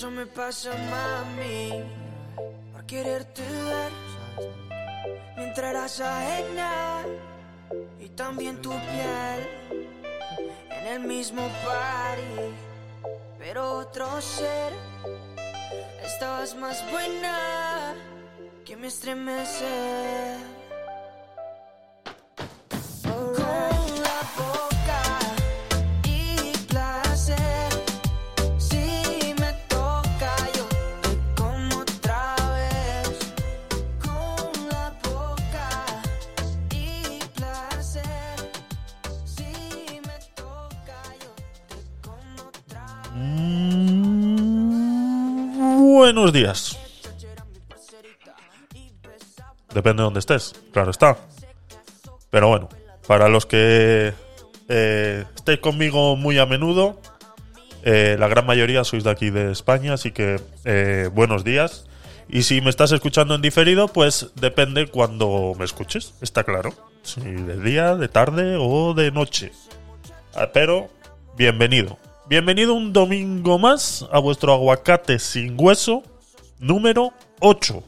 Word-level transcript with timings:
eso 0.00 0.10
me 0.10 0.24
pasa, 0.24 0.70
mami. 0.90 1.84
Por 2.72 2.86
quererte 2.86 3.42
ver, 3.42 3.92
mientras 5.36 5.70
eras 5.70 6.00
ajena. 6.00 7.02
Y 7.98 8.08
también 8.08 8.62
tu 8.62 8.70
piel 8.70 9.40
en 10.70 10.86
el 10.86 11.00
mismo 11.00 11.42
party. 11.66 12.48
Pero 13.38 13.72
otro 13.72 14.22
ser, 14.22 14.72
estabas 16.02 16.54
más 16.54 16.82
buena 16.90 17.94
que 18.64 18.76
me 18.78 18.86
estremece. 18.86 20.38
Buenos 46.20 46.34
días. 46.34 46.78
Depende 49.72 50.02
de 50.02 50.04
dónde 50.04 50.20
estés, 50.20 50.52
claro 50.70 50.90
está. 50.90 51.16
Pero 52.28 52.48
bueno, 52.48 52.68
para 53.06 53.30
los 53.30 53.46
que 53.46 54.12
eh, 54.68 55.24
estéis 55.34 55.60
conmigo 55.60 56.16
muy 56.16 56.38
a 56.38 56.44
menudo, 56.44 57.00
eh, 57.84 58.16
la 58.18 58.28
gran 58.28 58.44
mayoría 58.44 58.84
sois 58.84 59.02
de 59.02 59.10
aquí 59.10 59.30
de 59.30 59.50
España, 59.50 59.94
así 59.94 60.10
que 60.12 60.38
eh, 60.66 61.08
buenos 61.10 61.42
días. 61.42 61.86
Y 62.28 62.42
si 62.42 62.60
me 62.60 62.68
estás 62.68 62.92
escuchando 62.92 63.34
en 63.34 63.40
diferido, 63.40 63.88
pues 63.88 64.30
depende 64.34 64.88
cuando 64.88 65.54
me 65.58 65.64
escuches, 65.64 66.12
está 66.20 66.44
claro. 66.44 66.74
Si 67.02 67.22
de 67.22 67.62
día, 67.62 67.96
de 67.96 68.08
tarde 68.08 68.58
o 68.60 68.92
de 68.92 69.10
noche. 69.10 69.52
Ah, 70.34 70.50
Pero, 70.52 70.90
bienvenido. 71.38 71.98
Bienvenido 72.28 72.74
un 72.74 72.92
domingo 72.92 73.58
más 73.58 74.06
a 74.12 74.18
vuestro 74.18 74.52
aguacate 74.52 75.18
sin 75.18 75.56
hueso 75.58 76.04
número 76.60 77.12
8. 77.40 77.82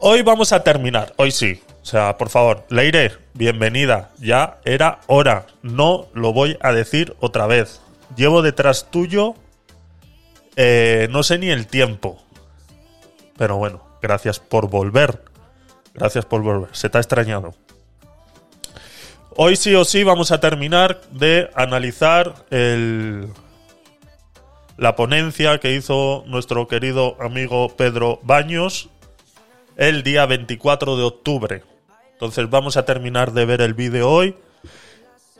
Hoy 0.00 0.22
vamos 0.22 0.52
a 0.52 0.62
terminar, 0.62 1.14
hoy 1.16 1.30
sí. 1.30 1.62
O 1.82 1.86
sea, 1.86 2.18
por 2.18 2.28
favor, 2.28 2.66
Leire, 2.68 3.12
bienvenida. 3.32 4.10
Ya 4.18 4.58
era 4.64 5.00
hora. 5.06 5.46
No 5.62 6.08
lo 6.12 6.34
voy 6.34 6.58
a 6.60 6.72
decir 6.72 7.16
otra 7.20 7.46
vez. 7.46 7.80
Llevo 8.14 8.42
detrás 8.42 8.90
tuyo. 8.90 9.34
eh, 10.56 11.08
no 11.10 11.22
sé 11.22 11.38
ni 11.38 11.48
el 11.48 11.66
tiempo. 11.66 12.22
Pero 13.38 13.56
bueno, 13.56 13.82
gracias 14.02 14.38
por 14.38 14.68
volver. 14.68 15.22
Gracias 15.94 16.26
por 16.26 16.42
volver. 16.42 16.68
Se 16.72 16.90
te 16.90 16.98
ha 16.98 17.00
extrañado. 17.00 17.54
Hoy 19.36 19.56
sí 19.56 19.74
o 19.74 19.84
sí 19.84 20.02
vamos 20.02 20.32
a 20.32 20.40
terminar 20.40 21.00
de 21.12 21.48
analizar 21.54 22.34
el, 22.50 23.28
la 24.78 24.94
ponencia 24.94 25.58
que 25.58 25.74
hizo 25.74 26.22
nuestro 26.28 26.68
querido 26.68 27.16
amigo 27.20 27.76
Pedro 27.76 28.20
Baños 28.22 28.88
el 29.76 30.04
día 30.04 30.24
24 30.24 30.96
de 30.96 31.02
octubre. 31.02 31.64
Entonces 32.12 32.48
vamos 32.48 32.76
a 32.76 32.84
terminar 32.84 33.32
de 33.32 33.44
ver 33.44 33.60
el 33.60 33.74
vídeo 33.74 34.08
hoy. 34.08 34.36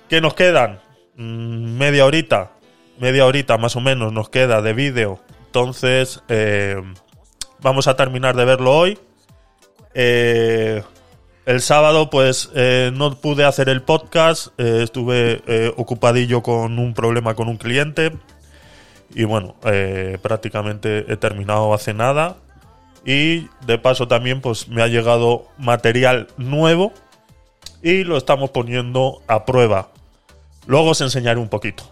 ¿Qué 0.09 0.21
nos 0.21 0.35
quedan? 0.35 0.81
Mm, 1.15 1.79
media 1.79 2.05
horita. 2.05 2.51
Media 2.99 3.27
horita 3.27 3.59
más 3.59 3.77
o 3.77 3.81
menos 3.81 4.13
nos 4.13 4.29
queda 4.29 4.61
de 4.61 4.73
vídeo. 4.73 5.21
Entonces 5.47 6.21
eh, 6.29 6.83
vamos 7.61 7.87
a 7.87 7.95
terminar 7.95 8.35
de 8.37 8.45
verlo 8.45 8.77
hoy. 8.77 8.99
Eh, 9.95 10.83
el 11.47 11.61
sábado 11.61 12.11
pues 12.11 12.51
eh, 12.57 12.91
no 12.93 13.15
pude 13.21 13.45
hacer 13.45 13.69
el 13.69 13.83
podcast. 13.83 14.49
estuve 14.59 15.73
ocupadillo 15.77 16.43
con 16.43 16.81
un 16.81 16.93
problema 16.93 17.35
con 17.37 17.47
un 17.47 17.57
cliente. 17.57 18.13
Y 19.15 19.25
bueno, 19.25 19.57
eh, 19.65 20.19
prácticamente 20.21 21.11
he 21.13 21.17
terminado 21.17 21.75
hace 21.75 21.95
nada. 21.95 22.37
Y 23.05 23.49
de 23.67 23.79
paso 23.79 24.09
también 24.09 24.41
pues 24.41 24.69
me 24.69 24.83
ha 24.83 24.87
llegado 24.87 25.47
material 25.57 26.29
nuevo 26.37 26.93
y 27.83 28.05
lo 28.05 28.17
estamos 28.17 28.51
poniendo 28.51 29.23
a 29.27 29.45
prueba. 29.45 29.91
Luego 30.67 30.91
os 30.91 31.01
enseñaré 31.01 31.41
un 31.41 31.49
poquito. 31.49 31.85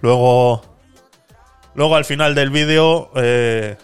Luego, 0.00 0.62
luego 1.74 1.94
al 1.94 2.04
final 2.04 2.34
del 2.34 2.50
vídeo, 2.50 3.10
eh, 3.14 3.76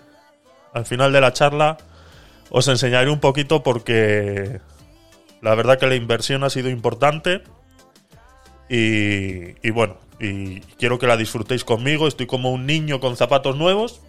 al 0.72 0.84
final 0.84 1.12
de 1.12 1.20
la 1.20 1.32
charla, 1.32 1.78
os 2.50 2.66
enseñaré 2.66 3.10
un 3.10 3.20
poquito 3.20 3.62
porque 3.62 4.60
la 5.40 5.54
verdad 5.54 5.78
que 5.78 5.86
la 5.86 5.94
inversión 5.94 6.42
ha 6.42 6.50
sido 6.50 6.70
importante 6.70 7.42
y, 8.68 9.66
y 9.66 9.70
bueno, 9.70 9.96
y 10.20 10.60
quiero 10.78 10.98
que 10.98 11.06
la 11.06 11.16
disfrutéis 11.16 11.64
conmigo. 11.64 12.08
Estoy 12.08 12.26
como 12.26 12.50
un 12.50 12.66
niño 12.66 13.00
con 13.00 13.16
zapatos 13.16 13.56
nuevos 13.56 14.00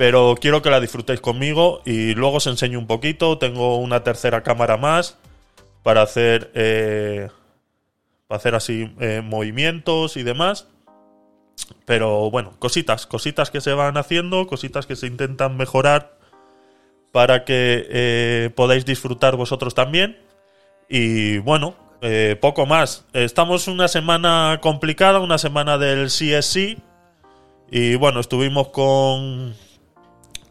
pero 0.00 0.34
quiero 0.40 0.62
que 0.62 0.70
la 0.70 0.80
disfrutéis 0.80 1.20
conmigo 1.20 1.82
y 1.84 2.14
luego 2.14 2.38
os 2.38 2.46
enseño 2.46 2.78
un 2.78 2.86
poquito. 2.86 3.36
Tengo 3.36 3.76
una 3.76 4.02
tercera 4.02 4.42
cámara 4.42 4.78
más 4.78 5.18
para 5.82 6.00
hacer, 6.00 6.50
eh, 6.54 7.28
para 8.26 8.38
hacer 8.38 8.54
así 8.54 8.94
eh, 8.98 9.20
movimientos 9.22 10.16
y 10.16 10.22
demás. 10.22 10.68
Pero 11.84 12.30
bueno, 12.30 12.54
cositas, 12.58 13.06
cositas 13.06 13.50
que 13.50 13.60
se 13.60 13.74
van 13.74 13.98
haciendo, 13.98 14.46
cositas 14.46 14.86
que 14.86 14.96
se 14.96 15.06
intentan 15.06 15.58
mejorar 15.58 16.16
para 17.12 17.44
que 17.44 17.86
eh, 17.90 18.50
podáis 18.56 18.86
disfrutar 18.86 19.36
vosotros 19.36 19.74
también. 19.74 20.16
Y 20.88 21.36
bueno, 21.40 21.74
eh, 22.00 22.36
poco 22.40 22.66
más. 22.66 23.04
Estamos 23.12 23.68
una 23.68 23.88
semana 23.88 24.58
complicada, 24.62 25.20
una 25.20 25.38
semana 25.38 25.78
del 25.78 26.06
CSC. 26.06 26.78
Y 27.70 27.94
bueno, 27.96 28.20
estuvimos 28.20 28.68
con, 28.68 29.54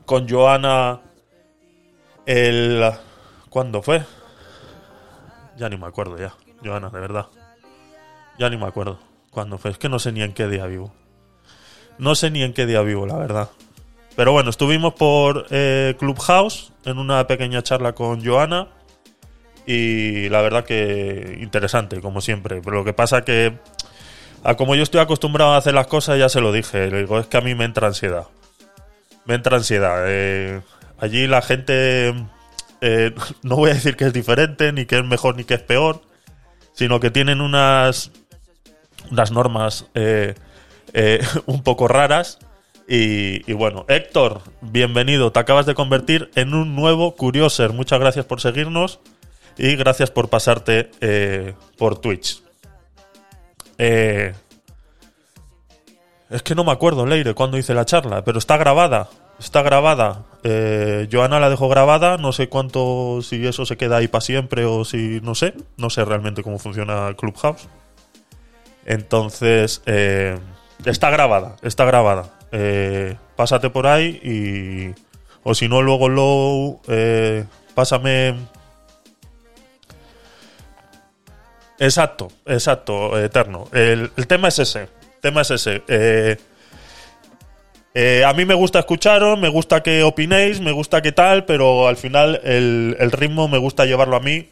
con 0.05 0.29
Joana 0.29 1.01
el... 2.25 2.91
¿Cuándo 3.49 3.81
fue? 3.81 4.03
Ya 5.57 5.69
ni 5.69 5.77
me 5.77 5.87
acuerdo 5.87 6.17
ya. 6.17 6.33
Joana, 6.63 6.89
de 6.89 6.99
verdad. 6.99 7.27
Ya 8.37 8.49
ni 8.49 8.57
me 8.57 8.67
acuerdo. 8.67 8.99
¿Cuándo 9.31 9.57
fue? 9.57 9.71
Es 9.71 9.77
que 9.77 9.89
no 9.89 9.99
sé 9.99 10.11
ni 10.11 10.21
en 10.21 10.33
qué 10.33 10.47
día 10.47 10.65
vivo. 10.65 10.93
No 11.97 12.15
sé 12.15 12.31
ni 12.31 12.43
en 12.43 12.53
qué 12.53 12.65
día 12.65 12.81
vivo, 12.81 13.05
la 13.05 13.17
verdad. 13.17 13.49
Pero 14.15 14.31
bueno, 14.31 14.49
estuvimos 14.49 14.93
por 14.93 15.47
eh, 15.49 15.95
Clubhouse 15.97 16.71
en 16.85 16.97
una 16.97 17.25
pequeña 17.27 17.61
charla 17.61 17.93
con 17.93 18.23
Joana. 18.25 18.67
Y 19.71 20.29
la 20.29 20.41
verdad 20.41 20.65
que 20.65 21.37
interesante, 21.41 22.01
como 22.01 22.21
siempre. 22.21 22.61
Pero 22.63 22.77
lo 22.77 22.83
que 22.83 22.93
pasa 22.93 23.23
que, 23.23 23.53
a 24.43 24.55
como 24.55 24.73
yo 24.75 24.81
estoy 24.81 24.99
acostumbrado 24.99 25.53
a 25.53 25.57
hacer 25.57 25.75
las 25.75 25.87
cosas, 25.87 26.17
ya 26.17 26.27
se 26.27 26.41
lo 26.41 26.51
dije. 26.51 26.89
Le 26.89 27.01
digo, 27.01 27.19
es 27.19 27.27
que 27.27 27.37
a 27.37 27.41
mí 27.41 27.53
me 27.53 27.65
entra 27.65 27.87
ansiedad 27.87 28.27
me 29.29 29.35
entra 29.35 29.57
ansiedad. 29.57 30.05
Eh, 30.07 30.59
allí 30.97 31.27
la 31.27 31.43
gente, 31.43 32.15
eh, 32.81 33.13
no 33.43 33.55
voy 33.57 33.69
a 33.69 33.75
decir 33.75 33.95
que 33.95 34.05
es 34.05 34.13
diferente, 34.13 34.73
ni 34.73 34.87
que 34.87 34.97
es 34.97 35.05
mejor, 35.05 35.37
ni 35.37 35.43
que 35.43 35.53
es 35.53 35.61
peor, 35.61 36.01
sino 36.73 36.99
que 36.99 37.11
tienen 37.11 37.39
unas, 37.39 38.11
unas 39.11 39.31
normas 39.31 39.85
eh, 39.93 40.33
eh, 40.93 41.23
un 41.45 41.61
poco 41.61 41.87
raras. 41.87 42.39
Y, 42.87 43.49
y 43.49 43.53
bueno, 43.53 43.85
Héctor, 43.87 44.41
bienvenido. 44.61 45.31
Te 45.31 45.39
acabas 45.39 45.67
de 45.67 45.75
convertir 45.75 46.31
en 46.33 46.55
un 46.55 46.75
nuevo 46.75 47.15
Curioser. 47.15 47.71
Muchas 47.71 47.99
gracias 47.99 48.25
por 48.25 48.41
seguirnos 48.41 48.99
y 49.59 49.75
gracias 49.75 50.09
por 50.09 50.29
pasarte 50.29 50.89
eh, 51.01 51.53
por 51.77 51.99
Twitch. 51.99 52.41
Eh, 53.77 54.33
es 56.29 56.41
que 56.43 56.55
no 56.55 56.63
me 56.63 56.71
acuerdo, 56.71 57.05
Leire, 57.05 57.33
cuando 57.33 57.57
hice 57.57 57.73
la 57.73 57.85
charla, 57.85 58.23
pero 58.23 58.39
está 58.39 58.57
grabada. 58.57 59.09
Está 59.39 59.61
grabada. 59.61 60.25
Eh, 60.43 61.07
Joana 61.11 61.39
la 61.39 61.49
dejó 61.49 61.69
grabada. 61.69 62.17
No 62.17 62.33
sé 62.33 62.49
cuánto, 62.49 63.21
si 63.21 63.45
eso 63.47 63.65
se 63.65 63.77
queda 63.77 63.97
ahí 63.97 64.07
para 64.07 64.21
siempre 64.21 64.65
o 64.65 64.83
si 64.83 65.21
no 65.21 65.33
sé. 65.33 65.53
No 65.77 65.89
sé 65.89 66.03
realmente 66.03 66.43
cómo 66.43 66.59
funciona 66.59 67.13
Clubhouse. 67.17 67.67
Entonces, 68.85 69.81
eh, 69.85 70.37
está 70.85 71.09
grabada. 71.09 71.55
Está 71.61 71.85
grabada. 71.85 72.37
Eh, 72.51 73.15
pásate 73.35 73.69
por 73.69 73.87
ahí 73.87 74.19
y. 74.23 75.01
O 75.43 75.55
si 75.55 75.69
no, 75.69 75.81
luego 75.81 76.09
lo. 76.09 76.81
eh, 76.87 77.45
pásame. 77.75 78.35
Exacto, 81.79 82.27
exacto, 82.45 83.17
eterno. 83.17 83.67
El, 83.71 84.11
el 84.17 84.27
tema 84.27 84.49
es 84.49 84.59
ese. 84.59 84.81
El 84.81 85.21
tema 85.21 85.41
es 85.41 85.51
ese. 85.51 85.81
Eh, 85.87 86.37
eh, 87.93 88.23
a 88.25 88.33
mí 88.33 88.45
me 88.45 88.53
gusta 88.53 88.79
escucharos, 88.79 89.39
me 89.39 89.49
gusta 89.49 89.81
que 89.81 90.03
opinéis, 90.03 90.59
me 90.61 90.71
gusta 90.71 91.01
que 91.01 91.11
tal, 91.11 91.45
pero 91.45 91.87
al 91.87 91.97
final 91.97 92.39
el, 92.43 92.95
el 92.99 93.11
ritmo 93.11 93.47
me 93.47 93.57
gusta 93.57 93.85
llevarlo 93.85 94.15
a 94.17 94.19
mí. 94.19 94.49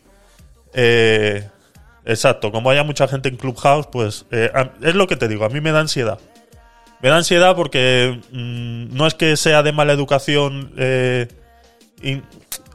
Eh, 0.73 1.47
exacto, 2.05 2.51
como 2.51 2.69
haya 2.71 2.83
mucha 2.83 3.07
gente 3.07 3.29
en 3.29 3.35
Clubhouse, 3.37 3.87
pues 3.87 4.25
eh, 4.31 4.49
es 4.81 4.95
lo 4.95 5.07
que 5.07 5.15
te 5.17 5.27
digo, 5.27 5.45
a 5.45 5.49
mí 5.49 5.61
me 5.61 5.71
da 5.71 5.81
ansiedad. 5.81 6.19
Me 7.01 7.09
da 7.09 7.17
ansiedad 7.17 7.55
porque 7.55 8.19
mm, 8.31 8.95
no 8.95 9.05
es 9.05 9.13
que 9.13 9.37
sea 9.37 9.61
de 9.63 9.71
mala 9.71 9.93
educación 9.93 10.71
in- 12.01 12.23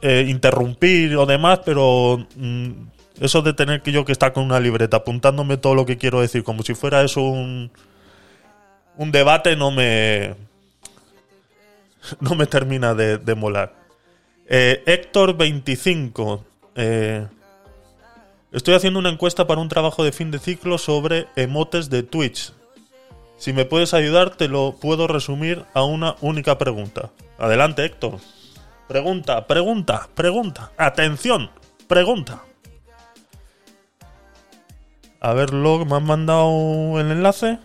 interrumpir 0.01 1.15
o 1.17 1.25
demás, 1.25 1.59
pero 1.65 2.25
mm, 2.35 2.71
eso 3.25 3.41
de 3.41 3.53
tener 3.53 3.81
que 3.81 3.91
yo 3.91 4.05
que 4.05 4.11
estar 4.11 4.33
con 4.33 4.43
una 4.43 4.59
libreta 4.59 4.97
apuntándome 4.97 5.57
todo 5.57 5.75
lo 5.75 5.85
que 5.85 5.97
quiero 5.97 6.21
decir, 6.21 6.43
como 6.43 6.63
si 6.63 6.73
fuera 6.75 7.03
eso 7.03 7.21
un, 7.21 7.71
un 8.97 9.11
debate, 9.11 9.55
no 9.55 9.71
me, 9.71 10.35
no 12.19 12.35
me 12.35 12.45
termina 12.45 12.93
de, 12.93 13.35
molar. 13.35 13.73
Eh, 14.47 14.83
Héctor 14.85 15.37
25. 15.37 16.45
eh, 16.75 17.27
estoy 18.51 18.75
haciendo 18.75 18.99
una 18.99 19.09
encuesta 19.09 19.47
para 19.47 19.61
un 19.61 19.69
trabajo 19.69 20.03
de 20.03 20.11
fin 20.11 20.29
de 20.29 20.39
ciclo 20.39 20.77
sobre 20.77 21.27
emotes 21.35 21.89
de 21.89 22.03
Twitch. 22.03 22.53
Si 23.37 23.51
me 23.51 23.65
puedes 23.65 23.93
ayudar, 23.93 24.31
te 24.31 24.47
lo 24.47 24.75
puedo 24.79 25.07
resumir 25.07 25.65
a 25.73 25.83
una 25.83 26.15
única 26.21 26.57
pregunta. 26.57 27.11
Adelante, 27.37 27.83
Héctor. 27.83 28.19
Pregunta, 28.87 29.47
pregunta, 29.47 30.07
pregunta. 30.13 30.71
Atención, 30.77 31.49
pregunta. 31.87 32.43
A 35.23 35.33
ver, 35.33 35.53
Log, 35.53 35.87
me 35.87 35.95
han 35.95 36.03
mandado 36.03 36.99
el 36.99 37.09
enlace. 37.09 37.57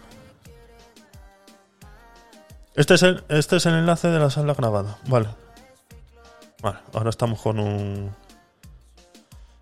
Este 2.76 2.94
es 2.94 3.02
el, 3.02 3.24
este 3.28 3.56
es 3.56 3.66
el 3.66 3.74
enlace 3.74 4.06
de 4.06 4.20
la 4.20 4.30
sala 4.30 4.54
grabada. 4.54 4.98
Vale. 5.08 5.26
Vale, 6.62 6.78
ahora 6.92 7.10
estamos 7.10 7.40
con 7.40 7.58
un. 7.58 8.14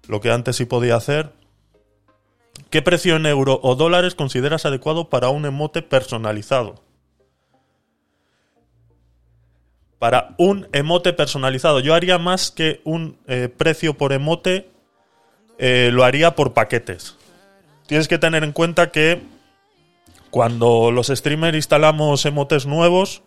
Lo 0.08 0.20
que 0.20 0.31
antes 0.31 0.56
sí 0.56 0.66
podía 0.66 0.96
hacer. 0.96 1.32
¿Qué 2.69 2.82
precio 2.82 3.16
en 3.16 3.25
euro 3.25 3.60
o 3.62 3.76
dólares 3.76 4.14
consideras 4.14 4.66
adecuado 4.66 5.08
para 5.08 5.31
un 5.31 5.46
emote 5.46 5.81
personalizado? 5.81 6.82
Para 9.98 10.34
un 10.37 10.69
emote 10.72 11.14
personalizado. 11.14 11.81
Yo 11.81 11.94
haría 11.94 12.19
más 12.19 12.50
que 12.50 12.82
un 12.84 13.16
eh, 13.26 13.48
precio 13.48 13.94
por 13.96 14.12
emote, 14.12 14.69
eh, 15.56 15.88
lo 15.90 16.04
haría 16.04 16.34
por 16.34 16.52
paquetes. 16.52 17.16
Tienes 17.87 18.09
que 18.09 18.19
tener 18.19 18.44
en 18.44 18.53
cuenta 18.53 18.91
que 18.91 19.23
cuando 20.31 20.91
los 20.91 21.06
streamers 21.09 21.56
instalamos 21.56 22.27
emotes 22.27 22.67
nuevos, 22.67 23.23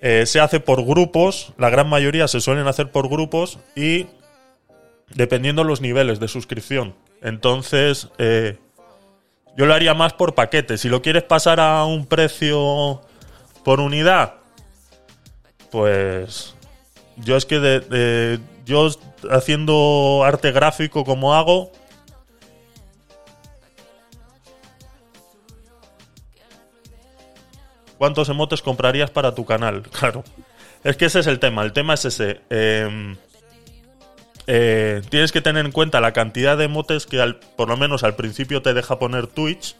eh, 0.00 0.26
se 0.26 0.40
hace 0.40 0.60
por 0.60 0.84
grupos, 0.84 1.52
la 1.58 1.70
gran 1.70 1.88
mayoría 1.88 2.28
se 2.28 2.40
suelen 2.40 2.66
hacer 2.66 2.90
por 2.90 3.08
grupos 3.08 3.58
y 3.74 4.06
dependiendo 5.14 5.64
los 5.64 5.80
niveles 5.80 6.20
de 6.20 6.28
suscripción. 6.28 6.94
Entonces, 7.22 8.08
eh, 8.18 8.58
yo 9.56 9.66
lo 9.66 9.74
haría 9.74 9.94
más 9.94 10.12
por 10.12 10.34
paquete. 10.34 10.78
Si 10.78 10.88
lo 10.88 11.02
quieres 11.02 11.22
pasar 11.22 11.60
a 11.60 11.84
un 11.86 12.06
precio 12.06 13.00
por 13.64 13.80
unidad, 13.80 14.34
pues 15.70 16.54
yo 17.16 17.36
es 17.36 17.46
que 17.46 17.58
de, 17.58 18.38
yo 18.64 18.88
haciendo 19.30 20.22
arte 20.24 20.52
gráfico 20.52 21.04
como 21.04 21.34
hago, 21.34 21.72
¿cuántos 27.98 28.28
emotes 28.28 28.62
comprarías 28.62 29.10
para 29.10 29.34
tu 29.34 29.44
canal? 29.44 29.82
Claro. 29.90 30.24
Es 30.84 30.96
que 30.96 31.06
ese 31.06 31.20
es 31.20 31.26
el 31.26 31.40
tema. 31.40 31.62
El 31.62 31.72
tema 31.72 31.94
es 31.94 32.04
ese. 32.04 32.40
Em, 32.48 33.16
eh, 34.46 35.02
tienes 35.08 35.32
que 35.32 35.40
tener 35.40 35.64
en 35.64 35.72
cuenta 35.72 36.00
la 36.00 36.12
cantidad 36.12 36.56
de 36.56 36.64
emotes 36.64 37.06
que 37.06 37.34
por 37.56 37.68
lo 37.68 37.76
menos 37.76 38.04
al 38.04 38.14
principio 38.14 38.62
te 38.62 38.72
deja 38.72 38.98
poner 38.98 39.26
Twitch. 39.26 39.74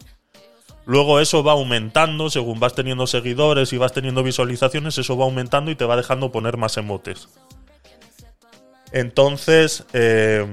Luego 0.85 1.21
eso 1.21 1.45
va 1.45 1.53
aumentando 1.53 2.31
según 2.31 2.61
vas 2.61 2.75
teniendo 2.75 3.07
seguidores 3.07 3.73
y 3.73 3.79
vas 3.79 3.93
teniendo 3.93 4.23
visualizaciones, 4.23 4.99
eso 4.99 5.17
va 5.17 5.25
aumentando 5.25 5.71
y 5.71 5.77
te 5.77 5.85
va 5.85 5.97
dejando 5.97 6.33
poner 6.33 6.57
más 6.57 6.77
emotes. 6.77 7.29
Entonces, 8.93 9.85
eh, 9.93 10.47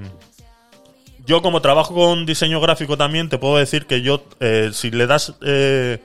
yo 1.26 1.42
como 1.42 1.62
trabajo 1.62 1.94
con 1.94 2.26
diseño 2.26 2.60
gráfico 2.60 2.98
también, 2.98 3.30
te 3.30 3.38
puedo 3.38 3.58
decir 3.58 3.86
que 3.86 4.02
yo, 4.02 4.26
eh, 4.40 4.72
si 4.74 4.92
le 4.92 5.08
das, 5.08 5.36
eh, 5.42 6.00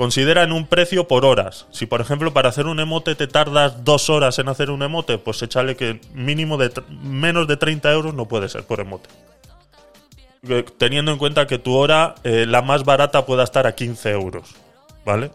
considera 0.00 0.44
en 0.44 0.52
un 0.52 0.66
precio 0.66 1.06
por 1.06 1.26
horas. 1.26 1.66
Si 1.72 1.84
por 1.84 2.00
ejemplo 2.00 2.32
para 2.32 2.48
hacer 2.48 2.64
un 2.64 2.80
emote 2.80 3.14
te 3.16 3.26
tardas 3.26 3.84
dos 3.84 4.08
horas 4.08 4.38
en 4.38 4.48
hacer 4.48 4.70
un 4.70 4.82
emote, 4.82 5.18
pues 5.18 5.42
échale 5.42 5.76
que 5.76 6.00
mínimo 6.14 6.56
de 6.56 6.72
menos 7.02 7.46
de 7.46 7.58
30 7.58 7.92
euros 7.92 8.14
no 8.14 8.26
puede 8.26 8.48
ser 8.48 8.64
por 8.64 8.80
emote. 8.80 9.10
Eh, 10.48 10.64
Teniendo 10.78 11.12
en 11.12 11.18
cuenta 11.18 11.46
que 11.46 11.58
tu 11.58 11.74
hora, 11.74 12.14
eh, 12.24 12.46
la 12.48 12.62
más 12.62 12.86
barata, 12.86 13.26
pueda 13.26 13.44
estar 13.44 13.66
a 13.66 13.74
15 13.74 14.10
euros. 14.12 14.54
¿Vale? 15.04 15.32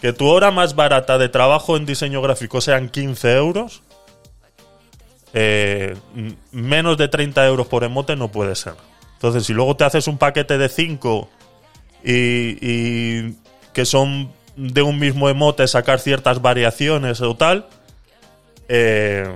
Que 0.00 0.12
tu 0.12 0.26
hora 0.26 0.50
más 0.50 0.74
barata 0.74 1.16
de 1.16 1.28
trabajo 1.28 1.76
en 1.76 1.86
diseño 1.86 2.22
gráfico 2.22 2.60
sean 2.60 2.88
15 2.88 3.36
euros. 3.36 3.82
eh, 5.32 5.96
menos 6.50 6.96
de 6.98 7.06
30 7.06 7.46
euros 7.46 7.68
por 7.68 7.84
emote 7.84 8.16
no 8.16 8.32
puede 8.32 8.56
ser. 8.56 8.74
Entonces, 9.12 9.46
si 9.46 9.52
luego 9.52 9.76
te 9.76 9.84
haces 9.84 10.08
un 10.08 10.18
paquete 10.18 10.58
de 10.58 10.68
5 10.68 11.28
y, 12.04 12.58
y 12.60 13.36
que 13.72 13.84
son 13.84 14.30
de 14.56 14.82
un 14.82 14.98
mismo 14.98 15.28
emote 15.28 15.66
sacar 15.66 15.98
ciertas 15.98 16.42
variaciones 16.42 17.20
o 17.20 17.34
tal, 17.36 17.66
eh, 18.68 19.28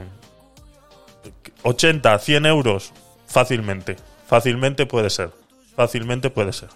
80, 1.63 2.19
100 2.19 2.47
euros 2.47 2.93
fácilmente. 3.27 3.97
Fácilmente 4.27 4.87
puede 4.87 5.11
ser. 5.11 5.31
Fácilmente 5.75 6.31
puede 6.31 6.53
ser. 6.53 6.69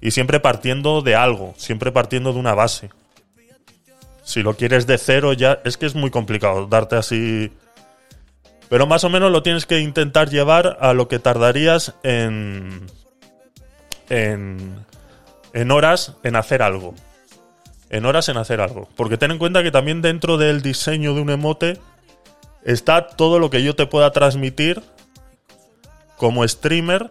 Y 0.00 0.12
siempre 0.12 0.40
partiendo 0.40 1.02
de 1.02 1.14
algo, 1.14 1.54
siempre 1.56 1.92
partiendo 1.92 2.32
de 2.32 2.38
una 2.38 2.54
base. 2.54 2.90
Si 4.22 4.42
lo 4.42 4.56
quieres 4.56 4.86
de 4.86 4.98
cero 4.98 5.32
ya, 5.32 5.60
es 5.64 5.76
que 5.76 5.86
es 5.86 5.94
muy 5.94 6.10
complicado 6.10 6.66
darte 6.66 6.96
así... 6.96 7.52
Pero 8.68 8.86
más 8.86 9.02
o 9.02 9.10
menos 9.10 9.32
lo 9.32 9.42
tienes 9.42 9.66
que 9.66 9.80
intentar 9.80 10.30
llevar 10.30 10.78
a 10.80 10.92
lo 10.92 11.08
que 11.08 11.18
tardarías 11.18 11.94
en... 12.04 12.86
En, 14.08 14.86
en 15.52 15.70
horas 15.70 16.16
en 16.22 16.36
hacer 16.36 16.62
algo. 16.62 16.94
En 17.88 18.04
horas 18.06 18.28
en 18.28 18.36
hacer 18.36 18.60
algo. 18.60 18.88
Porque 18.96 19.16
ten 19.16 19.30
en 19.30 19.38
cuenta 19.38 19.62
que 19.62 19.70
también 19.70 20.02
dentro 20.02 20.38
del 20.38 20.62
diseño 20.62 21.14
de 21.14 21.20
un 21.20 21.30
emote 21.30 21.78
está 22.64 23.08
todo 23.08 23.38
lo 23.38 23.50
que 23.50 23.62
yo 23.62 23.74
te 23.74 23.86
pueda 23.86 24.12
transmitir 24.12 24.82
como 26.16 26.46
streamer 26.46 27.10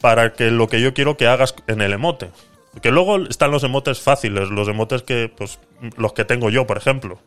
para 0.00 0.34
que 0.34 0.50
lo 0.50 0.68
que 0.68 0.80
yo 0.80 0.94
quiero 0.94 1.16
que 1.16 1.26
hagas 1.26 1.54
en 1.66 1.80
el 1.80 1.92
emote. 1.92 2.30
Porque 2.72 2.90
luego 2.90 3.16
están 3.26 3.50
los 3.50 3.64
emotes 3.64 4.00
fáciles, 4.00 4.50
los 4.50 4.68
emotes 4.68 5.02
que, 5.02 5.32
pues, 5.34 5.58
los 5.96 6.12
que 6.12 6.24
tengo 6.24 6.50
yo, 6.50 6.66
por 6.66 6.76
ejemplo. 6.76 7.18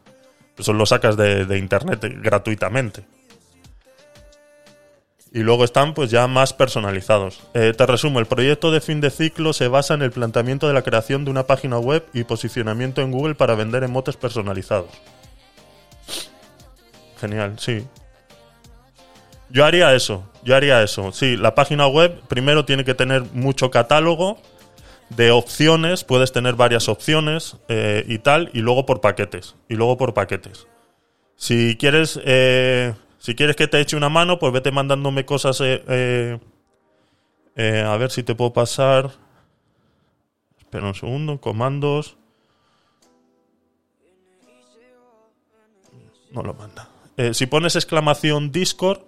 Eso 0.58 0.74
lo 0.74 0.86
sacas 0.86 1.18
de 1.18 1.58
internet 1.58 2.00
gratuitamente. 2.22 3.06
Y 5.38 5.42
luego 5.42 5.64
están 5.64 5.94
pues 5.94 6.10
ya 6.10 6.26
más 6.26 6.52
personalizados. 6.52 7.42
Eh, 7.54 7.72
te 7.78 7.86
resumo, 7.86 8.18
el 8.18 8.26
proyecto 8.26 8.72
de 8.72 8.82
fin 8.82 9.02
de 9.02 9.12
ciclo 9.12 9.54
se 9.54 9.68
basa 9.68 9.94
en 9.94 10.02
el 10.02 10.10
planteamiento 10.10 10.68
de 10.68 10.74
la 10.74 10.82
creación 10.82 11.26
de 11.26 11.30
una 11.30 11.46
página 11.46 11.78
web 11.78 12.04
y 12.12 12.24
posicionamiento 12.24 13.04
en 13.04 13.12
Google 13.12 13.36
para 13.36 13.54
vender 13.54 13.84
emotes 13.84 14.18
personalizados. 14.18 14.90
Genial, 17.22 17.60
sí. 17.60 17.86
Yo 19.52 19.64
haría 19.64 19.94
eso, 19.94 20.24
yo 20.44 20.56
haría 20.56 20.82
eso. 20.82 21.12
Sí, 21.12 21.38
la 21.38 21.54
página 21.54 21.86
web 21.86 22.20
primero 22.28 22.66
tiene 22.66 22.84
que 22.84 22.96
tener 22.96 23.22
mucho 23.34 23.70
catálogo 23.70 24.42
de 25.12 25.30
opciones, 25.30 26.04
puedes 26.04 26.32
tener 26.32 26.56
varias 26.56 26.90
opciones 26.90 27.58
eh, 27.68 28.04
y 28.08 28.18
tal, 28.18 28.50
y 28.54 28.62
luego 28.62 28.88
por 28.88 29.02
paquetes, 29.02 29.56
y 29.70 29.76
luego 29.76 29.98
por 29.98 30.16
paquetes. 30.16 30.66
Si 31.36 31.78
quieres, 31.78 32.20
eh, 32.26 32.96
si 33.28 33.36
quieres 33.36 33.58
que 33.58 33.68
te 33.68 33.82
eche 33.82 33.98
una 33.98 34.08
mano, 34.08 34.40
pues 34.40 34.54
vete 34.54 34.72
mandándome 34.72 35.26
cosas. 35.26 35.60
eh, 35.60 35.84
eh, 35.90 36.40
eh, 37.58 37.84
a 37.86 37.98
ver 37.98 38.10
si 38.10 38.24
te 38.24 38.36
puedo 38.36 38.54
pasar. 38.54 39.12
Espera 40.58 40.88
un 40.88 40.96
segundo, 40.96 41.42
comandos. 41.42 42.16
No 46.32 46.42
lo 46.42 46.54
manda. 46.54 46.88
Eh, 47.18 47.34
si 47.34 47.48
pones 47.48 47.76
exclamación 47.76 48.54
Discord, 48.54 49.02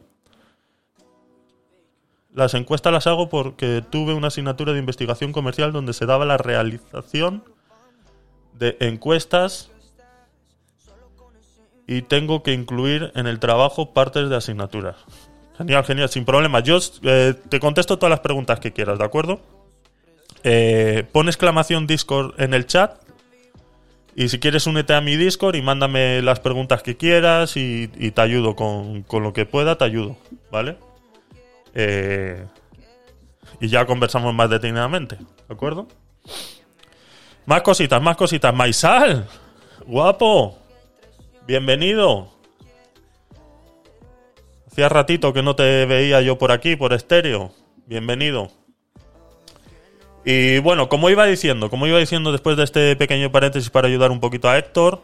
las 2.33 2.55
encuestas 2.55 2.91
las 2.91 3.07
hago 3.07 3.29
porque 3.29 3.81
tuve 3.89 4.13
una 4.13 4.27
asignatura 4.27 4.73
de 4.73 4.79
investigación 4.79 5.31
comercial 5.31 5.71
donde 5.71 5.93
se 5.93 6.05
daba 6.05 6.25
la 6.25 6.35
realización 6.37 7.45
de 8.51 8.75
encuestas 8.81 9.71
y 11.89 12.03
tengo 12.03 12.43
que 12.43 12.53
incluir 12.53 13.11
en 13.15 13.25
el 13.25 13.39
trabajo 13.39 13.93
partes 13.93 14.29
de 14.29 14.35
asignaturas. 14.35 14.95
Genial, 15.57 15.83
genial, 15.83 16.07
sin 16.07 16.23
problema. 16.23 16.59
Yo 16.59 16.77
eh, 17.01 17.33
te 17.49 17.59
contesto 17.59 17.97
todas 17.97 18.11
las 18.11 18.19
preguntas 18.19 18.59
que 18.59 18.71
quieras, 18.71 18.99
¿de 18.99 19.05
acuerdo? 19.05 19.41
Eh, 20.43 21.03
pon 21.11 21.27
exclamación 21.27 21.87
Discord 21.87 22.39
en 22.39 22.53
el 22.53 22.67
chat 22.67 23.01
y 24.15 24.29
si 24.29 24.37
quieres 24.37 24.67
únete 24.67 24.93
a 24.93 25.01
mi 25.01 25.17
Discord 25.17 25.55
y 25.55 25.63
mándame 25.63 26.21
las 26.21 26.39
preguntas 26.39 26.83
que 26.83 26.95
quieras 26.95 27.57
y, 27.57 27.89
y 27.97 28.11
te 28.11 28.21
ayudo 28.21 28.55
con, 28.55 29.01
con 29.01 29.23
lo 29.23 29.33
que 29.33 29.47
pueda, 29.47 29.75
te 29.75 29.85
ayudo, 29.85 30.15
¿vale? 30.51 30.77
Eh, 31.73 32.45
y 33.59 33.67
ya 33.67 33.87
conversamos 33.87 34.31
más 34.35 34.51
detenidamente, 34.51 35.15
¿de 35.15 35.53
acuerdo? 35.53 35.87
Más 37.47 37.63
cositas, 37.63 37.99
más 37.99 38.15
cositas. 38.15 38.53
Maisal, 38.53 39.27
guapo. 39.87 40.58
Bienvenido. 41.49 42.29
Hacía 44.67 44.87
ratito 44.87 45.33
que 45.33 45.41
no 45.41 45.55
te 45.55 45.87
veía 45.87 46.21
yo 46.21 46.37
por 46.37 46.51
aquí, 46.51 46.75
por 46.75 46.93
estéreo. 46.93 47.51
Bienvenido. 47.87 48.51
Y 50.23 50.59
bueno, 50.59 50.89
como 50.89 51.09
iba 51.09 51.25
diciendo, 51.25 51.71
como 51.71 51.87
iba 51.87 51.97
diciendo 51.97 52.31
después 52.31 52.55
de 52.55 52.65
este 52.65 52.95
pequeño 52.95 53.31
paréntesis 53.31 53.71
para 53.71 53.87
ayudar 53.87 54.11
un 54.11 54.19
poquito 54.19 54.47
a 54.47 54.59
Héctor, 54.59 55.01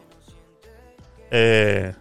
eh, 1.32 1.94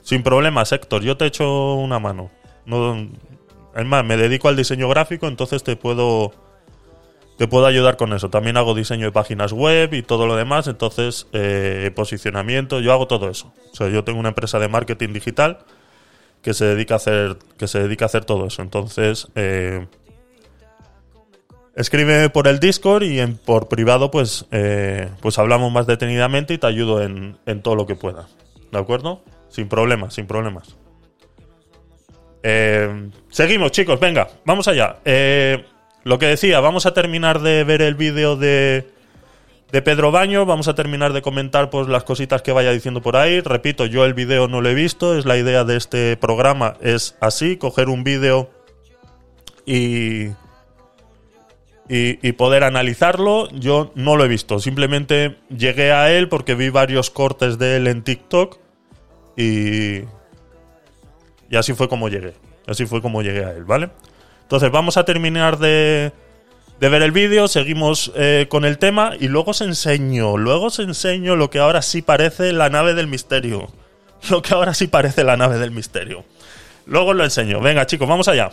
sin 0.00 0.22
problemas, 0.22 0.72
Héctor, 0.72 1.02
yo 1.02 1.18
te 1.18 1.26
echo 1.26 1.74
una 1.74 1.98
mano. 1.98 2.30
No, 2.64 2.96
es 3.76 3.84
más, 3.84 4.02
me 4.02 4.16
dedico 4.16 4.48
al 4.48 4.56
diseño 4.56 4.88
gráfico, 4.88 5.28
entonces 5.28 5.62
te 5.62 5.76
puedo 5.76 6.32
te 7.38 7.46
puedo 7.46 7.66
ayudar 7.66 7.96
con 7.96 8.12
eso. 8.12 8.28
También 8.28 8.56
hago 8.56 8.74
diseño 8.74 9.06
de 9.06 9.12
páginas 9.12 9.52
web 9.52 9.94
y 9.94 10.02
todo 10.02 10.26
lo 10.26 10.36
demás, 10.36 10.66
entonces 10.66 11.28
eh, 11.32 11.90
posicionamiento, 11.94 12.80
yo 12.80 12.92
hago 12.92 13.06
todo 13.06 13.30
eso. 13.30 13.52
O 13.72 13.76
sea, 13.76 13.88
yo 13.88 14.04
tengo 14.04 14.18
una 14.18 14.30
empresa 14.30 14.58
de 14.58 14.68
marketing 14.68 15.12
digital 15.12 15.58
que 16.42 16.52
se 16.52 16.64
dedica 16.64 16.94
a 16.94 16.96
hacer 16.96 17.38
que 17.56 17.68
se 17.68 17.80
dedica 17.80 18.04
a 18.04 18.06
hacer 18.06 18.24
todo 18.24 18.46
eso. 18.46 18.60
Entonces, 18.60 19.28
eh, 19.36 19.86
escribe 21.76 22.28
por 22.28 22.48
el 22.48 22.58
Discord 22.58 23.04
y 23.04 23.20
en, 23.20 23.36
por 23.38 23.68
privado, 23.68 24.10
pues, 24.10 24.46
eh, 24.50 25.08
pues 25.22 25.38
hablamos 25.38 25.72
más 25.72 25.86
detenidamente 25.86 26.54
y 26.54 26.58
te 26.58 26.66
ayudo 26.66 27.02
en, 27.02 27.38
en 27.46 27.62
todo 27.62 27.76
lo 27.76 27.86
que 27.86 27.94
pueda. 27.94 28.26
¿De 28.72 28.78
acuerdo? 28.78 29.22
Sin 29.48 29.68
problemas, 29.68 30.14
sin 30.14 30.26
problemas. 30.26 30.76
Eh, 32.42 33.10
seguimos, 33.30 33.70
chicos, 33.70 34.00
venga, 34.00 34.28
vamos 34.44 34.66
allá. 34.66 34.96
Eh, 35.04 35.64
lo 36.08 36.18
que 36.18 36.24
decía, 36.24 36.60
vamos 36.60 36.86
a 36.86 36.94
terminar 36.94 37.40
de 37.42 37.64
ver 37.64 37.82
el 37.82 37.94
vídeo 37.94 38.34
de, 38.34 38.88
de 39.70 39.82
Pedro 39.82 40.10
Baño, 40.10 40.46
vamos 40.46 40.66
a 40.66 40.74
terminar 40.74 41.12
de 41.12 41.20
comentar 41.20 41.68
pues, 41.68 41.86
las 41.86 42.04
cositas 42.04 42.40
que 42.40 42.50
vaya 42.50 42.70
diciendo 42.70 43.02
por 43.02 43.14
ahí. 43.18 43.42
Repito, 43.42 43.84
yo 43.84 44.06
el 44.06 44.14
vídeo 44.14 44.48
no 44.48 44.62
lo 44.62 44.70
he 44.70 44.74
visto, 44.74 45.18
es 45.18 45.26
la 45.26 45.36
idea 45.36 45.64
de 45.64 45.76
este 45.76 46.16
programa, 46.16 46.78
es 46.80 47.14
así, 47.20 47.58
coger 47.58 47.90
un 47.90 48.04
vídeo 48.04 48.48
y, 49.66 50.28
y, 51.90 52.26
y 52.26 52.32
poder 52.32 52.64
analizarlo. 52.64 53.50
Yo 53.50 53.92
no 53.94 54.16
lo 54.16 54.24
he 54.24 54.28
visto, 54.28 54.60
simplemente 54.60 55.36
llegué 55.50 55.92
a 55.92 56.10
él 56.10 56.30
porque 56.30 56.54
vi 56.54 56.70
varios 56.70 57.10
cortes 57.10 57.58
de 57.58 57.76
él 57.76 57.86
en 57.86 58.02
TikTok 58.02 58.56
y, 59.36 60.04
y 61.50 61.56
así 61.56 61.74
fue 61.74 61.86
como 61.86 62.08
llegué. 62.08 62.32
Así 62.66 62.86
fue 62.86 63.02
como 63.02 63.20
llegué 63.20 63.44
a 63.44 63.50
él, 63.50 63.64
¿vale? 63.64 63.90
Entonces 64.48 64.70
vamos 64.70 64.96
a 64.96 65.04
terminar 65.04 65.58
de, 65.58 66.10
de 66.80 66.88
ver 66.88 67.02
el 67.02 67.12
vídeo, 67.12 67.48
seguimos 67.48 68.10
eh, 68.14 68.46
con 68.48 68.64
el 68.64 68.78
tema 68.78 69.12
y 69.20 69.28
luego 69.28 69.50
os 69.50 69.60
enseño, 69.60 70.38
luego 70.38 70.68
os 70.68 70.78
enseño 70.78 71.36
lo 71.36 71.50
que 71.50 71.58
ahora 71.58 71.82
sí 71.82 72.00
parece 72.00 72.54
la 72.54 72.70
nave 72.70 72.94
del 72.94 73.08
misterio. 73.08 73.68
Lo 74.30 74.42
que 74.42 74.52
ahora 74.52 74.74
sí 74.74 74.88
parece 74.88 75.22
la 75.22 75.36
nave 75.36 75.58
del 75.58 75.70
misterio. 75.70 76.24
Luego 76.86 77.10
os 77.10 77.16
lo 77.16 77.22
enseño. 77.22 77.60
Venga 77.60 77.86
chicos, 77.86 78.08
vamos 78.08 78.26
allá. 78.26 78.50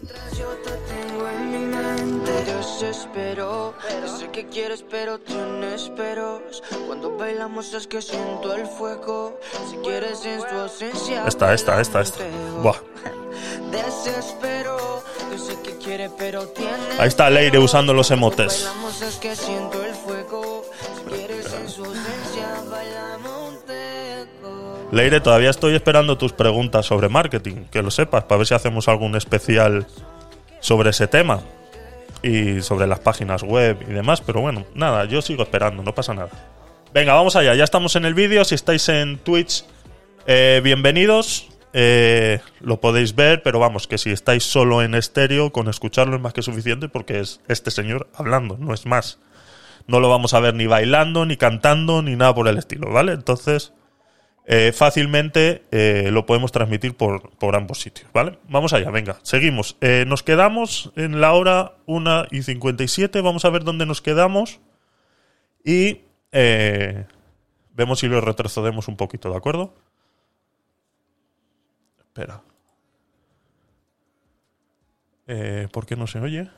Mientras 0.00 0.38
yo 0.38 0.46
te 0.64 0.70
tengo 0.70 1.28
en 1.28 1.50
mi 1.50 1.76
mente, 1.76 2.32
desespero. 2.44 3.74
No 4.00 4.18
sé 4.18 4.30
qué 4.32 4.46
quieres, 4.46 4.82
pero 4.90 5.18
tienes 5.18 5.90
peros. 5.90 6.62
Cuando 6.86 7.14
bailamos 7.18 7.74
es 7.74 7.86
que 7.86 8.00
siento 8.00 8.54
el 8.54 8.66
fuego. 8.66 9.38
Si 9.68 9.76
quieres 9.78 10.24
en 10.24 10.38
tu 10.38 10.54
ausencia. 10.60 11.26
Esta, 11.26 11.52
esta, 11.52 11.78
esta, 11.78 12.00
esta. 12.00 12.24
Buah. 12.62 12.78
Desespero. 13.70 15.02
Ahí 16.98 17.08
está 17.08 17.30
Leire 17.30 17.58
usando 17.58 17.94
los 17.94 18.10
emotes. 18.10 18.68
Leire, 24.92 25.20
todavía 25.20 25.50
estoy 25.50 25.74
esperando 25.74 26.18
tus 26.18 26.32
preguntas 26.32 26.84
sobre 26.84 27.08
marketing, 27.08 27.64
que 27.70 27.82
lo 27.82 27.90
sepas, 27.90 28.24
para 28.24 28.38
ver 28.38 28.46
si 28.46 28.54
hacemos 28.54 28.88
algún 28.88 29.16
especial 29.16 29.86
sobre 30.60 30.90
ese 30.90 31.06
tema 31.06 31.40
y 32.22 32.60
sobre 32.60 32.86
las 32.86 33.00
páginas 33.00 33.42
web 33.42 33.78
y 33.88 33.92
demás, 33.92 34.20
pero 34.20 34.42
bueno, 34.42 34.64
nada, 34.74 35.06
yo 35.06 35.22
sigo 35.22 35.42
esperando, 35.42 35.82
no 35.82 35.94
pasa 35.94 36.12
nada. 36.12 36.30
Venga, 36.92 37.14
vamos 37.14 37.36
allá, 37.36 37.54
ya 37.54 37.64
estamos 37.64 37.96
en 37.96 38.04
el 38.04 38.12
vídeo, 38.12 38.44
si 38.44 38.54
estáis 38.54 38.86
en 38.90 39.16
Twitch, 39.16 39.64
eh, 40.26 40.60
bienvenidos, 40.62 41.48
eh, 41.72 42.40
lo 42.60 42.80
podéis 42.80 43.14
ver, 43.14 43.42
pero 43.42 43.58
vamos, 43.58 43.86
que 43.86 43.98
si 43.98 44.10
estáis 44.10 44.44
solo 44.44 44.82
en 44.82 44.94
estéreo, 44.94 45.52
con 45.52 45.68
escucharlo 45.68 46.16
es 46.16 46.22
más 46.22 46.34
que 46.34 46.42
suficiente 46.42 46.88
porque 46.88 47.20
es 47.20 47.40
este 47.48 47.70
señor 47.70 48.08
hablando, 48.14 48.56
no 48.58 48.74
es 48.74 48.86
más. 48.86 49.18
No 49.86 49.98
lo 49.98 50.08
vamos 50.08 50.34
a 50.34 50.40
ver 50.40 50.54
ni 50.54 50.66
bailando, 50.66 51.26
ni 51.26 51.36
cantando, 51.36 52.02
ni 52.02 52.14
nada 52.14 52.34
por 52.34 52.46
el 52.46 52.58
estilo, 52.58 52.90
¿vale? 52.90 53.12
Entonces, 53.12 53.72
eh, 54.46 54.72
fácilmente 54.72 55.62
eh, 55.70 56.10
lo 56.12 56.26
podemos 56.26 56.52
transmitir 56.52 56.94
por, 56.94 57.30
por 57.36 57.56
ambos 57.56 57.80
sitios, 57.80 58.08
¿vale? 58.12 58.38
Vamos 58.48 58.72
allá, 58.74 58.90
venga, 58.90 59.18
seguimos. 59.22 59.76
Nos 60.06 60.22
quedamos 60.22 60.92
en 60.96 61.20
la 61.20 61.32
hora 61.32 61.72
1 61.86 62.26
y 62.30 62.42
57, 62.42 63.20
vamos 63.22 63.44
a 63.44 63.50
ver 63.50 63.64
dónde 63.64 63.86
nos 63.86 64.02
quedamos 64.02 64.60
y 65.64 66.02
vemos 66.30 67.98
si 67.98 68.08
lo 68.08 68.20
retrocedemos 68.20 68.88
un 68.88 68.96
poquito, 68.96 69.30
¿de 69.30 69.36
acuerdo? 69.36 69.74
Espera. 72.12 72.42
Eh, 75.26 75.66
¿Por 75.72 75.86
qué 75.86 75.96
no 75.96 76.06
se 76.06 76.20
oye? 76.20 76.50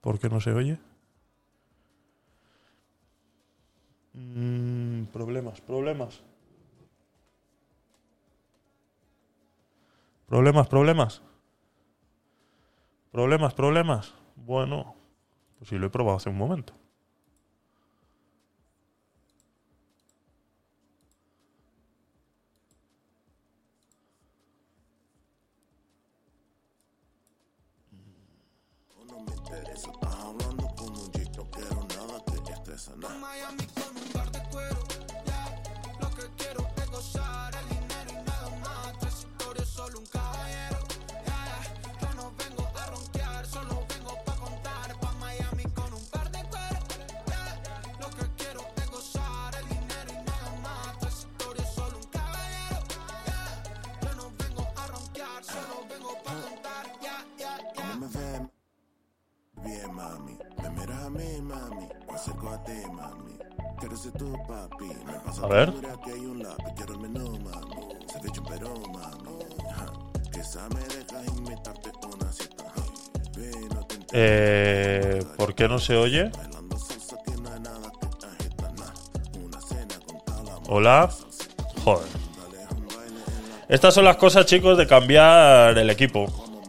¿Por 0.00 0.18
qué 0.18 0.28
no 0.28 0.40
se 0.40 0.50
oye? 0.50 0.76
Mm, 4.14 5.04
problemas, 5.12 5.60
problemas. 5.60 6.20
Problemas, 10.26 10.66
problemas. 10.66 11.22
Problemas, 13.12 13.54
problemas. 13.54 14.14
Bueno, 14.44 14.94
pues 15.58 15.68
sí 15.70 15.78
lo 15.78 15.86
he 15.86 15.90
probado 15.90 16.16
hace 16.16 16.28
un 16.30 16.38
momento. 16.38 16.74
A 61.08 61.10
mí, 61.10 61.40
mami. 61.40 61.88
Me 62.06 62.14
acerco 62.14 62.50
a 62.50 62.62
ti, 62.64 62.72
mami. 62.92 63.32
Quiero 63.80 63.96
ser 63.96 64.12
tu 64.12 64.30
papi. 64.46 64.84
Me 65.06 65.14
pasa 65.24 65.42
A 65.42 65.48
ver. 65.48 65.72
hay 66.04 66.20
un 66.20 66.42
lápiz. 66.42 66.64
Quiero 66.76 66.92
el 66.92 67.00
menú, 67.00 67.30
mami. 67.40 67.76
Se 68.12 68.20
ve 68.20 68.30
pero 68.46 68.74
mami. 68.74 69.38
Ajá. 69.70 69.86
Quizá 70.30 70.68
me 70.68 70.80
dejas 70.82 71.26
invitarte 71.34 71.92
una 72.14 72.30
cita. 72.30 72.64
ajá. 72.66 72.82
Ve, 73.38 73.50
no 73.74 73.86
te 73.86 73.96
Eh, 74.12 75.24
¿Por 75.38 75.54
qué 75.54 75.66
no 75.66 75.78
se 75.78 75.96
oye? 75.96 76.30
Hola. 80.68 81.08
Joder. 81.84 82.06
Estas 83.70 83.94
son 83.94 84.04
las 84.04 84.18
cosas, 84.18 84.44
chicos, 84.44 84.76
de 84.76 84.86
cambiar 84.86 85.78
el 85.78 85.88
equipo. 85.88 86.26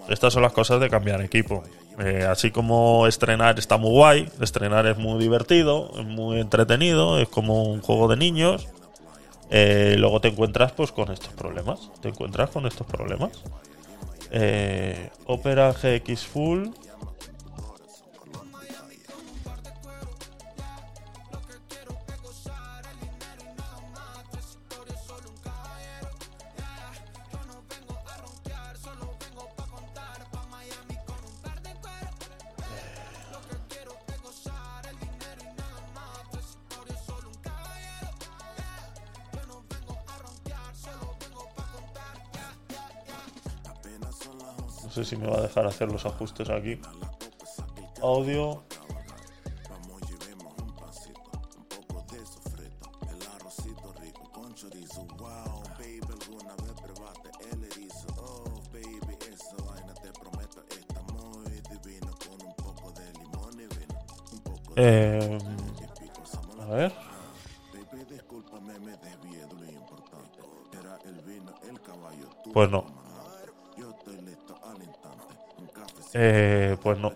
Estas 0.07 0.31
son 0.31 0.43
las 0.43 0.53
cosas 0.53 0.79
de 0.79 0.89
cambiar 0.89 1.19
equipo. 1.19 1.61
Eh, 1.99 2.23
así 2.23 2.49
como 2.51 3.07
estrenar 3.07 3.59
está 3.59 3.77
muy 3.77 3.91
guay, 3.91 4.29
estrenar 4.39 4.87
es 4.87 4.97
muy 4.97 5.19
divertido, 5.19 5.91
es 5.99 6.05
muy 6.05 6.39
entretenido, 6.39 7.19
es 7.19 7.27
como 7.27 7.63
un 7.63 7.81
juego 7.81 8.07
de 8.07 8.15
niños. 8.15 8.69
Eh, 9.49 9.95
luego 9.97 10.21
te 10.21 10.29
encuentras 10.29 10.71
pues 10.71 10.91
con 10.91 11.11
estos 11.11 11.33
problemas. 11.33 11.91
Te 12.01 12.09
encuentras 12.09 12.51
con 12.51 12.65
estos 12.65 12.87
problemas. 12.87 13.31
Eh, 14.31 15.09
Opera 15.25 15.73
GX 15.73 16.25
Full. 16.25 16.67
Sé 45.03 45.15
si 45.15 45.15
me 45.15 45.27
va 45.27 45.37
a 45.37 45.41
dejar 45.41 45.65
hacer 45.65 45.91
los 45.91 46.05
ajustes 46.05 46.49
aquí. 46.49 46.79
Audio. 48.01 48.63
Eh, 76.13 76.75
pues 76.81 76.97
no. 76.97 77.13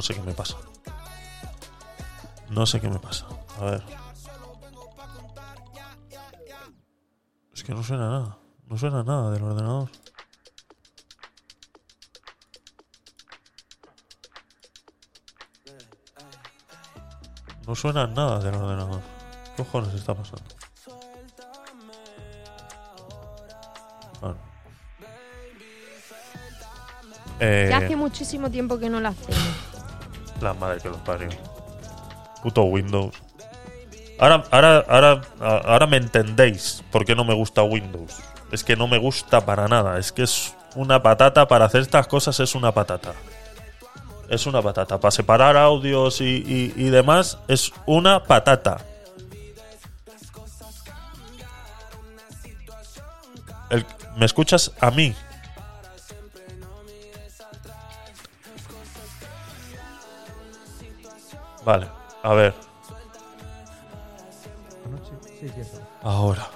No 0.00 0.04
sé 0.04 0.14
qué 0.14 0.22
me 0.22 0.32
pasa. 0.32 0.56
No 2.48 2.64
sé 2.64 2.80
qué 2.80 2.88
me 2.88 2.98
pasa. 2.98 3.26
A 3.58 3.64
ver. 3.66 3.84
Es 7.54 7.62
que 7.62 7.74
no 7.74 7.82
suena 7.84 8.08
nada. 8.08 8.38
No 8.64 8.78
suena 8.78 9.02
nada 9.02 9.30
del 9.30 9.42
ordenador. 9.42 9.90
No 17.66 17.74
suena 17.74 18.06
nada 18.06 18.38
del 18.38 18.54
ordenador. 18.54 19.02
¿Qué 19.54 19.62
cojones 19.62 19.92
está 19.92 20.14
pasando? 20.14 20.44
Bueno. 24.22 24.38
Eh, 27.38 27.66
Ya 27.68 27.76
hace 27.76 27.96
muchísimo 27.96 28.50
tiempo 28.50 28.78
que 28.78 28.88
no 28.88 28.98
lo 28.98 29.08
hacemos. 29.08 29.49
La 30.42 30.54
madre 30.54 30.80
que 30.80 30.88
los 30.88 30.98
parió. 30.98 31.28
Puto 32.42 32.62
Windows. 32.64 33.14
Ahora, 34.18 34.44
ahora, 34.50 34.84
ahora, 34.88 35.20
ahora 35.40 35.86
me 35.86 35.96
entendéis 35.96 36.82
por 36.90 37.04
qué 37.04 37.14
no 37.14 37.24
me 37.24 37.34
gusta 37.34 37.62
Windows. 37.62 38.16
Es 38.52 38.64
que 38.64 38.76
no 38.76 38.86
me 38.88 38.98
gusta 38.98 39.44
para 39.46 39.68
nada. 39.68 39.98
Es 39.98 40.12
que 40.12 40.22
es 40.22 40.54
una 40.74 41.02
patata. 41.02 41.46
Para 41.48 41.66
hacer 41.66 41.82
estas 41.82 42.06
cosas 42.06 42.38
es 42.40 42.54
una 42.54 42.72
patata. 42.72 43.12
Es 44.28 44.46
una 44.46 44.60
patata. 44.62 44.98
Para 45.00 45.10
separar 45.10 45.56
audios 45.56 46.20
y, 46.20 46.24
y- 46.46 46.72
y 46.76 46.90
demás 46.90 47.38
es 47.48 47.72
una 47.86 48.22
patata. 48.24 48.78
¿Me 54.16 54.26
escuchas 54.26 54.72
a 54.80 54.90
mí? 54.90 55.14
Vale, 61.64 61.88
a 62.22 62.34
ver. 62.34 62.54
Ahora, 66.02 66.48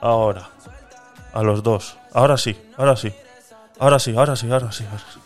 ahora. 0.00 0.48
A 1.32 1.42
los 1.42 1.62
dos. 1.62 1.96
Ahora 2.12 2.36
sí, 2.36 2.60
ahora 2.76 2.96
sí. 2.96 3.12
Ahora 3.78 3.98
sí, 3.98 4.14
ahora 4.16 4.36
sí, 4.36 4.50
ahora 4.50 4.70
sí. 4.70 4.84
ahora 4.90 5.04
sí. 5.12 5.20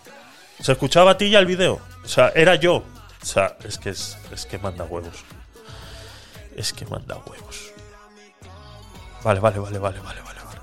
¿Se 0.62 0.72
escuchaba 0.72 1.12
a 1.12 1.18
ti 1.18 1.30
ya 1.30 1.38
el 1.38 1.46
video? 1.46 1.80
O 2.04 2.08
sea, 2.08 2.30
era 2.34 2.54
yo. 2.54 2.76
O 2.76 3.24
sea, 3.24 3.56
es 3.64 3.78
que 3.78 3.90
es, 3.90 4.16
es 4.32 4.46
que 4.46 4.58
manda 4.58 4.84
huevos. 4.84 5.24
Es 6.54 6.72
que 6.72 6.86
manda 6.86 7.16
huevos. 7.16 7.72
Vale, 9.22 9.40
vale, 9.40 9.58
vale, 9.58 9.78
vale, 9.78 10.00
vale, 10.00 10.20
vale, 10.22 10.40
vale. 10.44 10.60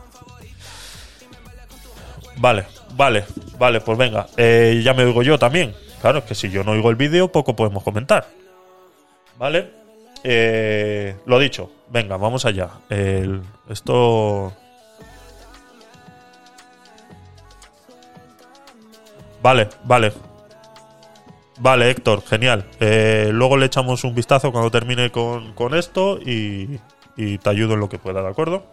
Vale, 2.38 2.68
vale, 2.96 3.26
vale, 3.58 3.82
pues 3.82 3.98
venga. 3.98 4.28
Eh, 4.38 4.82
ya 4.84 4.94
me 4.94 5.04
oigo 5.04 5.24
yo 5.24 5.38
también. 5.40 5.74
Claro, 6.02 6.20
es 6.20 6.26
que 6.26 6.36
si 6.36 6.50
yo 6.50 6.64
no 6.64 6.72
oigo 6.72 6.90
el 6.90 6.96
vídeo, 6.96 7.32
poco 7.32 7.56
podemos 7.56 7.84
comentar. 7.84 8.28
¿Vale? 9.38 9.72
Eh, 10.24 11.16
lo 11.26 11.40
dicho, 11.40 11.70
venga, 11.90 12.18
vamos 12.18 12.46
allá. 12.46 12.70
El- 12.90 13.42
esto. 13.70 14.54
Vale, 19.42 19.70
vale. 19.84 20.14
Vale, 21.60 21.90
Héctor, 21.92 22.24
genial. 22.24 22.66
Eh, 22.80 23.30
luego 23.32 23.58
le 23.58 23.66
echamos 23.68 24.04
un 24.04 24.16
vistazo 24.16 24.52
cuando 24.52 24.72
termine 24.72 25.12
con, 25.12 25.54
con 25.54 25.76
esto 25.76 26.18
y, 26.20 26.80
y 27.16 27.38
te 27.38 27.50
ayudo 27.50 27.74
en 27.74 27.80
lo 27.80 27.90
que 27.90 28.00
pueda, 28.00 28.22
¿de 28.22 28.30
acuerdo? 28.30 28.64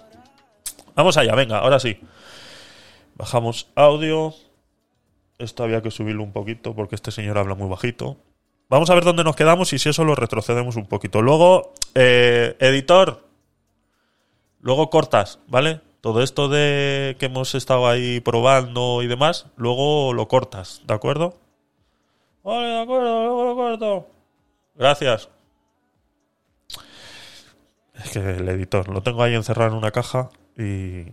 Vamos 0.94 1.16
allá, 1.16 1.35
venga, 1.35 1.59
ahora 1.59 1.78
sí. 1.78 2.00
Bajamos 3.20 3.68
audio. 3.74 4.33
Esto 5.38 5.62
había 5.62 5.83
que 5.83 5.90
subirlo 5.90 6.22
un 6.22 6.33
poquito 6.33 6.74
porque 6.74 6.94
este 6.94 7.11
señor 7.11 7.37
habla 7.37 7.54
muy 7.54 7.68
bajito. 7.68 8.16
Vamos 8.70 8.88
a 8.88 8.94
ver 8.94 9.04
dónde 9.04 9.24
nos 9.24 9.37
quedamos 9.37 9.74
y 9.74 9.78
si 9.78 9.90
eso 9.90 10.04
lo 10.04 10.14
retrocedemos 10.14 10.76
un 10.76 10.87
poquito. 10.87 11.20
Luego, 11.20 11.74
eh, 11.94 12.56
editor, 12.61 13.28
luego 14.61 14.88
cortas, 14.88 15.38
¿vale? 15.48 15.83
Todo 16.00 16.22
esto 16.22 16.48
de 16.48 17.14
que 17.18 17.26
hemos 17.26 17.54
estado 17.54 17.88
ahí 17.88 18.20
probando 18.20 19.02
y 19.02 19.06
demás, 19.06 19.48
luego 19.56 20.14
lo 20.14 20.26
cortas, 20.26 20.80
¿de 20.87 20.94
acuerdo? 20.94 21.35
Vale, 22.42 22.68
de 22.68 22.80
acuerdo, 22.80 23.22
luego 23.24 23.44
lo 23.44 23.54
corto. 23.54 24.06
Gracias. 24.76 25.28
Es 28.02 28.12
que 28.12 28.18
el 28.18 28.48
editor 28.48 28.88
lo 28.88 29.02
tengo 29.02 29.22
ahí 29.22 29.35
encerrado 29.35 29.72
en 29.72 29.76
una 29.76 29.90
caja 29.90 30.30
y 30.56 31.04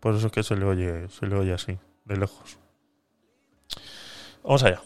por 0.00 0.14
eso 0.14 0.26
es 0.26 0.32
que 0.32 0.42
se 0.42 0.56
le 0.56 0.64
oye, 0.64 1.08
se 1.08 1.26
le 1.26 1.36
oye 1.36 1.52
así, 1.52 1.78
de 2.04 2.16
lejos. 2.16 2.58
Vamos 4.42 4.62
allá. 4.62 4.80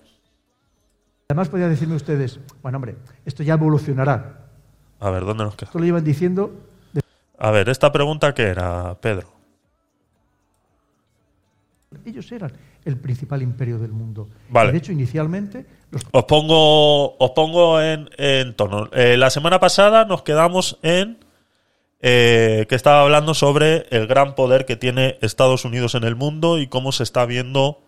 Además, 1.29 1.48
podrían 1.48 1.70
decirme 1.70 1.94
ustedes, 1.94 2.38
bueno, 2.62 2.77
hombre, 2.77 2.96
esto 3.24 3.42
ya 3.42 3.55
evolucionará. 3.55 4.40
A 5.00 5.11
ver, 5.11 5.24
¿dónde 5.24 5.44
nos 5.44 5.57
queda? 5.57 5.68
Esto 5.68 5.79
lo 5.79 5.85
llevan 5.85 6.05
diciendo 6.05 6.53
A 7.38 7.50
ver, 7.50 7.68
esta 7.68 7.90
pregunta 7.92 8.35
que 8.35 8.42
era, 8.42 8.94
Pedro. 9.00 9.33
ellos 12.05 12.31
eran 12.33 12.53
el 12.85 12.98
principal 12.98 13.40
imperio 13.40 13.79
del 13.79 13.92
mundo. 13.92 14.29
Vale. 14.50 14.72
De 14.72 14.79
hecho, 14.79 14.92
inicialmente, 14.92 15.64
los 15.90 16.03
Os 16.12 16.24
pongo, 16.24 17.16
os 17.16 17.31
pongo 17.31 17.81
en, 17.81 18.11
en 18.18 18.55
tono. 18.55 18.90
Eh, 18.92 19.16
la 19.16 19.31
semana 19.31 19.59
pasada 19.59 20.05
nos 20.05 20.22
quedamos 20.22 20.79
en 20.83 21.23
eh, 22.06 22.66
que 22.68 22.74
estaba 22.74 23.00
hablando 23.00 23.32
sobre 23.32 23.86
el 23.88 24.06
gran 24.06 24.34
poder 24.34 24.66
que 24.66 24.76
tiene 24.76 25.16
Estados 25.22 25.64
Unidos 25.64 25.94
en 25.94 26.04
el 26.04 26.16
mundo 26.16 26.58
y 26.58 26.66
cómo 26.66 26.92
se 26.92 27.02
está 27.02 27.24
viendo 27.24 27.80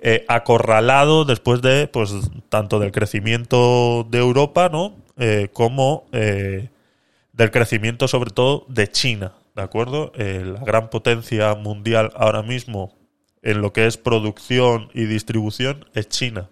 eh, 0.00 0.26
acorralado 0.28 1.24
después 1.24 1.62
de, 1.62 1.86
pues, 1.88 2.12
tanto 2.50 2.78
del 2.78 2.92
crecimiento 2.92 4.06
de 4.10 4.18
Europa, 4.18 4.68
¿no? 4.68 4.96
Eh, 5.16 5.48
como 5.50 6.04
del 6.12 7.50
crecimiento, 7.50 8.06
sobre 8.06 8.32
todo, 8.32 8.66
de 8.68 8.90
China, 8.90 9.32
¿de 9.56 9.62
acuerdo? 9.62 10.12
La 10.14 10.60
gran 10.60 10.90
potencia 10.90 11.54
mundial 11.54 12.12
ahora 12.16 12.42
mismo 12.42 12.98
en 13.40 13.62
lo 13.62 13.72
que 13.72 13.86
es 13.86 13.96
producción 13.96 14.90
y 14.92 15.06
distribución 15.06 15.86
es 15.94 16.06
China. 16.10 16.50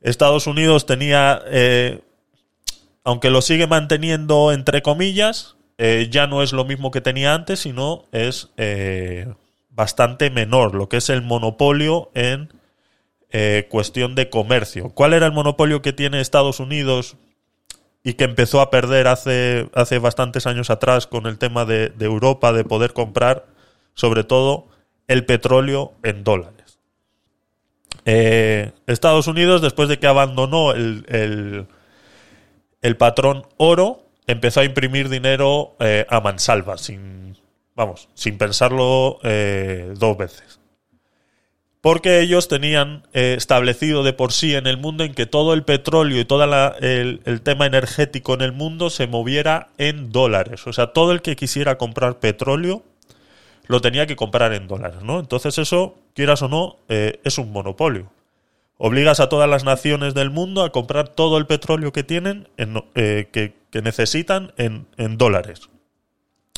Estados 0.00 0.48
Unidos 0.48 0.86
tenía, 0.86 1.40
aunque 3.04 3.30
lo 3.30 3.42
sigue 3.42 3.68
manteniendo 3.68 4.50
entre 4.50 4.82
comillas, 4.82 5.54
eh, 5.78 6.08
ya 6.10 6.26
no 6.26 6.42
es 6.42 6.52
lo 6.52 6.64
mismo 6.64 6.90
que 6.90 7.00
tenía 7.00 7.34
antes, 7.34 7.60
sino 7.60 8.04
es 8.10 8.50
eh, 8.56 9.32
bastante 9.70 10.28
menor, 10.28 10.74
lo 10.74 10.88
que 10.88 10.96
es 10.96 11.08
el 11.08 11.22
monopolio 11.22 12.10
en 12.14 12.52
eh, 13.30 13.68
cuestión 13.70 14.16
de 14.16 14.28
comercio. 14.28 14.90
¿Cuál 14.90 15.14
era 15.14 15.26
el 15.26 15.32
monopolio 15.32 15.80
que 15.80 15.92
tiene 15.92 16.20
Estados 16.20 16.58
Unidos 16.58 17.16
y 18.02 18.14
que 18.14 18.24
empezó 18.24 18.60
a 18.60 18.70
perder 18.70 19.06
hace, 19.06 19.70
hace 19.72 20.00
bastantes 20.00 20.48
años 20.48 20.68
atrás 20.70 21.06
con 21.06 21.26
el 21.26 21.38
tema 21.38 21.64
de, 21.64 21.90
de 21.90 22.04
Europa, 22.06 22.52
de 22.52 22.64
poder 22.64 22.92
comprar, 22.92 23.46
sobre 23.94 24.24
todo, 24.24 24.66
el 25.06 25.24
petróleo 25.26 25.92
en 26.02 26.24
dólares? 26.24 26.78
Estados 28.86 29.26
Unidos, 29.26 29.60
después 29.60 29.90
de 29.90 29.98
que 29.98 30.06
abandonó 30.06 30.72
el, 30.72 31.66
el 32.80 32.96
patrón 32.96 33.46
oro, 33.58 34.07
empezó 34.28 34.60
a 34.60 34.64
imprimir 34.64 35.08
dinero 35.08 35.74
eh, 35.80 36.06
a 36.08 36.20
mansalva, 36.20 36.78
sin, 36.78 37.36
vamos, 37.74 38.08
sin 38.14 38.38
pensarlo 38.38 39.18
eh, 39.24 39.92
dos 39.96 40.16
veces. 40.16 40.60
Porque 41.80 42.20
ellos 42.20 42.46
tenían 42.48 43.04
eh, 43.14 43.34
establecido 43.38 44.02
de 44.02 44.12
por 44.12 44.32
sí 44.32 44.54
en 44.54 44.66
el 44.66 44.76
mundo 44.76 45.04
en 45.04 45.14
que 45.14 45.26
todo 45.26 45.54
el 45.54 45.64
petróleo 45.64 46.20
y 46.20 46.24
todo 46.24 46.44
el, 46.80 47.40
tema 47.42 47.66
energético 47.66 48.34
en 48.34 48.42
el 48.42 48.52
mundo 48.52 48.90
se 48.90 49.06
moviera 49.06 49.68
en 49.78 50.12
dólares. 50.12 50.66
O 50.66 50.72
sea, 50.72 50.88
todo 50.88 51.12
el 51.12 51.22
que 51.22 51.34
quisiera 51.34 51.78
comprar 51.78 52.18
petróleo 52.18 52.82
lo 53.66 53.80
tenía 53.80 54.06
que 54.06 54.16
comprar 54.16 54.52
en 54.52 54.66
dólares, 54.68 55.02
¿no? 55.02 55.20
Entonces 55.20 55.56
eso, 55.56 55.94
quieras 56.14 56.42
o 56.42 56.48
no, 56.48 56.76
es 56.88 57.38
un 57.38 57.52
monopolio. 57.52 58.10
Obligas 58.76 59.20
a 59.20 59.28
todas 59.28 59.48
las 59.48 59.64
naciones 59.64 60.14
del 60.14 60.30
mundo 60.30 60.64
a 60.64 60.72
comprar 60.72 61.08
todo 61.08 61.38
el 61.38 61.46
petróleo 61.46 61.92
que 61.92 62.02
tienen, 62.02 62.48
en- 62.56 62.82
que, 62.94 63.57
que 63.70 63.82
necesitan 63.82 64.52
en, 64.56 64.86
en 64.96 65.18
dólares. 65.18 65.68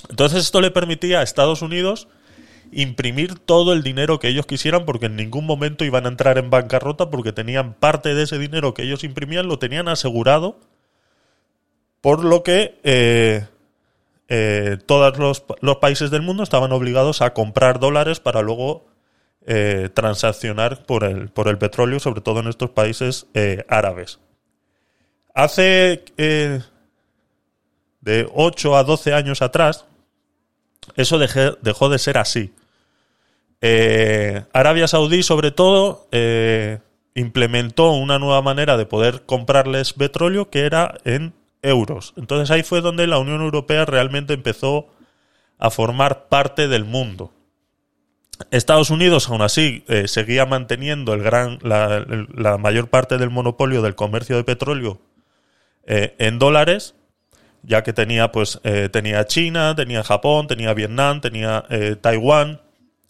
Entonces 0.09 0.40
esto 0.44 0.61
le 0.61 0.70
permitía 0.70 1.20
a 1.20 1.23
Estados 1.23 1.62
Unidos 1.62 2.09
imprimir 2.73 3.38
todo 3.38 3.73
el 3.73 3.83
dinero 3.83 4.18
que 4.18 4.29
ellos 4.29 4.46
quisieran 4.46 4.85
porque 4.85 5.07
en 5.07 5.16
ningún 5.16 5.46
momento 5.46 5.85
iban 5.85 6.07
a 6.07 6.09
entrar 6.09 6.38
en 6.38 6.51
bancarrota 6.51 7.11
porque 7.11 7.33
tenían 7.33 7.75
parte 7.75 8.14
de 8.14 8.23
ese 8.23 8.38
dinero 8.38 8.75
que 8.75 8.83
ellos 8.83 9.05
imprimían, 9.05 9.49
lo 9.49 9.59
tenían 9.59 9.88
asegurado, 9.88 10.59
por 12.01 12.25
lo 12.25 12.42
que 12.42 12.79
eh, 12.83 13.46
eh, 14.29 14.79
todos 14.87 15.18
los, 15.18 15.44
los 15.61 15.77
países 15.77 16.11
del 16.11 16.23
mundo 16.23 16.42
estaban 16.42 16.73
obligados 16.73 17.23
a 17.23 17.35
comprar 17.35 17.81
dólares 17.81 18.20
para 18.20 18.42
luego 18.42 18.87
eh, 19.46 19.88
transaccionar 19.92 20.85
por 20.87 21.05
el, 21.05 21.29
por 21.29 21.49
el 21.49 21.59
petróleo, 21.59 21.99
sobre 21.99 22.20
todo 22.20 22.40
en 22.40 22.49
estos 22.49 22.70
países 22.70 23.27
árabes. 23.68 24.20
Hace 25.35 26.05
de 28.01 28.29
8 28.35 28.77
a 28.77 28.85
12 28.85 29.15
años 29.15 29.43
atrás, 29.43 29.85
eso 30.97 31.19
dejó 31.19 31.89
de 31.89 31.99
ser 31.99 32.19
así. 32.19 32.53
Eh, 33.61 34.43
Arabia 34.53 34.89
Saudí, 34.89 35.23
sobre 35.23 35.51
todo, 35.51 36.07
eh, 36.13 36.79
implementó 37.15 37.93
una 37.93 38.19
nueva 38.19 38.41
manera 38.43 38.77
de 38.77 38.87
poder 38.87 39.23
comprarles 39.27 39.93
petróleo 39.93 40.51
que 40.51 40.61
era 40.61 40.99
en 41.05 41.35
euros. 41.63 42.15
Entonces 42.17 42.51
ahí 42.51 42.63
fue 42.63 42.81
donde 42.81 43.07
la 43.07 43.19
Unión 43.19 43.43
Europea 43.43 43.85
realmente 43.85 44.33
empezó 44.33 44.89
a 45.59 45.71
formar 45.71 46.29
parte 46.29 46.69
del 46.69 46.85
mundo. 46.85 47.33
Estados 48.51 48.89
Unidos, 48.89 49.29
aún 49.29 49.43
así, 49.43 49.85
eh, 49.89 50.09
seguía 50.09 50.47
manteniendo 50.47 51.13
el 51.13 51.23
gran, 51.23 51.59
la, 51.63 52.57
mayor 52.59 52.89
parte 52.89 53.19
del 53.19 53.29
monopolio 53.29 53.83
del 53.83 53.95
comercio 53.95 54.37
de 54.37 54.45
petróleo 54.45 55.01
en 55.85 56.39
dólares, 56.39 56.95
ya 57.62 57.83
que 57.83 57.92
tenía, 57.92 58.33
pues, 58.33 58.61
eh, 58.64 58.88
tenía 58.90 59.27
China, 59.27 59.75
tenía 59.75 60.03
Japón, 60.03 60.46
tenía 60.46 60.75
Vietnam, 60.75 61.20
tenía 61.20 61.64
eh, 61.70 61.96
Taiwán 62.01 62.61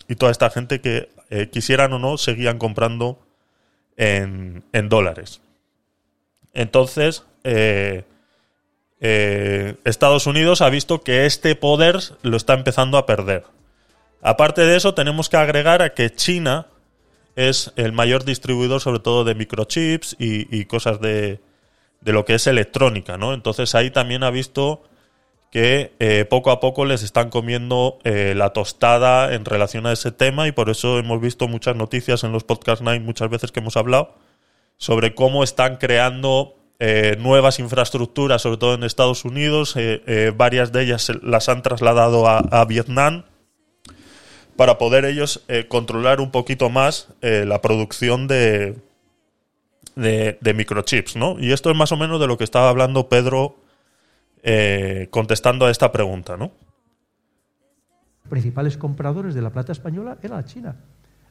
y 0.09 0.17
toda 0.17 0.33
esta 0.33 0.51
gente 0.51 0.81
que 0.81 1.09
eh, 1.31 1.49
quisieran 1.51 1.93
o 1.93 1.99
no 1.99 2.19
seguían 2.19 2.59
comprando 2.59 3.21
en, 3.97 4.65
dólares. 4.89 5.41
Entonces, 6.55 7.25
Estados 9.85 10.27
Unidos 10.27 10.63
ha 10.63 10.71
visto 10.71 11.03
que 11.03 11.27
este 11.27 11.55
poder 11.55 11.99
lo 12.23 12.37
está 12.37 12.55
empezando 12.55 12.97
a 12.97 13.05
perder. 13.05 13.45
Aparte 14.23 14.63
de 14.63 14.77
eso, 14.77 14.95
tenemos 14.95 15.29
que 15.29 15.37
agregar 15.37 15.83
a 15.83 15.93
que 15.93 16.11
China 16.11 16.67
es 17.37 17.73
el 17.77 17.93
mayor 17.93 18.25
distribuidor, 18.25 18.81
sobre 18.81 19.01
todo 19.01 19.23
de 19.25 19.35
microchips 19.35 20.17
y 20.19 20.65
cosas 20.65 21.01
de, 21.01 21.41
de 22.01 22.13
lo 22.13 22.25
que 22.25 22.35
es 22.35 22.47
electrónica, 22.47 23.17
¿no? 23.17 23.35
Entonces 23.35 23.75
ahí 23.75 23.91
también 23.91 24.23
ha 24.23 24.31
visto 24.31 24.83
que 25.51 25.93
eh, 25.99 26.25
poco 26.29 26.51
a 26.51 26.61
poco 26.61 26.85
les 26.85 27.03
están 27.03 27.29
comiendo 27.29 27.99
eh, 28.05 28.35
la 28.37 28.51
tostada 28.51 29.35
en 29.35 29.45
relación 29.45 29.85
a 29.87 29.93
ese 29.93 30.13
tema 30.13 30.47
y 30.47 30.53
por 30.53 30.71
eso 30.71 30.99
hemos 30.99 31.21
visto 31.21 31.49
muchas 31.49 31.75
noticias 31.75 32.23
en 32.23 32.33
los 32.33 32.45
podcast 32.45 32.83
night 32.83 33.03
muchas 33.03 33.29
veces 33.29 33.51
que 33.51 33.59
hemos 33.61 33.77
hablado 33.77 34.15
sobre 34.77 35.15
cómo 35.15 35.43
están 35.43 35.77
creando 35.77 36.55
eh, 36.79 37.17
nuevas 37.19 37.59
infraestructuras, 37.59 38.41
sobre 38.41 38.57
todo 38.57 38.75
en 38.75 38.85
Estados 38.85 39.25
Unidos. 39.27 39.75
eh, 39.77 40.33
varias 40.35 40.73
de 40.73 40.85
ellas 40.85 41.13
las 41.23 41.49
han 41.51 41.63
trasladado 41.63 42.27
a, 42.27 42.65
Vietnam 42.65 43.25
para 44.57 44.79
poder 44.79 45.05
ellos 45.05 45.45
controlar 45.69 46.21
un 46.21 46.31
poquito 46.31 46.71
más 46.71 47.09
la 47.21 47.61
producción 47.61 48.29
de, 48.29 48.77
de, 49.97 50.39
microchips, 50.55 51.17
¿no? 51.17 51.39
Y 51.39 51.53
esto 51.53 51.71
es 51.71 51.77
más 51.77 51.93
o 51.93 51.97
menos 51.97 52.21
de 52.21 52.27
lo 52.27 52.39
que 52.39 52.45
estaba 52.45 52.69
hablando 52.69 53.09
Pedro 53.09 53.57
eh, 54.43 55.09
contestando 55.11 55.67
a 55.67 55.71
esta 55.71 55.93
pregunta, 55.93 56.37
¿no? 56.37 56.53
principales 58.31 58.79
compradores 58.79 59.35
de 59.35 59.43
la 59.43 59.51
plata 59.51 59.73
española 59.73 60.17
era 60.23 60.43
China, 60.47 60.77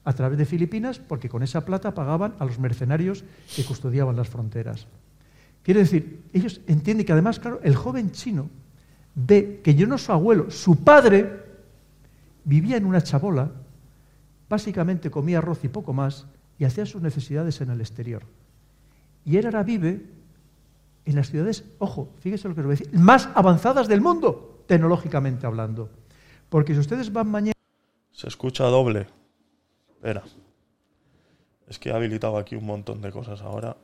a 0.03 0.13
través 0.13 0.37
de 0.37 0.45
Filipinas, 0.45 0.99
porque 0.99 1.29
con 1.29 1.41
esa 1.41 1.65
plata 1.65 1.95
pagaban 1.95 2.35
a 2.37 2.45
los 2.45 2.59
mercenarios 2.59 3.23
que 3.55 3.63
custodiaban 3.63 4.15
las 4.15 4.29
fronteras. 4.29 4.85
Quiere 5.63 5.79
decir, 5.79 6.21
ellos 6.33 6.61
entienden 6.67 7.05
que 7.05 7.13
además, 7.13 7.39
claro, 7.39 7.59
el 7.63 7.75
joven 7.75 8.11
chino 8.11 8.49
ve 9.15 9.61
que 9.63 9.73
yo 9.73 9.87
no 9.87 9.97
su 9.97 10.11
abuelo, 10.11 10.51
su 10.51 10.83
padre 10.83 11.45
vivía 12.43 12.77
en 12.77 12.85
una 12.85 13.01
chabola, 13.01 13.49
básicamente 14.47 15.09
comía 15.09 15.39
arroz 15.39 15.63
y 15.63 15.69
poco 15.69 15.93
más, 15.93 16.27
y 16.59 16.65
hacía 16.65 16.85
sus 16.85 17.01
necesidades 17.01 17.61
en 17.61 17.71
el 17.71 17.81
exterior. 17.81 18.23
Y 19.25 19.37
él 19.37 19.45
ahora 19.45 19.63
vive 19.63 20.05
en 21.05 21.15
las 21.15 21.29
ciudades, 21.29 21.63
ojo, 21.79 22.13
fíjese 22.19 22.47
lo 22.47 22.55
que 22.55 22.61
os 22.61 22.67
voy 22.67 22.75
a 22.75 22.77
decir, 22.77 22.93
más 22.93 23.29
avanzadas 23.35 23.87
del 23.87 24.01
mundo, 24.01 24.63
tecnológicamente 24.67 25.45
hablando. 25.47 25.89
Porque 26.49 26.73
si 26.73 26.79
ustedes 26.79 27.11
van 27.11 27.29
mañana 27.29 27.53
Se 28.11 28.27
escucha 28.27 28.65
doble. 28.65 29.07
Espera. 29.89 30.23
Es 31.67 31.77
que 31.77 31.89
he 31.89 31.93
habilitado 31.93 32.37
aquí 32.37 32.55
un 32.55 32.65
montón 32.65 33.01
de 33.01 33.11
cosas 33.11 33.41
ahora, 33.41 33.77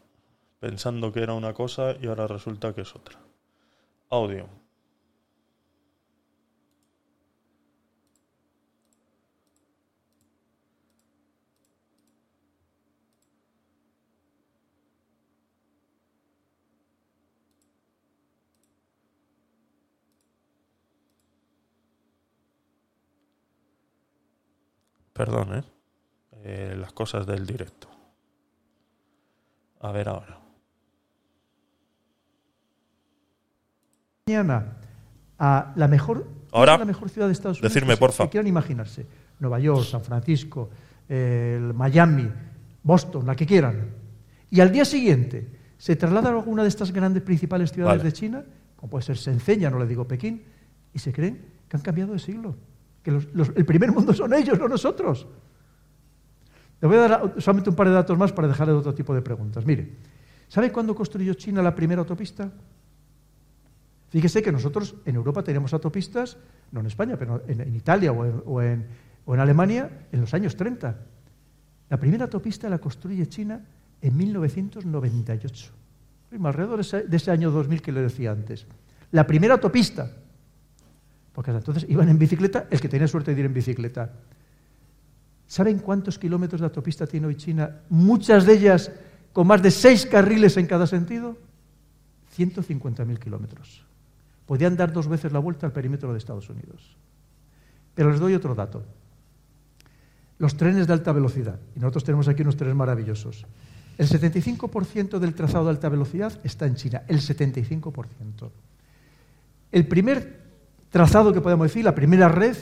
pensando 0.59 1.11
que 1.11 1.21
era 1.21 1.33
una 1.33 1.53
cosa 1.53 1.95
y 2.01 2.07
ahora 2.07 2.27
resulta 2.27 2.73
que 2.73 2.81
es 2.81 2.95
otra. 2.95 3.19
Audio. 4.09 4.64
Perdón, 25.15 25.55
¿eh? 25.55 25.63
Eh, 26.43 26.75
Las 26.77 26.91
cosas 26.91 27.25
del 27.25 27.47
directo. 27.47 27.87
A 29.79 29.91
ver 29.93 30.09
ahora. 30.09 30.39
a 35.39 35.73
la 35.75 35.87
mejor, 35.87 36.27
Ahora, 36.51 36.77
la 36.77 36.85
mejor 36.85 37.09
ciudad 37.09 37.27
de 37.27 37.33
Estados 37.33 37.59
Unidos 37.59 37.73
decidme, 37.73 37.93
que, 37.93 37.99
porfa. 37.99 38.23
que 38.25 38.31
quieran 38.31 38.47
imaginarse, 38.47 39.05
Nueva 39.39 39.59
York, 39.59 39.85
San 39.85 40.01
Francisco, 40.01 40.69
eh, 41.07 41.55
el 41.59 41.73
Miami, 41.73 42.29
Boston, 42.83 43.25
la 43.25 43.35
que 43.35 43.45
quieran, 43.45 43.91
y 44.49 44.59
al 44.59 44.71
día 44.71 44.83
siguiente 44.83 45.47
se 45.77 45.95
trasladan 45.95 46.33
a 46.33 46.37
alguna 46.39 46.63
de 46.63 46.69
estas 46.69 46.91
grandes 46.91 47.23
principales 47.23 47.71
ciudades 47.71 47.99
Vale. 47.99 48.09
de 48.09 48.13
China, 48.13 48.43
como 48.75 48.89
puede 48.89 49.05
ser 49.05 49.15
Shenzhen, 49.15 49.59
ya 49.59 49.69
no 49.69 49.79
le 49.79 49.85
digo 49.87 50.07
Pekín, 50.07 50.43
y 50.93 50.99
se 50.99 51.13
creen 51.13 51.45
que 51.69 51.77
han 51.77 51.83
cambiado 51.83 52.13
de 52.13 52.19
siglo, 52.19 52.55
que 53.05 53.11
el 53.55 53.65
primer 53.65 53.91
mundo 53.91 54.13
son 54.15 54.33
ellos, 54.33 54.57
no 54.57 54.67
nosotros. 54.67 55.27
Le 56.81 56.87
voy 56.87 56.97
a 56.97 57.01
dar 57.07 57.33
solamente 57.37 57.69
un 57.69 57.75
par 57.75 57.87
de 57.87 57.93
datos 57.93 58.17
más 58.17 58.33
para 58.33 58.47
dejarle 58.47 58.73
otro 58.73 58.95
tipo 58.95 59.13
de 59.13 59.21
preguntas. 59.21 59.63
Mire, 59.63 59.93
¿sabe 60.47 60.71
cuándo 60.71 60.95
construyó 60.95 61.35
China 61.35 61.61
la 61.61 61.75
primera 61.75 62.01
autopista? 62.01 62.51
Fíjese 64.09 64.41
que 64.41 64.51
nosotros 64.51 64.95
en 65.05 65.15
Europa 65.15 65.43
teníamos 65.43 65.71
autopistas, 65.73 66.37
no 66.71 66.79
en 66.79 66.87
España, 66.87 67.15
pero 67.15 67.43
en, 67.47 67.75
Italia 67.75 68.11
o 68.11 68.25
en, 68.25 68.41
o 68.45 68.61
en- 68.61 69.39
Alemania, 69.39 70.07
en 70.11 70.21
los 70.21 70.33
años 70.33 70.55
30. 70.55 70.95
La 71.89 71.97
primera 71.99 72.23
autopista 72.25 72.67
la 72.69 72.79
construye 72.79 73.27
China 73.27 73.61
en 74.01 74.17
1998. 74.17 75.71
Mismo, 76.31 76.47
Alrededor 76.47 76.83
de 76.83 77.17
ese 77.17 77.29
año 77.31 77.51
2000 77.51 77.81
que 77.83 77.91
le 77.91 78.01
decía 78.01 78.31
antes. 78.31 78.65
La 79.11 79.27
primera 79.27 79.53
autopista. 79.53 80.11
Porque 81.35 81.51
entonces 81.51 81.85
iban 81.89 82.07
en 82.07 82.17
bicicleta, 82.17 82.67
el 82.71 82.79
que 82.79 82.87
tenía 82.87 83.09
suerte 83.09 83.35
de 83.35 83.41
ir 83.41 83.45
en 83.45 83.53
bicicleta. 83.53 84.13
¿Saben 85.47 85.79
cuántos 85.79 86.17
kilómetros 86.17 86.61
de 86.61 86.67
autopista 86.67 87.05
tiene 87.05 87.27
hoy 87.27 87.35
China? 87.35 87.81
Muchas 87.89 88.45
de 88.45 88.53
ellas 88.53 88.89
con 89.33 89.45
más 89.45 89.61
de 89.61 89.69
seis 89.69 90.05
carriles 90.05 90.55
en 90.55 90.65
cada 90.65 90.87
sentido. 90.87 91.37
150.000 92.37 93.19
kilómetros. 93.19 93.83
Podían 94.45 94.77
dar 94.77 94.93
dos 94.93 95.09
veces 95.09 95.33
la 95.33 95.39
vuelta 95.39 95.65
al 95.65 95.73
perímetro 95.73 96.13
de 96.13 96.17
Estados 96.17 96.49
Unidos. 96.49 96.95
Pero 97.93 98.11
les 98.11 98.19
doy 98.19 98.33
otro 98.33 98.55
dato. 98.55 98.83
Los 100.37 100.55
trenes 100.55 100.87
de 100.87 100.93
alta 100.93 101.11
velocidad. 101.11 101.59
Y 101.75 101.79
nosotros 101.79 102.05
tenemos 102.05 102.29
aquí 102.29 102.43
unos 102.43 102.55
trenes 102.55 102.75
maravillosos. 102.75 103.45
El 103.97 104.07
75% 104.07 105.19
del 105.19 105.33
trazado 105.33 105.65
de 105.65 105.71
alta 105.71 105.89
velocidad 105.89 106.39
está 106.43 106.65
en 106.65 106.75
China. 106.75 107.03
El 107.07 107.19
75%. 107.19 108.49
El 109.71 109.87
primer 109.87 110.44
trazado 110.95 111.33
que 111.33 111.41
podemos 111.41 111.67
decir, 111.67 111.83
la 111.83 111.93
primera 111.93 112.29
red, 112.29 112.55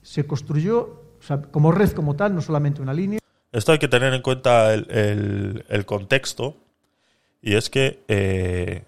se 0.00 0.24
construyó 0.28 1.02
o 1.18 1.22
sea, 1.22 1.42
como 1.42 1.72
red 1.72 1.90
como 1.90 2.14
tal, 2.14 2.36
no 2.36 2.40
solamente 2.40 2.80
una 2.80 2.94
línea. 2.94 3.18
Esto 3.50 3.72
hay 3.72 3.80
que 3.80 3.88
tener 3.88 4.14
en 4.14 4.22
cuenta 4.22 4.72
el, 4.72 5.82
contexto. 5.86 6.56
Y 7.42 7.56
es 7.56 7.68
que 7.68 8.04
eh, 8.06 8.84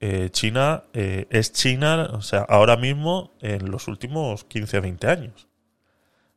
eh, 0.00 0.28
China 0.32 0.84
eh, 0.92 1.28
es 1.30 1.50
China, 1.54 2.10
o 2.12 2.20
sea, 2.20 2.40
ahora 2.40 2.76
mismo 2.76 3.32
en 3.40 3.70
los 3.70 3.88
últimos 3.88 4.44
15 4.44 4.76
o 4.76 4.82
20 4.82 5.06
años. 5.06 5.48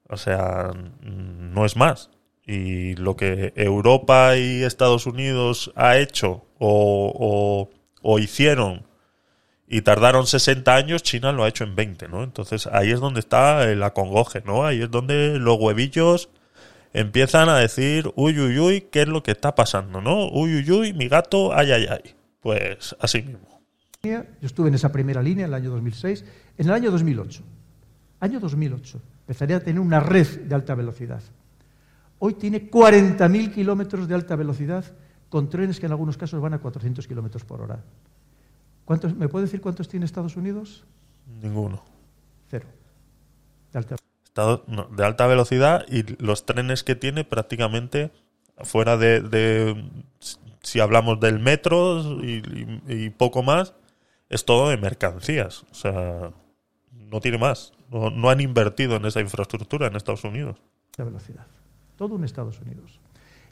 O 0.08 0.16
sea, 0.16 0.72
no 1.02 1.66
es 1.66 1.76
más. 1.76 2.12
Y 2.46 2.96
lo 2.96 3.18
que 3.18 3.52
Europa 3.58 4.38
y 4.38 4.64
Estados 4.64 5.06
Unidos 5.06 5.74
ha 5.76 5.98
hecho 5.98 6.46
o- 6.60 7.70
o 8.02 8.20
hicieron 8.20 8.86
y 9.74 9.84
tardaron 9.84 10.28
60 10.28 10.76
años, 10.76 11.02
China 11.02 11.32
lo 11.32 11.46
ha 11.46 11.48
hecho 11.48 11.64
en 11.64 11.76
20, 11.76 12.10
¿no? 12.10 12.24
Entonces 12.26 12.68
ahí 12.68 12.92
es 12.92 13.00
donde 13.00 13.22
está 13.22 13.72
el 13.72 13.82
acongoje, 13.84 14.44
¿no? 14.46 14.66
Ahí 14.66 14.82
es 14.82 14.92
donde 14.92 15.40
los 15.40 15.58
huevillos 15.58 16.30
empiezan 16.92 17.48
a 17.48 17.56
decir, 17.56 18.12
uy, 18.18 18.38
uy, 18.38 18.60
uy, 18.60 18.82
¿qué 18.92 19.04
es 19.04 19.08
lo 19.08 19.24
que 19.24 19.32
está 19.32 19.56
pasando, 19.56 20.02
no? 20.02 20.30
Uy, 20.30 20.58
uy, 20.58 20.72
uy, 20.72 20.94
mi 20.94 21.08
gato, 21.08 21.54
ay, 21.54 21.72
ay, 21.72 21.88
ay. 21.90 22.16
Pues 22.42 22.98
así 23.00 23.22
mismo. 23.22 23.62
Yo 24.04 24.24
estuve 24.42 24.68
en 24.68 24.76
esa 24.76 24.92
primera 24.92 25.24
línea 25.24 25.46
en 25.46 25.52
el 25.52 25.54
año 25.54 25.70
2006. 25.70 26.26
En 26.58 26.66
el 26.68 26.74
año 26.74 26.92
2008, 26.92 27.42
año 28.20 28.42
2008, 28.42 29.02
empezaría 29.22 29.56
a 29.56 29.60
tener 29.62 29.80
una 29.80 30.02
red 30.02 30.28
de 30.42 30.54
alta 30.54 30.76
velocidad. 30.76 31.22
Hoy 32.20 32.34
tiene 32.34 32.70
40.000 32.70 33.54
kilómetros 33.54 34.06
de 34.10 34.16
alta 34.16 34.36
velocidad 34.36 34.84
con 35.30 35.50
trenes 35.50 35.80
que 35.80 35.86
en 35.86 35.94
algunos 35.94 36.18
casos 36.18 36.42
van 36.42 36.56
a 36.56 36.60
400 36.60 37.08
kilómetros 37.08 37.46
por 37.46 37.62
hora. 37.62 37.80
¿Cuántos, 38.92 39.16
¿Me 39.16 39.30
puede 39.30 39.46
decir 39.46 39.62
cuántos 39.62 39.88
tiene 39.88 40.06
Estados 40.06 40.36
Unidos? 40.36 40.84
Ninguno. 41.26 41.82
Cero. 42.50 42.68
De 43.72 43.80
alta 43.80 43.96
Estado- 44.26 44.66
no, 44.68 44.84
de 44.86 45.06
alta 45.06 45.28
velocidad 45.28 45.86
y 45.88 46.04
los 46.22 46.46
trenes 46.46 46.84
que 46.84 46.96
tiene 46.96 47.24
prácticamente 47.24 48.12
fuera 48.66 48.98
de, 48.98 49.22
de- 49.22 49.90
si 50.62 50.82
hablamos 50.82 51.22
del 51.22 51.40
metro 51.40 52.02
y, 52.22 52.42
y- 52.90 53.06
y 53.06 53.10
poco 53.12 53.44
más, 53.44 53.74
es 54.28 54.44
todo 54.44 54.68
de 54.68 54.76
mercancías. 54.76 55.64
O 55.72 55.74
sea, 55.74 56.32
no 56.92 57.22
tiene 57.22 57.38
más. 57.38 57.72
No, 57.90 58.10
no 58.10 58.30
han 58.30 58.42
invertido 58.42 58.98
en 58.98 59.06
esa 59.06 59.22
infraestructura 59.22 59.88
en 59.88 59.96
Estados 59.96 60.26
Unidos. 60.26 60.58
alta 60.88 61.06
velocidad. 61.06 61.48
Todo 61.96 62.18
en 62.18 62.26
Estados 62.26 62.60
Unidos. 62.60 63.00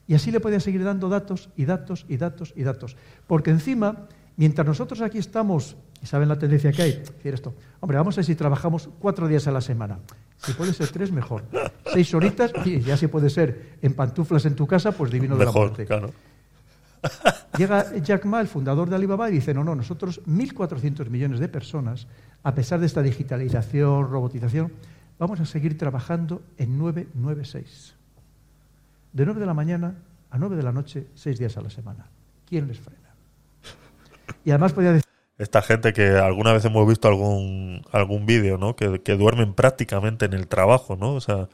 Y 0.06 0.12
así 0.14 0.30
le 0.32 0.40
podía 0.40 0.60
seguir 0.60 0.84
dando 0.84 1.08
datos 1.08 1.48
y 1.56 1.64
datos 1.64 2.04
y 2.10 2.18
datos 2.18 2.52
y 2.56 2.62
datos. 2.62 2.96
Porque 3.26 3.48
encima, 3.50 4.06
mientras 4.40 4.66
nosotros 4.66 5.02
aquí 5.02 5.18
estamos, 5.18 5.76
y 6.02 6.06
saben 6.06 6.26
la 6.26 6.38
tendencia 6.38 6.72
que 6.72 6.80
hay, 6.80 6.92
decir 6.92 7.34
esto, 7.34 7.54
hombre, 7.78 7.98
vamos 7.98 8.14
a 8.14 8.16
ver 8.16 8.24
si 8.24 8.34
trabajamos 8.34 8.88
cuatro 8.98 9.28
días 9.28 9.46
a 9.46 9.50
la 9.50 9.60
semana. 9.60 9.98
Si 10.38 10.54
puede 10.54 10.72
ser 10.72 10.88
tres, 10.88 11.12
mejor. 11.12 11.44
Seis 11.92 12.14
horitas, 12.14 12.50
y 12.64 12.80
ya 12.80 12.96
si 12.96 13.06
puede 13.06 13.28
ser 13.28 13.76
en 13.82 13.92
pantuflas 13.92 14.46
en 14.46 14.56
tu 14.56 14.66
casa, 14.66 14.92
pues 14.92 15.10
divino 15.10 15.36
de 15.36 15.44
la 15.44 15.52
muerte. 15.52 15.84
claro. 15.84 16.10
Llega 17.58 17.94
Jack 17.98 18.24
Ma, 18.24 18.40
el 18.40 18.48
fundador 18.48 18.88
de 18.88 18.96
Alibaba, 18.96 19.28
y 19.28 19.34
dice, 19.34 19.52
no, 19.52 19.62
no, 19.62 19.74
nosotros 19.74 20.22
1.400 20.24 21.10
millones 21.10 21.38
de 21.38 21.48
personas, 21.48 22.06
a 22.42 22.54
pesar 22.54 22.80
de 22.80 22.86
esta 22.86 23.02
digitalización, 23.02 24.10
robotización, 24.10 24.72
vamos 25.18 25.38
a 25.40 25.44
seguir 25.44 25.76
trabajando 25.76 26.40
en 26.56 26.78
996. 26.78 27.94
De 29.12 29.26
9 29.26 29.38
de 29.38 29.46
la 29.46 29.52
mañana 29.52 29.96
a 30.30 30.38
9 30.38 30.56
de 30.56 30.62
la 30.62 30.72
noche, 30.72 31.08
seis 31.14 31.38
días 31.38 31.58
a 31.58 31.60
la 31.60 31.68
semana. 31.68 32.06
¿Quién 32.46 32.68
les 32.68 32.80
frena? 32.80 32.99
Y 34.44 34.50
además 34.50 34.72
podía 34.72 34.92
decir, 34.92 35.08
Esta 35.38 35.62
gente 35.62 35.92
que 35.92 36.08
alguna 36.10 36.52
vez 36.52 36.64
hemos 36.64 36.86
visto 36.86 37.08
algún, 37.08 37.82
algún 37.92 38.26
vídeo, 38.26 38.58
¿no? 38.58 38.76
Que, 38.76 39.00
que 39.02 39.16
duermen 39.16 39.54
prácticamente 39.54 40.26
en 40.26 40.32
el 40.34 40.46
trabajo, 40.48 40.96
¿no? 40.96 41.14
O 41.14 41.20
sea, 41.20 41.48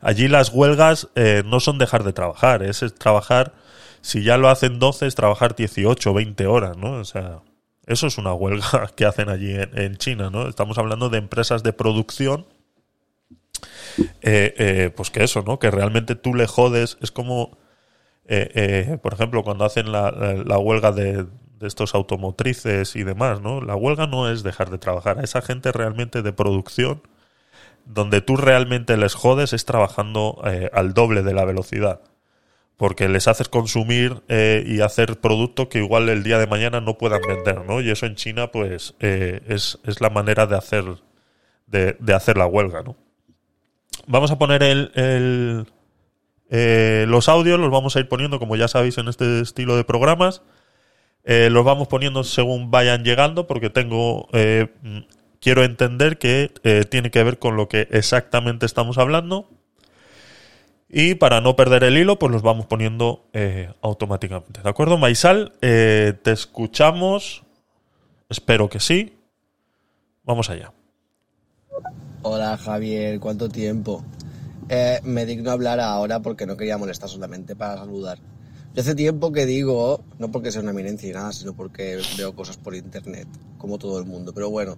allí 0.00 0.28
las 0.28 0.50
huelgas 0.50 1.08
eh, 1.14 1.42
no 1.46 1.60
son 1.60 1.78
dejar 1.78 2.04
de 2.04 2.12
trabajar, 2.12 2.62
es, 2.62 2.84
trabajar, 2.98 3.54
si 4.02 4.22
ya 4.22 4.36
lo 4.36 4.48
hacen 4.48 4.78
12, 4.78 5.06
es 5.06 5.14
trabajar 5.14 5.56
18 5.56 6.10
o 6.10 6.14
20 6.14 6.46
horas, 6.46 6.76
¿no? 6.76 6.92
O 6.92 7.04
sea, 7.04 7.40
eso 7.86 8.06
es 8.06 8.18
una 8.18 8.34
huelga 8.34 8.90
que 8.96 9.04
hacen 9.06 9.28
allí 9.28 9.54
en, 9.56 9.96
China, 9.96 10.30
¿no? 10.30 10.48
Estamos 10.48 10.78
hablando 10.78 11.08
de 11.08 11.18
empresas 11.18 11.62
de 11.62 11.72
producción, 11.72 12.46
eh, 14.22 14.54
eh, 14.58 14.90
pues 14.94 15.10
que 15.10 15.24
eso, 15.24 15.42
¿no? 15.42 15.58
Que 15.58 15.70
realmente 15.70 16.14
tú 16.14 16.34
le 16.34 16.46
jodes, 16.46 16.98
es 17.00 17.10
como... 17.10 17.56
Por 19.02 19.12
ejemplo, 19.12 19.42
cuando 19.44 19.66
hacen 19.66 19.92
la, 19.92 20.10
la- 20.10 20.58
huelga 20.58 20.92
de 20.92 21.26
estos 21.66 21.94
automotrices 21.94 22.96
y 22.96 23.04
demás, 23.04 23.40
¿no? 23.40 23.60
La 23.60 23.76
huelga 23.76 24.06
no 24.06 24.30
es 24.30 24.42
dejar 24.42 24.70
de 24.70 24.78
trabajar. 24.78 25.18
A 25.18 25.22
esa 25.22 25.42
gente 25.42 25.72
realmente 25.72 26.22
de 26.22 26.32
producción, 26.32 27.02
donde 27.84 28.20
tú 28.20 28.36
realmente 28.36 28.96
les 28.96 29.14
jodes, 29.14 29.52
es 29.52 29.64
trabajando 29.64 30.40
eh, 30.46 30.70
al 30.72 30.94
doble 30.94 31.22
de 31.22 31.34
la 31.34 31.44
velocidad. 31.44 32.00
Porque 32.76 33.08
les 33.08 33.28
haces 33.28 33.48
consumir 33.48 34.22
eh, 34.28 34.64
y 34.66 34.80
hacer 34.80 35.20
producto 35.20 35.68
que 35.68 35.78
igual 35.78 36.08
el 36.08 36.24
día 36.24 36.38
de 36.38 36.46
mañana 36.46 36.80
no 36.80 36.98
puedan 36.98 37.20
vender, 37.26 37.64
¿no? 37.64 37.80
Y 37.80 37.90
eso 37.90 38.06
en 38.06 38.16
China, 38.16 38.50
pues, 38.50 38.94
eh, 39.00 39.42
es, 39.48 39.78
es 39.84 40.00
la 40.00 40.10
manera 40.10 40.46
de 40.46 40.56
hacer, 40.56 40.84
de, 41.66 41.96
de 42.00 42.14
hacer 42.14 42.36
la 42.36 42.46
huelga, 42.46 42.82
¿no? 42.82 42.96
Vamos 44.06 44.30
a 44.32 44.38
poner 44.38 44.62
el, 44.62 44.90
el, 44.94 45.66
los 47.08 47.28
audios 47.28 47.58
los 47.58 47.70
vamos 47.70 47.96
a 47.96 48.00
ir 48.00 48.08
poniendo, 48.08 48.38
como 48.38 48.56
ya 48.56 48.68
sabéis, 48.68 48.98
en 48.98 49.08
este 49.08 49.40
estilo 49.40 49.76
de 49.76 49.84
programas. 49.84 50.42
Eh, 51.24 51.48
los 51.50 51.64
vamos 51.64 51.88
poniendo 51.88 52.22
según 52.22 52.70
vayan 52.70 53.02
llegando, 53.02 53.46
porque 53.46 53.70
tengo. 53.70 54.28
eh, 54.32 54.68
mm, 54.82 54.98
quiero 55.40 55.64
entender 55.64 56.18
que 56.18 56.52
eh, 56.62 56.84
tiene 56.88 57.10
que 57.10 57.22
ver 57.22 57.38
con 57.38 57.56
lo 57.56 57.68
que 57.68 57.88
exactamente 57.90 58.66
estamos 58.66 58.98
hablando. 58.98 59.48
Y 60.88 61.16
para 61.16 61.40
no 61.40 61.56
perder 61.56 61.82
el 61.84 61.98
hilo, 61.98 62.18
pues 62.18 62.30
los 62.30 62.42
vamos 62.42 62.66
poniendo 62.66 63.26
automáticamente. 63.80 64.62
¿De 64.62 64.68
acuerdo, 64.68 64.96
Maisal? 64.96 65.52
Te 65.60 66.30
escuchamos. 66.30 67.42
Espero 68.28 68.68
que 68.68 68.78
sí. 68.78 69.18
Vamos 70.22 70.50
allá. 70.50 70.72
Hola 72.22 72.56
Javier, 72.56 73.18
¿cuánto 73.18 73.48
tiempo? 73.48 74.04
Me 75.02 75.26
digno 75.26 75.50
hablar 75.50 75.80
ahora 75.80 76.20
porque 76.20 76.46
no 76.46 76.56
quería 76.56 76.78
molestar 76.78 77.08
solamente 77.08 77.56
para 77.56 77.78
saludar. 77.78 78.18
Yo 78.74 78.80
hace 78.82 78.94
tiempo 78.96 79.30
que 79.32 79.46
digo, 79.46 80.02
no 80.18 80.30
porque 80.32 80.50
sea 80.50 80.60
una 80.62 80.72
eminencia 80.72 81.08
y 81.08 81.12
nada, 81.12 81.32
sino 81.32 81.54
porque 81.54 82.00
veo 82.18 82.34
cosas 82.34 82.56
por 82.56 82.74
internet, 82.74 83.28
como 83.56 83.78
todo 83.78 83.98
el 84.00 84.04
mundo, 84.04 84.32
pero 84.34 84.50
bueno, 84.50 84.76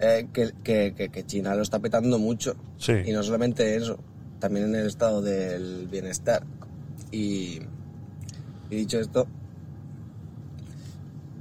eh, 0.00 0.28
que, 0.32 0.52
que- 0.64 0.94
que- 1.10 1.26
China 1.26 1.54
lo 1.54 1.62
está 1.62 1.78
petando 1.78 2.18
mucho. 2.18 2.56
Sí. 2.78 2.92
Y 3.04 3.12
no 3.12 3.22
solamente 3.22 3.76
eso, 3.76 3.98
también 4.38 4.66
en 4.66 4.76
el 4.76 4.86
estado 4.86 5.20
del 5.20 5.88
bienestar. 5.90 6.42
Y, 7.10 7.60
y 8.70 8.76
dicho 8.76 8.98
esto, 8.98 9.26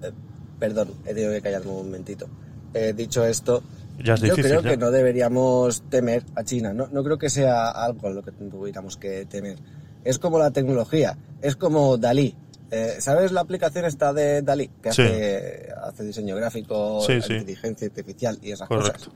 eh, 0.04 0.12
perdón, 0.60 0.89
he 1.06 1.13
tenido 1.13 1.32
que 1.32 1.41
callarme 1.41 1.71
un 1.71 1.86
momentito. 1.86 2.28
Eh, 2.73 2.93
dicho 2.95 3.26
esto, 3.26 3.63
Ya 4.04 4.15
es 4.15 4.19
yo 4.21 4.26
difícil, 4.36 4.43
creo 4.52 4.62
ya. 4.62 4.69
que 4.71 4.78
no 4.78 4.91
deberíamos 4.91 5.84
temer 5.89 6.23
a 6.36 6.43
China. 6.43 6.73
No, 6.73 6.88
no 6.91 7.04
creo 7.04 7.17
que 7.17 7.30
sea 7.30 7.69
algo 7.69 8.08
a 8.08 8.12
lo 8.12 8.23
que 8.23 8.32
tuviéramos 8.32 8.97
que 8.97 9.26
temer. 9.26 9.58
Es 10.03 10.19
como 10.19 10.39
la 10.39 10.51
tecnología, 10.51 11.17
es 11.41 11.55
como 11.55 11.97
Dalí. 11.97 12.36
Eh, 12.71 12.95
¿Sabes 12.99 13.31
la 13.31 13.41
aplicación 13.41 13.86
esta 13.86 14.12
de 14.13 14.41
Dalí? 14.41 14.69
Que 14.81 14.91
Sí. 14.91 15.01
hace, 15.01 15.69
hace 15.83 16.03
diseño 16.03 16.36
gráfico, 16.36 17.01
Sí, 17.01 17.21
sí. 17.21 17.33
inteligencia 17.33 17.88
artificial 17.88 18.38
y 18.41 18.51
esas 18.51 18.67
Correcto. 18.67 18.93
cosas. 19.10 19.13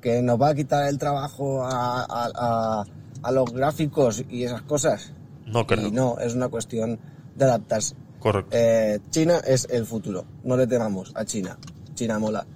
Que 0.00 0.22
nos 0.22 0.40
va 0.40 0.48
a 0.50 0.54
quitar 0.54 0.88
el 0.88 0.98
trabajo 0.98 1.62
a, 1.64 2.02
a- 2.02 2.30
a- 2.34 2.84
a 3.22 3.30
los 3.32 3.52
gráficos 3.52 4.24
y 4.28 4.44
esas 4.44 4.62
cosas. 4.62 5.12
No 5.46 5.66
creo. 5.66 5.86
Y 5.88 5.90
no, 5.92 6.18
es 6.18 6.34
una 6.34 6.48
cuestión 6.48 6.98
de 7.36 7.44
adaptarse. 7.44 7.94
Correcto. 8.18 8.50
Eh, 8.56 8.98
China 9.10 9.40
es 9.46 9.66
el 9.70 9.84
futuro. 9.86 10.24
No 10.44 10.56
le 10.56 10.66
temamos 10.66 11.12
a 11.14 11.24
China. 11.24 11.58
China 11.94 12.18
mola. 12.18 12.46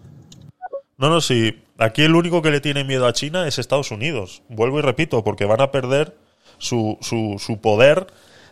No, 0.97 1.11
no, 1.11 1.21
sí. 1.21 1.61
Aquí 1.79 2.03
el 2.03 2.15
único 2.15 2.41
que 2.41 2.51
le 2.51 2.61
tiene 2.61 2.85
miedo 2.85 3.07
a 3.07 3.13
China 3.13 3.47
es 3.49 3.59
Estados 3.59 3.91
Unidos. 3.91 4.43
Vuelvo 4.49 4.79
y 4.79 4.83
repito, 4.83 5.23
porque 5.25 5.45
van 5.45 5.61
a 5.61 5.71
perder 5.71 6.17
su, 6.59 6.99
su, 7.01 7.37
su 7.39 7.61
poder 7.61 8.07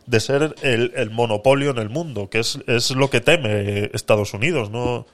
de 0.06 0.20
ser 0.20 0.54
el, 0.62 1.10
monopolio 1.10 1.70
en 1.70 1.78
el 1.78 1.88
mundo, 1.88 2.28
que 2.28 2.40
es, 2.40 2.58
es 2.66 2.90
lo 2.90 3.10
que 3.10 3.20
teme 3.20 3.90
Estados 3.92 4.34
Unidos. 4.34 4.70
¿no? 4.70 5.06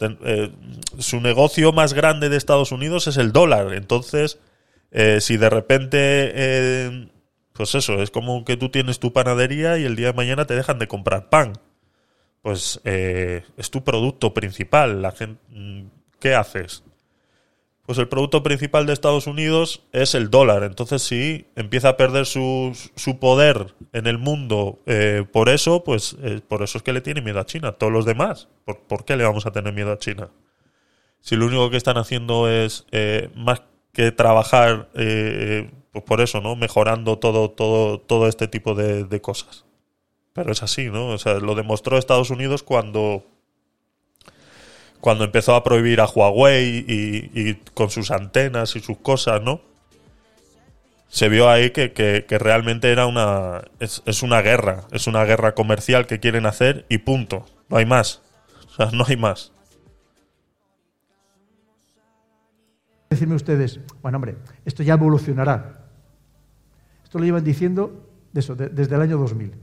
Eh, 0.00 0.50
su 0.98 1.20
negocio 1.20 1.72
más 1.72 1.92
grande 1.92 2.28
de 2.28 2.36
Estados 2.36 2.72
Unidos 2.72 3.06
es 3.06 3.16
el 3.16 3.32
dólar. 3.32 3.74
Entonces, 3.74 4.38
eh, 4.90 5.20
si 5.20 5.36
de 5.36 5.50
repente, 5.50 5.98
eh, 6.00 7.08
pues 7.52 7.74
eso, 7.74 8.02
es 8.02 8.10
como 8.10 8.44
que 8.44 8.56
tú 8.56 8.68
tienes 8.68 8.98
tu 8.98 9.12
panadería 9.12 9.78
y 9.78 9.84
el 9.84 9.96
día 9.96 10.08
de 10.08 10.12
mañana 10.12 10.46
te 10.46 10.54
dejan 10.54 10.78
de 10.78 10.88
comprar 10.88 11.28
pan 11.28 11.54
pues 12.42 12.80
eh, 12.84 13.44
es 13.56 13.70
tu 13.70 13.84
producto 13.84 14.32
principal. 14.34 15.02
La 15.02 15.12
gente, 15.12 15.40
¿Qué 16.18 16.34
haces? 16.34 16.82
Pues 17.88 17.96
el 17.96 18.06
producto 18.06 18.42
principal 18.42 18.84
de 18.84 18.92
Estados 18.92 19.26
Unidos 19.26 19.82
es 19.92 20.14
el 20.14 20.28
dólar. 20.28 20.62
Entonces, 20.62 21.00
si 21.00 21.46
empieza 21.56 21.88
a 21.88 21.96
perder 21.96 22.26
su, 22.26 22.78
su 22.96 23.18
poder 23.18 23.74
en 23.94 24.06
el 24.06 24.18
mundo 24.18 24.78
eh, 24.84 25.24
por 25.32 25.48
eso, 25.48 25.84
pues 25.84 26.14
eh, 26.22 26.42
por 26.46 26.62
eso 26.62 26.76
es 26.76 26.84
que 26.84 26.92
le 26.92 27.00
tiene 27.00 27.22
miedo 27.22 27.40
a 27.40 27.46
China. 27.46 27.72
Todos 27.72 27.90
los 27.90 28.04
demás, 28.04 28.48
¿por, 28.66 29.06
qué 29.06 29.16
le 29.16 29.24
vamos 29.24 29.46
a 29.46 29.52
tener 29.52 29.72
miedo 29.72 29.90
a 29.90 29.98
China? 29.98 30.28
Si 31.20 31.34
lo 31.34 31.46
único 31.46 31.70
que 31.70 31.78
están 31.78 31.96
haciendo 31.96 32.50
es 32.50 32.84
eh, 32.90 33.30
más 33.34 33.62
que 33.94 34.12
trabajar, 34.12 34.90
pues 34.92 36.04
por 36.04 36.20
eso, 36.20 36.42
¿no? 36.42 36.56
Mejorando 36.56 37.18
todo, 37.18 37.52
todo, 37.52 38.00
todo 38.00 38.28
este 38.28 38.48
tipo 38.48 38.74
de, 38.74 39.04
de 39.04 39.20
cosas. 39.22 39.64
Pero 40.34 40.52
es 40.52 40.62
así, 40.62 40.90
¿no? 40.90 41.08
O 41.08 41.16
sea, 41.16 41.38
lo 41.38 41.54
demostró 41.54 41.96
Estados 41.96 42.28
Unidos 42.28 42.62
cuando 42.62 43.24
cuando 45.00 45.24
empezó 45.24 45.54
a 45.54 45.62
prohibir 45.64 46.00
a 46.00 46.06
Huawei 46.06 46.84
y, 46.88 47.54
con 47.74 47.90
sus 47.90 48.10
antenas 48.10 48.76
y 48.76 48.80
sus 48.80 48.98
cosas, 48.98 49.42
¿no? 49.42 49.60
Se 51.08 51.28
vio 51.28 51.48
ahí 51.48 51.70
que, 51.70 52.26
realmente 52.38 52.90
era 52.92 53.06
una. 53.06 53.62
Es, 53.80 54.02
es 54.04 54.22
una 54.22 54.42
guerra. 54.42 54.84
Es 54.90 55.06
una 55.06 55.24
guerra 55.24 55.54
comercial 55.54 56.06
que 56.06 56.20
quieren 56.20 56.44
hacer 56.46 56.84
y 56.88 56.98
punto. 56.98 57.46
No 57.70 57.78
hay 57.78 57.86
más. 57.86 58.20
O 58.68 58.74
sea, 58.74 58.90
no 58.92 59.04
hay 59.08 59.16
más. 59.16 59.52
Decirme 63.10 63.34
ustedes, 63.36 63.80
bueno, 64.02 64.16
hombre, 64.16 64.36
esto 64.66 64.82
ya 64.82 64.94
evolucionará. 64.94 65.86
Esto 67.02 67.18
lo 67.18 67.24
llevan 67.24 67.42
diciendo 67.42 68.06
de 68.32 68.40
eso, 68.40 68.54
de- 68.54 68.68
desde 68.68 68.94
el 68.96 69.00
año 69.00 69.16
2000. 69.16 69.54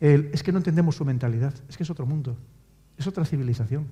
El- 0.00 0.30
es 0.32 0.44
que 0.44 0.52
no 0.52 0.58
entendemos 0.58 0.94
su 0.94 1.04
mentalidad, 1.04 1.52
es 1.68 1.76
que 1.76 1.82
es 1.82 1.90
otro 1.90 2.06
mundo, 2.06 2.36
es 2.96 3.06
otra 3.08 3.24
civilización. 3.24 3.88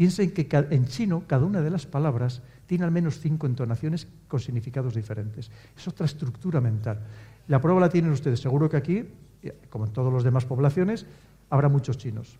Piensen 0.00 0.30
que 0.30 0.48
en 0.70 0.86
chino 0.86 1.24
cada 1.26 1.44
una 1.44 1.60
de 1.60 1.68
las 1.68 1.84
palabras 1.84 2.40
tiene 2.64 2.84
al 2.84 2.90
menos 2.90 3.20
cinco 3.20 3.46
entonaciones 3.46 4.08
con 4.28 4.40
significados 4.40 4.94
diferentes. 4.94 5.50
Es 5.76 5.88
otra 5.88 6.06
estructura 6.06 6.58
mental. 6.58 7.00
La 7.48 7.60
prueba 7.60 7.80
la 7.80 7.90
tienen 7.90 8.10
ustedes. 8.10 8.40
Seguro 8.40 8.70
que 8.70 8.78
aquí, 8.78 9.04
eh, 9.42 9.58
como 9.68 9.84
en 9.84 9.92
todas 9.92 10.10
las 10.10 10.24
demás 10.24 10.46
poblaciones, 10.46 11.04
habrá 11.50 11.68
muchos 11.68 11.98
chinos. 11.98 12.38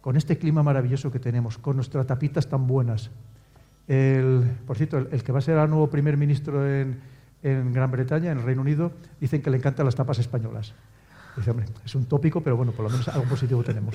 Con 0.00 0.16
este 0.16 0.38
clima 0.38 0.64
maravilloso 0.64 1.12
que 1.12 1.20
tenemos, 1.20 1.56
con 1.56 1.76
nuestras 1.76 2.04
tapitas 2.04 2.48
tan 2.48 2.66
buenas, 2.66 3.10
por 4.66 4.76
cierto, 4.76 4.98
el, 4.98 5.22
que 5.22 5.30
va 5.30 5.38
a 5.38 5.42
ser 5.42 5.58
el 5.58 5.70
nuevo 5.70 5.88
primer 5.88 6.16
ministro 6.16 6.68
en, 6.68 6.98
Gran 7.44 7.92
Bretaña, 7.92 8.32
en 8.32 8.38
el 8.38 8.44
Reino 8.44 8.62
Unido, 8.62 8.90
dicen 9.20 9.40
que 9.40 9.50
le 9.50 9.58
encantan 9.58 9.86
las 9.86 9.94
tapas 9.94 10.18
españolas. 10.18 10.74
Es 11.84 11.94
un 11.94 12.06
tópico, 12.06 12.40
pero 12.40 12.56
bueno, 12.56 12.72
por 12.72 12.86
lo 12.86 12.90
menos 12.90 13.06
algo 13.06 13.26
positivo 13.26 13.62
tenemos. 13.62 13.94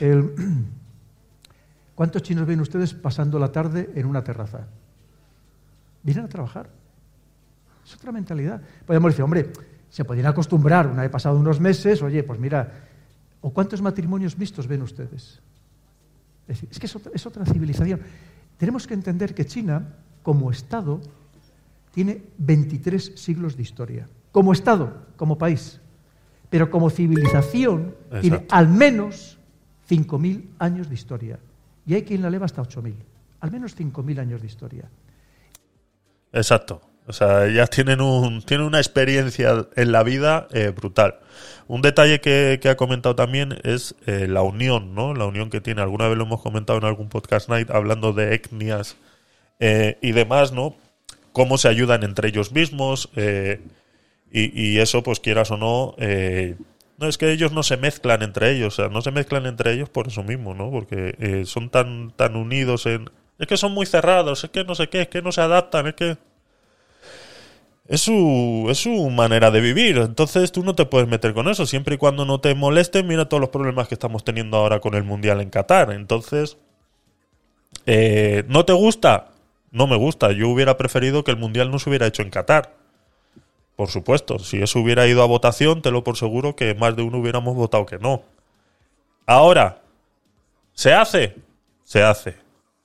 El- 0.00 0.34
¿Cuántos 2.00 2.22
chinos 2.22 2.46
ven 2.46 2.62
ustedes 2.62 2.94
pasando 2.94 3.38
la 3.38 3.52
tarde 3.52 3.90
en 3.94 4.06
una 4.06 4.24
terraza? 4.24 4.66
Vienen 6.02 6.24
a 6.24 6.28
trabajar. 6.30 6.70
Es 7.84 7.94
otra 7.94 8.10
mentalidad. 8.10 8.62
Podemos 8.86 9.12
decir, 9.12 9.22
hombre, 9.22 9.52
se 9.90 10.02
podrían 10.06 10.28
acostumbrar 10.28 10.86
una 10.86 11.02
vez 11.02 11.10
pasado 11.10 11.36
unos 11.36 11.60
meses, 11.60 12.00
oye, 12.00 12.22
pues 12.22 12.40
mira, 12.40 12.86
¿o 13.42 13.52
cuántos 13.52 13.82
matrimonios 13.82 14.38
mixtos 14.38 14.66
ven 14.66 14.80
ustedes? 14.80 15.42
Es 16.48 16.56
decir, 16.56 16.68
es 16.72 16.78
que 16.78 16.86
es 16.86 16.96
otra, 16.96 17.12
es 17.14 17.26
otra 17.26 17.44
civilización. 17.44 18.00
Tenemos 18.56 18.86
que 18.86 18.94
entender 18.94 19.34
que 19.34 19.44
China, 19.44 19.96
como 20.22 20.50
Estado, 20.50 21.02
tiene 21.92 22.22
23 22.38 23.12
siglos 23.14 23.58
de 23.58 23.62
historia. 23.62 24.08
Como 24.32 24.54
Estado, 24.54 25.04
como 25.16 25.36
país. 25.36 25.82
Pero 26.48 26.70
como 26.70 26.88
civilización, 26.88 27.94
tiene 28.22 28.46
al 28.48 28.68
menos 28.68 29.38
5.000 29.86 30.46
años 30.58 30.88
de 30.88 30.94
historia. 30.94 31.38
Y 31.86 31.94
hay 31.94 32.02
quien 32.02 32.22
la 32.22 32.28
eleva 32.28 32.46
hasta 32.46 32.62
8.000. 32.62 32.94
Al 33.40 33.50
menos 33.50 33.76
5.000 33.76 34.18
años 34.20 34.40
de 34.40 34.46
historia. 34.46 34.84
Exacto. 36.32 36.82
O 37.06 37.12
sea, 37.12 37.48
ya 37.48 37.66
tienen, 37.66 38.00
un, 38.00 38.44
una 38.60 38.78
experiencia 38.78 39.66
en 39.74 39.92
la 39.92 40.02
vida 40.02 40.46
eh, 40.52 40.68
brutal. 40.68 41.18
Un 41.66 41.82
detalle 41.82 42.20
que, 42.20 42.60
que 42.62 42.68
ha 42.68 42.76
comentado 42.76 43.16
también 43.16 43.58
es 43.64 43.96
eh, 44.06 44.28
la 44.28 44.42
unión, 44.42 44.94
¿no? 44.94 45.14
La 45.14 45.26
unión 45.26 45.50
que 45.50 45.60
tiene. 45.60 45.82
Alguna 45.82 46.06
vez 46.06 46.16
lo 46.16 46.24
hemos 46.24 46.40
comentado 46.40 46.78
en 46.78 46.84
algún 46.84 47.08
podcast 47.08 47.48
night 47.48 47.70
hablando 47.70 48.12
de 48.12 48.34
etnias 48.34 48.96
eh, 49.58 49.98
y 50.00 50.12
demás, 50.12 50.52
¿no? 50.52 50.76
Cómo 51.32 51.58
se 51.58 51.68
ayudan 51.68 52.04
entre 52.04 52.28
ellos 52.28 52.52
mismos 52.52 53.08
y, 53.16 54.62
y 54.62 54.78
eso, 54.78 55.02
pues 55.02 55.18
quieras 55.18 55.50
o 55.50 55.56
no, 55.56 55.96
no 57.00 57.08
es 57.08 57.16
que 57.16 57.32
ellos 57.32 57.50
no 57.50 57.62
se 57.62 57.78
mezclan 57.78 58.22
entre 58.22 58.50
ellos, 58.52 58.74
o 58.74 58.82
sea, 58.82 58.88
no 58.90 59.00
se 59.00 59.10
mezclan 59.10 59.46
entre 59.46 59.72
ellos 59.72 59.88
por 59.88 60.08
eso 60.08 60.22
mismo, 60.22 60.54
¿no? 60.54 60.70
Porque 60.70 61.14
eh, 61.18 61.44
son 61.46 61.70
tan, 61.70 62.10
tan 62.10 62.36
unidos 62.36 62.84
en... 62.84 63.10
Es 63.38 63.46
que 63.46 63.56
son 63.56 63.72
muy 63.72 63.86
cerrados, 63.86 64.44
es 64.44 64.50
que 64.50 64.64
no 64.64 64.74
sé 64.74 64.90
qué, 64.90 65.02
es 65.02 65.08
que 65.08 65.22
no 65.22 65.32
se 65.32 65.40
adaptan, 65.40 65.86
es 65.86 65.94
que... 65.94 66.18
Es 67.88 68.02
su, 68.02 68.66
es 68.70 68.78
su 68.78 69.10
manera 69.10 69.50
de 69.50 69.60
vivir, 69.62 69.96
entonces 69.96 70.52
tú 70.52 70.62
no 70.62 70.74
te 70.74 70.84
puedes 70.84 71.08
meter 71.08 71.32
con 71.32 71.48
eso, 71.48 71.66
siempre 71.66 71.94
y 71.94 71.98
cuando 71.98 72.24
no 72.26 72.40
te 72.40 72.54
moleste, 72.54 73.02
mira 73.02 73.28
todos 73.28 73.40
los 73.40 73.50
problemas 73.50 73.88
que 73.88 73.94
estamos 73.94 74.22
teniendo 74.22 74.58
ahora 74.58 74.80
con 74.80 74.94
el 74.94 75.02
Mundial 75.02 75.40
en 75.40 75.48
Qatar, 75.50 75.90
entonces... 75.92 76.58
eh, 77.86 78.44
¿No 78.48 78.66
te 78.66 78.74
gusta? 78.74 79.28
No 79.70 79.86
me 79.86 79.96
gusta, 79.96 80.32
yo 80.32 80.48
hubiera 80.50 80.76
preferido 80.76 81.24
que 81.24 81.30
el 81.30 81.38
Mundial 81.38 81.70
no 81.70 81.78
se 81.78 81.88
hubiera 81.88 82.06
hecho 82.06 82.22
en 82.22 82.30
Qatar. 82.30 82.79
Por 83.80 83.88
supuesto, 83.88 84.38
si 84.38 84.60
eso 84.60 84.78
hubiera 84.78 85.06
ido 85.06 85.22
a 85.22 85.26
votación, 85.26 85.80
te 85.80 85.90
lo 85.90 86.04
por 86.04 86.18
seguro 86.18 86.54
que 86.54 86.74
más 86.74 86.96
de 86.96 87.02
uno 87.02 87.16
hubiéramos 87.16 87.56
votado 87.56 87.86
que 87.86 87.96
no. 87.98 88.22
Ahora, 89.24 89.80
¿se 90.74 90.92
hace? 90.92 91.36
Se 91.82 92.02
hace. 92.02 92.36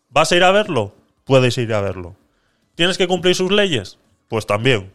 ¿Vas 0.08 0.31
a 0.31 0.38
ir 0.38 0.43
a 0.45 0.51
verlo? 0.51 0.93
Puedes 1.25 1.58
ir 1.58 1.73
a 1.73 1.81
verlo. 1.81 2.15
¿Tienes 2.75 2.97
que 2.97 3.10
cumplir 3.10 3.36
sus 3.36 3.51
leyes? 3.51 3.99
Pues 4.29 4.45
también. 4.45 4.89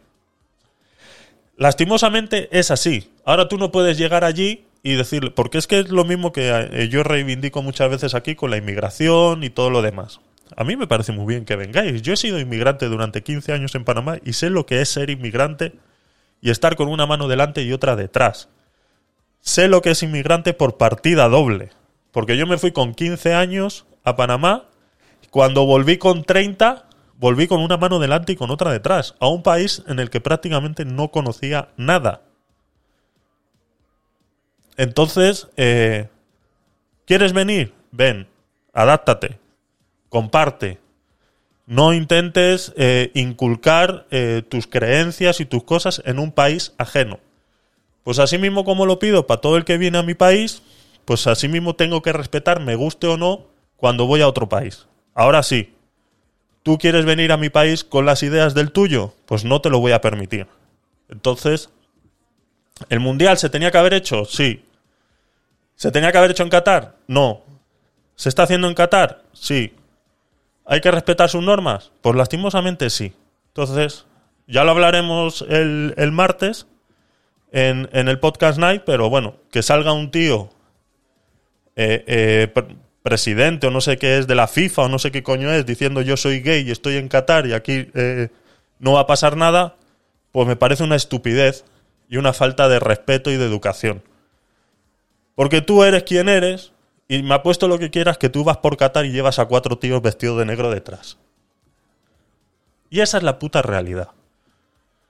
Lastimosamente 1.55 2.49
es 2.51 2.71
así. 2.71 3.11
Ahora 3.23 3.47
tú 3.47 3.59
no 3.59 3.71
puedes 3.71 3.99
llegar 3.99 4.23
allí 4.23 4.65
y 4.81 4.95
decirle, 4.95 5.29
porque 5.29 5.59
es 5.59 5.67
que 5.67 5.77
es 5.77 5.89
lo 5.89 6.03
mismo 6.03 6.31
que 6.31 6.49
eh, 6.49 6.89
yo 6.89 7.03
reivindico 7.03 7.61
muchas 7.61 7.91
veces 7.91 8.15
aquí 8.15 8.33
con 8.33 8.49
la 8.49 8.57
inmigración 8.57 9.43
y 9.43 9.51
todo 9.51 9.69
lo 9.69 9.83
demás. 9.83 10.19
A 10.57 10.63
mí 10.63 10.75
me 10.75 10.87
parece 10.87 11.11
muy 11.11 11.27
bien 11.27 11.45
que 11.45 11.55
vengáis. 11.55 12.01
Yo 12.01 12.13
he 12.13 12.17
sido 12.17 12.39
inmigrante 12.39 12.87
durante 12.87 13.21
15 13.21 13.53
años 13.53 13.75
en 13.75 13.85
Panamá 13.85 14.17
y 14.25 14.33
sé 14.33 14.49
lo 14.49 14.65
que 14.65 14.81
es 14.81 14.89
ser 14.89 15.11
inmigrante 15.11 15.73
y 16.41 16.49
estar 16.49 16.75
con 16.75 16.89
una 16.89 17.05
mano 17.05 17.27
delante 17.27 17.61
y 17.61 17.71
otra 17.71 17.95
detrás. 17.95 18.49
Sé 19.39 19.67
lo 19.67 19.81
que 19.81 19.91
es 19.91 20.03
inmigrante 20.03 20.53
por 20.53 20.77
partida 20.77 21.29
doble. 21.29 21.69
Porque 22.11 22.35
yo 22.35 22.45
me 22.45 22.57
fui 22.57 22.71
con 22.71 22.93
15 22.93 23.33
años 23.33 23.85
a 24.03 24.15
Panamá. 24.15 24.65
Cuando 25.29 25.65
volví 25.65 25.97
con 25.97 26.23
30, 26.23 26.85
volví 27.17 27.47
con 27.47 27.61
una 27.61 27.77
mano 27.77 27.99
delante 27.99 28.33
y 28.33 28.35
con 28.35 28.51
otra 28.51 28.71
detrás. 28.71 29.15
A 29.19 29.27
un 29.27 29.43
país 29.43 29.83
en 29.87 29.99
el 29.99 30.09
que 30.09 30.19
prácticamente 30.19 30.83
no 30.83 31.09
conocía 31.09 31.69
nada. 31.77 32.23
Entonces, 34.77 35.47
eh, 35.57 36.09
¿quieres 37.05 37.33
venir? 37.33 37.73
Ven, 37.91 38.27
adáptate, 38.73 39.39
comparte. 40.09 40.80
No 41.71 41.93
intentes 41.93 42.73
eh, 42.75 43.11
inculcar 43.13 44.05
eh, 44.11 44.43
tus 44.45 44.67
creencias 44.67 45.39
y 45.39 45.45
tus 45.45 45.63
cosas 45.63 46.01
en 46.03 46.19
un 46.19 46.33
país 46.33 46.73
ajeno. 46.77 47.21
Pues 48.03 48.19
así 48.19 48.37
mismo 48.37 48.65
como 48.65 48.85
lo 48.85 48.99
pido 48.99 49.25
para 49.25 49.39
todo 49.39 49.55
el 49.55 49.63
que 49.63 49.77
viene 49.77 49.97
a 49.97 50.03
mi 50.03 50.13
país, 50.13 50.63
pues 51.05 51.27
así 51.27 51.47
mismo 51.47 51.77
tengo 51.77 52.01
que 52.01 52.11
respetar, 52.11 52.59
me 52.59 52.75
guste 52.75 53.07
o 53.07 53.15
no, 53.15 53.45
cuando 53.77 54.05
voy 54.05 54.19
a 54.19 54.27
otro 54.27 54.49
país. 54.49 54.87
Ahora 55.13 55.43
sí, 55.43 55.73
¿tú 56.61 56.77
quieres 56.77 57.05
venir 57.05 57.31
a 57.31 57.37
mi 57.37 57.49
país 57.49 57.85
con 57.85 58.05
las 58.05 58.21
ideas 58.21 58.53
del 58.53 58.73
tuyo? 58.73 59.13
Pues 59.25 59.45
no 59.45 59.61
te 59.61 59.69
lo 59.69 59.79
voy 59.79 59.93
a 59.93 60.01
permitir. 60.01 60.47
Entonces, 61.07 61.69
¿el 62.89 62.99
Mundial 62.99 63.37
se 63.37 63.49
tenía 63.49 63.71
que 63.71 63.77
haber 63.77 63.93
hecho? 63.93 64.25
Sí. 64.25 64.65
¿Se 65.77 65.89
tenía 65.89 66.11
que 66.11 66.17
haber 66.17 66.31
hecho 66.31 66.43
en 66.43 66.49
Qatar? 66.49 66.97
No. 67.07 67.43
¿Se 68.17 68.27
está 68.27 68.43
haciendo 68.43 68.67
en 68.67 68.73
Qatar? 68.73 69.23
Sí. 69.31 69.73
¿Hay 70.65 70.81
que 70.81 70.91
respetar 70.91 71.29
sus 71.29 71.43
normas? 71.43 71.91
Pues 72.01 72.15
lastimosamente 72.15 72.89
sí. 72.89 73.13
Entonces, 73.47 74.05
ya 74.47 74.63
lo 74.63 74.71
hablaremos 74.71 75.45
el, 75.49 75.93
el 75.97 76.11
martes 76.11 76.67
en, 77.51 77.89
en 77.91 78.07
el 78.07 78.19
podcast 78.19 78.57
night, 78.59 78.83
pero 78.85 79.09
bueno, 79.09 79.35
que 79.51 79.61
salga 79.63 79.91
un 79.91 80.11
tío 80.11 80.49
eh, 81.75 82.03
eh, 82.07 82.47
pre- 82.53 82.75
presidente 83.03 83.67
o 83.67 83.71
no 83.71 83.81
sé 83.81 83.97
qué 83.97 84.17
es 84.19 84.27
de 84.27 84.35
la 84.35 84.47
FIFA 84.47 84.83
o 84.83 84.89
no 84.89 84.99
sé 84.99 85.11
qué 85.11 85.23
coño 85.23 85.51
es 85.51 85.65
diciendo 85.65 86.01
yo 86.01 86.15
soy 86.17 86.41
gay 86.41 86.67
y 86.67 86.71
estoy 86.71 86.97
en 86.97 87.07
Qatar 87.07 87.47
y 87.47 87.53
aquí 87.53 87.89
eh, 87.95 88.29
no 88.79 88.93
va 88.93 89.01
a 89.01 89.07
pasar 89.07 89.35
nada, 89.35 89.75
pues 90.31 90.47
me 90.47 90.55
parece 90.55 90.83
una 90.83 90.95
estupidez 90.95 91.65
y 92.07 92.17
una 92.17 92.33
falta 92.33 92.69
de 92.69 92.79
respeto 92.79 93.31
y 93.31 93.37
de 93.37 93.45
educación. 93.45 94.03
Porque 95.35 95.61
tú 95.61 95.83
eres 95.83 96.03
quien 96.03 96.29
eres 96.29 96.71
y 97.11 97.23
me 97.23 97.35
apuesto 97.35 97.67
lo 97.67 97.77
que 97.77 97.89
quieras 97.89 98.17
que 98.17 98.29
tú 98.29 98.45
vas 98.45 98.59
por 98.59 98.77
Qatar 98.77 99.05
y 99.05 99.11
llevas 99.11 99.37
a 99.37 99.45
cuatro 99.45 99.77
tíos 99.77 100.01
vestidos 100.01 100.39
de 100.39 100.45
negro 100.45 100.71
detrás. 100.71 101.17
Y 102.89 103.01
esa 103.01 103.17
es 103.17 103.23
la 103.23 103.37
puta 103.37 103.61
realidad. 103.61 104.11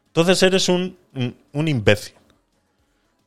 Entonces 0.08 0.42
eres 0.42 0.68
un, 0.68 0.98
un, 1.54 1.68
imbécil. 1.68 2.16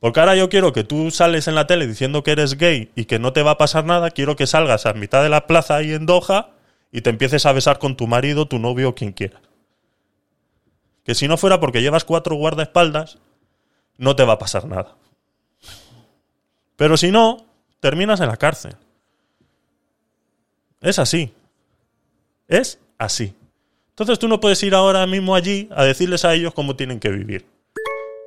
Porque 0.01 0.19
ahora 0.19 0.35
yo 0.35 0.49
quiero 0.49 0.73
que 0.73 0.83
tú 0.83 1.09
sales 1.09 1.47
en 1.47 1.55
la 1.55 1.67
tele 1.67 1.87
diciendo 1.87 2.21
que 2.21 2.31
eres 2.31 2.57
gay 2.57 2.91
y 2.95 3.05
que 3.05 3.17
no 3.17 3.31
te 3.31 3.43
va 3.43 3.51
a 3.51 3.57
pasar 3.57 3.85
nada, 3.85 4.11
quiero 4.11 4.35
que 4.35 4.45
salgas 4.45 4.85
a 4.85 4.91
mitad 4.91 5.23
de 5.23 5.29
la 5.29 5.47
plaza 5.47 5.77
ahí 5.77 5.93
en 5.93 6.05
Doha 6.05 6.49
y 6.91 6.99
te 6.99 7.11
empieces 7.11 7.45
a 7.45 7.53
besar 7.53 7.79
con 7.79 7.95
tu 7.95 8.07
marido, 8.07 8.45
tu 8.45 8.59
novio 8.59 8.89
o 8.89 8.95
quien 8.95 9.13
quiera. 9.13 9.39
Que 11.05 11.15
si 11.15 11.29
no 11.29 11.37
fuera 11.37 11.61
porque 11.61 11.81
llevas 11.81 12.03
cuatro 12.03 12.35
guardaespaldas, 12.35 13.19
no 13.97 14.17
te 14.17 14.25
va 14.25 14.33
a 14.33 14.39
pasar 14.39 14.65
nada. 14.65 14.97
Pero 16.75 16.97
si 16.97 17.09
no, 17.09 17.54
terminas 17.85 18.19
en 18.19 18.27
la 18.27 18.35
cárcel. 18.35 18.75
Es 20.81 20.97
así. 20.97 21.31
Es 22.47 22.79
así. 22.97 23.35
Entonces 23.89 24.17
tú 24.17 24.27
no 24.27 24.39
puedes 24.39 24.63
ir 24.63 24.73
ahora 24.73 25.05
mismo 25.05 25.35
allí 25.35 25.69
a 25.69 25.83
decirles 25.83 26.25
a 26.25 26.33
ellos 26.33 26.55
cómo 26.55 26.75
tienen 26.75 26.99
que 26.99 27.09
vivir. 27.09 27.45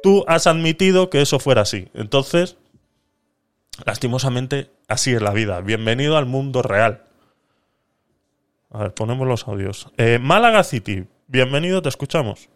Tú 0.00 0.24
has 0.28 0.46
admitido 0.46 1.11
que 1.11 1.22
eso 1.22 1.40
fuera 1.40 1.62
así. 1.62 1.88
Entonces, 1.92 2.56
lastimosamente, 3.84 4.70
así 4.86 5.12
es 5.12 5.20
la 5.20 5.32
vida. 5.32 5.61
Bienvenido 5.61 6.16
al 6.16 6.26
mundo 6.26 6.62
real. 6.62 7.02
A 8.70 8.84
ver, 8.84 8.94
ponemos 8.94 9.26
los 9.26 9.48
audios. 9.48 9.88
Eh, 9.96 10.20
Málaga 10.20 10.62
City, 10.62 11.04
bienvenido, 11.26 11.82
te 11.82 11.88
escuchamos. 11.88 12.48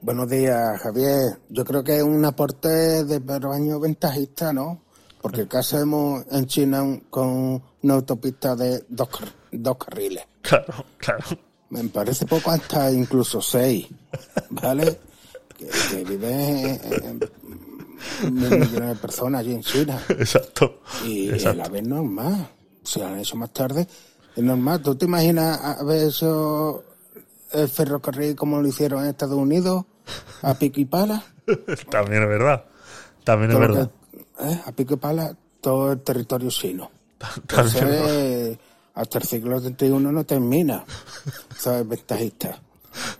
Buenos 0.00 0.28
días, 0.28 0.80
Javier. 0.80 1.38
Yo 1.48 1.64
creo 1.64 1.84
que 1.84 1.98
es 1.98 2.02
un 2.02 2.24
aporte 2.24 3.04
de 3.04 3.20
peruaño 3.20 3.78
ventajista, 3.78 4.52
¿no? 4.52 4.82
Porque 5.22 5.46
¿qué 5.48 5.56
hacemos 5.56 6.24
en 6.30 6.46
China 6.46 6.82
un- 6.82 7.00
con 7.08 7.62
una 7.82 7.94
autopista 7.94 8.54
de 8.56 8.84
dos, 8.88 9.08
dos 9.52 9.76
carriles? 9.78 10.24
Claro, 10.42 10.84
claro. 10.98 11.24
Me 11.70 11.84
parece 11.84 12.26
poco 12.26 12.50
hasta 12.50 12.90
incluso 12.90 13.40
seis, 13.40 13.86
¿vale? 14.50 14.98
Que, 15.56 15.66
que 15.90 16.04
viven 16.04 16.80
en- 16.82 17.20
en 18.22 18.34
mil 18.34 18.50
millones 18.50 18.88
de 18.88 18.94
personas 18.96 19.40
allí 19.40 19.54
en 19.54 19.62
China. 19.62 20.02
Exacto. 20.08 20.80
Y 21.04 21.30
Exacto. 21.30 21.62
la 21.62 21.68
vez 21.68 21.86
normal. 21.86 22.48
Si 22.82 22.98
lo 22.98 23.06
han 23.06 23.18
hecho 23.20 23.36
más 23.36 23.52
tarde, 23.52 23.86
es 24.36 24.42
normal. 24.42 24.82
¿Tú 24.82 24.96
te 24.96 25.04
imaginas 25.06 25.58
haber 25.80 26.08
hecho 26.08 26.82
el 27.52 27.68
ferrocarril 27.68 28.34
como 28.34 28.60
lo 28.60 28.66
hicieron 28.66 29.04
en 29.04 29.10
Estados 29.10 29.38
Unidos? 29.38 29.84
A 30.42 30.54
pico 30.54 30.80
y 30.80 30.84
pala. 30.84 31.22
También 31.90 32.24
es 32.24 32.28
verdad. 32.28 32.64
También 33.22 33.52
es 33.52 33.56
Todo 33.56 33.60
verdad. 33.68 33.90
¿Eh? 34.40 34.60
A 34.66 34.72
pico 34.72 34.94
y 34.94 34.96
pala, 34.96 35.36
todo 35.60 35.92
el 35.92 36.00
territorio 36.00 36.50
chino. 36.50 36.90
Entonces, 37.36 38.58
hasta 38.94 39.18
el 39.18 39.24
siglo 39.24 39.58
XXI 39.60 39.90
no 39.90 40.24
termina. 40.24 40.84
Eso 41.56 41.78
es 41.78 41.88
ventajista. 41.88 42.60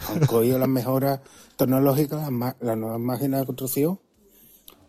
Han 0.08 0.26
cogido 0.26 0.58
las 0.58 0.68
mejoras 0.68 1.20
tecnológicas, 1.56 2.30
las, 2.30 2.56
las 2.60 2.76
nuevas 2.76 3.00
máquinas 3.00 3.40
de 3.40 3.46
construcción. 3.46 3.98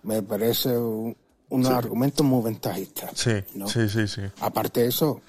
Me 0.04 0.22
parece 0.22 0.78
un, 0.78 1.16
unos 1.50 1.70
argumentos 1.70 2.26
muy 2.26 2.44
ventajistas. 2.44 3.12
Sí, 3.14 3.32
¿no? 3.54 3.68
sí, 3.68 3.88
sí, 3.88 4.08
sí. 4.08 4.22
Aparte 4.42 4.82
de 4.82 4.88
eso, 4.88 5.22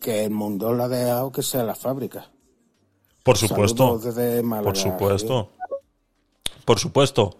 que 0.00 0.24
el 0.24 0.30
mundo 0.30 0.72
lo 0.72 0.84
ha 0.84 0.88
dejado 0.88 1.32
que 1.32 1.42
sea 1.42 1.64
la 1.64 1.74
fábrica. 1.74 2.30
Por 3.22 3.36
supuesto. 3.36 4.00
Por 4.00 4.76
supuesto. 4.76 5.50
Por 6.64 6.78
supuesto. 6.78 7.36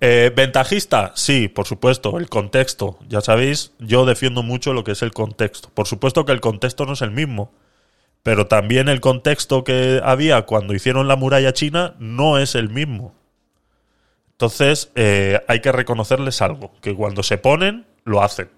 Eh, 0.00 0.30
¿Ventajista? 0.34 1.12
Sí, 1.14 1.48
por 1.48 1.66
supuesto. 1.66 2.18
El 2.18 2.28
contexto. 2.28 2.98
Ya 3.08 3.20
sabéis, 3.20 3.72
yo 3.78 4.04
defiendo 4.04 4.42
mucho 4.42 4.72
lo 4.72 4.84
que 4.84 4.92
es 4.92 5.02
el 5.02 5.12
contexto. 5.12 5.70
Por 5.72 5.86
supuesto 5.86 6.24
que 6.24 6.32
el 6.32 6.40
contexto 6.40 6.86
no 6.86 6.92
es 6.92 7.02
el 7.02 7.10
mismo. 7.10 7.52
Pero 8.22 8.46
también 8.46 8.88
el 8.88 9.00
contexto 9.00 9.64
que 9.64 10.00
había 10.04 10.42
cuando 10.42 10.74
hicieron 10.74 11.08
la 11.08 11.16
muralla 11.16 11.52
china 11.52 11.94
no 11.98 12.38
es 12.38 12.54
el 12.54 12.68
mismo. 12.68 13.14
Entonces, 14.32 14.90
eh, 14.96 15.40
hay 15.48 15.60
que 15.60 15.72
reconocerles 15.72 16.42
algo. 16.42 16.72
Que 16.82 16.94
cuando 16.94 17.22
se 17.22 17.38
ponen, 17.38 17.86
lo 18.04 18.22
hacen. 18.22 18.50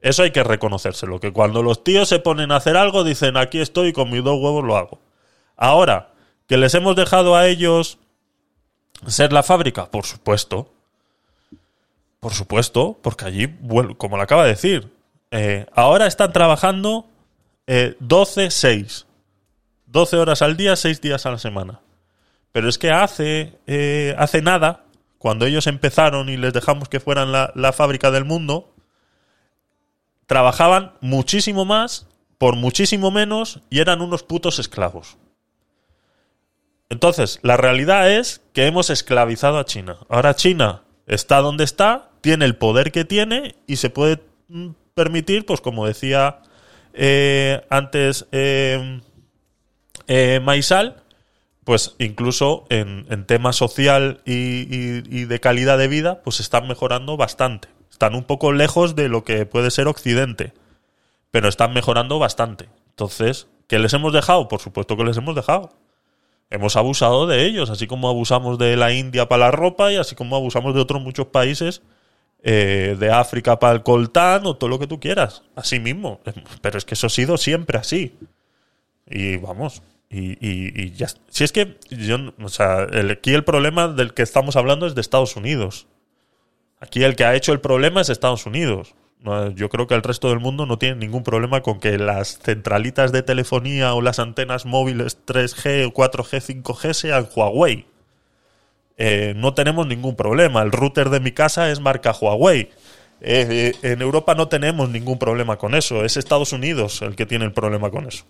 Eso 0.00 0.22
hay 0.22 0.30
que 0.30 0.42
reconocérselo. 0.42 1.20
Que 1.20 1.32
cuando 1.32 1.62
los 1.62 1.84
tíos 1.84 2.08
se 2.08 2.18
ponen 2.18 2.50
a 2.50 2.56
hacer 2.56 2.76
algo, 2.76 3.04
dicen, 3.04 3.36
aquí 3.36 3.60
estoy, 3.60 3.92
con 3.92 4.10
mis 4.10 4.24
dos 4.24 4.40
huevos 4.40 4.64
lo 4.64 4.76
hago. 4.76 5.00
Ahora, 5.56 6.10
que 6.46 6.56
les 6.56 6.74
hemos 6.74 6.96
dejado 6.96 7.36
a 7.36 7.46
ellos 7.46 7.98
ser 9.06 9.32
la 9.32 9.42
fábrica, 9.42 9.90
por 9.90 10.06
supuesto. 10.06 10.72
Por 12.20 12.32
supuesto, 12.32 12.98
porque 13.02 13.26
allí, 13.26 13.56
como 13.98 14.16
lo 14.16 14.22
acaba 14.22 14.44
de 14.44 14.50
decir, 14.50 14.92
eh, 15.30 15.66
ahora 15.74 16.06
están 16.06 16.32
trabajando 16.32 17.06
eh, 17.66 17.96
12, 18.00 18.50
6. 18.50 19.06
12 19.86 20.16
horas 20.16 20.42
al 20.42 20.56
día, 20.56 20.76
6 20.76 21.00
días 21.00 21.26
a 21.26 21.30
la 21.30 21.38
semana. 21.38 21.80
Pero 22.52 22.68
es 22.68 22.78
que 22.78 22.90
hace, 22.90 23.58
eh, 23.66 24.14
hace 24.18 24.42
nada, 24.42 24.84
cuando 25.18 25.46
ellos 25.46 25.66
empezaron 25.66 26.28
y 26.28 26.36
les 26.36 26.52
dejamos 26.52 26.88
que 26.88 27.00
fueran 27.00 27.32
la, 27.32 27.52
la 27.54 27.72
fábrica 27.72 28.10
del 28.10 28.24
mundo, 28.24 28.72
trabajaban 30.26 30.94
muchísimo 31.00 31.64
más, 31.64 32.06
por 32.38 32.56
muchísimo 32.56 33.10
menos, 33.10 33.60
y 33.70 33.80
eran 33.80 34.00
unos 34.00 34.22
putos 34.22 34.58
esclavos. 34.58 35.16
Entonces, 36.88 37.40
la 37.42 37.56
realidad 37.56 38.10
es 38.10 38.42
que 38.52 38.66
hemos 38.66 38.90
esclavizado 38.90 39.58
a 39.58 39.64
China. 39.64 39.98
Ahora 40.08 40.36
China 40.36 40.82
está 41.06 41.38
donde 41.38 41.64
está, 41.64 42.10
tiene 42.20 42.44
el 42.44 42.56
poder 42.56 42.92
que 42.92 43.04
tiene 43.04 43.56
y 43.66 43.76
se 43.76 43.90
puede 43.90 44.22
mm, 44.48 44.68
permitir, 44.94 45.44
pues 45.46 45.60
como 45.60 45.86
decía 45.86 46.40
eh, 46.94 47.64
antes 47.70 48.26
eh, 48.32 49.00
eh, 50.06 50.40
Maisal, 50.42 51.02
pues 51.64 51.96
incluso 51.98 52.64
en, 52.70 53.06
en 53.10 53.26
tema 53.26 53.52
social 53.52 54.20
y, 54.24 54.32
y- 54.32 55.02
y 55.10 55.24
de 55.24 55.40
calidad 55.40 55.78
de 55.78 55.88
vida, 55.88 56.22
pues 56.22 56.38
están 56.40 56.68
mejorando 56.68 57.16
bastante. 57.16 57.68
Están 57.90 58.14
un 58.14 58.24
poco 58.24 58.52
lejos 58.52 58.94
de 58.94 59.08
lo 59.08 59.24
que 59.24 59.46
puede 59.46 59.70
ser 59.72 59.88
Occidente, 59.88 60.52
pero 61.32 61.48
están 61.48 61.72
mejorando 61.74 62.18
bastante. 62.20 62.68
Entonces, 62.90 63.48
¿qué 63.66 63.78
les 63.80 63.92
hemos 63.94 64.12
dejado? 64.12 64.46
Por 64.48 64.60
supuesto 64.60 64.96
que 64.96 65.04
les 65.04 65.16
hemos 65.16 65.34
dejado 65.34 65.72
hemos 66.50 66.76
abusado 66.76 67.26
de 67.26 67.44
ellos, 67.46 67.70
así 67.70 67.86
como 67.86 68.08
abusamos 68.08 68.58
de 68.58 68.76
la 68.76 68.92
India 68.92 69.28
para 69.28 69.46
la 69.46 69.50
ropa 69.50 69.92
y 69.92 69.96
así 69.96 70.14
como 70.14 70.36
abusamos 70.36 70.74
de 70.74 70.80
otros 70.80 71.02
muchos 71.02 71.26
países, 71.26 71.82
eh, 72.42 72.96
de 72.98 73.10
África 73.10 73.58
para 73.58 73.74
el 73.74 73.82
coltán 73.82 74.46
o 74.46 74.56
todo 74.56 74.70
lo 74.70 74.78
que 74.78 74.86
tú 74.86 75.00
quieras, 75.00 75.42
así 75.56 75.80
mismo. 75.80 76.20
Pero 76.62 76.78
es 76.78 76.84
que 76.84 76.94
eso 76.94 77.08
ha 77.08 77.10
sido 77.10 77.36
siempre 77.36 77.78
así. 77.78 78.14
Y 79.08 79.36
vamos, 79.36 79.82
y, 80.10 80.32
y- 80.46 80.72
y 80.82 80.92
ya. 80.92 81.08
Si 81.28 81.44
es 81.44 81.52
que, 81.52 81.78
yo, 81.90 82.16
o 82.42 82.48
sea, 82.48 82.86
aquí 83.10 83.34
el 83.34 83.44
problema 83.44 83.88
del 83.88 84.14
que 84.14 84.22
estamos 84.22 84.56
hablando 84.56 84.86
es 84.86 84.94
de 84.94 85.00
Estados 85.00 85.36
Unidos. 85.36 85.86
Aquí 86.80 87.02
el 87.04 87.16
que 87.16 87.24
ha 87.24 87.34
hecho 87.34 87.52
el 87.52 87.60
problema 87.60 88.00
es 88.00 88.08
Estados 88.10 88.46
Unidos. 88.46 88.94
Yo 89.54 89.68
creo 89.70 89.88
que 89.88 89.94
el 89.94 90.02
resto 90.02 90.28
del 90.28 90.38
mundo 90.38 90.66
no 90.66 90.78
tiene 90.78 90.96
ningún 90.96 91.24
problema 91.24 91.60
con 91.60 91.80
que 91.80 91.98
las 91.98 92.38
centralitas 92.38 93.10
de 93.10 93.22
telefonía 93.22 93.94
o 93.94 94.00
las 94.00 94.20
antenas 94.20 94.66
móviles 94.66 95.18
3G, 95.26 95.92
4G, 95.92 96.62
5G 96.62 96.92
sean 96.92 97.28
Huawei. 97.34 97.86
Eh, 98.98 99.34
no 99.36 99.52
tenemos 99.52 99.86
ningún 99.86 100.14
problema. 100.14 100.62
El 100.62 100.70
router 100.70 101.10
de 101.10 101.20
mi 101.20 101.32
casa 101.32 101.70
es 101.70 101.80
marca 101.80 102.12
Huawei. 102.12 102.70
Eh, 103.20 103.72
eh, 103.82 103.92
en 103.92 104.00
Europa 104.00 104.34
no 104.34 104.48
tenemos 104.48 104.90
ningún 104.90 105.18
problema 105.18 105.56
con 105.56 105.74
eso. 105.74 106.04
Es 106.04 106.16
Estados 106.16 106.52
Unidos 106.52 107.02
el 107.02 107.16
que 107.16 107.26
tiene 107.26 107.46
el 107.46 107.52
problema 107.52 107.90
con 107.90 108.06
eso. 108.06 108.24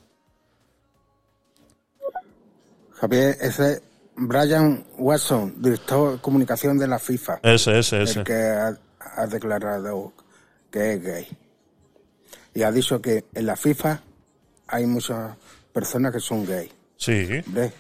Javier, 2.93 3.37
ese 3.41 3.73
es 3.73 3.83
Brian 4.17 4.83
Watson, 4.97 5.55
director 5.61 6.13
de 6.13 6.19
comunicación 6.21 6.79
de 6.79 6.89
la 6.89 6.99
FIFA, 6.99 7.41
Ese, 7.43 7.79
ese, 7.79 8.03
ese. 8.03 8.21
el 8.21 8.25
que 8.25 8.33
ha, 8.33 8.79
ha 9.17 9.27
declarado 9.27 10.15
que 10.77 10.93
es 10.93 11.03
gay. 11.03 11.29
Y 12.55 12.63
ha 12.63 12.71
dicho 12.71 13.01
que 13.01 13.25
en 13.33 13.47
la 13.47 13.57
FIFA 13.57 14.03
hay 14.67 14.85
muchas 14.85 15.35
personas 15.73 16.13
que 16.13 16.21
son 16.21 16.45
gay. 16.45 16.71
Sí. 16.99 17.27
Hombre, 17.47 17.73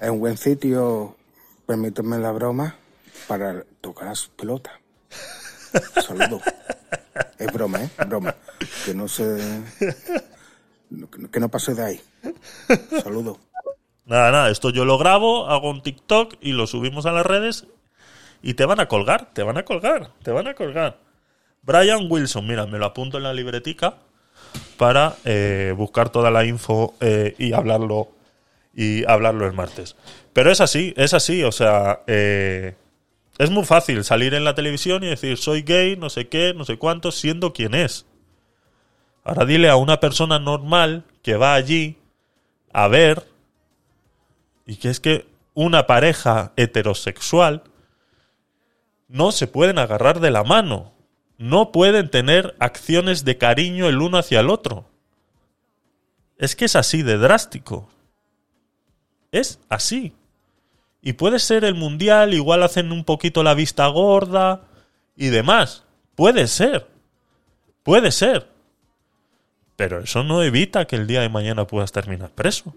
es 0.00 0.08
un 0.08 0.18
buen 0.18 0.38
sitio, 0.38 1.14
permíteme 1.66 2.18
la 2.18 2.32
broma, 2.32 2.74
para 3.28 3.64
tocar 3.82 4.08
las 4.08 4.28
pelotas. 4.28 4.72
Saludos. 6.06 6.40
Es 7.38 7.52
broma, 7.52 7.82
¿eh? 7.82 7.90
Broma. 8.06 8.34
Que 8.86 8.94
no 8.94 9.06
se... 9.06 9.36
Que 11.30 11.40
no 11.40 11.50
pase 11.50 11.74
de 11.74 11.84
ahí. 11.84 12.00
Saludos. 13.02 13.38
Nada, 14.06 14.30
nada, 14.30 14.50
esto 14.50 14.70
yo 14.70 14.86
lo 14.86 14.96
grabo, 14.96 15.48
hago 15.48 15.68
un 15.68 15.82
TikTok 15.82 16.34
y 16.40 16.52
lo 16.52 16.66
subimos 16.66 17.04
a 17.04 17.12
las 17.12 17.26
redes 17.26 17.66
y 18.40 18.54
te 18.54 18.64
van 18.64 18.80
a 18.80 18.88
colgar, 18.88 19.34
te 19.34 19.42
van 19.42 19.58
a 19.58 19.64
colgar, 19.64 20.12
te 20.22 20.30
van 20.30 20.46
a 20.46 20.54
colgar. 20.54 21.03
Brian 21.64 22.06
Wilson, 22.10 22.46
mira, 22.46 22.66
me 22.66 22.78
lo 22.78 22.86
apunto 22.86 23.16
en 23.16 23.22
la 23.22 23.32
libretica 23.32 23.96
para 24.76 25.16
eh, 25.24 25.72
buscar 25.76 26.10
toda 26.10 26.30
la 26.30 26.44
info 26.44 26.94
eh, 27.00 27.34
y 27.38 27.52
hablarlo 27.52 28.10
y 28.74 29.04
hablarlo 29.08 29.46
el 29.46 29.52
martes. 29.52 29.96
Pero 30.32 30.50
es 30.50 30.60
así, 30.60 30.92
es 30.96 31.14
así, 31.14 31.42
o 31.44 31.52
sea, 31.52 32.02
eh, 32.06 32.74
es 33.38 33.50
muy 33.50 33.64
fácil 33.64 34.04
salir 34.04 34.34
en 34.34 34.44
la 34.44 34.54
televisión 34.54 35.04
y 35.04 35.08
decir 35.08 35.38
soy 35.38 35.62
gay, 35.62 35.96
no 35.96 36.10
sé 36.10 36.28
qué, 36.28 36.54
no 36.54 36.64
sé 36.64 36.76
cuánto, 36.76 37.12
siendo 37.12 37.52
quien 37.52 37.74
es. 37.74 38.04
Ahora 39.22 39.46
dile 39.46 39.70
a 39.70 39.76
una 39.76 40.00
persona 40.00 40.38
normal 40.38 41.04
que 41.22 41.36
va 41.36 41.54
allí 41.54 41.96
a 42.72 42.88
ver 42.88 43.24
y 44.66 44.76
que 44.76 44.90
es 44.90 45.00
que 45.00 45.26
una 45.54 45.86
pareja 45.86 46.52
heterosexual 46.56 47.62
no 49.08 49.32
se 49.32 49.46
pueden 49.46 49.78
agarrar 49.78 50.20
de 50.20 50.30
la 50.30 50.42
mano, 50.42 50.93
no 51.38 51.72
pueden 51.72 52.10
tener 52.10 52.54
acciones 52.58 53.24
de 53.24 53.38
cariño 53.38 53.88
el 53.88 54.00
uno 54.00 54.18
hacia 54.18 54.40
el 54.40 54.50
otro. 54.50 54.86
Es 56.38 56.56
que 56.56 56.64
es 56.66 56.76
así 56.76 57.02
de 57.02 57.18
drástico. 57.18 57.88
Es 59.32 59.58
así. 59.68 60.14
Y 61.02 61.14
puede 61.14 61.38
ser 61.38 61.64
el 61.64 61.74
mundial, 61.74 62.34
igual 62.34 62.62
hacen 62.62 62.92
un 62.92 63.04
poquito 63.04 63.42
la 63.42 63.54
vista 63.54 63.86
gorda 63.88 64.62
y 65.16 65.28
demás. 65.28 65.84
Puede 66.14 66.46
ser. 66.46 66.86
Puede 67.82 68.10
ser. 68.10 68.48
Pero 69.76 70.00
eso 70.00 70.22
no 70.22 70.42
evita 70.42 70.86
que 70.86 70.96
el 70.96 71.06
día 71.06 71.20
de 71.20 71.28
mañana 71.28 71.66
puedas 71.66 71.92
terminar 71.92 72.30
preso. 72.30 72.74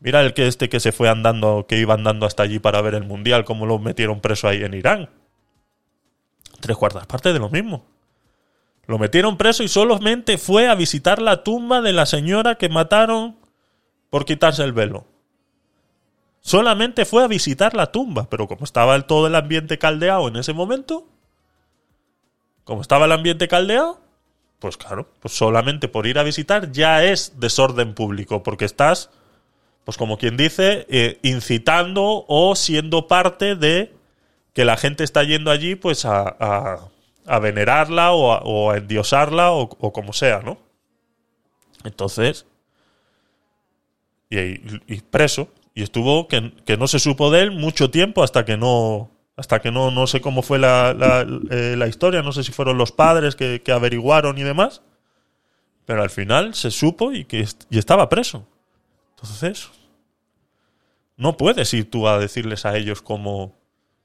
Mira 0.00 0.22
el 0.22 0.32
que 0.32 0.46
este 0.46 0.68
que 0.68 0.80
se 0.80 0.92
fue 0.92 1.08
andando, 1.08 1.66
que 1.68 1.78
iba 1.78 1.94
andando 1.94 2.24
hasta 2.24 2.42
allí 2.42 2.58
para 2.58 2.80
ver 2.80 2.94
el 2.94 3.04
mundial, 3.04 3.44
cómo 3.44 3.66
lo 3.66 3.78
metieron 3.78 4.20
preso 4.20 4.48
ahí 4.48 4.62
en 4.62 4.74
Irán. 4.74 5.10
Tres 6.60 6.76
cuartas 6.76 7.06
partes 7.06 7.32
de 7.32 7.38
lo 7.38 7.48
mismo. 7.50 7.84
Lo 8.86 8.98
metieron 8.98 9.36
preso 9.36 9.62
y 9.62 9.68
solamente 9.68 10.38
fue 10.38 10.68
a 10.68 10.74
visitar 10.74 11.20
la 11.20 11.42
tumba 11.44 11.82
de 11.82 11.92
la 11.92 12.06
señora 12.06 12.54
que 12.56 12.68
mataron 12.68 13.36
por 14.10 14.24
quitarse 14.24 14.64
el 14.64 14.72
velo. 14.72 15.04
Solamente 16.40 17.04
fue 17.04 17.22
a 17.22 17.26
visitar 17.26 17.74
la 17.74 17.92
tumba, 17.92 18.28
pero 18.30 18.48
como 18.48 18.64
estaba 18.64 18.94
el- 18.96 19.04
todo 19.04 19.26
el 19.26 19.34
ambiente 19.34 19.76
caldeado 19.78 20.28
en 20.28 20.36
ese 20.36 20.54
momento, 20.54 21.06
como 22.64 22.80
estaba 22.80 23.04
el 23.04 23.12
ambiente 23.12 23.48
caldeado, 23.48 24.00
pues 24.58 24.76
claro, 24.76 25.08
pues 25.20 25.34
solamente 25.34 25.88
por 25.88 26.06
ir 26.06 26.18
a 26.18 26.22
visitar 26.22 26.72
ya 26.72 27.04
es 27.04 27.38
desorden 27.38 27.94
público, 27.94 28.42
porque 28.42 28.64
estás, 28.64 29.10
pues 29.84 29.96
como 29.98 30.16
quien 30.16 30.36
dice, 30.36 30.86
eh, 30.88 31.18
incitando 31.22 32.24
o 32.26 32.56
siendo 32.56 33.06
parte 33.06 33.54
de 33.54 33.94
que 34.58 34.64
la 34.64 34.76
gente 34.76 35.04
está 35.04 35.22
yendo 35.22 35.52
allí 35.52 35.76
pues 35.76 36.04
a, 36.04 36.90
a- 37.28 37.38
venerarla 37.38 38.10
o 38.10 38.72
a, 38.72 38.76
endiosarla 38.76 39.52
o, 39.52 39.68
como 39.92 40.12
sea, 40.12 40.40
¿no? 40.40 40.58
Entonces, 41.84 42.44
y, 44.28 45.00
preso, 45.02 45.48
y 45.76 45.84
estuvo 45.84 46.26
que, 46.26 46.52
que 46.66 46.76
no 46.76 46.88
se 46.88 46.98
supo 46.98 47.30
de 47.30 47.42
él 47.42 47.52
mucho 47.52 47.92
tiempo 47.92 48.24
hasta 48.24 48.44
que 48.44 48.56
no 48.56 49.12
hasta 49.36 49.60
que 49.60 49.70
no 49.70 49.92
no 49.92 50.08
sé 50.08 50.20
cómo 50.20 50.42
fue 50.42 50.58
la, 50.58 50.92
la, 50.92 51.24
eh, 51.52 51.76
la 51.78 51.86
historia 51.86 52.22
no 52.22 52.32
sé 52.32 52.42
si 52.42 52.50
fueron 52.50 52.78
los 52.78 52.90
padres 52.90 53.36
que, 53.36 53.62
que 53.62 53.70
averiguaron 53.70 54.38
y 54.38 54.42
demás 54.42 54.82
pero 55.86 56.02
al 56.02 56.10
final 56.10 56.54
se 56.54 56.72
supo 56.72 57.12
y 57.12 57.26
que 57.26 57.46
y 57.70 57.78
estaba 57.78 58.08
preso 58.08 58.44
entonces 59.10 59.70
no 61.16 61.36
puedes 61.36 61.72
ir 61.74 61.88
tú 61.88 62.08
a 62.08 62.18
decirles 62.18 62.66
a 62.66 62.76
ellos 62.76 63.02
como 63.02 63.57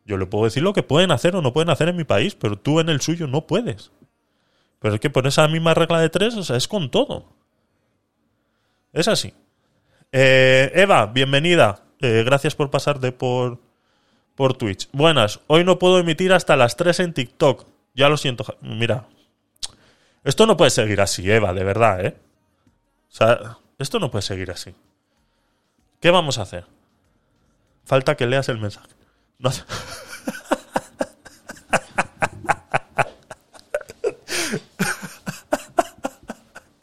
yo 0.06 0.18
le 0.18 0.26
puedo 0.26 0.46
decir 0.46 0.64
lo 0.64 0.74
que 0.74 0.84
pueden 0.84 1.12
hacer 1.12 1.36
o 1.36 1.42
no 1.42 1.54
pueden 1.54 1.70
hacer 1.70 1.90
en 1.90 1.96
mi 1.96 2.04
país 2.04 2.36
pero 2.36 2.58
tú 2.58 2.80
en 2.80 2.90
el 2.90 3.02
suyo 3.02 3.28
no 3.28 3.48
puedes 3.48 3.92
pero 4.80 4.96
es 4.96 5.02
que 5.02 5.10
por 5.10 5.28
esa 5.28 5.48
misma 5.48 5.74
regla 5.74 6.00
de 6.00 6.10
tres 6.10 6.36
o 6.36 6.44
sea 6.44 6.58
es 6.58 6.68
con 6.68 6.92
todo 6.92 7.26
es 8.92 9.08
así 9.08 9.34
eh, 10.16 10.72
Eva, 10.76 11.08
bienvenida. 11.08 11.82
Eh, 12.00 12.22
gracias 12.24 12.54
por 12.54 12.70
pasarte 12.70 13.12
por, 13.12 13.60
por 14.36 14.56
Twitch. 14.56 14.88
Buenas, 14.92 15.40
hoy 15.48 15.64
no 15.64 15.80
puedo 15.80 15.98
emitir 15.98 16.34
hasta 16.34 16.56
las 16.56 16.78
3 16.78 17.00
en 17.00 17.14
TikTok. 17.14 17.66
Ya 17.96 18.10
lo 18.10 18.18
siento. 18.18 18.46
Mira, 18.62 19.08
esto 20.24 20.46
no 20.46 20.56
puede 20.56 20.70
seguir 20.70 21.02
así, 21.02 21.30
Eva, 21.30 21.52
de 21.54 21.64
verdad, 21.64 22.06
¿eh? 22.06 22.16
O 23.10 23.16
sea, 23.16 23.58
esto 23.80 24.00
no 24.00 24.12
puede 24.12 24.22
seguir 24.22 24.52
así. 24.52 24.76
¿Qué 26.00 26.12
vamos 26.12 26.38
a 26.38 26.44
hacer? 26.44 26.66
Falta 27.84 28.16
que 28.16 28.28
leas 28.28 28.50
el 28.50 28.60
mensaje. 28.60 28.94
No 29.40 29.50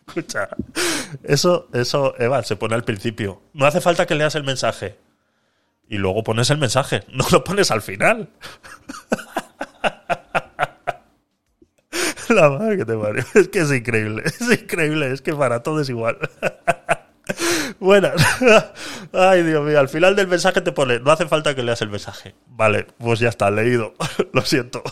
Escucha, 0.07 0.48
eso, 1.22 1.68
eso, 1.72 2.14
Eva, 2.18 2.42
se 2.42 2.57
pone 2.57 2.74
al 2.74 2.82
principio. 2.84 3.42
No 3.53 3.66
hace 3.66 3.80
falta 3.80 4.07
que 4.07 4.16
leas 4.16 4.34
el 4.34 4.42
mensaje. 4.44 4.98
Y 5.88 5.98
luego 5.98 6.22
pones 6.24 6.51
el 6.51 6.59
mensaje, 6.59 7.05
no 7.12 7.24
lo 7.30 7.44
pones 7.44 7.70
al 7.70 7.82
final. 7.82 8.30
La 12.28 12.48
madre 12.48 12.76
que 12.78 12.84
te 12.84 12.96
parió. 12.96 13.24
Es 13.34 13.48
que 13.48 13.61
es 13.61 13.72
increíble, 13.72 14.22
es 14.24 14.40
increíble, 14.40 15.12
es 15.12 15.20
que 15.20 15.34
para 15.34 15.62
todo 15.62 15.80
es 15.80 15.88
igual. 15.88 16.18
Buenas. 17.81 18.14
Ay, 19.12 19.43
Dios 19.43 19.66
mío, 19.66 19.81
al 19.81 19.89
final 19.89 20.14
del 20.14 20.28
mensaje 20.28 20.61
te 20.61 20.70
pone, 20.72 21.01
no 21.01 21.11
hace 21.11 21.26
falta 21.26 21.55
que 21.55 21.62
leas 21.62 21.81
el 21.83 21.89
mensaje. 21.89 22.35
Vale, 22.49 22.87
pues 22.99 23.18
ya 23.20 23.31
está, 23.31 23.51
leído. 23.51 23.95
Lo 24.33 24.43
siento. 24.43 24.83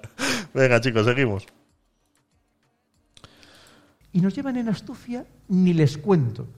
Venga, 0.54 0.80
chicos, 0.80 1.04
seguimos. 1.06 1.46
Y 4.12 4.20
nos 4.20 4.34
llevan 4.34 4.56
en 4.56 4.68
astucia, 4.68 5.24
ni 5.48 5.72
les 5.72 5.98
cuento, 5.98 6.48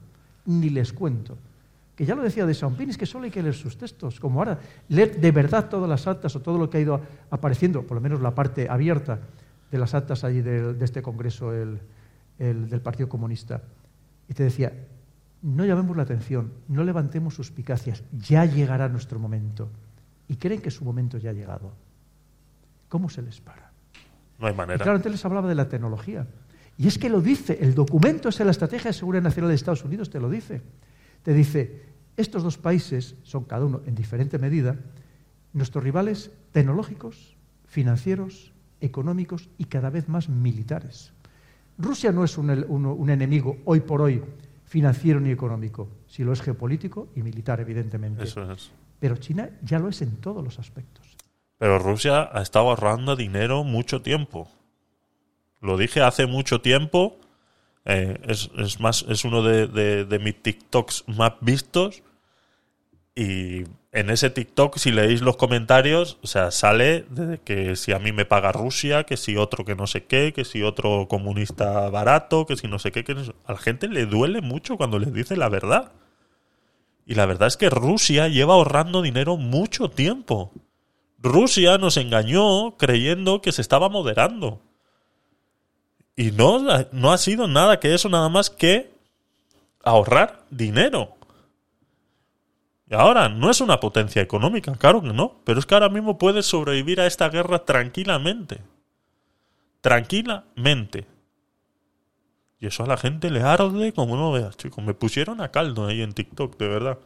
ni 0.45 0.69
les 0.69 0.91
cuento. 0.93 1.37
Que 1.95 2.05
ya 2.05 2.15
lo 2.15 2.23
decía 2.23 2.47
de 2.47 2.55
San 2.55 2.75
Pinis, 2.75 2.97
que 2.97 3.05
solo 3.05 3.25
hay 3.25 3.31
que 3.31 3.43
leer 3.43 3.53
sus 3.53 3.77
textos, 3.77 4.19
como 4.19 4.39
ahora, 4.39 4.59
leer 4.89 5.19
de 5.21 5.31
verdad 5.31 5.69
todas 5.69 5.87
las 5.87 6.07
actas 6.07 6.35
o 6.35 6.41
todo 6.41 6.57
lo 6.57 6.67
que 6.69 6.77
ha 6.79 6.81
ido 6.81 7.01
apareciendo, 7.29 7.83
por 7.83 7.95
lo 7.95 8.01
menos 8.01 8.19
la 8.21 8.33
parte 8.33 8.67
abierta 8.67 9.19
de 9.69 9.77
las 9.77 9.93
actas 9.93 10.23
allí 10.23 10.41
del- 10.41 10.79
de, 10.79 10.85
este 10.85 11.03
congreso 11.03 11.53
el- 11.53 11.79
el 12.39 12.67
del 12.69 12.81
Partido 12.81 13.07
Comunista. 13.09 13.61
Y 14.27 14.33
te 14.33 14.41
decía, 14.43 14.73
no 15.43 15.65
llamemos 15.65 15.95
la 15.95 16.03
atención, 16.03 16.51
no 16.67 16.83
levantemos 16.83 17.35
suspicacias, 17.35 18.03
ya 18.11 18.45
llegará 18.45 18.89
nuestro 18.89 19.19
momento. 19.19 19.69
Y 20.27 20.37
creen 20.37 20.61
que 20.61 20.71
su 20.71 20.83
momento 20.85 21.17
ya 21.19 21.29
ha 21.29 21.33
llegado. 21.33 21.73
¿Cómo 22.89 23.09
se 23.09 23.21
les 23.21 23.39
para? 23.41 23.71
No 24.39 24.47
hay 24.47 24.53
Y 24.53 24.57
manera. 24.57 24.79
claro, 24.83 24.95
antes 24.95 25.11
les 25.11 25.23
hablaba 25.25 25.47
de 25.49 25.55
la 25.55 25.67
tecnología. 25.69 26.27
Y 26.77 26.87
es 26.87 26.97
que 26.97 27.09
lo 27.09 27.21
dice, 27.21 27.57
el 27.61 27.75
documento 27.75 28.29
es 28.29 28.39
la 28.39 28.51
Estrategia 28.51 28.89
de 28.89 28.93
Seguridad 28.97 29.21
Nacional 29.21 29.49
de 29.49 29.55
Estados 29.55 29.83
Unidos, 29.83 30.09
te 30.09 30.19
lo 30.19 30.29
dice. 30.29 30.61
Te 31.21 31.33
dice, 31.33 31.83
estos 32.17 32.41
dos 32.43 32.57
países 32.57 33.15
son 33.23 33.43
cada 33.43 33.65
uno 33.65 33.81
en 33.85 33.95
diferente 33.95 34.39
medida 34.39 34.77
nuestros 35.53 35.83
rivales 35.83 36.31
tecnológicos, 36.51 37.35
financieros, 37.67 38.53
económicos 38.81 39.49
y 39.57 39.65
cada 39.65 39.89
vez 39.89 40.07
más 40.09 40.29
militares. 40.29 41.11
Rusia 41.77 42.11
no 42.11 42.23
es 42.23 42.37
un, 42.37 42.49
el- 42.49 42.65
un- 42.67 42.85
un 42.85 43.09
enemigo 43.09 43.57
hoy 43.65 43.81
por 43.81 44.01
hoy 44.01 44.23
financiero 44.73 45.19
ni 45.19 45.29
económico, 45.29 45.87
si 46.07 46.23
lo 46.23 46.33
es 46.33 46.41
geopolítico 46.41 47.09
y 47.15 47.21
militar, 47.21 47.59
evidentemente. 47.59 48.23
Eso 48.23 48.51
es. 48.51 48.71
Pero 48.99 49.17
China 49.17 49.51
ya 49.61 49.77
lo 49.77 49.87
es 49.87 50.01
en 50.01 50.15
todos 50.19 50.43
los 50.43 50.57
aspectos. 50.57 51.15
Pero 51.59 51.77
Rusia 51.77 52.27
ha 52.33 52.41
estado 52.41 52.69
ahorrando 52.71 53.15
dinero 53.15 53.63
mucho 53.63 54.01
tiempo. 54.01 54.49
Lo 55.61 55.77
dije 55.77 56.01
hace 56.01 56.25
mucho 56.25 56.59
tiempo. 56.61 57.19
eh, 57.85 58.17
es, 58.27 58.49
es 58.57 58.79
más, 58.79 59.05
es 59.07 59.25
uno 59.25 59.43
de, 59.43 59.67
de- 59.67 60.05
de 60.05 60.17
mis 60.19 60.41
TikToks 60.41 61.03
más 61.07 61.33
vistos. 61.41 62.01
Y 63.15 63.65
en 63.93 64.09
ese 64.09 64.31
TikTok, 64.31 64.77
si 64.79 64.91
leéis 64.91 65.21
los 65.21 65.37
comentarios, 65.37 66.17
o 66.23 66.27
sea, 66.27 66.49
sale 66.49 67.05
de 67.11 67.37
que 67.37 67.75
si 67.75 67.91
a 67.91 67.99
mí 67.99 68.11
me 68.11 68.25
paga 68.25 68.51
Rusia, 68.51 69.03
que 69.03 69.17
si 69.17 69.37
otro 69.37 69.65
que 69.65 69.75
no 69.75 69.85
sé 69.85 70.05
qué, 70.05 70.33
que 70.33 70.45
si 70.45 70.63
otro 70.63 71.07
comunista 71.07 71.91
barato, 71.91 72.47
que 72.47 72.57
si 72.57 72.67
no 72.67 72.79
sé 72.79 72.91
qué, 72.91 73.03
que 73.03 73.13
no 73.13 73.21
a 73.45 73.53
la 73.53 73.59
gente 73.59 73.87
le 73.87 74.07
duele 74.07 74.41
mucho 74.41 74.77
cuando 74.77 74.97
les 74.97 75.13
dice 75.13 75.37
la 75.37 75.47
verdad. 75.47 75.91
Y 77.05 77.13
la 77.13 77.27
verdad 77.27 77.47
es 77.47 77.55
que 77.55 77.69
Rusia 77.69 78.27
lleva 78.29 78.55
ahorrando 78.55 79.03
dinero 79.03 79.37
mucho 79.37 79.91
tiempo. 79.91 80.51
Rusia 81.19 81.77
nos 81.77 81.97
engañó 81.97 82.75
creyendo 82.77 83.41
que 83.41 83.51
se 83.51 83.61
estaba 83.61 83.89
moderando. 83.89 84.59
Y 86.15 86.31
no, 86.31 86.59
no 86.91 87.11
ha 87.11 87.17
sido 87.19 87.47
nada 87.47 87.79
que 87.79 87.93
eso, 87.93 88.09
nada 88.09 88.29
más 88.29 88.49
que 88.49 88.91
ahorrar 89.83 90.45
dinero. 90.49 91.15
Ahora, 92.93 93.29
no 93.29 93.49
es 93.49 93.61
una 93.61 93.79
potencia 93.79 94.21
económica, 94.21 94.73
claro 94.75 95.01
que 95.01 95.13
no, 95.13 95.41
pero 95.45 95.59
es 95.59 95.65
que 95.65 95.73
ahora 95.73 95.89
mismo 95.89 96.17
puedes 96.17 96.45
sobrevivir 96.45 96.99
a 97.01 97.05
esta 97.07 97.29
guerra 97.29 97.65
tranquilamente. 97.65 98.61
Tranquilamente. 99.81 101.05
Y 102.59 102.67
eso 102.67 102.83
a 102.83 102.87
la 102.87 102.97
gente 102.97 103.29
le 103.29 103.41
arde 103.41 103.91
como 103.93 104.15
no 104.15 104.31
veas, 104.31 104.55
chicos. 104.55 104.83
Me 104.83 104.93
pusieron 104.93 105.41
a 105.41 105.51
caldo 105.51 105.85
ahí 105.87 106.01
en 106.01 106.13
TikTok, 106.13 106.57
de 106.57 106.67
verdad. 106.69 106.99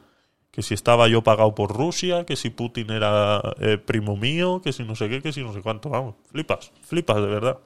Que 0.51 0.61
si 0.61 0.73
estaba 0.73 1.07
yo 1.07 1.23
pagado 1.23 1.55
por 1.55 1.75
Rusia, 1.75 2.25
que 2.25 2.35
si 2.35 2.49
Putin 2.51 2.91
era 2.91 3.41
eh, 3.59 3.77
primo 3.77 4.15
mío, 4.15 4.61
que 4.63 4.73
si 4.73 4.83
no 4.83 4.95
sé 4.95 5.09
qué, 5.09 5.21
que 5.21 5.33
si 5.33 5.41
no 5.43 5.53
sé 5.53 5.61
cuánto. 5.61 5.89
Vamos, 5.89 6.15
flipas, 6.31 6.71
flipas 6.81 7.17
de 7.17 7.27
verdad. 7.27 7.57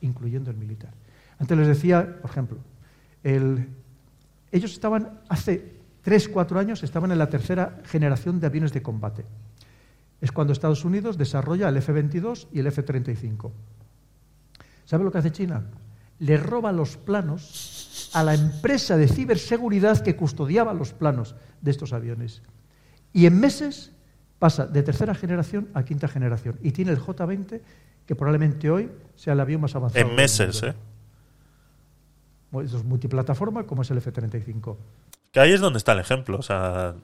incluyendo 0.00 0.50
el 0.52 0.56
militar. 0.56 0.94
Antes 1.40 1.58
les 1.58 1.66
decía, 1.66 2.18
por 2.22 2.30
ejemplo, 2.30 2.58
el- 3.24 3.68
ellos 4.52 4.70
estaban 4.72 5.20
hace 5.28 5.74
3, 6.02 6.28
4 6.28 6.58
años, 6.58 6.82
estaban 6.82 7.12
en 7.12 7.18
la 7.18 7.28
tercera 7.28 7.80
generación 7.84 8.40
de 8.40 8.46
aviones 8.46 8.72
de 8.72 8.82
combate. 8.82 9.24
Es 10.20 10.32
cuando 10.32 10.52
Estados 10.52 10.84
Unidos 10.84 11.18
desarrolla 11.18 11.68
el 11.68 11.76
F-22 11.76 12.48
y 12.52 12.60
el 12.60 12.66
F-35. 12.68 13.50
¿Sabe 14.84 15.04
lo 15.04 15.12
que 15.12 15.18
hace 15.18 15.32
China? 15.32 15.64
Le 16.18 16.36
roba 16.36 16.72
los 16.72 16.96
planos 16.96 18.10
a 18.14 18.24
la 18.24 18.34
empresa 18.34 18.96
de 18.96 19.06
ciberseguridad 19.06 20.00
que 20.00 20.16
custodiaba 20.16 20.74
los 20.74 20.92
planos 20.92 21.36
de 21.60 21.70
estos 21.70 21.92
aviones. 21.92 22.42
Y 23.12 23.26
en 23.26 23.38
meses 23.38 23.92
pasa 24.38 24.66
de 24.66 24.82
tercera 24.82 25.14
generación 25.14 25.68
a 25.74 25.84
quinta 25.84 26.08
generación. 26.08 26.58
Y 26.62 26.72
tiene 26.72 26.90
el 26.92 26.98
J-20, 26.98 27.60
que 28.06 28.14
probablemente 28.16 28.70
hoy 28.70 28.90
sea 29.14 29.34
el 29.34 29.40
avión 29.40 29.60
más 29.60 29.74
avanzado. 29.74 30.08
En 30.08 30.16
meses. 30.16 30.62
¿eh? 30.62 30.74
Es 32.62 32.84
multiplataforma, 32.84 33.64
como 33.64 33.82
es 33.82 33.90
el 33.90 33.98
F-35. 33.98 34.76
Que 35.32 35.40
ahí 35.40 35.52
es 35.52 35.60
donde 35.60 35.78
está 35.78 35.92
el 35.92 36.00
ejemplo. 36.00 36.38
O 36.38 36.42
sea, 36.42 36.94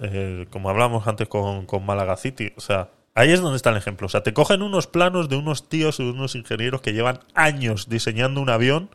eh, 0.00 0.46
como 0.50 0.70
hablamos 0.70 1.06
antes 1.06 1.28
con, 1.28 1.66
con 1.66 1.84
Málaga 1.84 2.16
City. 2.16 2.52
O 2.56 2.60
sea, 2.60 2.90
ahí 3.14 3.32
es 3.32 3.40
donde 3.40 3.56
está 3.56 3.70
el 3.70 3.76
ejemplo. 3.76 4.06
O 4.06 4.10
sea, 4.10 4.22
te 4.22 4.32
cogen 4.32 4.62
unos 4.62 4.86
planos 4.86 5.28
de 5.28 5.36
unos 5.36 5.68
tíos, 5.68 5.98
de 5.98 6.04
unos 6.10 6.34
ingenieros 6.34 6.80
que 6.80 6.92
llevan 6.92 7.20
años 7.34 7.88
diseñando 7.88 8.40
un 8.40 8.50
avión 8.50 8.90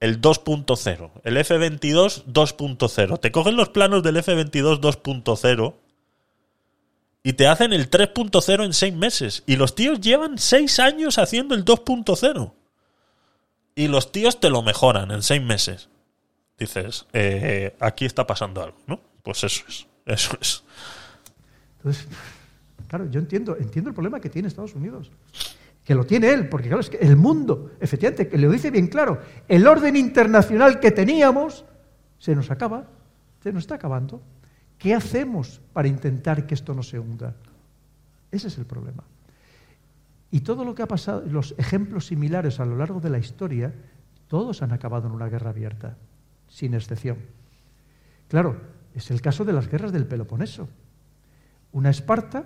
el 0.00 0.20
2.0, 0.20 1.10
el 1.24 1.36
F-22 1.36 2.24
2.0. 2.26 3.20
Te 3.20 3.32
cogen 3.32 3.56
los 3.56 3.70
planos 3.70 4.02
del 4.02 4.18
F-22 4.18 4.80
2.0 4.80 5.74
y 7.24 7.32
te 7.32 7.48
hacen 7.48 7.72
el 7.72 7.90
3.0 7.90 8.64
en 8.64 8.72
seis 8.72 8.94
meses. 8.94 9.42
Y 9.46 9.56
los 9.56 9.74
tíos 9.74 10.00
llevan 10.00 10.38
seis 10.38 10.78
años 10.78 11.18
haciendo 11.18 11.54
el 11.54 11.64
2.0. 11.64 12.52
Y 13.74 13.88
los 13.88 14.12
tíos 14.12 14.40
te 14.40 14.50
lo 14.50 14.62
mejoran 14.62 15.10
en 15.10 15.22
seis 15.22 15.42
meses. 15.42 15.88
Dices, 16.58 17.06
eh, 17.12 17.76
aquí 17.78 18.04
está 18.04 18.26
pasando 18.26 18.62
algo, 18.62 18.78
¿no? 18.86 19.00
Pues 19.22 19.44
eso 19.44 19.64
es, 19.68 19.86
eso 20.06 20.36
es. 20.40 20.64
Entonces, 21.76 22.08
claro, 22.88 23.08
yo 23.08 23.20
entiendo, 23.20 23.56
entiendo 23.56 23.90
el 23.90 23.94
problema 23.94 24.20
que 24.20 24.28
tiene 24.28 24.48
Estados 24.48 24.74
Unidos. 24.74 25.10
Que 25.84 25.94
lo 25.94 26.04
tiene 26.04 26.30
él, 26.30 26.48
porque 26.48 26.68
claro, 26.68 26.80
es 26.80 26.90
que 26.90 26.98
el 26.98 27.16
mundo, 27.16 27.70
efectivamente, 27.80 28.28
que 28.28 28.36
lo 28.36 28.50
dice 28.50 28.70
bien 28.70 28.88
claro, 28.88 29.20
el 29.46 29.66
orden 29.66 29.96
internacional 29.96 30.80
que 30.80 30.90
teníamos 30.90 31.64
se 32.18 32.34
nos 32.34 32.50
acaba, 32.50 32.88
se 33.42 33.52
nos 33.52 33.62
está 33.62 33.76
acabando. 33.76 34.20
¿Qué 34.76 34.94
hacemos 34.94 35.60
para 35.72 35.88
intentar 35.88 36.46
que 36.46 36.54
esto 36.54 36.74
no 36.74 36.82
se 36.82 36.98
hunda? 36.98 37.34
Ese 38.30 38.48
es 38.48 38.58
el 38.58 38.66
problema. 38.66 39.04
Y 40.30 40.40
todo 40.40 40.64
lo 40.64 40.74
que 40.74 40.82
ha 40.82 40.88
pasado, 40.88 41.22
los 41.26 41.54
ejemplos 41.56 42.06
similares 42.06 42.60
a 42.60 42.66
lo 42.66 42.76
largo 42.76 43.00
de 43.00 43.10
la 43.10 43.18
historia, 43.18 43.72
todos 44.26 44.60
han 44.62 44.72
acabado 44.72 45.08
en 45.08 45.14
una 45.14 45.28
guerra 45.28 45.50
abierta, 45.50 45.96
sin 46.48 46.74
excepción. 46.74 47.18
Claro, 48.28 48.60
es 48.94 49.10
el 49.10 49.20
caso 49.20 49.44
de 49.44 49.52
las 49.52 49.68
guerras 49.68 49.92
del 49.92 50.06
Peloponeso. 50.06 50.68
Una 51.72 51.90
Esparta, 51.90 52.44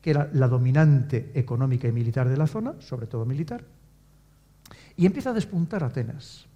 que 0.00 0.10
era 0.10 0.28
la 0.32 0.48
dominante 0.48 1.30
económica 1.34 1.88
y 1.88 1.92
militar 1.92 2.28
de 2.28 2.36
la 2.36 2.46
zona, 2.46 2.74
sobre 2.80 3.06
todo 3.06 3.24
militar, 3.24 3.64
y 4.96 5.06
empieza 5.06 5.30
a 5.30 5.34
despuntar 5.34 5.82
Atenas. 5.82 6.46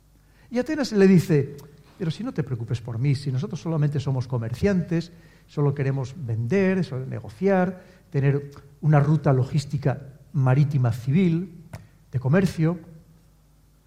Y 0.51 0.59
Atenas 0.59 0.93
le 0.93 1.07
dice, 1.07 1.57
pero 1.99 2.11
si 2.11 2.23
no 2.23 2.33
te 2.33 2.45
preocupes 2.45 2.81
por 2.81 2.99
mí, 2.99 3.15
si 3.15 3.33
nosotros 3.33 3.61
solamente 3.61 4.01
somos 4.01 4.29
comerciantes, 4.29 5.13
solo 5.47 5.75
queremos 5.75 6.15
vender, 6.17 6.85
solo 6.85 7.07
negociar, 7.07 7.83
tener 8.11 8.51
una 8.81 9.01
ruta 9.01 9.33
logística 9.33 10.01
marítima 10.33 10.93
civil, 10.93 11.65
de 12.13 12.21
comercio. 12.21 12.79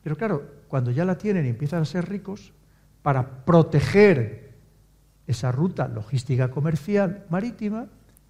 Pero 0.04 0.18
claro, 0.18 0.44
cuando 0.68 0.92
ya 0.92 1.06
la 1.06 1.18
tienen 1.18 1.46
y 1.46 1.50
empiezan 1.50 1.82
a 1.82 1.86
ser 1.86 2.10
ricos, 2.10 2.52
para 3.02 3.46
proteger 3.46 4.52
esa 5.28 5.52
ruta 5.52 5.88
logística 5.88 6.52
comercial 6.52 7.26
marítima, 7.30 7.88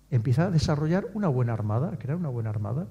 empieza 0.10 0.46
a 0.46 0.52
desarrollar 0.52 1.08
una 1.14 1.28
buena 1.28 1.54
armada, 1.54 1.90
a 1.94 1.98
crear 1.98 2.18
una 2.18 2.30
buena 2.30 2.50
armada. 2.50 2.88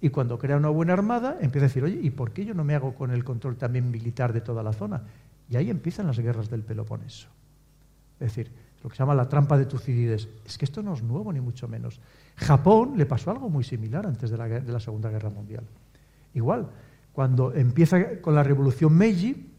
Y 0.00 0.10
cuando 0.10 0.38
crea 0.38 0.56
una 0.56 0.68
buena 0.68 0.94
armada, 0.94 1.38
empieza 1.40 1.66
a 1.66 1.68
decir, 1.68 1.84
oye, 1.84 2.00
¿y 2.02 2.10
por 2.10 2.32
qué 2.32 2.44
yo 2.44 2.54
no 2.54 2.64
me 2.64 2.74
hago 2.74 2.94
con 2.94 3.10
el 3.10 3.24
control 3.24 3.56
también 3.56 3.90
militar 3.90 4.32
de 4.32 4.40
toda 4.40 4.62
la 4.62 4.72
zona? 4.72 5.02
Y 5.48 5.56
ahí 5.56 5.70
empiezan 5.70 6.06
las 6.06 6.18
guerras 6.18 6.50
del 6.50 6.62
Peloponeso. 6.62 7.28
Es 8.18 8.28
decir, 8.34 8.50
lo 8.82 8.90
que 8.90 8.96
se 8.96 9.02
llama 9.02 9.14
la 9.14 9.28
trampa 9.28 9.56
de 9.56 9.66
Tucídides. 9.66 10.28
Es 10.44 10.58
que 10.58 10.64
esto 10.64 10.82
no 10.82 10.94
es 10.94 11.02
nuevo, 11.02 11.32
ni 11.32 11.40
mucho 11.40 11.68
menos. 11.68 12.00
Japón 12.36 12.94
le 12.96 13.06
pasó 13.06 13.30
algo 13.30 13.48
muy 13.48 13.62
similar 13.62 14.06
antes 14.06 14.30
de 14.30 14.36
la, 14.36 14.48
de 14.48 14.72
la 14.72 14.80
Segunda 14.80 15.08
Guerra 15.08 15.30
Mundial. 15.30 15.64
Igual, 16.34 16.68
cuando 17.12 17.52
empieza 17.52 18.20
con 18.20 18.34
la 18.34 18.42
revolución 18.42 18.94
Meiji, 18.96 19.51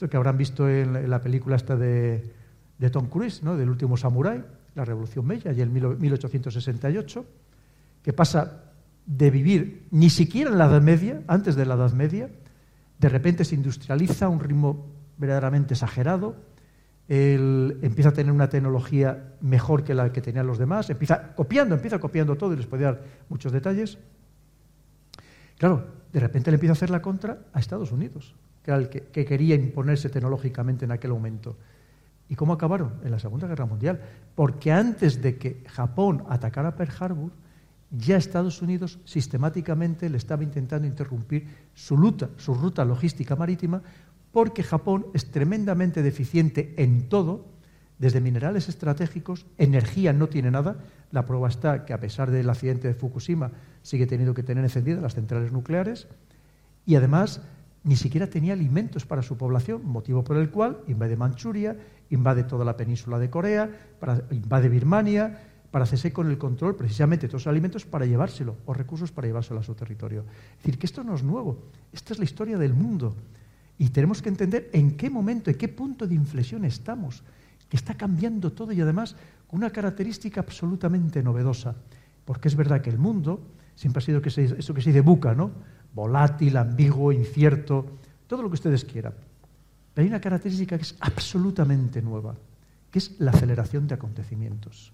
esto 0.00 0.08
que 0.08 0.16
habrán 0.16 0.38
visto 0.38 0.66
en 0.66 1.10
la, 1.10 1.20
película 1.20 1.56
esta 1.56 1.76
de, 1.76 2.32
de 2.78 2.88
Tom 2.88 3.10
Cruise, 3.10 3.42
¿no? 3.42 3.58
del 3.58 3.68
último 3.68 3.98
samurái, 3.98 4.42
la 4.74 4.86
revolución 4.86 5.26
Meiji, 5.26 5.46
allí 5.46 5.60
en 5.60 5.74
1868, 5.74 7.26
que 8.02 8.12
pasa 8.14 8.62
de 9.04 9.30
vivir 9.30 9.88
ni 9.90 10.08
siquiera 10.08 10.50
en 10.50 10.56
la 10.56 10.68
Edad 10.68 10.80
Media, 10.80 11.20
antes 11.26 11.54
de 11.54 11.66
la 11.66 11.74
Edad 11.74 11.92
Media, 11.92 12.30
de 12.98 13.08
repente 13.10 13.44
se 13.44 13.54
industrializa 13.54 14.24
a 14.24 14.28
un 14.30 14.40
ritmo 14.40 14.86
verdaderamente 15.18 15.74
exagerado, 15.74 16.34
él 17.06 17.76
empieza 17.82 18.08
a 18.08 18.12
tener 18.12 18.32
una 18.32 18.48
tecnología 18.48 19.34
mejor 19.42 19.84
que 19.84 19.92
la 19.92 20.14
que 20.14 20.22
tenían 20.22 20.46
los 20.46 20.56
demás, 20.56 20.88
empieza 20.88 21.34
copiando, 21.34 21.74
empieza 21.74 21.98
copiando 21.98 22.36
todo 22.36 22.54
y 22.54 22.56
les 22.56 22.66
puede 22.66 22.84
dar 22.84 23.02
muchos 23.28 23.52
detalles. 23.52 23.98
Claro, 25.58 25.84
de 26.10 26.20
repente 26.20 26.50
le 26.50 26.54
empieza 26.54 26.72
a 26.72 26.78
hacer 26.78 26.88
la 26.88 27.02
contra 27.02 27.40
a 27.52 27.60
Estados 27.60 27.92
Unidos, 27.92 28.34
que 28.62 28.70
era 28.70 28.78
el 28.78 28.88
que, 28.88 29.02
que 29.02 29.24
quería 29.24 29.54
imponerse 29.54 30.08
tecnológicamente 30.08 30.84
en 30.84 30.92
aquel 30.92 31.12
momento. 31.12 31.56
¿Y 32.28 32.36
cómo 32.36 32.52
acabaron? 32.52 32.94
En 33.04 33.10
la 33.10 33.18
Segunda 33.18 33.48
Guerra 33.48 33.66
Mundial. 33.66 34.00
Porque 34.34 34.70
antes 34.70 35.20
de 35.20 35.36
que 35.36 35.64
Japón 35.66 36.24
atacara 36.28 36.76
Pearl 36.76 36.92
Harbor, 36.98 37.32
ya 37.90 38.16
Estados 38.16 38.62
Unidos 38.62 39.00
sistemáticamente 39.04 40.08
le 40.08 40.16
estaba 40.16 40.44
intentando 40.44 40.86
interrumpir 40.86 41.48
su 41.74 41.96
ruta, 41.96 42.30
su 42.36 42.54
ruta 42.54 42.84
logística 42.84 43.34
marítima, 43.34 43.82
porque 44.30 44.62
Japón 44.62 45.06
es 45.12 45.30
tremendamente 45.30 46.02
deficiente 46.02 46.74
en 46.76 47.08
todo, 47.08 47.46
desde 47.98 48.20
minerales 48.20 48.68
estratégicos, 48.68 49.44
energía 49.58 50.12
no 50.12 50.28
tiene 50.28 50.50
nada. 50.50 50.76
La 51.10 51.26
prueba 51.26 51.48
está 51.48 51.84
que 51.84 51.92
a 51.92 52.00
pesar 52.00 52.30
del 52.30 52.48
accidente 52.48 52.88
de 52.88 52.94
Fukushima 52.94 53.50
sigue 53.82 54.06
teniendo 54.06 54.34
que 54.34 54.42
tener 54.42 54.62
encendidas 54.62 55.02
las 55.02 55.14
centrales 55.14 55.52
nucleares 55.52 56.06
y 56.86 56.94
además 56.94 57.42
ni 57.84 57.96
siquiera 57.96 58.28
tenía 58.28 58.52
alimentos 58.52 59.06
para 59.06 59.22
su 59.22 59.36
población, 59.36 59.84
motivo 59.84 60.22
por 60.22 60.36
el 60.36 60.50
cual 60.50 60.78
invade 60.86 61.16
Manchuria, 61.16 61.76
invade 62.10 62.44
toda 62.44 62.64
la 62.64 62.76
península 62.76 63.18
de 63.18 63.30
Corea, 63.30 63.70
invade 64.30 64.68
Birmania, 64.68 65.38
para 65.70 65.84
hacerse 65.84 66.12
con 66.12 66.28
el 66.28 66.36
control 66.36 66.74
precisamente 66.74 67.26
de 67.26 67.30
todos 67.30 67.46
los 67.46 67.50
alimentos 67.50 67.86
para 67.86 68.04
llevárselo, 68.04 68.56
o 68.66 68.74
recursos 68.74 69.12
para 69.12 69.28
llevárselo 69.28 69.60
a 69.60 69.62
su 69.62 69.74
territorio. 69.74 70.24
Es 70.52 70.64
decir, 70.64 70.78
que 70.78 70.86
esto 70.86 71.04
no 71.04 71.14
es 71.14 71.22
nuevo, 71.22 71.62
esta 71.92 72.12
es 72.12 72.18
la 72.18 72.24
historia 72.24 72.58
del 72.58 72.74
mundo. 72.74 73.14
Y 73.78 73.88
tenemos 73.90 74.20
que 74.20 74.28
entender 74.28 74.68
en 74.72 74.96
qué 74.96 75.08
momento, 75.08 75.50
en 75.50 75.56
qué 75.56 75.68
punto 75.68 76.06
de 76.06 76.14
inflexión 76.14 76.64
estamos, 76.64 77.22
que 77.68 77.76
está 77.76 77.94
cambiando 77.94 78.52
todo 78.52 78.72
y 78.72 78.80
además 78.80 79.16
con 79.46 79.58
una 79.58 79.70
característica 79.70 80.40
absolutamente 80.40 81.22
novedosa. 81.22 81.76
Porque 82.24 82.48
es 82.48 82.56
verdad 82.56 82.82
que 82.82 82.90
el 82.90 82.98
mundo 82.98 83.40
siempre 83.76 84.02
ha 84.02 84.04
sido 84.04 84.20
eso 84.20 84.74
que 84.74 84.82
se 84.82 84.90
dice 84.90 85.00
buca, 85.00 85.34
¿no? 85.34 85.52
Volátil, 85.94 86.56
ambiguo, 86.56 87.12
incierto, 87.12 87.86
todo 88.26 88.42
lo 88.42 88.48
que 88.48 88.54
ustedes 88.54 88.84
quieran. 88.84 89.14
Pero 89.92 90.04
hay 90.04 90.08
una 90.08 90.20
característica 90.20 90.76
que 90.76 90.82
es 90.82 90.94
absolutamente 91.00 92.00
nueva, 92.00 92.34
que 92.90 92.98
es 92.98 93.18
la 93.18 93.32
aceleración 93.32 93.86
de 93.88 93.94
acontecimientos. 93.94 94.92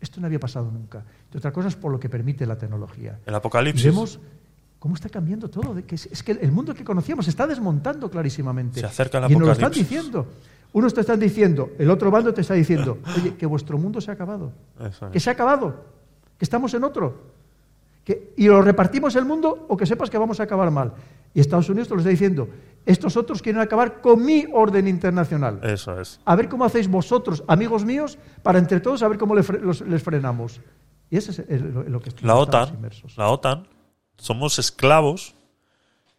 Esto 0.00 0.20
no 0.20 0.26
había 0.26 0.40
pasado 0.40 0.70
nunca. 0.70 1.04
Y 1.32 1.36
otra 1.36 1.52
cosa 1.52 1.68
es 1.68 1.76
por 1.76 1.92
lo 1.92 2.00
que 2.00 2.08
permite 2.08 2.46
la 2.46 2.56
tecnología. 2.56 3.18
El 3.26 3.34
apocalipsis. 3.34 3.84
vemos 3.84 4.18
cómo 4.78 4.94
está 4.94 5.08
cambiando 5.08 5.48
todo. 5.48 5.74
de 5.74 5.84
es, 5.88 6.22
que 6.22 6.32
el 6.32 6.50
mundo 6.50 6.74
que 6.74 6.82
conocíamos 6.82 7.26
se 7.26 7.30
está 7.30 7.46
desmontando 7.46 8.10
clarísimamente. 8.10 8.80
Se 8.80 8.86
acerca 8.86 9.18
el 9.18 9.30
y 9.30 9.34
nos 9.34 9.46
lo 9.46 9.52
están 9.52 9.66
apocalipsis. 9.66 9.88
diciendo. 9.88 10.26
Unos 10.72 10.94
te 10.94 11.00
están 11.00 11.18
diciendo, 11.18 11.70
el 11.78 11.90
otro 11.90 12.12
bando 12.12 12.32
te 12.32 12.42
está 12.42 12.54
diciendo, 12.54 12.98
oye, 13.16 13.34
que 13.34 13.44
vuestro 13.44 13.76
mundo 13.76 14.00
se 14.00 14.10
ha 14.10 14.14
acabado. 14.14 14.52
Eso 14.78 15.06
es. 15.06 15.12
Que 15.12 15.18
se 15.20 15.28
ha 15.28 15.32
acabado. 15.32 15.84
Que 16.38 16.44
estamos 16.44 16.72
en 16.74 16.84
otro. 16.84 17.39
Que, 18.04 18.32
y 18.36 18.48
o 18.48 18.62
repartimos 18.62 19.14
el 19.16 19.24
mundo 19.24 19.66
o 19.68 19.76
que 19.76 19.86
sepas 19.86 20.08
que 20.10 20.18
vamos 20.18 20.40
a 20.40 20.44
acabar 20.44 20.70
mal. 20.70 20.94
Y 21.34 21.40
Estados 21.40 21.68
Unidos 21.68 21.88
te 21.88 21.94
lo 21.94 22.00
está 22.00 22.10
diciendo, 22.10 22.48
estos 22.86 23.16
otros 23.16 23.40
quieren 23.42 23.60
acabar 23.60 24.00
con 24.00 24.24
mi 24.24 24.46
orden 24.52 24.88
internacional. 24.88 25.60
Eso 25.62 26.00
es. 26.00 26.18
A 26.24 26.34
ver 26.34 26.48
cómo 26.48 26.64
hacéis 26.64 26.88
vosotros, 26.88 27.44
amigos 27.46 27.84
míos, 27.84 28.18
para 28.42 28.58
entre 28.58 28.80
todos 28.80 29.02
a 29.02 29.08
ver 29.08 29.18
cómo 29.18 29.34
le 29.34 29.42
fre- 29.42 29.60
los- 29.60 29.82
les 29.82 30.02
frenamos. 30.02 30.60
Y 31.10 31.16
ese 31.18 31.30
es 31.32 31.38
el- 31.48 31.72
lo, 31.74 31.82
lo 31.84 32.00
que 32.00 32.10
La 32.10 32.16
estamos 32.16 32.48
OTAN, 32.48 32.74
inmersos. 32.74 33.16
la 33.16 33.28
OTAN, 33.28 33.66
somos 34.16 34.58
esclavos, 34.58 35.34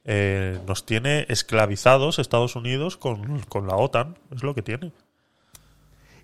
eh, 0.05 0.59
nos 0.67 0.85
tiene 0.85 1.25
esclavizados 1.29 2.19
Estados 2.19 2.55
Unidos 2.55 2.95
con, 2.97 3.39
con 3.49 3.67
la 3.67 3.75
OTAN, 3.75 4.17
es 4.31 4.43
lo 4.43 4.53
que 4.55 4.61
tiene. 4.61 4.91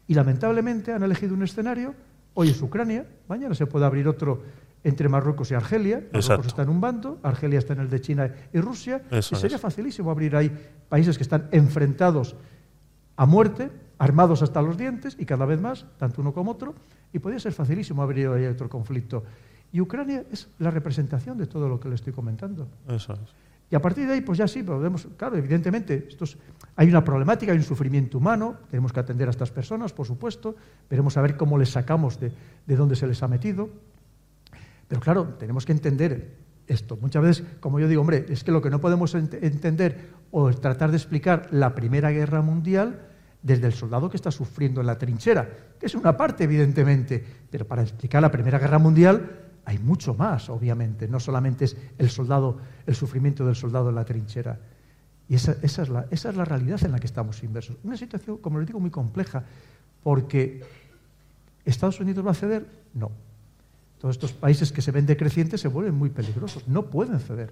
Y 0.08 0.14
lamentablemente 0.14 0.94
han 0.94 1.04
elegido 1.04 1.34
un 1.34 1.44
escenario, 1.44 1.94
hoy 2.34 2.50
es 2.50 2.62
Ucrania, 2.62 3.06
mañana 3.28 3.54
se 3.56 3.66
puede 3.66 3.86
abrir 3.86 4.08
otro 4.08 4.42
entre 4.88 5.10
Marruecos 5.10 5.52
y 5.52 5.54
Argelia. 5.54 5.98
Marruecos 5.98 6.20
Exacto. 6.20 6.48
está 6.48 6.62
en 6.64 6.70
un 6.70 6.80
bando, 6.80 7.20
Argelia 7.22 7.60
está 7.60 7.74
en 7.74 7.82
el 7.82 7.90
de 7.90 8.00
China 8.00 8.32
y 8.54 8.60
Rusia. 8.60 9.04
Eso 9.12 9.36
y 9.36 9.38
sería 9.38 9.58
es. 9.58 9.62
facilísimo 9.62 10.10
abrir 10.10 10.36
ahí 10.36 10.52
países 10.88 11.18
que 11.18 11.24
están 11.24 11.50
enfrentados 11.52 12.36
a 13.18 13.26
muerte, 13.26 13.70
armados 13.98 14.42
hasta 14.42 14.62
los 14.62 14.78
dientes 14.78 15.18
y 15.20 15.26
cada 15.26 15.46
vez 15.46 15.60
más, 15.60 15.86
tanto 15.98 16.22
uno 16.22 16.34
como 16.34 16.52
otro, 16.52 16.74
y 17.12 17.20
podría 17.20 17.40
ser 17.40 17.52
facilísimo 17.52 18.02
abrir 18.02 18.30
ahí 18.30 18.46
otro 18.46 18.70
conflicto. 18.70 19.24
Y 19.74 19.82
Ucrania 19.82 20.24
es 20.32 20.48
la 20.60 20.72
representación 20.72 21.38
de 21.38 21.48
todo 21.48 21.68
lo 21.68 21.80
que 21.80 21.90
le 21.90 21.96
estoy 21.96 22.14
comentando. 22.14 22.70
Eso 22.88 23.14
es. 23.14 23.20
Y 23.70 23.76
a 23.76 23.82
partir 23.82 24.08
de 24.08 24.14
ahí, 24.14 24.22
pues 24.22 24.38
ya 24.38 24.48
sí, 24.48 24.64
podemos, 24.64 25.10
claro, 25.18 25.36
evidentemente, 25.36 26.06
estos, 26.08 26.38
hay 26.78 26.88
una 26.88 27.04
problemática, 27.04 27.52
hay 27.52 27.58
un 27.58 27.66
sufrimiento 27.66 28.18
humano, 28.18 28.56
tenemos 28.72 28.94
que 28.94 29.02
atender 29.02 29.28
a 29.28 29.32
estas 29.32 29.52
personas, 29.52 29.92
por 29.92 30.08
supuesto, 30.08 30.56
veremos 30.90 31.18
a 31.18 31.22
ver 31.22 31.36
cómo 31.36 31.58
les 31.58 31.72
sacamos 31.72 32.18
de, 32.18 32.32
de 32.66 32.76
dónde 32.78 32.96
se 32.96 33.06
les 33.08 33.22
ha 33.24 33.28
metido. 33.28 33.70
Pero 34.88 35.02
claro, 35.02 35.26
tenemos 35.40 35.66
que 35.66 35.72
entender 35.74 36.36
esto. 36.68 36.98
Muchas 37.02 37.22
veces, 37.24 37.46
como 37.60 37.80
yo 37.80 37.88
digo, 37.88 38.02
hombre, 38.02 38.26
es 38.30 38.44
que 38.44 38.52
lo 38.52 38.62
que 38.62 38.70
no 38.70 38.80
podemos 38.82 39.16
ent- 39.16 39.38
entender 39.42 40.10
o 40.32 40.52
tratar 40.54 40.92
de 40.92 40.98
explicar 40.98 41.48
la 41.52 41.74
Primera 41.76 42.12
Guerra 42.12 42.42
Mundial 42.42 43.02
desde 43.42 43.68
el 43.68 43.74
soldado 43.74 44.10
que 44.10 44.18
está 44.18 44.32
sufriendo 44.32 44.82
en 44.82 44.88
la 44.88 44.98
trinchera, 44.98 45.50
que 45.80 45.86
es 45.86 45.96
una 45.96 46.18
parte, 46.18 46.44
evidentemente, 46.44 47.24
pero 47.50 47.66
para 47.66 47.84
explicar 47.84 48.22
la 48.22 48.32
Primera 48.32 48.60
Guerra 48.60 48.80
Mundial 48.80 49.44
hay 49.64 49.78
mucho 49.80 50.14
más, 50.14 50.50
obviamente. 50.50 51.08
No 51.08 51.20
solamente 51.20 51.66
es 51.66 51.78
el 51.98 52.10
soldado, 52.10 52.58
el 52.86 52.96
sufrimiento 52.96 53.46
del 53.46 53.56
soldado 53.56 53.90
en 53.90 53.96
la 53.96 54.06
trinchera. 54.06 54.60
Y 55.30 55.36
esa, 55.36 55.58
esa 55.62 55.82
es 55.84 55.90
la, 55.90 56.08
esa 56.10 56.30
es 56.30 56.36
la 56.38 56.46
realidad 56.46 56.82
en 56.86 56.92
la 56.94 57.00
que 57.00 57.08
estamos 57.08 57.44
inversos. 57.44 57.76
Una 57.84 57.98
situación, 57.98 58.38
como 58.38 58.60
les 58.60 58.68
digo, 58.68 58.80
muy 58.80 58.90
compleja, 58.92 59.44
porque 60.04 60.62
¿Estados 61.66 62.00
Unidos 62.00 62.26
va 62.26 62.32
a 62.32 62.34
ceder? 62.34 62.66
No. 62.94 63.12
Todos 64.00 64.16
estos 64.16 64.34
países 64.34 64.72
que 64.72 64.82
se 64.82 64.92
ven 64.92 65.06
decrecientes 65.06 65.62
se 65.62 65.68
vuelven 65.68 65.96
muy 65.96 66.10
peligrosos, 66.10 66.68
no 66.68 66.84
pueden 66.84 67.20
ceder. 67.20 67.52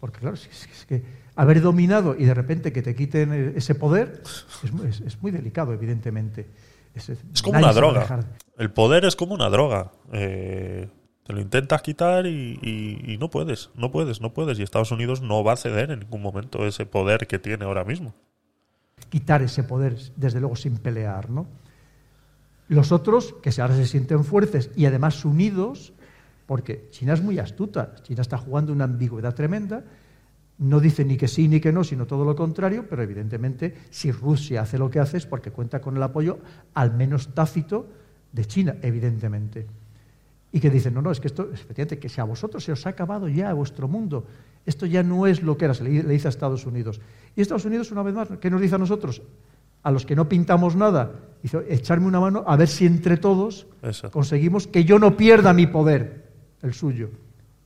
Porque 0.00 0.20
claro, 0.20 0.36
si 0.36 0.48
es, 0.48 0.84
que 0.86 1.02
haber 1.36 1.60
dominado 1.60 2.14
y 2.18 2.24
de 2.24 2.34
repente 2.34 2.72
que 2.72 2.82
te 2.82 2.94
quiten 2.94 3.32
eh, 3.32 3.52
ese 3.56 3.74
poder 3.74 4.22
es, 4.62 4.72
muy- 4.72 4.86
es- 4.88 5.00
es 5.00 5.22
muy 5.22 5.30
delicado, 5.30 5.72
evidentemente. 5.72 6.46
Es, 6.94 7.08
Es 7.08 7.42
como 7.42 7.58
una 7.58 7.72
droga. 7.72 8.20
El 8.56 8.70
poder 8.70 9.04
es 9.04 9.16
como 9.16 9.34
una 9.34 9.48
droga. 9.50 9.92
Eh, 10.12 10.88
te 11.24 11.32
lo 11.32 11.40
intentas 11.40 11.80
quitar 11.82 12.26
y, 12.26 12.58
y- 12.62 13.12
y 13.14 13.18
no 13.18 13.30
puedes, 13.30 13.70
no 13.74 13.90
puedes, 13.90 14.20
no 14.20 14.32
puedes. 14.34 14.58
Y 14.58 14.62
Estados 14.62 14.90
Unidos 14.92 15.22
no 15.22 15.42
va 15.42 15.54
a 15.54 15.56
ceder 15.56 15.90
en 15.90 16.00
ningún 16.00 16.20
momento 16.22 16.66
ese 16.66 16.84
poder 16.86 17.26
que 17.26 17.38
tiene 17.38 17.64
ahora 17.64 17.84
mismo. 17.84 18.14
quitar 19.10 19.42
ese 19.42 19.62
poder, 19.64 19.96
desde 20.16 20.40
luego 20.40 20.56
sin 20.56 20.76
pelear, 20.76 21.30
¿no? 21.30 21.46
Los 22.68 22.92
otros, 22.92 23.34
que 23.42 23.50
ahora 23.60 23.76
se 23.76 23.86
sienten 23.86 24.24
fuertes 24.24 24.70
y 24.74 24.86
además 24.86 25.24
unidos, 25.24 25.92
porque 26.46 26.88
China 26.90 27.12
es 27.12 27.22
muy 27.22 27.38
astuta, 27.38 27.94
China 28.02 28.22
está 28.22 28.38
jugando 28.38 28.72
una 28.72 28.84
ambigüedad 28.84 29.34
tremenda, 29.34 29.84
no 30.58 30.80
dice 30.80 31.04
ni 31.04 31.16
que 31.16 31.28
sí 31.28 31.48
ni 31.48 31.60
que 31.60 31.72
no, 31.72 31.84
sino 31.84 32.06
todo 32.06 32.24
lo 32.24 32.36
contrario, 32.36 32.86
pero 32.88 33.02
evidentemente 33.02 33.74
si 33.90 34.12
Rusia 34.12 34.62
hace 34.62 34.78
lo 34.78 34.88
que 34.88 35.00
hace 35.00 35.16
es 35.16 35.26
porque 35.26 35.50
cuenta 35.50 35.80
con 35.80 35.96
el 35.96 36.02
apoyo, 36.02 36.38
al 36.74 36.94
menos 36.94 37.34
tácito, 37.34 37.88
de 38.32 38.44
China, 38.46 38.76
evidentemente. 38.82 39.66
Y 40.52 40.60
que 40.60 40.70
dicen, 40.70 40.94
no, 40.94 41.02
no, 41.02 41.10
es 41.10 41.20
que 41.20 41.28
esto, 41.28 41.50
efectivamente, 41.52 41.98
que 41.98 42.08
si 42.08 42.20
a 42.20 42.24
vosotros 42.24 42.62
se 42.62 42.72
os 42.72 42.86
ha 42.86 42.90
acabado 42.90 43.28
ya 43.28 43.52
vuestro 43.52 43.88
mundo, 43.88 44.26
esto 44.64 44.86
ya 44.86 45.02
no 45.02 45.26
es 45.26 45.42
lo 45.42 45.56
que 45.56 45.66
era, 45.66 45.74
se 45.74 45.84
le, 45.84 46.02
le 46.02 46.12
dice 46.12 46.28
a 46.28 46.30
Estados 46.30 46.66
Unidos. 46.66 47.00
Y 47.36 47.40
Estados 47.40 47.64
Unidos, 47.64 47.90
una 47.90 48.02
vez 48.02 48.14
más, 48.14 48.28
¿qué 48.40 48.50
nos 48.50 48.60
dice 48.60 48.76
a 48.76 48.78
nosotros? 48.78 49.22
A 49.82 49.90
los 49.90 50.06
que 50.06 50.16
no 50.16 50.28
pintamos 50.28 50.76
nada, 50.76 51.12
dice, 51.44 51.58
echarme 51.68 52.06
una 52.06 52.20
mano 52.20 52.42
a 52.46 52.56
ver 52.56 52.68
si 52.68 52.86
entre 52.86 53.16
todos 53.16 53.66
Eso. 53.82 54.10
conseguimos 54.10 54.66
que 54.66 54.84
yo 54.84 54.98
no 54.98 55.16
pierda 55.16 55.52
mi 55.52 55.66
poder, 55.66 56.32
el 56.62 56.74
suyo. 56.74 57.10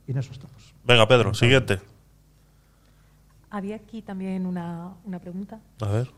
Y 0.07 0.11
en 0.11 0.17
eso 0.19 0.31
estamos. 0.31 0.73
Venga, 0.83 1.07
Pedro, 1.07 1.33
siguiente. 1.33 1.79
Había 3.49 3.77
aquí 3.77 4.01
también 4.01 4.45
una, 4.45 4.93
una 5.05 5.19
pregunta. 5.19 5.59
A 5.81 5.87
ver. 5.87 6.11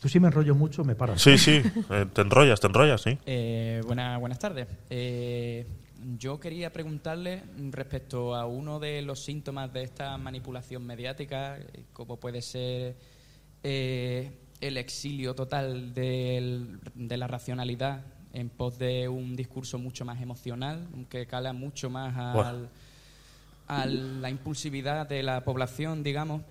Tú 0.00 0.08
si 0.08 0.18
me 0.18 0.26
enrollo 0.28 0.54
mucho, 0.54 0.84
me 0.84 0.94
paras. 0.96 1.22
Sí, 1.22 1.38
sí, 1.38 1.62
eh, 1.90 2.06
te 2.12 2.22
enrollas, 2.22 2.60
te 2.60 2.66
enrollas, 2.66 3.00
sí. 3.02 3.18
Eh, 3.24 3.80
buena- 3.86 4.18
buenas 4.18 4.38
tardes. 4.40 4.66
Eh, 4.90 5.64
yo 6.18 6.40
quería 6.40 6.72
preguntarle 6.72 7.44
respecto 7.70 8.34
a 8.34 8.46
uno 8.46 8.80
de 8.80 9.00
los 9.02 9.24
síntomas 9.24 9.72
de 9.72 9.84
esta 9.84 10.18
manipulación 10.18 10.84
mediática, 10.84 11.56
eh, 11.58 11.84
como 11.92 12.16
puede 12.18 12.42
ser 12.42 12.96
eh, 13.62 14.32
el 14.62 14.76
exilio 14.78 15.34
total 15.34 15.92
del- 15.92 16.80
de 16.94 17.16
la 17.16 17.26
racionalidad 17.26 18.02
en 18.32 18.48
pos 18.48 18.78
de 18.78 19.08
un 19.08 19.36
discurso 19.36 19.78
mucho 19.78 20.04
más 20.06 20.20
emocional, 20.22 20.86
que 21.10 21.26
cala 21.26 21.52
mucho 21.52 21.90
más 21.90 22.16
al, 22.16 22.70
a 23.68 23.86
la 23.86 24.30
impulsividad 24.30 25.06
de 25.06 25.22
la 25.22 25.44
población, 25.44 26.02
digamos, 26.02 26.42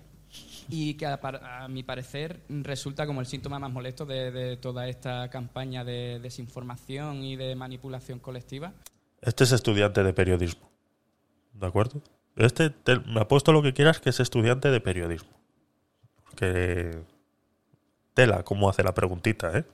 y 0.68 0.94
que 0.94 1.06
a, 1.06 1.66
mi 1.68 1.82
parecer 1.82 2.40
resulta 2.48 3.06
como 3.06 3.20
el 3.20 3.26
síntoma 3.26 3.58
más 3.58 3.70
molesto 3.72 4.06
de, 4.06 4.30
de 4.30 4.56
toda 4.56 4.86
esta 4.88 5.28
campaña 5.28 5.84
de 5.84 6.20
desinformación 6.20 7.24
y 7.24 7.36
de 7.36 7.54
manipulación 7.56 8.18
colectiva. 8.18 8.72
Este 9.20 9.44
es 9.44 9.52
estudiante 9.52 10.02
de 10.02 10.12
periodismo. 10.12 10.70
¿De 11.52 11.66
acuerdo? 11.66 12.00
Este, 12.36 12.70
te- 12.70 13.00
me 13.00 13.20
apuesto 13.20 13.52
lo 13.52 13.62
que 13.62 13.72
quieras 13.74 14.00
que 14.00 14.10
es 14.10 14.20
estudiante 14.20 14.70
de 14.70 14.80
periodismo. 14.80 15.30
Porque. 16.24 17.00
Tela, 18.14 18.42
cómo 18.42 18.68
hace 18.68 18.82
la 18.82 18.92
preguntita, 18.92 19.58
¿eh? 19.58 19.64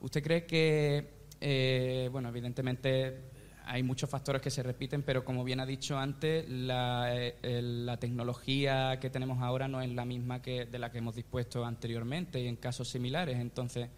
¿Usted 0.00 0.22
cree 0.22 0.46
que, 0.46 1.26
eh, 1.40 2.08
bueno, 2.10 2.28
evidentemente 2.28 3.30
hay 3.66 3.82
muchos 3.82 4.10
factores 4.10 4.42
que 4.42 4.50
se 4.50 4.62
repiten, 4.62 5.02
pero 5.02 5.24
como 5.24 5.44
bien 5.44 5.60
ha 5.60 5.66
dicho 5.66 5.98
antes, 5.98 6.48
la, 6.48 7.08
eh, 7.14 7.62
la 7.62 7.98
tecnología 7.98 8.98
que 9.00 9.10
tenemos 9.10 9.42
ahora 9.42 9.68
no 9.68 9.80
es 9.80 9.90
la 9.90 10.04
misma 10.04 10.42
que 10.42 10.66
de 10.66 10.78
la 10.78 10.90
que 10.90 10.98
hemos 10.98 11.14
dispuesto 11.14 11.64
anteriormente 11.64 12.40
y 12.40 12.46
en 12.46 12.56
casos 12.56 12.88
similares. 12.88 13.38
Entonces, 13.38 13.88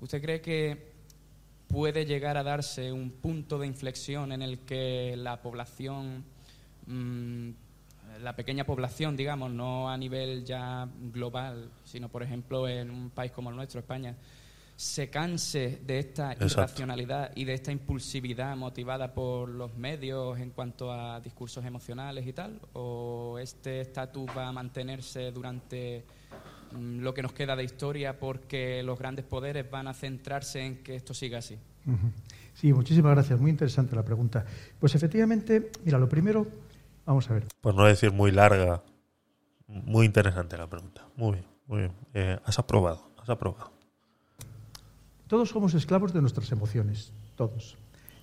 ¿usted 0.00 0.20
cree 0.20 0.40
que 0.40 0.96
puede 1.68 2.06
llegar 2.06 2.36
a 2.36 2.42
darse 2.42 2.92
un 2.92 3.10
punto 3.10 3.58
de 3.58 3.66
inflexión 3.66 4.32
en 4.32 4.42
el 4.42 4.60
que 4.60 5.14
la 5.16 5.42
población, 5.42 6.24
mm, 6.86 7.50
la 8.20 8.36
pequeña 8.36 8.64
población, 8.64 9.16
digamos, 9.16 9.50
no 9.50 9.90
a 9.90 9.96
nivel 9.96 10.44
ya 10.44 10.88
global, 11.12 11.70
sino 11.84 12.08
por 12.08 12.22
ejemplo 12.22 12.68
en 12.68 12.90
un 12.90 13.10
país 13.10 13.32
como 13.32 13.50
el 13.50 13.56
nuestro, 13.56 13.80
España, 13.80 14.16
se 14.76 15.08
canse 15.08 15.80
de 15.86 15.98
esta 15.98 16.32
Exacto. 16.32 16.60
irracionalidad 16.60 17.32
y 17.34 17.44
de 17.44 17.54
esta 17.54 17.72
impulsividad 17.72 18.54
motivada 18.56 19.14
por 19.14 19.48
los 19.48 19.74
medios 19.76 20.38
en 20.38 20.50
cuanto 20.50 20.92
a 20.92 21.18
discursos 21.20 21.64
emocionales 21.64 22.26
y 22.26 22.32
tal? 22.34 22.60
¿O 22.74 23.38
este 23.40 23.80
estatus 23.80 24.28
va 24.36 24.48
a 24.48 24.52
mantenerse 24.52 25.32
durante 25.32 26.04
mm, 26.72 27.00
lo 27.00 27.14
que 27.14 27.22
nos 27.22 27.32
queda 27.32 27.56
de 27.56 27.64
historia 27.64 28.18
porque 28.18 28.82
los 28.82 28.98
grandes 28.98 29.24
poderes 29.24 29.70
van 29.70 29.88
a 29.88 29.94
centrarse 29.94 30.60
en 30.60 30.82
que 30.82 30.94
esto 30.94 31.14
siga 31.14 31.38
así? 31.38 31.58
Sí, 32.52 32.72
muchísimas 32.72 33.12
gracias. 33.12 33.40
Muy 33.40 33.50
interesante 33.50 33.94
la 33.94 34.04
pregunta. 34.04 34.44
Pues 34.78 34.94
efectivamente, 34.94 35.70
mira, 35.84 35.98
lo 35.98 36.08
primero, 36.08 36.46
vamos 37.06 37.30
a 37.30 37.34
ver. 37.34 37.46
Por 37.60 37.74
no 37.74 37.84
decir 37.84 38.12
muy 38.12 38.30
larga. 38.30 38.82
Muy 39.68 40.06
interesante 40.06 40.56
la 40.56 40.68
pregunta. 40.68 41.06
Muy 41.16 41.32
bien, 41.32 41.46
muy 41.66 41.78
bien. 41.78 41.92
Eh, 42.14 42.38
has 42.44 42.58
aprobado, 42.58 43.10
has 43.18 43.28
aprobado. 43.28 43.72
Todos 45.26 45.48
somos 45.48 45.74
esclavos 45.74 46.12
de 46.12 46.20
nuestras 46.20 46.52
emociones, 46.52 47.12
todos. 47.34 47.76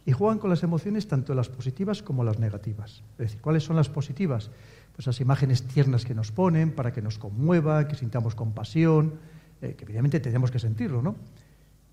Y 0.06 0.12
juegan 0.14 0.40
con 0.40 0.50
las 0.50 0.64
emociones 0.64 1.08
tanto 1.08 1.34
las 1.34 1.50
positivas 1.50 2.02
como 2.02 2.24
las 2.24 2.40
negativas. 2.40 3.04
Es 3.14 3.18
decir, 3.18 3.42
¿cuáles 3.42 3.64
son 3.64 3.76
las 3.76 3.90
positivas? 3.90 4.52
Pues 4.96 5.08
las 5.08 5.20
imágenes 5.20 5.64
tiernas 5.64 6.06
que 6.06 6.14
nos 6.14 6.32
ponen 6.32 6.74
para 6.74 6.94
que 6.94 7.02
nos 7.02 7.18
conmueva, 7.18 7.88
que 7.88 7.96
sintamos 7.96 8.36
compasión, 8.36 9.20
eh, 9.62 9.76
que 9.76 9.84
evidentemente 9.84 10.20
tenemos 10.20 10.52
que 10.52 10.60
sentirlo, 10.60 11.02
¿no? 11.02 11.16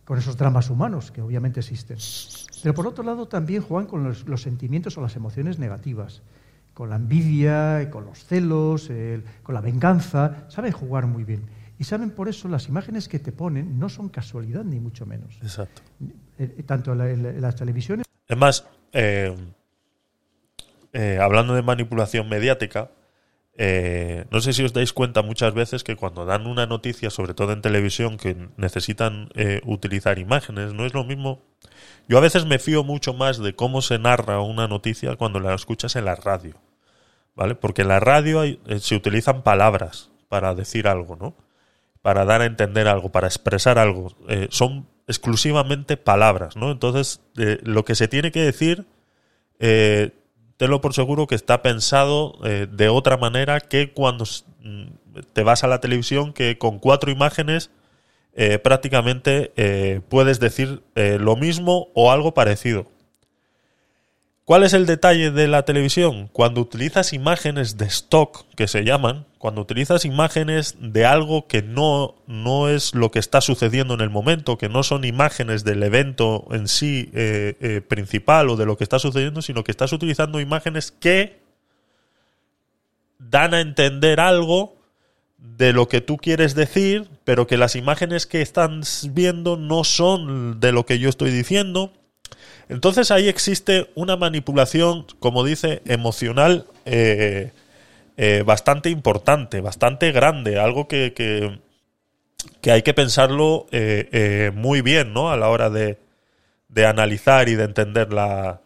Con 0.04 0.18
esos 0.18 0.36
dramas 0.36 0.70
humanos 0.70 1.10
que 1.10 1.22
obviamente 1.22 1.60
existen. 1.60 1.98
Pero 2.62 2.74
por 2.74 2.86
otro 2.86 3.02
lado 3.02 3.26
también 3.26 3.62
juegan 3.62 3.86
con 3.86 4.04
los, 4.04 4.28
los 4.28 4.42
sentimientos 4.42 4.96
o 4.98 5.00
las 5.00 5.16
emociones 5.16 5.58
negativas, 5.58 6.22
con 6.80 6.88
la 6.88 6.96
envidia, 6.96 7.90
con 7.90 8.06
los 8.06 8.24
celos, 8.24 8.88
el- 8.88 9.22
con 9.42 9.54
la 9.54 9.60
venganza. 9.60 10.46
Saben 10.48 10.72
jugar 10.72 11.04
muy 11.06 11.24
bien. 11.24 11.42
Y 11.78 11.84
saben 11.84 12.08
por 12.10 12.26
eso 12.30 12.48
las 12.48 12.68
imágenes 12.68 13.06
que 13.06 13.18
te 13.18 13.32
ponen 13.32 13.78
no 13.78 13.90
son 13.90 14.08
casualidad 14.08 14.64
ni 14.64 14.80
mucho 14.80 15.04
menos. 15.04 15.36
Exacto. 15.42 15.82
Eh, 16.38 16.62
tanto 16.64 16.92
en, 16.92 17.22
la- 17.22 17.32
las 17.32 17.54
televisiones 17.54 18.06
Es 18.26 18.36
más, 18.38 18.66
eh, 18.94 19.36
eh, 20.94 21.18
hablando 21.20 21.54
de 21.54 21.60
manipulación 21.60 22.30
mediática, 22.30 22.88
eh, 23.58 24.24
no 24.30 24.40
sé 24.40 24.54
si 24.54 24.62
os 24.64 24.72
dais 24.72 24.94
cuenta 24.94 25.20
muchas 25.20 25.52
veces 25.52 25.84
que 25.84 25.96
cuando 25.96 26.24
dan 26.24 26.46
una 26.46 26.64
noticia, 26.64 27.10
sobre 27.10 27.34
todo 27.34 27.52
en 27.52 27.60
televisión, 27.60 28.16
que 28.16 28.48
necesitan 28.56 29.28
eh, 29.34 29.60
utilizar 29.66 30.18
imágenes, 30.18 30.72
no 30.72 30.86
es 30.86 30.94
lo 30.94 31.04
mismo. 31.04 31.42
Yo 32.08 32.16
a 32.16 32.22
veces 32.22 32.46
me 32.46 32.58
fío 32.58 32.84
mucho 32.84 33.12
más 33.12 33.36
de 33.38 33.54
cómo 33.54 33.82
se 33.82 33.98
narra 33.98 34.40
una 34.40 34.66
noticia 34.66 35.14
cuando 35.16 35.40
la 35.40 35.54
escuchas 35.54 35.94
en 35.96 36.06
la 36.06 36.14
radio, 36.14 36.54
¿vale? 37.40 37.54
Porque 37.54 37.80
en 37.82 37.88
la 37.88 38.00
radio 38.00 38.40
hay- 38.40 38.60
eh, 38.66 38.80
se 38.80 38.94
utilizan 38.94 39.40
palabras 39.42 40.10
para 40.28 40.54
decir 40.54 40.86
algo, 40.86 41.16
¿no? 41.16 41.34
Para 42.02 42.26
dar 42.26 42.42
a 42.42 42.44
entender 42.44 42.86
algo, 42.86 43.08
para 43.10 43.28
expresar 43.28 43.78
algo. 43.78 44.12
Eh, 44.28 44.48
son 44.50 44.86
exclusivamente 45.08 45.96
palabras, 45.96 46.54
¿no? 46.54 46.70
Entonces, 46.70 47.22
eh, 47.38 47.58
lo 47.62 47.86
que 47.86 47.94
se 47.94 48.08
tiene 48.08 48.30
que 48.30 48.42
decir, 48.42 48.84
eh, 49.58 50.10
tenlo 50.58 50.82
por 50.82 50.92
seguro 50.92 51.26
que 51.26 51.34
está 51.34 51.62
pensado 51.62 52.34
eh, 52.44 52.66
de 52.70 52.90
otra 52.90 53.16
manera 53.16 53.60
que 53.60 53.90
cuando 53.94 54.26
mm, 54.62 54.84
te 55.32 55.42
vas 55.42 55.64
a 55.64 55.66
la 55.66 55.80
televisión, 55.80 56.34
que 56.34 56.58
con 56.58 56.78
cuatro 56.78 57.10
imágenes 57.10 57.70
prácticamente 58.62 59.52
puedes 60.08 60.38
decir 60.40 60.82
lo 60.94 61.36
mismo 61.36 61.88
o 61.94 62.10
algo 62.12 62.32
parecido. 62.32 62.86
¿Cuál 64.50 64.64
es 64.64 64.72
el 64.72 64.84
detalle 64.84 65.30
de 65.30 65.46
la 65.46 65.62
televisión? 65.64 66.28
Cuando 66.32 66.60
utilizas 66.60 67.12
imágenes 67.12 67.76
de 67.76 67.84
stock, 67.84 68.46
que 68.56 68.66
se 68.66 68.82
llaman, 68.82 69.24
cuando 69.38 69.60
utilizas 69.60 70.04
imágenes 70.04 70.74
de 70.80 71.06
algo 71.06 71.46
que 71.46 71.62
no, 71.62 72.16
no 72.26 72.68
es 72.68 72.92
lo 72.92 73.12
que 73.12 73.20
está 73.20 73.42
sucediendo 73.42 73.94
en 73.94 74.00
el 74.00 74.10
momento, 74.10 74.58
que 74.58 74.68
no 74.68 74.82
son 74.82 75.04
imágenes 75.04 75.62
del 75.62 75.84
evento 75.84 76.48
en 76.50 76.66
sí 76.66 77.10
eh, 77.14 77.58
eh, 77.60 77.80
principal 77.80 78.48
o 78.48 78.56
de 78.56 78.66
lo 78.66 78.76
que 78.76 78.82
está 78.82 78.98
sucediendo, 78.98 79.40
sino 79.40 79.62
que 79.62 79.70
estás 79.70 79.92
utilizando 79.92 80.40
imágenes 80.40 80.90
que 80.90 81.38
dan 83.20 83.54
a 83.54 83.60
entender 83.60 84.18
algo 84.18 84.74
de 85.38 85.72
lo 85.72 85.86
que 85.86 86.00
tú 86.00 86.16
quieres 86.16 86.56
decir, 86.56 87.08
pero 87.22 87.46
que 87.46 87.56
las 87.56 87.76
imágenes 87.76 88.26
que 88.26 88.42
estás 88.42 89.10
viendo 89.12 89.56
no 89.56 89.84
son 89.84 90.58
de 90.58 90.72
lo 90.72 90.86
que 90.86 90.98
yo 90.98 91.08
estoy 91.08 91.30
diciendo. 91.30 91.92
Entonces 92.70 93.10
ahí 93.10 93.28
existe 93.28 93.90
una 93.94 94.16
manipulación, 94.16 95.06
como 95.18 95.44
dice, 95.44 95.82
emocional 95.84 96.66
eh, 96.84 97.50
eh, 98.16 98.42
bastante 98.44 98.90
importante, 98.90 99.60
bastante 99.60 100.12
grande, 100.12 100.58
algo 100.58 100.86
que, 100.86 101.12
que, 101.14 102.70
hay 102.70 102.82
que 102.82 102.94
pensarlo 102.94 103.66
eh, 103.72 104.08
eh, 104.12 104.52
muy 104.54 104.82
bien, 104.82 105.12
¿no? 105.12 105.32
A 105.32 105.36
la 105.36 105.48
hora 105.48 105.70
de, 105.70 105.98
de 106.68 106.86
analizar 106.86 107.48
y 107.48 107.54
de 107.54 107.64
entender 107.64 108.12
la, 108.12 108.60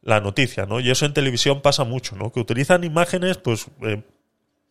la 0.00 0.20
noticia, 0.20 0.64
¿no? 0.64 0.80
Y 0.80 0.90
eso 0.90 1.06
en 1.06 1.12
televisión 1.12 1.60
pasa 1.60 1.84
mucho, 1.84 2.14
¿no? 2.16 2.30
Que 2.32 2.38
utilizan 2.38 2.84
imágenes, 2.84 3.36
pues, 3.36 3.66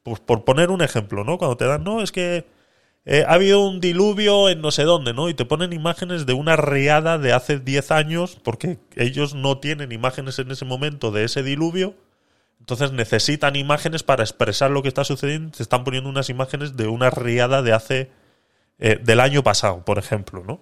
pues 0.04 0.20
por 0.22 0.46
poner 0.46 0.72
un 0.72 0.82
ejemplo, 0.82 1.24
¿no? 1.24 1.38
Cuando 1.38 1.58
te 1.58 1.66
dan, 1.66 1.84
no, 1.84 2.02
es 2.02 2.12
que 2.12 2.46
eh, 3.06 3.26
ha 3.28 3.34
habido 3.34 3.60
un 3.68 3.82
diluvio 3.82 4.50
en 4.50 4.62
no 4.62 4.72
sé 4.72 4.84
dónde, 4.84 5.14
¿no? 5.14 5.28
Y 5.28 5.34
te 5.34 5.44
ponen 5.46 5.74
imágenes 5.74 6.26
de 6.26 6.34
una 6.34 6.56
riada 6.56 7.18
de 7.18 7.34
hace 7.34 7.60
10 7.60 7.92
años, 7.92 8.38
porque 8.42 8.80
ellos 8.96 9.36
no 9.36 9.58
tienen 9.58 9.92
imágenes 9.92 10.40
en 10.40 10.52
ese 10.52 10.64
momento 10.64 11.12
de 11.12 11.26
ese 11.26 11.44
diluvio, 11.44 11.96
entonces 12.60 12.94
necesitan 12.94 13.58
imágenes 13.58 14.04
para 14.04 14.24
expresar 14.24 14.72
lo 14.72 14.82
que 14.82 14.88
está 14.88 15.04
sucediendo, 15.04 15.52
te 15.52 15.64
están 15.64 15.84
poniendo 15.84 16.10
unas 16.10 16.30
imágenes 16.30 16.78
de 16.78 16.88
una 16.88 17.10
riada 17.10 17.62
de 17.62 17.74
hace, 17.74 18.12
eh, 18.80 19.00
del 19.04 19.20
año 19.20 19.44
pasado, 19.44 19.84
por 19.84 19.98
ejemplo, 19.98 20.44
¿no? 20.46 20.62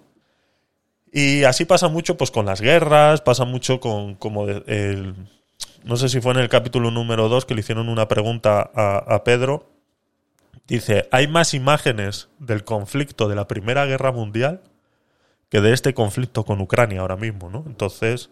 Y 1.12 1.44
así 1.44 1.64
pasa 1.64 1.88
mucho 1.88 2.16
pues 2.16 2.30
con 2.30 2.46
las 2.46 2.60
guerras, 2.60 3.20
pasa 3.20 3.44
mucho 3.44 3.80
con 3.80 4.14
como 4.14 4.46
no 5.84 5.96
sé 5.96 6.08
si 6.08 6.20
fue 6.20 6.32
en 6.32 6.38
el 6.38 6.48
capítulo 6.48 6.90
número 6.90 7.28
2 7.28 7.44
que 7.44 7.54
le 7.54 7.60
hicieron 7.60 7.88
una 7.90 8.08
pregunta 8.08 8.62
a 8.74 9.22
Pedro. 9.22 9.71
Dice, 10.66 11.08
hay 11.10 11.26
más 11.28 11.54
imágenes 11.54 12.28
del 12.38 12.64
conflicto 12.64 13.28
de 13.28 13.34
la 13.34 13.48
Primera 13.48 13.84
Guerra 13.84 14.12
Mundial 14.12 14.62
que 15.48 15.60
de 15.60 15.72
este 15.72 15.92
conflicto 15.92 16.44
con 16.44 16.60
Ucrania 16.60 17.00
ahora 17.00 17.16
mismo, 17.16 17.50
¿no? 17.50 17.64
Entonces, 17.66 18.30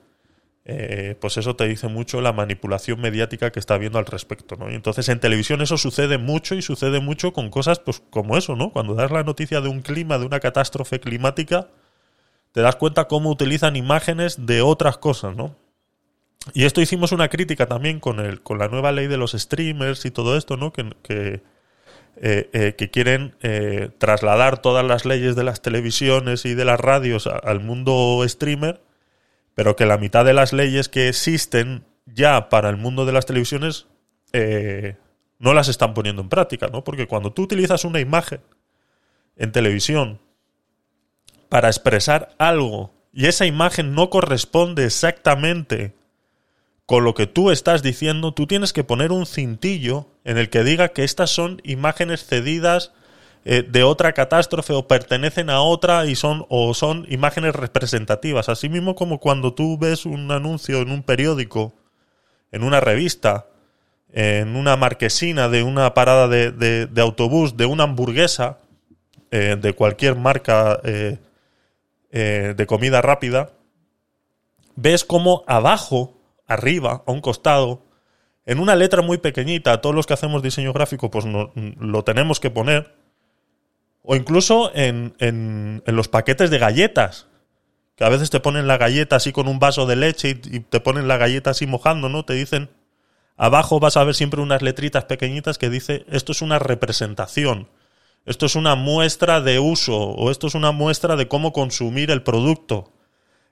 eh, 0.65 1.17
pues 1.21 1.37
eso 1.37 1.57
te 1.57 1.67
dice 1.67 1.89
mucho 1.89 2.21
la 2.21 2.33
manipulación 2.33 3.01
mediática 3.01 3.51
que 3.51 3.59
está 3.59 3.75
habiendo 3.75 3.99
al 3.99 4.07
respecto, 4.07 4.57
¿no? 4.57 4.71
Y 4.71 4.75
entonces 4.75 5.09
en 5.09 5.21
televisión 5.21 5.61
eso 5.61 5.77
sucede 5.77 6.17
mucho 6.17 6.55
y 6.55 6.63
sucede 6.63 7.01
mucho 7.01 7.33
con 7.33 7.51
cosas 7.51 7.79
pues 7.79 8.03
como 8.11 8.37
eso, 8.37 8.57
¿no? 8.57 8.71
Cuando 8.71 8.95
das 8.95 9.11
la 9.11 9.23
noticia 9.23 9.61
de 9.61 9.69
un 9.69 9.83
clima, 9.83 10.19
de 10.19 10.27
una 10.27 10.41
catástrofe 10.41 11.01
climática, 11.01 11.69
te 12.53 12.61
das 12.61 12.77
cuenta 12.77 13.09
cómo 13.09 13.31
utilizan 13.31 13.77
imágenes 13.77 14.47
de 14.47 14.63
otras 14.63 14.99
cosas, 14.99 15.35
¿no? 15.37 15.57
Y 16.55 16.65
esto 16.65 16.81
hicimos 16.81 17.13
una 17.13 17.29
crítica 17.29 17.67
también 17.67 18.01
con, 18.01 18.19
el, 18.21 18.43
con 18.43 18.59
la 18.59 18.69
nueva 18.69 18.93
ley 18.93 19.07
de 19.09 19.17
los 19.17 19.33
streamers 19.33 20.05
y 20.05 20.11
todo 20.11 20.37
esto, 20.37 20.57
¿no? 20.57 20.73
Que, 20.73 20.91
que, 21.03 21.43
eh, 22.23 22.51
eh, 22.53 22.75
que 22.77 22.91
quieren 22.91 23.35
eh, 23.41 23.89
trasladar 23.97 24.61
todas 24.61 24.85
las 24.85 25.07
leyes 25.07 25.37
de 25.37 25.43
las 25.43 25.63
televisiones 25.63 26.45
y 26.45 26.53
de 26.55 26.67
las 26.67 26.79
radios 26.79 27.27
al 27.27 27.61
mundo 27.61 28.23
streamer, 28.29 28.83
pero 29.55 29.75
que 29.75 29.87
la 29.87 29.97
mitad 29.97 30.27
de 30.27 30.35
las 30.35 30.53
leyes 30.53 30.91
que 30.91 31.09
existen 31.09 31.87
ya 32.05 32.51
para 32.51 32.69
el 32.69 32.77
mundo 32.77 33.07
de 33.07 33.13
las 33.13 33.25
televisiones 33.25 33.87
no 35.39 35.55
las 35.55 35.69
están 35.69 35.95
poniendo 35.95 36.21
en 36.21 36.29
práctica, 36.29 36.69
¿no? 36.69 36.85
Porque 36.85 37.07
cuando 37.07 37.33
tú 37.33 37.43
utilizas 37.43 37.87
una 37.87 38.01
imagen 38.01 38.43
en 39.37 39.51
televisión 39.51 40.21
para 41.49 41.69
expresar 41.69 42.35
algo 42.37 42.93
y 43.15 43.29
esa 43.29 43.47
imagen 43.47 43.95
no 43.95 44.11
corresponde 44.11 44.85
exactamente 44.85 45.95
con 46.91 47.05
lo 47.05 47.15
que 47.15 47.29
tú 47.29 47.53
estás 47.53 47.85
diciendo, 47.85 48.35
tú 48.35 48.49
tienes 48.49 48.73
que 48.73 48.83
poner 48.83 49.13
un 49.13 49.25
cintillo 49.25 50.09
en 50.25 50.39
el 50.39 50.51
que 50.51 50.65
diga 50.65 50.89
que 50.89 51.05
estas 51.05 51.31
son 51.31 51.61
imágenes 51.63 52.27
cedidas 52.27 52.91
eh, 53.45 53.63
de 53.63 53.85
otra 53.85 54.13
catástrofe 54.13 54.73
o 54.73 54.89
pertenecen 54.89 55.51
a 55.51 55.61
otra 55.61 56.05
y 56.07 56.17
son 56.17 56.47
o 56.49 56.75
son 56.75 57.07
imágenes 57.09 57.55
representativas. 57.55 58.49
Así 58.49 58.69
mismo 58.69 58.97
como 58.97 59.21
cuando 59.21 59.55
tú 59.55 59.79
ves 59.79 60.05
un 60.05 60.33
anuncio 60.33 60.81
en 60.83 60.91
un 60.91 61.05
periódico, 61.05 61.73
en 62.51 62.65
una 62.65 62.81
revista, 62.81 63.47
en 64.13 64.57
una 64.57 64.75
marquesina 64.75 65.49
de 65.49 65.63
una 65.63 65.95
parada 65.95 66.27
de, 66.27 66.51
de- 66.51 66.87
de 66.87 67.01
autobús, 67.03 67.57
de 67.57 67.67
una 67.67 67.85
hamburguesa, 67.85 68.59
eh, 69.31 69.57
de 69.61 69.73
cualquier 69.75 70.17
marca 70.17 70.81
eh, 70.83 71.19
de 72.11 72.67
comida 72.67 73.01
rápida, 73.01 73.53
ves 74.75 75.05
como 75.05 75.45
abajo, 75.47 76.17
arriba, 76.51 77.03
a 77.07 77.13
un 77.13 77.21
costado, 77.21 77.83
en 78.47 78.59
una 78.59 78.77
letra 78.77 79.03
muy 79.03 79.19
pequeñita, 79.19 79.81
todos 79.81 79.95
los 79.95 80.07
que 80.07 80.15
hacemos 80.15 80.43
diseño 80.43 80.73
gráfico, 80.73 81.11
pues 81.11 81.25
no- 81.27 81.53
lo 81.55 82.05
tenemos 82.05 82.41
que 82.41 82.51
poner, 82.51 82.95
o 84.03 84.17
incluso 84.17 84.71
en, 84.75 85.15
en- 85.19 85.83
en 85.87 85.97
los 85.97 86.09
paquetes 86.09 86.51
de 86.51 86.59
galletas, 86.59 87.27
que 87.97 88.05
a 88.05 88.09
veces 88.09 88.31
te 88.31 88.41
ponen 88.41 88.67
la 88.67 88.79
galleta 88.79 89.17
así 89.17 89.33
con 89.33 89.47
un 89.47 89.59
vaso 89.59 89.87
de 89.87 89.97
leche 89.97 90.31
y, 90.31 90.57
y 90.57 90.61
te 90.61 90.81
ponen 90.81 91.07
la 91.09 91.19
galleta 91.19 91.51
así 91.51 91.67
mojando, 91.67 92.09
¿no? 92.09 92.25
Te 92.25 92.33
dicen, 92.35 92.71
abajo 93.37 93.81
vas 93.81 93.97
a 93.97 94.05
ver 94.05 94.15
siempre 94.15 94.41
unas 94.41 94.63
letritas 94.63 95.05
pequeñitas 95.05 95.59
que 95.59 95.71
dice, 95.71 96.05
esto 96.11 96.33
es 96.33 96.43
una 96.43 96.59
representación, 96.59 97.69
esto 98.27 98.47
es 98.47 98.57
una 98.57 98.75
muestra 98.75 99.41
de 99.41 99.59
uso, 99.61 99.97
o 99.99 100.31
esto 100.31 100.47
es 100.47 100.55
una 100.55 100.73
muestra 100.73 101.17
de 101.17 101.29
cómo 101.29 101.53
consumir 101.53 102.11
el 102.11 102.23
producto. 102.23 102.93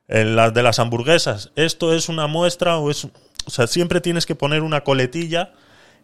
En 0.08 0.36
las 0.36 0.54
de 0.54 0.62
las 0.62 0.78
hamburguesas, 0.78 1.52
esto 1.54 1.94
es 1.94 2.08
una 2.08 2.26
muestra 2.26 2.78
o 2.78 2.90
es... 2.90 3.04
O 3.04 3.50
sea, 3.50 3.66
siempre 3.66 4.00
tienes 4.00 4.26
que 4.26 4.34
poner 4.34 4.62
una 4.62 4.82
coletilla 4.82 5.52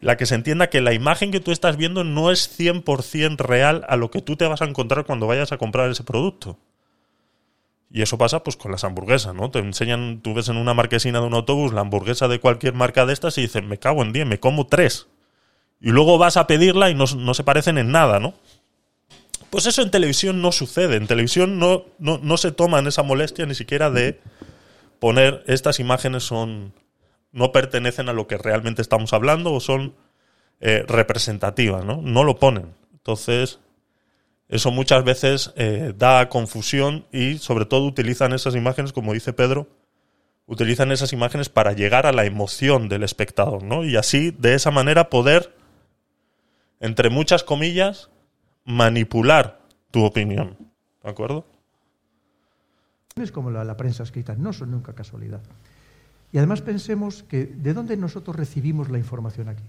la 0.01 0.17
que 0.17 0.27
se 0.27 0.35
entienda 0.35 0.69
que 0.69 0.81
la 0.81 0.93
imagen 0.93 1.31
que 1.31 1.41
tú 1.41 1.51
estás 1.51 1.77
viendo 1.77 2.05
no 2.05 2.31
es 2.31 2.59
100% 2.59 3.39
real 3.39 3.85
a 3.89 3.97
lo 3.97 4.11
que 4.11 4.21
tú 4.21 4.37
te 4.37 4.47
vas 4.47 4.61
a 4.61 4.67
encontrar 4.67 5.07
cuando 5.07 5.27
vayas 5.27 5.53
a 5.53 5.59
comprar 5.59 5.91
ese 5.91 6.05
producto. 6.05 6.59
Y 7.91 8.03
eso 8.03 8.19
pasa 8.19 8.43
pues 8.43 8.57
con 8.57 8.73
las 8.73 8.85
hamburguesas, 8.85 9.35
¿no? 9.35 9.51
Te 9.51 9.61
enseñan, 9.61 10.21
tú 10.21 10.35
ves 10.35 10.49
en 10.49 10.57
una 10.57 10.75
marquesina 10.75 11.21
de 11.21 11.27
un 11.27 11.35
autobús 11.35 11.73
la 11.73 11.81
hamburguesa 11.81 12.29
de 12.29 12.41
cualquier 12.41 12.75
marca 12.75 13.07
de 13.07 13.13
estas 13.13 13.39
y 13.39 13.43
dices, 13.43 13.63
me 13.63 13.79
cago 13.79 14.03
en 14.03 14.13
10, 14.13 14.27
me 14.27 14.41
como 14.41 14.67
tres. 14.67 15.07
Y 15.81 15.91
luego 15.91 16.19
vas 16.19 16.37
a 16.37 16.47
pedirla 16.47 16.91
y 16.91 16.95
no, 16.95 17.05
no 17.17 17.35
se 17.35 17.45
parecen 17.45 17.79
en 17.79 17.93
nada, 17.93 18.21
¿no? 18.21 18.35
Pues 19.55 19.67
eso 19.67 19.83
en 19.83 19.93
televisión 19.93 20.43
no 20.43 20.51
sucede. 20.51 20.97
En 20.97 21.07
televisión 21.07 21.61
no, 21.61 21.85
no, 22.01 22.19
no 22.21 22.37
se 22.39 22.51
toman 22.51 22.89
esa 22.89 23.05
molestia 23.05 23.47
ni 23.47 23.55
siquiera 23.55 23.89
de 23.89 24.21
poner 24.99 25.45
estas 25.47 25.79
imágenes 25.79 26.25
son 26.25 26.75
no 27.31 27.53
pertenecen 27.53 28.09
a 28.09 28.13
lo 28.13 28.27
que 28.27 28.37
realmente 28.37 28.83
estamos 28.83 29.13
hablando 29.13 29.53
o 29.53 29.61
son 29.61 29.95
eh, 30.59 30.85
representativas, 30.89 31.85
¿no? 31.85 32.03
No 32.03 32.25
lo 32.25 32.41
ponen. 32.41 32.75
Entonces, 32.95 33.61
eso 34.49 34.73
muchas 34.73 35.05
veces 35.05 35.53
eh, 35.55 35.93
da 35.97 36.29
confusión 36.29 37.07
y 37.13 37.39
sobre 37.39 37.65
todo 37.65 37.85
utilizan 37.85 38.33
esas 38.33 38.57
imágenes, 38.57 38.93
como 38.93 39.13
dice 39.13 39.33
Pedro, 39.33 39.69
utilizan 40.47 40.91
esas 40.91 41.13
imágenes 41.13 41.49
para 41.49 41.75
llegar 41.75 42.07
a 42.07 42.13
la 42.13 42.25
emoción 42.25 42.89
del 42.89 43.05
espectador, 43.05 43.63
¿no? 43.63 43.85
Y 43.85 43.95
así, 43.95 44.33
de 44.37 44.55
esa 44.55 44.73
manera, 44.73 45.11
poder, 45.11 45.55
entre 46.81 47.09
muchas 47.09 47.45
comillas, 47.45 48.11
manipular 48.65 49.61
tu 49.91 50.05
opinión. 50.05 50.57
¿De 51.03 51.11
acuerdo? 51.11 51.47
Es 53.17 53.31
como 53.31 53.51
la, 53.51 53.65
la 53.65 53.77
prensa 53.77 54.03
escrita, 54.03 54.35
no 54.35 54.53
son 54.53 54.71
nunca 54.71 54.95
casualidad. 54.95 55.43
Y 56.33 56.39
además 56.39 56.63
pensemos 56.63 57.23
que 57.23 57.47
¿de 57.47 57.75
dónde 57.75 57.97
nosotros 57.97 58.35
recibimos 58.35 58.91
la 58.91 58.99
información 58.99 59.49
aquí? 59.49 59.63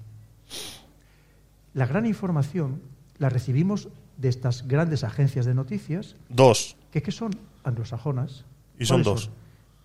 La 1.73 1.85
gran 1.85 2.05
información 2.05 2.81
la 3.19 3.29
recibimos 3.29 3.89
de 4.17 4.29
estas 4.29 4.67
grandes 4.67 5.03
agencias 5.03 5.45
de 5.45 5.53
noticias, 5.53 6.15
Dos. 6.29 6.75
que, 6.91 7.03
que 7.03 7.11
son 7.11 7.31
anglosajonas. 7.63 8.45
Y 8.79 8.85
son 8.85 9.03
¿Cuáles 9.03 9.25
dos. 9.25 9.29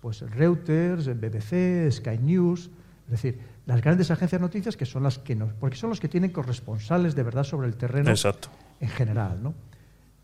Pues 0.01 0.21
Reuters, 0.21 1.07
BBC, 1.07 1.91
Sky 1.91 2.17
News, 2.17 2.71
es 3.05 3.11
decir, 3.11 3.39
las 3.65 3.81
grandes 3.81 4.09
agencias 4.11 4.39
de 4.39 4.45
noticias 4.45 4.75
que 4.75 4.85
son 4.85 5.03
las 5.03 5.19
que 5.19 5.35
nos, 5.35 5.53
porque 5.53 5.75
son 5.75 5.89
los 5.89 5.99
que 5.99 6.07
tienen 6.07 6.31
corresponsales 6.31 7.15
de 7.15 7.23
verdad 7.23 7.43
sobre 7.43 7.67
el 7.67 7.75
terreno 7.75 8.09
Exacto. 8.09 8.49
en 8.79 8.89
general, 8.89 9.41
¿no? 9.41 9.53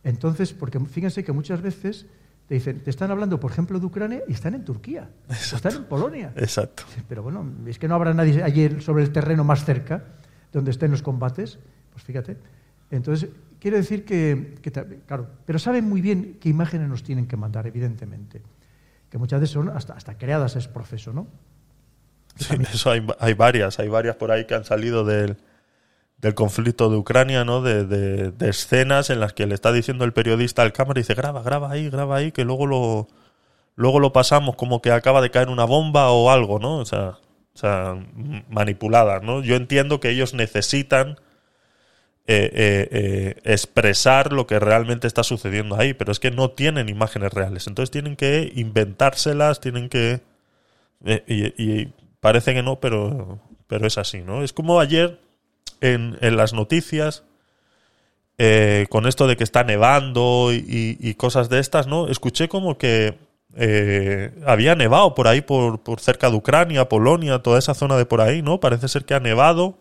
Entonces, 0.03 0.53
porque 0.53 0.79
fíjense 0.79 1.23
que 1.23 1.31
muchas 1.31 1.61
veces 1.61 2.05
te 2.47 2.55
dicen, 2.55 2.79
te 2.79 2.89
están 2.89 3.11
hablando, 3.11 3.39
por 3.39 3.51
ejemplo, 3.51 3.79
de 3.79 3.85
Ucrania 3.85 4.23
y 4.27 4.31
están 4.31 4.55
en 4.55 4.63
Turquía, 4.63 5.09
están 5.29 5.75
en 5.75 5.83
Polonia. 5.83 6.31
Exacto. 6.37 6.83
Pero 7.09 7.23
bueno, 7.23 7.45
es 7.65 7.77
que 7.77 7.87
no 7.87 7.95
habrá 7.95 8.13
nadie 8.13 8.41
allí 8.41 8.79
sobre 8.79 9.03
el 9.03 9.11
terreno 9.11 9.43
más 9.43 9.65
cerca, 9.65 10.03
donde 10.53 10.71
estén 10.71 10.91
los 10.91 11.01
combates, 11.01 11.59
pues 11.91 12.03
fíjate. 12.03 12.37
Entonces, 12.89 13.29
quiero 13.59 13.75
decir 13.75 14.05
que, 14.05 14.55
claro, 15.05 15.27
pero 15.45 15.59
saben 15.59 15.87
muy 15.89 15.99
bien 15.99 16.37
qué 16.39 16.47
imágenes 16.47 16.87
nos 16.87 17.03
tienen 17.03 17.27
que 17.27 17.35
mandar, 17.35 17.67
evidentemente. 17.67 18.41
Que 19.09 19.17
muchas 19.17 19.41
veces 19.41 19.53
son 19.53 19.69
hasta, 19.69 19.93
hasta 19.93 20.17
creadas 20.17 20.55
ese 20.55 20.69
proceso, 20.69 21.11
¿no? 21.11 21.27
Eso 22.73 22.91
hay, 22.91 23.05
hay 23.19 23.33
varias, 23.33 23.79
hay 23.79 23.87
varias 23.89 24.15
por 24.15 24.31
ahí 24.31 24.45
que 24.45 24.55
han 24.55 24.65
salido 24.65 25.03
del, 25.05 25.37
del 26.19 26.35
conflicto 26.35 26.89
de 26.89 26.97
Ucrania, 26.97 27.45
¿no? 27.45 27.61
De, 27.61 27.85
de- 27.85 28.31
de 28.31 28.49
escenas 28.49 29.09
en 29.09 29.19
las 29.19 29.33
que 29.33 29.47
le 29.47 29.55
está 29.55 29.71
diciendo 29.71 30.05
el 30.05 30.13
periodista 30.13 30.63
al 30.63 30.73
cámara 30.73 30.99
y 30.99 31.03
dice, 31.03 31.15
graba, 31.15 31.43
graba 31.43 31.71
ahí, 31.71 31.89
graba 31.89 32.17
ahí, 32.17 32.31
que 32.31 32.45
luego 32.45 32.67
lo, 32.67 33.07
luego 33.75 33.99
lo 33.99 34.13
pasamos 34.13 34.55
como 34.57 34.81
que 34.81 34.91
acaba 34.91 35.21
de 35.21 35.31
caer 35.31 35.49
una 35.49 35.65
bomba 35.65 36.11
o 36.11 36.31
algo, 36.31 36.59
¿no? 36.59 36.77
O 36.79 36.85
sea, 36.85 37.17
o 37.55 37.57
sea 37.59 37.97
manipuladas, 38.49 39.23
¿no? 39.23 39.43
Yo 39.43 39.55
entiendo 39.55 39.99
que 40.01 40.09
ellos 40.11 40.33
necesitan 40.33 41.17
eh, 42.29 42.49
eh, 42.53 42.87
eh, 42.91 43.35
expresar 43.53 44.33
lo 44.33 44.47
que 44.47 44.59
realmente 44.59 45.07
está 45.07 45.23
sucediendo 45.23 45.77
ahí, 45.79 45.93
pero 45.93 46.11
es 46.11 46.19
que 46.19 46.29
no 46.31 46.51
tienen 46.51 46.89
imágenes 46.89 47.31
reales, 47.33 47.67
entonces 47.67 47.89
tienen 47.91 48.15
que 48.17 48.51
inventárselas, 48.55 49.61
tienen 49.61 49.87
que... 49.89 50.21
parece 52.27 52.53
que 52.53 52.61
no, 52.61 52.81
pero, 52.81 53.39
pero 53.67 53.87
es 53.87 53.97
así, 53.97 54.19
¿no? 54.19 54.43
Es 54.43 54.51
como 54.51 54.81
ayer 54.81 55.17
en, 55.79 56.17
en 56.19 56.35
las 56.35 56.51
noticias 56.51 57.23
eh, 58.37 58.85
con 58.89 59.07
esto 59.07 59.27
de 59.27 59.37
que 59.37 59.45
está 59.45 59.63
nevando 59.63 60.49
y, 60.51 61.13
cosas 61.13 61.47
de 61.47 61.59
estas, 61.59 61.87
¿no? 61.87 62.09
Escuché 62.09 62.49
como 62.49 62.77
que 62.77 63.17
eh, 63.55 64.33
había 64.45 64.75
nevado 64.75 65.15
por 65.15 65.29
ahí, 65.29 65.39
por, 65.39 65.79
por 65.83 66.01
cerca 66.01 66.29
de 66.29 66.35
Ucrania, 66.35 66.89
Polonia, 66.89 67.39
toda 67.39 67.59
esa 67.59 67.73
zona 67.73 67.95
de 67.95 68.05
por 68.05 68.19
ahí, 68.19 68.41
¿no? 68.41 68.59
Parece 68.59 68.89
ser 68.89 69.05
que 69.05 69.13
ha 69.13 69.21
nevado 69.21 69.79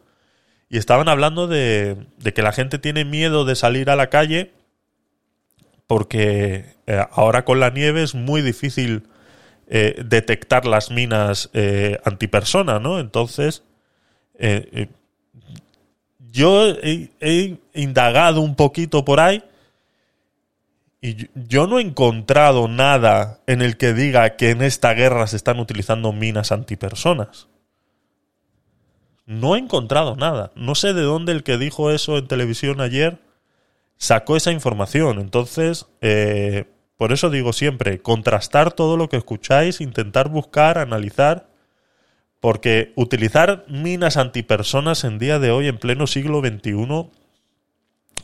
y 0.69 0.79
estaban 0.79 1.09
hablando 1.09 1.49
de, 1.49 1.97
de 2.19 2.33
que 2.33 2.43
la 2.43 2.53
gente 2.53 2.79
tiene 2.79 3.05
miedo 3.05 3.45
de 3.45 3.57
salir 3.57 3.91
a 3.91 3.97
la 3.97 4.09
calle 4.09 4.53
porque 5.89 6.77
eh, 6.87 7.05
ahora 7.11 7.45
con 7.45 7.59
la 7.59 7.71
nieve 7.71 8.05
es 8.05 8.15
muy 8.15 8.41
difícil 8.41 9.09
eh, 9.69 10.03
detectar 10.05 10.65
las 10.67 10.91
minas 10.91 11.51
eh, 11.53 11.99
antipersona, 12.05 12.79
¿no? 12.79 13.01
Entonces, 13.01 13.63
eh, 14.39 14.69
eh, 14.73 14.89
yo 16.31 16.67
he, 16.69 17.11
he 17.21 17.57
indagado 17.75 18.41
un 18.41 18.55
poquito 18.55 19.05
por 19.05 19.21
ahí 19.21 19.43
y 21.01 21.29
yo- 21.35 21.67
no 21.67 21.79
he 21.79 21.83
encontrado 21.83 22.69
nada 22.69 23.41
en 23.47 23.63
el 23.63 23.77
que 23.77 23.93
diga 23.93 24.37
que 24.37 24.51
en 24.51 24.63
esta 24.63 24.93
guerra 24.95 25.27
se 25.27 25.37
están 25.37 25.59
utilizando 25.61 26.13
minas 26.13 26.53
antipersonas. 26.53 27.49
No 29.27 29.57
he 29.57 29.59
encontrado 29.59 30.15
nada. 30.17 30.53
No 30.55 30.75
sé 30.75 30.93
de 30.95 31.03
dónde 31.03 31.33
el 31.33 31.43
que 31.43 31.59
dijo 31.59 31.91
eso 31.91 32.17
en 32.19 32.29
televisión 32.29 32.81
ayer 32.81 33.19
sacó 33.99 34.37
esa 34.37 34.53
información. 34.53 35.19
Entonces, 35.19 35.87
eh, 36.01 36.67
por 36.97 37.13
eso 37.13 37.31
digo 37.31 37.53
siempre, 37.53 38.01
contrastar 38.01 38.73
todo 38.73 38.97
lo 38.97 39.09
que 39.09 39.17
escucháis, 39.17 39.81
intentar 39.81 40.29
buscar, 40.29 40.79
analizar, 40.79 41.49
porque 42.41 42.93
utilizar 42.97 43.65
minas 43.69 44.17
antipersonas 44.17 45.05
en 45.05 45.19
día 45.19 45.39
de 45.39 45.51
hoy, 45.51 45.69
en 45.69 45.79
pleno 45.79 46.07
siglo 46.07 46.41
XXI, 46.41 47.11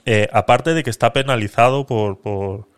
eh, 0.04 0.28
aparte 0.32 0.74
de 0.74 0.82
que 0.82 0.90
está 0.90 1.12
penalizado 1.12 1.86
por, 1.86 2.20
por, 2.20 2.68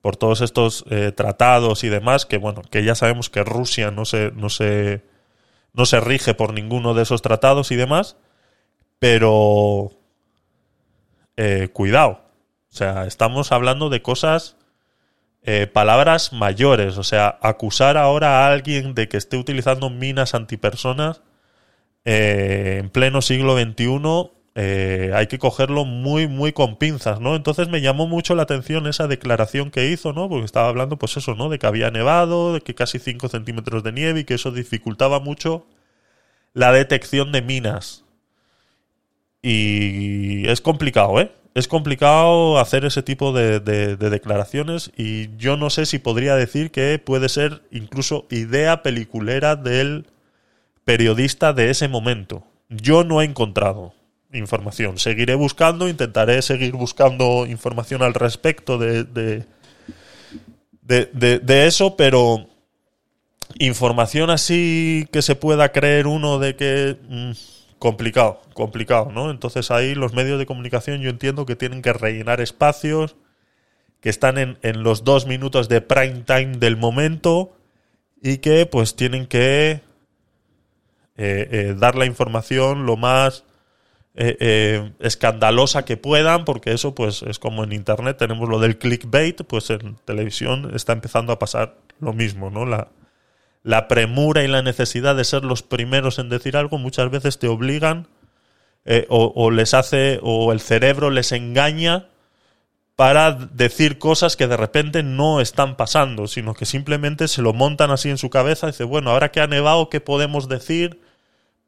por 0.00 0.16
todos 0.16 0.40
estos 0.40 0.84
eh, 0.90 1.12
tratados 1.12 1.84
y 1.84 1.88
demás, 1.88 2.26
que 2.26 2.38
bueno, 2.38 2.62
que 2.70 2.84
ya 2.84 2.94
sabemos 2.94 3.30
que 3.30 3.44
Rusia 3.44 3.90
no 3.90 4.04
se, 4.04 4.32
no 4.32 4.48
se, 4.48 5.02
no 5.72 5.86
se 5.86 6.00
rige 6.00 6.34
por 6.34 6.52
ninguno 6.52 6.94
de 6.94 7.02
esos 7.02 7.22
tratados 7.22 7.70
y 7.70 7.76
demás, 7.76 8.16
pero 8.98 9.92
eh, 11.36 11.68
cuidado. 11.72 12.20
O 12.70 12.74
sea, 12.74 13.06
estamos 13.06 13.52
hablando 13.52 13.90
de 13.90 14.02
cosas, 14.02 14.56
eh, 15.42 15.66
palabras 15.66 16.32
mayores. 16.32 16.98
O 16.98 17.04
sea, 17.04 17.38
acusar 17.42 17.96
ahora 17.96 18.44
a 18.46 18.52
alguien 18.52 18.94
de 18.94 19.08
que 19.08 19.16
esté 19.16 19.36
utilizando 19.36 19.90
minas 19.90 20.34
antipersonas 20.34 21.22
eh, 22.04 22.78
en 22.80 22.90
pleno 22.90 23.22
siglo 23.22 23.56
XXI 23.56 24.30
eh, 24.54 25.12
hay 25.14 25.28
que 25.28 25.38
cogerlo 25.38 25.84
muy, 25.86 26.28
muy 26.28 26.52
con 26.52 26.76
pinzas, 26.76 27.20
¿no? 27.20 27.36
Entonces 27.36 27.68
me 27.68 27.80
llamó 27.80 28.06
mucho 28.06 28.34
la 28.34 28.42
atención 28.42 28.86
esa 28.86 29.06
declaración 29.06 29.70
que 29.70 29.88
hizo, 29.88 30.12
¿no? 30.12 30.28
Porque 30.28 30.44
estaba 30.44 30.68
hablando, 30.68 30.98
pues 30.98 31.16
eso, 31.16 31.34
¿no? 31.34 31.48
De 31.48 31.58
que 31.58 31.66
había 31.66 31.90
nevado, 31.90 32.54
de 32.54 32.60
que 32.60 32.74
casi 32.74 32.98
5 32.98 33.28
centímetros 33.28 33.82
de 33.82 33.92
nieve 33.92 34.20
y 34.20 34.24
que 34.24 34.34
eso 34.34 34.50
dificultaba 34.50 35.20
mucho 35.20 35.66
la 36.54 36.72
detección 36.72 37.32
de 37.32 37.42
minas. 37.42 38.04
Y 39.42 40.46
es 40.48 40.60
complicado, 40.60 41.20
¿eh? 41.20 41.32
Es 41.54 41.68
complicado 41.68 42.58
hacer 42.58 42.84
ese 42.86 43.02
tipo 43.02 43.32
de, 43.32 43.60
de- 43.60 43.96
de 43.96 44.10
declaraciones 44.10 44.90
y 44.96 45.36
yo 45.36 45.56
no 45.58 45.68
sé 45.68 45.84
si 45.84 45.98
podría 45.98 46.34
decir 46.34 46.70
que 46.70 46.98
puede 46.98 47.28
ser 47.28 47.62
incluso 47.70 48.26
idea 48.30 48.82
peliculera 48.82 49.54
del 49.56 50.06
periodista 50.84 51.52
de 51.52 51.68
ese 51.70 51.88
momento. 51.88 52.42
Yo 52.70 53.04
no 53.04 53.20
he 53.20 53.26
encontrado 53.26 53.92
información. 54.32 54.98
Seguiré 54.98 55.34
buscando, 55.34 55.88
intentaré 55.88 56.40
seguir 56.40 56.72
buscando 56.72 57.44
información 57.46 58.02
al 58.02 58.14
respecto 58.14 58.78
de- 58.78 59.04
de- 61.12 61.38
de 61.38 61.66
eso, 61.66 61.96
pero 61.96 62.48
información 63.58 64.30
así 64.30 65.06
que 65.12 65.20
se 65.20 65.36
pueda 65.36 65.70
creer 65.70 66.06
uno 66.06 66.38
de 66.38 66.56
que... 66.56 66.96
mm, 67.08 67.30
complicado, 67.82 68.40
complicado, 68.54 69.10
¿no? 69.10 69.32
Entonces 69.32 69.72
ahí 69.72 69.96
los 69.96 70.12
medios 70.12 70.38
de 70.38 70.46
comunicación 70.46 71.00
yo 71.00 71.10
entiendo 71.10 71.46
que 71.46 71.56
tienen 71.56 71.82
que 71.82 71.92
rellenar 71.92 72.40
espacios, 72.40 73.16
que 74.00 74.08
están 74.08 74.38
en, 74.38 74.56
en 74.62 74.84
los 74.84 75.02
dos 75.02 75.26
minutos 75.26 75.68
de 75.68 75.80
prime 75.80 76.22
time 76.24 76.58
del 76.58 76.76
momento 76.76 77.56
y 78.22 78.38
que 78.38 78.66
pues 78.66 78.94
tienen 78.94 79.26
que 79.26 79.72
eh, 79.72 79.80
eh, 81.16 81.74
dar 81.76 81.96
la 81.96 82.06
información 82.06 82.86
lo 82.86 82.96
más 82.96 83.42
eh, 84.14 84.36
eh, 84.38 84.92
escandalosa 85.00 85.84
que 85.84 85.96
puedan, 85.96 86.44
porque 86.44 86.72
eso 86.72 86.94
pues 86.94 87.24
es 87.24 87.40
como 87.40 87.64
en 87.64 87.72
internet 87.72 88.16
tenemos 88.16 88.48
lo 88.48 88.60
del 88.60 88.78
clickbait, 88.78 89.42
pues 89.42 89.70
en 89.70 89.96
televisión 90.04 90.70
está 90.72 90.92
empezando 90.92 91.32
a 91.32 91.40
pasar 91.40 91.78
lo 91.98 92.12
mismo, 92.12 92.48
¿no? 92.48 92.64
La, 92.64 92.92
la 93.62 93.88
premura 93.88 94.42
y 94.42 94.48
la 94.48 94.62
necesidad 94.62 95.16
de 95.16 95.24
ser 95.24 95.44
los 95.44 95.62
primeros 95.62 96.18
en 96.18 96.28
decir 96.28 96.56
algo 96.56 96.78
muchas 96.78 97.10
veces 97.10 97.38
te 97.38 97.48
obligan 97.48 98.08
eh, 98.84 99.06
o, 99.08 99.50
les 99.52 99.74
hace 99.74 100.18
o 100.22 100.52
el 100.52 100.60
cerebro 100.60 101.10
les 101.10 101.30
engaña 101.30 102.08
para 102.96 103.32
decir 103.32 103.98
cosas 103.98 104.36
que 104.36 104.48
de 104.48 104.56
repente 104.56 105.02
no 105.02 105.40
están 105.40 105.76
pasando, 105.76 106.26
sino 106.26 106.54
que 106.54 106.66
simplemente 106.66 107.28
se 107.28 107.42
lo 107.42 107.52
montan 107.52 107.90
así 107.90 108.10
en 108.10 108.18
su 108.18 108.28
cabeza 108.28 108.66
y 108.66 108.72
dice, 108.72 108.84
bueno, 108.84 109.10
ahora 109.10 109.30
que 109.30 109.40
ha 109.40 109.46
nevado, 109.46 109.88
¿qué 109.88 110.00
podemos 110.00 110.48
decir 110.48 111.00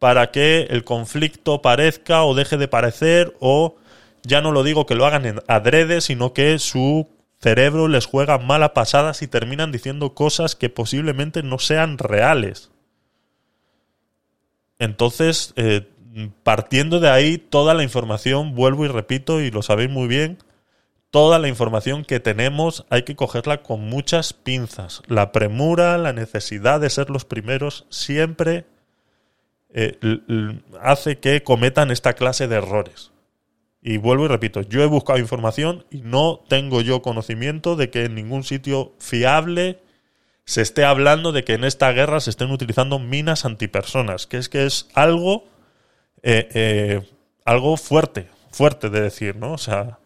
para 0.00 0.32
que 0.32 0.66
el 0.70 0.84
conflicto 0.84 1.62
parezca 1.62 2.24
o 2.24 2.34
deje 2.34 2.56
de 2.56 2.68
parecer 2.68 3.34
o 3.38 3.76
ya 4.22 4.40
no 4.40 4.50
lo 4.50 4.64
digo 4.64 4.86
que 4.86 4.96
lo 4.96 5.06
hagan 5.06 5.24
en 5.24 5.40
adrede, 5.46 6.00
sino 6.00 6.32
que 6.32 6.58
su 6.58 7.08
cerebro 7.44 7.88
les 7.88 8.06
juega 8.06 8.38
mala 8.38 8.72
pasadas 8.72 9.20
y 9.20 9.28
terminan 9.28 9.70
diciendo 9.70 10.14
cosas 10.14 10.56
que 10.56 10.70
posiblemente 10.70 11.42
no 11.42 11.58
sean 11.58 11.98
reales. 11.98 12.70
Entonces, 14.78 15.52
eh, 15.56 15.86
partiendo 16.42 17.00
de 17.00 17.10
ahí, 17.10 17.36
toda 17.36 17.74
la 17.74 17.82
información, 17.82 18.54
vuelvo 18.54 18.86
y 18.86 18.88
repito, 18.88 19.42
y 19.42 19.50
lo 19.50 19.60
sabéis 19.60 19.90
muy 19.90 20.08
bien, 20.08 20.38
toda 21.10 21.38
la 21.38 21.48
información 21.48 22.06
que 22.06 22.18
tenemos 22.18 22.86
hay 22.88 23.02
que 23.02 23.14
cogerla 23.14 23.62
con 23.62 23.82
muchas 23.90 24.32
pinzas. 24.32 25.02
La 25.06 25.30
premura, 25.30 25.98
la 25.98 26.14
necesidad 26.14 26.80
de 26.80 26.88
ser 26.88 27.10
los 27.10 27.26
primeros, 27.26 27.84
siempre 27.90 28.64
eh, 29.74 29.98
hace 30.80 31.18
que 31.18 31.42
cometan 31.42 31.90
esta 31.90 32.14
clase 32.14 32.48
de 32.48 32.56
errores. 32.56 33.12
Y 33.86 33.98
vuelvo 33.98 34.24
y 34.24 34.28
repito, 34.28 34.62
yo 34.62 34.82
he 34.82 34.86
buscado 34.86 35.18
información 35.18 35.84
y 35.90 36.00
no 36.00 36.40
tengo 36.48 36.80
yo 36.80 37.02
conocimiento 37.02 37.76
de 37.76 37.90
que 37.90 38.06
en 38.06 38.14
ningún 38.14 38.42
sitio 38.42 38.94
fiable 38.98 39.82
se 40.46 40.62
esté 40.62 40.86
hablando 40.86 41.32
de 41.32 41.44
que 41.44 41.52
en 41.52 41.64
esta 41.64 41.92
guerra 41.92 42.20
se 42.20 42.30
estén 42.30 42.50
utilizando 42.50 42.98
minas 42.98 43.44
antipersonas, 43.44 44.26
que 44.26 44.38
es 44.38 44.48
que 44.48 44.64
es 44.64 44.88
algo, 44.94 45.44
eh, 46.22 46.48
eh, 46.54 47.10
algo 47.44 47.76
fuerte, 47.76 48.30
fuerte 48.50 48.88
de 48.88 49.02
decir, 49.02 49.36
¿no? 49.36 49.52
O 49.52 49.58
sea, 49.58 49.98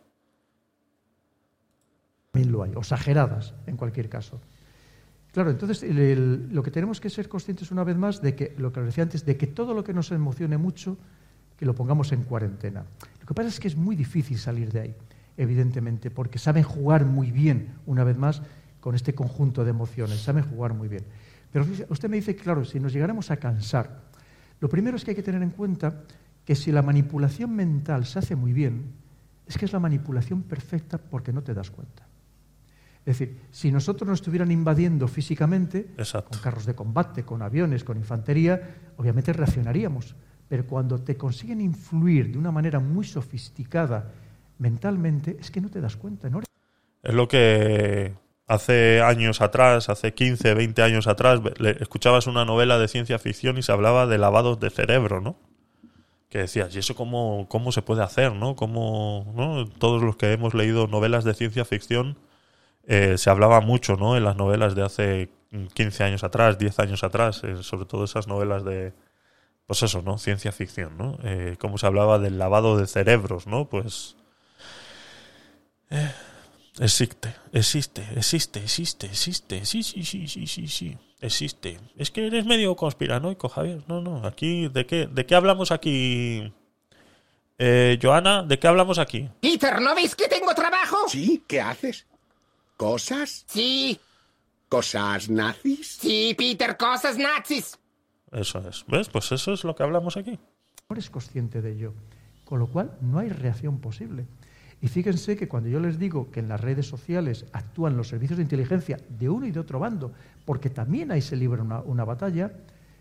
lo 2.32 2.64
hay, 2.64 2.72
exageradas 2.76 3.54
en 3.68 3.76
cualquier 3.76 4.08
caso. 4.08 4.40
Claro, 5.30 5.50
entonces 5.50 5.84
lo 5.84 6.64
que 6.64 6.72
tenemos 6.72 7.00
que 7.00 7.10
ser 7.10 7.28
conscientes 7.28 7.70
una 7.70 7.84
vez 7.84 7.96
más 7.96 8.22
de 8.22 8.34
que, 8.34 8.56
lo 8.58 8.72
que 8.72 8.80
decía 8.80 9.04
antes, 9.04 9.24
de 9.24 9.36
que 9.36 9.46
todo 9.46 9.72
lo 9.72 9.84
que 9.84 9.92
nos 9.92 10.10
emocione 10.10 10.58
mucho, 10.58 10.96
que 11.58 11.66
lo 11.66 11.74
pongamos 11.74 12.12
en 12.12 12.22
cuarentena. 12.22 12.84
Lo 13.20 13.26
que 13.26 13.34
pasa 13.34 13.48
es 13.48 13.60
que 13.60 13.68
es 13.68 13.76
muy 13.76 13.96
difícil 13.96 14.38
salir 14.38 14.72
de 14.72 14.80
ahí, 14.80 14.94
evidentemente, 15.36 16.10
porque 16.10 16.38
saben 16.38 16.62
jugar 16.62 17.04
muy 17.04 17.32
bien, 17.32 17.74
una 17.84 18.04
vez 18.04 18.16
más, 18.16 18.40
con 18.80 18.94
este 18.94 19.14
conjunto 19.14 19.64
de 19.64 19.70
emociones, 19.70 20.20
saben 20.20 20.44
jugar 20.44 20.72
muy 20.72 20.88
bien. 20.88 21.04
Pero 21.52 21.66
usted 21.88 22.08
me 22.08 22.16
dice, 22.16 22.36
claro, 22.36 22.64
si 22.64 22.78
nos 22.78 22.92
llegáramos 22.92 23.30
a 23.30 23.36
cansar, 23.36 24.02
lo 24.60 24.68
primero 24.68 24.96
es 24.96 25.04
que 25.04 25.10
hay 25.10 25.16
que 25.16 25.22
tener 25.22 25.42
en 25.42 25.50
cuenta 25.50 26.02
que 26.44 26.54
si 26.54 26.72
la 26.72 26.82
manipulación 26.82 27.54
mental 27.54 28.06
se 28.06 28.20
hace 28.20 28.36
muy 28.36 28.52
bien, 28.52 28.92
es 29.46 29.58
que 29.58 29.64
es 29.64 29.72
la 29.72 29.80
manipulación 29.80 30.42
perfecta 30.42 30.98
porque 30.98 31.32
no 31.32 31.42
te 31.42 31.54
das 31.54 31.70
cuenta. 31.70 32.06
Es 33.04 33.18
decir, 33.18 33.40
si 33.50 33.72
nosotros 33.72 34.06
nos 34.06 34.20
estuvieran 34.20 34.50
invadiendo 34.50 35.08
físicamente, 35.08 35.90
Exacto. 35.96 36.30
con 36.30 36.40
carros 36.40 36.66
de 36.66 36.74
combate, 36.74 37.24
con 37.24 37.42
aviones, 37.42 37.82
con 37.82 37.96
infantería, 37.96 38.92
obviamente 38.96 39.32
reaccionaríamos. 39.32 40.14
Pero 40.48 40.66
cuando 40.66 40.98
te 40.98 41.16
consiguen 41.16 41.60
influir 41.60 42.32
de 42.32 42.38
una 42.38 42.50
manera 42.50 42.80
muy 42.80 43.04
sofisticada 43.04 44.10
mentalmente, 44.58 45.36
es 45.38 45.50
que 45.50 45.60
no 45.60 45.68
te 45.68 45.80
das 45.80 45.96
cuenta. 45.96 46.28
¿no? 46.30 46.40
es 47.02 47.14
lo 47.14 47.28
que 47.28 48.14
hace 48.46 49.00
años 49.02 49.40
atrás, 49.40 49.88
hace 49.88 50.14
15, 50.14 50.54
20 50.54 50.82
años 50.82 51.06
atrás, 51.06 51.40
escuchabas 51.80 52.26
una 52.26 52.44
novela 52.44 52.78
de 52.78 52.88
ciencia 52.88 53.18
ficción 53.18 53.58
y 53.58 53.62
se 53.62 53.72
hablaba 53.72 54.06
de 54.06 54.18
lavados 54.18 54.58
de 54.58 54.70
cerebro, 54.70 55.20
¿no? 55.20 55.36
Que 56.28 56.38
decías, 56.38 56.74
¿y 56.74 56.78
eso 56.78 56.94
cómo, 56.94 57.46
cómo 57.48 57.72
se 57.72 57.82
puede 57.82 58.02
hacer, 58.02 58.34
no? 58.34 58.56
¿Cómo, 58.56 59.32
no? 59.34 59.66
Todos 59.66 60.02
los 60.02 60.16
que 60.16 60.32
hemos 60.32 60.54
leído 60.54 60.86
novelas 60.86 61.24
de 61.24 61.34
ciencia 61.34 61.64
ficción 61.64 62.18
eh, 62.86 63.16
se 63.16 63.30
hablaba 63.30 63.60
mucho, 63.60 63.96
¿no? 63.96 64.16
En 64.16 64.24
las 64.24 64.36
novelas 64.36 64.74
de 64.74 64.82
hace 64.82 65.30
15 65.74 66.04
años 66.04 66.24
atrás, 66.24 66.58
10 66.58 66.78
años 66.80 67.04
atrás, 67.04 67.42
eh, 67.44 67.62
sobre 67.62 67.86
todo 67.86 68.04
esas 68.04 68.26
novelas 68.26 68.64
de, 68.64 68.92
pues 69.68 69.82
eso, 69.82 70.00
¿no? 70.00 70.16
Ciencia 70.16 70.50
ficción, 70.50 70.96
¿no? 70.96 71.18
Eh, 71.22 71.56
como 71.60 71.76
se 71.76 71.86
hablaba 71.86 72.18
del 72.18 72.38
lavado 72.38 72.78
de 72.78 72.86
cerebros, 72.86 73.46
¿no? 73.46 73.68
Pues 73.68 74.16
eh, 75.90 76.10
existe, 76.80 77.34
existe, 77.52 78.02
existe, 78.16 78.60
existe, 78.60 79.06
existe, 79.08 79.66
sí, 79.66 79.82
sí, 79.82 80.02
sí, 80.04 80.26
sí, 80.26 80.46
sí, 80.46 80.68
sí, 80.68 80.96
existe. 81.20 81.78
Es 81.98 82.10
que 82.10 82.26
eres 82.26 82.46
medio 82.46 82.74
conspiranoico, 82.76 83.50
Javier. 83.50 83.82
No, 83.88 84.00
no, 84.00 84.26
aquí, 84.26 84.68
¿de 84.68 84.86
qué, 84.86 85.06
de 85.06 85.26
qué 85.26 85.34
hablamos 85.34 85.70
aquí? 85.70 86.50
Eh, 87.58 87.98
Joana, 88.00 88.44
¿de 88.44 88.58
qué 88.58 88.68
hablamos 88.68 88.98
aquí? 88.98 89.28
Peter, 89.42 89.82
¿no 89.82 89.94
veis 89.94 90.14
que 90.14 90.28
tengo 90.28 90.54
trabajo? 90.54 90.96
Sí, 91.08 91.44
¿qué 91.46 91.60
haces? 91.60 92.06
¿Cosas? 92.78 93.44
Sí, 93.46 94.00
¿Cosas 94.70 95.28
nazis? 95.28 95.98
sí, 96.00 96.34
Peter, 96.38 96.78
cosas 96.78 97.18
nazis. 97.18 97.77
Eso 98.32 98.66
es, 98.68 98.84
¿ves? 98.88 99.08
Pues 99.08 99.32
eso 99.32 99.52
es 99.52 99.64
lo 99.64 99.74
que 99.74 99.82
hablamos 99.82 100.16
aquí. 100.16 100.32
No 100.88 100.94
eres 100.94 101.10
consciente 101.10 101.62
de 101.62 101.72
ello. 101.72 101.94
Con 102.44 102.58
lo 102.58 102.66
cual, 102.66 102.96
no 103.00 103.18
hay 103.18 103.28
reacción 103.28 103.78
posible. 103.78 104.26
Y 104.80 104.88
fíjense 104.88 105.36
que 105.36 105.48
cuando 105.48 105.68
yo 105.68 105.80
les 105.80 105.98
digo 105.98 106.30
que 106.30 106.40
en 106.40 106.48
las 106.48 106.60
redes 106.60 106.86
sociales 106.86 107.46
actúan 107.52 107.96
los 107.96 108.08
servicios 108.08 108.36
de 108.38 108.44
inteligencia 108.44 108.96
de 109.08 109.28
uno 109.28 109.44
y 109.46 109.50
de 109.50 109.60
otro 109.60 109.78
bando, 109.78 110.12
porque 110.44 110.70
también 110.70 111.10
ahí 111.10 111.20
se 111.20 111.36
libra 111.36 111.62
una, 111.62 111.80
una 111.80 112.04
batalla, 112.04 112.52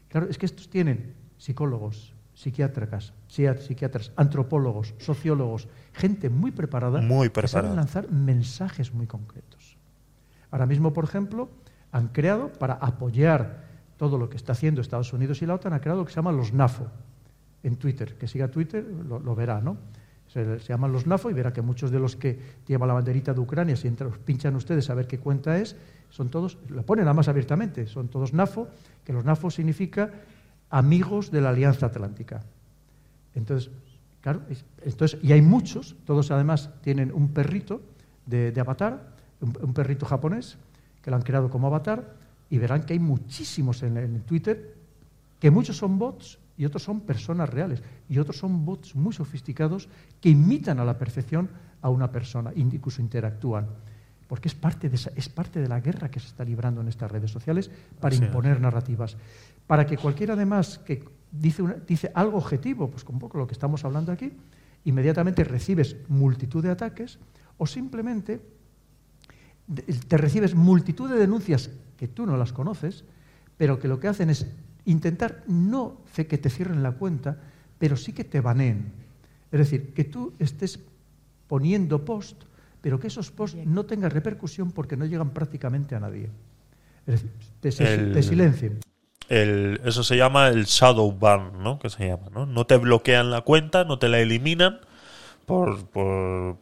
claro, 0.10 0.28
es 0.28 0.38
que 0.38 0.48
estos 0.48 0.70
tienen 0.70 1.14
psicólogos, 1.38 2.14
psiquiatras, 2.34 3.14
psiat- 3.30 3.60
psiquiatras, 3.60 4.12
antropólogos, 4.16 4.96
sociólogos, 4.98 5.68
gente 5.94 6.30
muy 6.30 6.52
preparada, 6.52 7.00
Muy 7.02 7.30
que 7.30 7.36
saben 7.48 7.72
preparada. 7.72 7.76
lanzar 7.76 8.12
mensajes 8.12 8.92
muy 8.94 9.06
concretos. 9.06 9.78
Ahora 10.50 10.66
mismo, 10.66 10.94
por 10.94 11.04
ejemplo, 11.04 11.50
han 11.92 12.08
creado, 12.08 12.52
para 12.54 12.74
apoyar 12.74 13.66
todo 13.98 14.18
lo 14.18 14.30
que 14.30 14.38
está 14.38 14.54
haciendo 14.54 14.82
Estados 14.82 15.12
Unidos 15.14 15.41
y 15.41 15.45
la 15.45 15.56
OTAN, 15.56 15.74
han 15.74 15.80
creado 15.80 16.00
lo 16.02 16.06
que 16.06 16.12
se 16.12 16.18
llama 16.18 16.32
los 16.32 16.54
NAFO 16.54 16.88
en 17.64 17.76
Twitter. 17.78 18.16
Que 18.18 18.28
siga 18.28 18.48
Twitter 18.50 18.84
lo, 18.86 19.36
verá, 19.36 19.60
¿no? 19.62 19.78
Se, 20.28 20.60
llaman 20.60 20.91
los 20.91 21.08
NAFO 21.08 21.30
y 21.30 21.34
verá 21.34 21.52
que 21.54 21.62
muchos 21.62 21.89
de 21.89 22.00
los 22.00 22.16
que 22.16 22.38
llevan 22.68 22.88
la 22.89 22.93
banderita 22.93 23.34
de 23.34 23.39
Ucrania, 23.39 23.76
si 23.76 23.88
entra- 23.88 24.08
os 24.08 24.18
pinchan 24.18 24.56
ustedes 24.56 24.89
a 24.89 24.93
ver 24.93 25.08
qué 25.08 25.20
cuenta 25.20 25.58
es, 25.58 25.76
son 26.10 26.30
todos, 26.30 26.58
lo 26.70 26.84
ponen 26.84 27.06
nada 27.06 27.14
más 27.14 27.28
abiertamente, 27.28 27.88
son 27.88 28.08
todos 28.10 28.34
NAFO, 28.34 28.68
que 29.04 29.14
los 29.14 29.24
NAFO 29.26 29.50
significa 29.50 30.12
amigos 30.70 31.32
de 31.32 31.41
la 31.41 31.50
Alianza 31.50 31.86
Atlántica. 31.88 32.41
Entonces, 33.36 33.72
claro, 34.22 34.41
es- 34.50 34.66
entonces, 34.84 35.20
y 35.24 35.32
hay 35.32 35.41
muchos, 35.41 35.95
todos 36.06 36.30
además 36.32 36.70
tienen 36.82 37.12
un 37.14 37.30
perrito 37.30 37.82
de, 38.26 38.52
de 38.52 38.62
avatar, 38.62 39.16
un, 39.41 39.58
un 39.62 39.74
perrito 39.74 40.06
japonés, 40.06 40.58
que 41.02 41.10
lo 41.10 41.16
han 41.16 41.24
creado 41.24 41.50
como 41.50 41.68
avatar, 41.68 42.14
y 42.50 42.58
verán 42.58 42.84
que 42.84 42.93
hay 42.93 43.00
muchísimos 43.00 43.84
en, 43.84 43.98
en 43.98 44.22
Twitter, 44.22 44.76
que 45.39 45.52
muchos 45.52 45.78
son 45.78 46.00
bots 46.00 46.39
y 46.58 46.66
otros 46.66 46.84
son 46.84 47.02
personas 47.02 47.50
reales, 47.50 47.82
y 48.10 48.18
otros 48.18 48.38
son 48.38 48.66
bots 48.66 48.95
muy 48.95 49.14
sofisticados 49.14 49.88
que 50.22 50.30
imitan 50.30 50.80
a 50.80 50.86
la 50.86 50.98
perfección 50.98 51.50
a 51.82 51.89
una 51.89 52.12
persona, 52.12 52.52
incluso 52.56 53.02
interactúan. 53.02 53.68
Porque 54.28 54.48
es 54.50 54.56
parte, 54.56 54.89
de 54.89 54.95
esa- 54.95 55.12
es 55.16 55.30
parte 55.30 55.62
de 55.62 55.68
la 55.70 55.80
guerra 55.80 56.10
que 56.10 56.20
se 56.20 56.28
está 56.28 56.43
librando 56.43 56.82
en 56.82 56.88
estas 56.89 57.10
redes 57.12 57.32
sociales 57.32 57.70
para 58.00 58.16
imponer 58.28 58.60
narrativas. 58.60 59.16
Para 59.68 59.86
que 59.86 59.98
cualquiera 59.98 60.34
además 60.34 60.80
que 60.80 61.04
dice, 61.32 61.62
una- 61.62 61.76
dice 61.76 62.12
algo 62.16 62.38
objetivo, 62.38 62.89
pues 62.89 63.04
con 63.04 63.20
poco 63.20 63.38
lo 63.38 63.45
que 63.48 63.54
estamos 63.54 63.86
hablando 63.86 64.12
aquí, 64.12 64.34
inmediatamente 64.86 65.43
recibes 65.43 65.95
multitud 66.10 66.64
de 66.64 66.72
ataques 66.72 67.20
o 67.58 67.68
simplemente 67.68 68.41
te 70.08 70.18
recibes 70.18 70.56
multitud 70.56 71.10
de 71.10 71.18
denuncias 71.18 71.70
que 71.98 72.08
tú 72.08 72.26
no 72.26 72.38
las 72.38 72.54
conoces, 72.54 73.04
pero 73.58 73.80
que 73.80 73.88
lo 73.88 74.00
que 74.00 74.08
hacen 74.08 74.30
es 74.30 74.45
intentar 74.86 75.43
no 75.48 75.98
que 76.16 76.38
te 76.38 76.50
cierren 76.50 76.82
la 76.82 76.93
cuenta, 76.93 77.38
pero 77.78 77.95
sí 77.98 78.14
que 78.14 78.24
te 78.24 78.41
baneen. 78.41 78.91
Es 79.52 79.60
decir, 79.60 79.93
que 79.93 80.04
tú 80.04 80.34
estés 80.39 80.80
poniendo 81.48 82.04
post, 82.06 82.43
pero 82.82 83.00
que 83.00 83.08
esos 83.08 83.32
posts 83.32 83.58
no 83.66 83.86
tengan 83.86 84.12
repercusión 84.12 84.72
porque 84.72 84.98
no 84.98 85.06
llegan 85.06 85.30
prácticamente 85.32 85.95
a 85.95 86.00
nadie. 86.00 86.30
Es 87.06 87.22
decir, 87.22 87.32
te, 87.60 87.72
se- 87.72 87.93
El- 87.93 88.12
te 88.14 88.24
silencien. 88.24 88.80
El, 89.30 89.82
eso 89.84 90.04
se 90.04 90.16
llama 90.16 90.48
el 90.48 90.66
shadow 90.66 91.12
ban, 91.12 91.62
¿no? 91.62 91.80
Que 91.80 91.89
se 91.89 92.08
llama, 92.08 92.30
¿no? 92.32 92.45
No 92.45 92.66
te 92.66 92.78
bloquean 92.78 93.30
la 93.30 93.41
cuenta, 93.41 93.84
no 93.84 94.00
te 94.00 94.08
la 94.08 94.20
eliminan 94.20 94.80
por, 95.45 95.86
por 95.88 96.58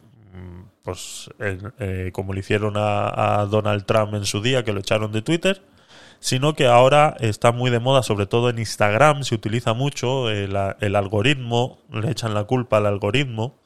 pues, 0.86 1.28
eh, 1.40 2.10
como 2.12 2.32
le 2.32 2.38
hicieron 2.40 2.74
a, 2.76 3.44
Donald 3.50 3.84
Trump 3.86 4.14
en 4.14 4.24
su 4.24 4.40
día, 4.40 4.62
que 4.62 4.72
lo 4.72 4.78
echaron 4.78 5.10
de 5.10 5.20
Twitter, 5.20 5.60
sino 6.20 6.54
que 6.54 6.68
ahora 6.68 7.16
está 7.18 7.50
muy 7.50 7.72
de 7.72 7.80
moda, 7.80 8.04
sobre 8.04 8.26
todo 8.26 8.50
en 8.50 8.60
Instagram, 8.60 9.24
se 9.24 9.34
utiliza 9.34 9.74
mucho 9.74 10.30
el, 10.30 10.54
algoritmo, 10.54 11.80
le 11.90 12.12
echan 12.12 12.34
la 12.34 12.44
culpa 12.44 12.76
al 12.76 12.86
algoritmo, 12.86 13.58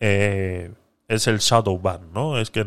eh, 0.00 0.72
es 1.06 1.28
el 1.28 1.38
shadow 1.38 1.78
ban, 1.78 2.12
¿no? 2.12 2.36
Es 2.40 2.50
que 2.50 2.66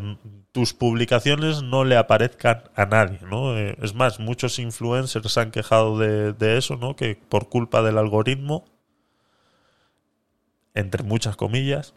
tus 0.52 0.72
publicaciones 0.72 1.62
no 1.62 1.84
le 1.84 1.98
aparezcan 1.98 2.62
a 2.74 2.86
nadie, 2.86 3.18
¿no? 3.30 3.54
Eh, 3.54 3.76
es 3.82 3.94
más, 3.94 4.18
muchos 4.18 4.58
influencers 4.58 5.30
se 5.30 5.40
han 5.40 5.50
quejado 5.50 5.98
de, 5.98 6.32
de 6.32 6.56
eso, 6.56 6.76
¿no? 6.76 6.96
Que 6.96 7.16
por 7.16 7.50
culpa 7.50 7.82
del 7.82 7.98
algoritmo, 7.98 8.64
entre 10.74 11.02
muchas 11.02 11.36
comillas, 11.36 11.92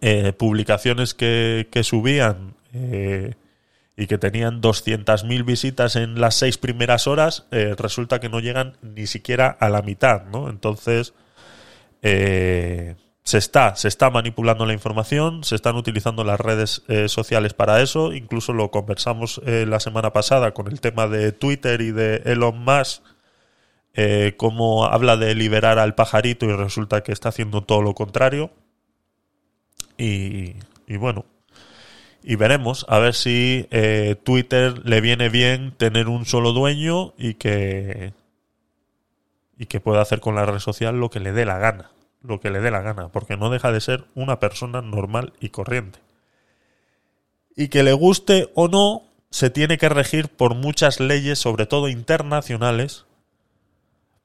eh, 0.00 0.32
publicaciones 0.32 1.14
que, 1.14 1.66
subían 1.82 2.54
eh, 2.72 3.34
y 3.96 4.06
que 4.06 4.18
tenían 4.18 4.60
200.000 4.60 5.44
visitas 5.44 5.96
en 5.96 6.20
las 6.20 6.34
seis 6.34 6.58
primeras 6.58 7.06
horas, 7.06 7.46
eh, 7.52 7.74
resulta 7.78 8.20
que 8.20 8.28
no 8.28 8.40
llegan 8.40 8.76
ni 8.82 9.06
siquiera 9.06 9.48
a 9.48 9.68
la 9.68 9.82
mitad, 9.82 10.24
¿no? 10.26 10.50
Entonces, 10.50 11.14
se 12.02 13.38
está, 13.38 13.76
se 13.76 13.88
está 13.88 14.10
manipulando 14.10 14.66
la 14.66 14.74
información, 14.74 15.42
se 15.42 15.54
están 15.54 15.76
utilizando 15.76 16.22
las 16.22 16.38
redes 16.38 16.82
sociales 17.06 17.54
para 17.54 17.80
eso, 17.80 18.12
incluso 18.12 18.52
lo 18.52 18.70
conversamos 18.70 19.40
la 19.46 19.80
semana 19.80 20.12
pasada 20.12 20.52
con 20.52 20.68
el 20.68 20.82
tema 20.82 21.08
de 21.08 21.32
Twitter 21.32 21.80
y 21.80 21.92
de 21.92 22.16
Elon 22.26 22.62
Musk, 22.62 23.02
cómo 24.36 24.84
habla 24.84 25.16
de 25.16 25.34
liberar 25.34 25.78
al 25.78 25.94
pajarito 25.94 26.44
y 26.44 26.52
resulta 26.52 27.02
que 27.02 27.12
está 27.12 27.30
haciendo 27.30 27.62
todo 27.62 27.80
lo 27.80 27.94
contrario. 27.94 28.50
Y, 29.96 30.54
y 30.86 30.96
bueno, 30.96 31.24
y 32.22 32.36
veremos 32.36 32.86
a 32.88 32.98
ver 32.98 33.14
si 33.14 33.66
eh, 33.70 34.16
Twitter 34.22 34.86
le 34.86 35.00
viene 35.00 35.28
bien 35.28 35.72
tener 35.72 36.08
un 36.08 36.24
solo 36.24 36.52
dueño 36.52 37.12
y 37.18 37.34
que 37.34 38.12
y 39.58 39.66
que 39.66 39.80
pueda 39.80 40.00
hacer 40.00 40.20
con 40.20 40.34
la 40.34 40.46
red 40.46 40.58
social 40.58 40.98
lo 40.98 41.10
que 41.10 41.20
le 41.20 41.32
dé 41.32 41.44
la 41.44 41.58
gana, 41.58 41.90
lo 42.22 42.40
que 42.40 42.50
le 42.50 42.60
dé 42.60 42.70
la 42.70 42.80
gana, 42.80 43.08
porque 43.08 43.36
no 43.36 43.50
deja 43.50 43.72
de 43.72 43.80
ser 43.80 44.04
una 44.14 44.40
persona 44.40 44.82
normal 44.82 45.32
y 45.38 45.50
corriente. 45.50 46.00
Y 47.54 47.68
que 47.68 47.82
le 47.82 47.92
guste 47.92 48.50
o 48.54 48.68
no, 48.68 49.02
se 49.30 49.50
tiene 49.50 49.78
que 49.78 49.88
regir 49.88 50.28
por 50.28 50.54
muchas 50.54 50.98
leyes, 50.98 51.38
sobre 51.38 51.66
todo 51.66 51.88
internacionales, 51.88 53.04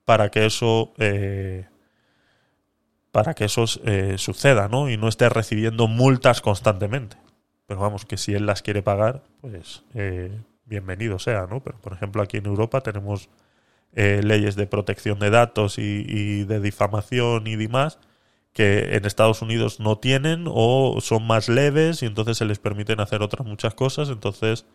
para 0.05 0.29
que 0.31 0.45
eso 0.45 0.93
eh, 0.97 1.67
para 3.11 3.33
que 3.33 3.45
eso 3.45 3.65
eh, 3.85 4.15
suceda, 4.17 4.67
¿no? 4.67 4.89
Y 4.89 4.97
no 4.97 5.07
esté 5.07 5.29
recibiendo 5.29 5.87
multas 5.87 6.41
constantemente. 6.41 7.17
Pero 7.67 7.81
vamos, 7.81 8.05
que 8.05 8.17
si 8.17 8.33
él 8.33 8.45
las 8.45 8.61
quiere 8.61 8.81
pagar, 8.81 9.23
pues 9.41 9.83
eh, 9.93 10.31
bienvenido 10.65 11.19
sea, 11.19 11.47
¿no? 11.47 11.61
Pero 11.61 11.77
por 11.79 11.93
ejemplo 11.93 12.21
aquí 12.21 12.37
en 12.37 12.45
Europa 12.45 12.81
tenemos 12.81 13.29
eh, 13.95 14.21
leyes 14.23 14.55
de 14.55 14.67
protección 14.67 15.19
de 15.19 15.31
datos 15.31 15.79
y, 15.79 16.43
de 16.43 16.59
difamación 16.59 17.47
y 17.47 17.55
demás 17.55 17.97
que 18.53 18.95
en 18.95 19.05
Estados 19.05 19.41
Unidos 19.41 19.79
no 19.79 19.97
tienen 19.97 20.45
o 20.47 20.99
son 21.01 21.25
más 21.25 21.49
leves 21.49 22.03
y 22.03 22.05
entonces 22.05 22.37
se 22.37 22.45
les 22.45 22.59
permiten 22.59 22.99
hacer 22.99 23.21
otras 23.21 23.47
muchas 23.47 23.73
cosas. 23.73 24.09
Entonces, 24.09 24.65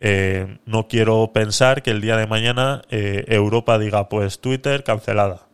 eh, 0.00 0.58
no 0.64 0.88
quiero 0.88 1.32
pensar 1.32 1.82
que 1.82 1.90
el 1.90 2.00
día 2.00 2.16
de 2.16 2.26
mañana 2.26 2.82
eh, 2.90 3.24
Europa 3.28 3.78
diga, 3.78 4.08
pues 4.08 4.40
Twitter 4.40 4.84
cancelada, 4.84 5.48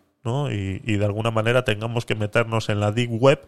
y 0.50 0.96
de 0.96 1.04
alguna 1.04 1.30
manera 1.30 1.64
tengamos 1.64 2.04
que 2.06 2.14
meternos 2.14 2.68
en 2.68 2.80
la 2.80 2.92
deep 2.92 3.10
web 3.10 3.40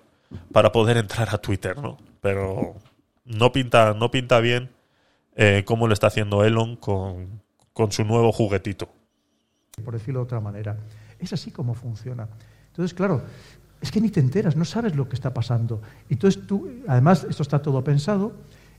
para 0.52 0.72
poder 0.72 0.96
entrar 1.04 1.28
a 1.34 1.38
Twitter, 1.38 1.76
¿no? 1.78 1.96
Pero 2.20 2.76
no 3.24 3.52
pinta, 3.52 3.94
no 3.94 4.10
pinta 4.10 4.40
bien 4.40 4.70
eh, 5.36 5.62
cómo 5.64 5.86
lo 5.86 5.94
está 5.94 6.08
haciendo 6.08 6.44
Elon 6.44 6.76
con, 6.76 7.42
con 7.72 7.92
su 7.92 8.04
nuevo 8.04 8.32
juguetito. 8.32 8.88
por 9.84 9.94
decirlo 9.94 10.20
de 10.20 10.24
otra 10.24 10.40
manera. 10.40 10.76
Es 11.18 11.32
así 11.32 11.50
como 11.50 11.74
funciona. 11.74 12.28
Entonces, 12.68 12.94
claro, 12.94 13.22
es 13.80 13.90
que 13.92 14.00
ni 14.00 14.10
te 14.10 14.20
enteras, 14.20 14.56
no 14.56 14.64
sabes 14.64 14.96
lo 14.96 15.08
que 15.08 15.14
está 15.14 15.32
pasando. 15.32 15.80
Entonces 16.08 16.46
tú, 16.46 16.82
además, 16.86 17.26
esto 17.28 17.42
está 17.42 17.60
todo 17.60 17.82
pensado, 17.84 18.32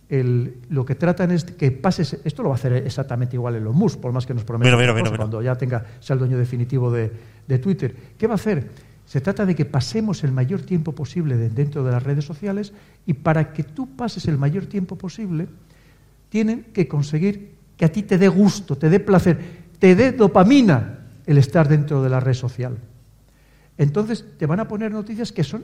el- 0.10 0.56
lo 0.70 0.86
que 0.86 0.96
tratan 0.96 1.32
es 1.32 1.44
que 1.46 1.72
pases, 1.72 2.20
esto 2.24 2.42
lo 2.44 2.50
va 2.50 2.56
a 2.56 2.58
hacer 2.58 2.74
exactamente 2.74 3.36
igual 3.36 3.56
Elon 3.56 3.76
Musk, 3.76 4.00
por 4.00 4.12
más 4.12 4.26
que 4.26 4.34
nos 4.34 4.44
prometa 4.44 4.68
Mira, 4.70 4.78
mira, 4.78 4.92
otra 4.92 4.96
mira, 4.96 5.04
cosa, 5.04 5.12
mira. 5.12 5.18
cuando 5.24 5.42
ya 5.44 5.56
tenga, 5.56 5.86
sea 6.00 6.16
el 6.16 6.20
dueño 6.20 6.38
definitivo 6.38 6.92
de, 6.92 7.12
de 7.48 7.60
Twitter. 7.60 7.96
¿Qué 8.18 8.26
va 8.28 8.34
a 8.34 8.36
hacer? 8.36 8.70
Se 9.06 9.22
trata 9.22 9.46
de 9.46 9.56
que 9.56 9.66
pasemos 9.66 10.24
el 10.24 10.32
mayor 10.32 10.62
tiempo 10.62 10.94
posible 10.94 11.38
de- 11.38 11.50
dentro 11.50 11.84
de 11.84 11.92
las 11.92 12.02
redes 12.04 12.26
sociales 12.26 12.74
y 13.06 13.14
para 13.14 13.54
que 13.54 13.64
tú 13.64 13.96
pases 13.96 14.28
el 14.28 14.38
mayor 14.38 14.66
tiempo 14.66 14.98
posible, 14.98 15.48
tienen 16.30 16.66
que 16.74 16.88
conseguir 16.88 17.56
que 17.78 17.86
a 17.86 17.92
ti 17.92 18.04
te 18.04 18.18
dé 18.18 18.28
gusto, 18.28 18.78
te 18.78 18.90
dé 18.90 19.00
placer, 19.00 19.40
te 19.80 19.96
dé 19.96 20.12
dopamina. 20.12 20.96
el 21.26 21.38
estar 21.38 21.68
dentro 21.70 22.02
de 22.02 22.10
la 22.10 22.20
red 22.20 22.34
social. 22.34 22.76
Entonces 23.78 24.26
te 24.40 24.48
van 24.48 24.60
a 24.60 24.68
poner 24.68 24.92
noticias 24.92 25.32
que 25.32 25.44
son 25.44 25.64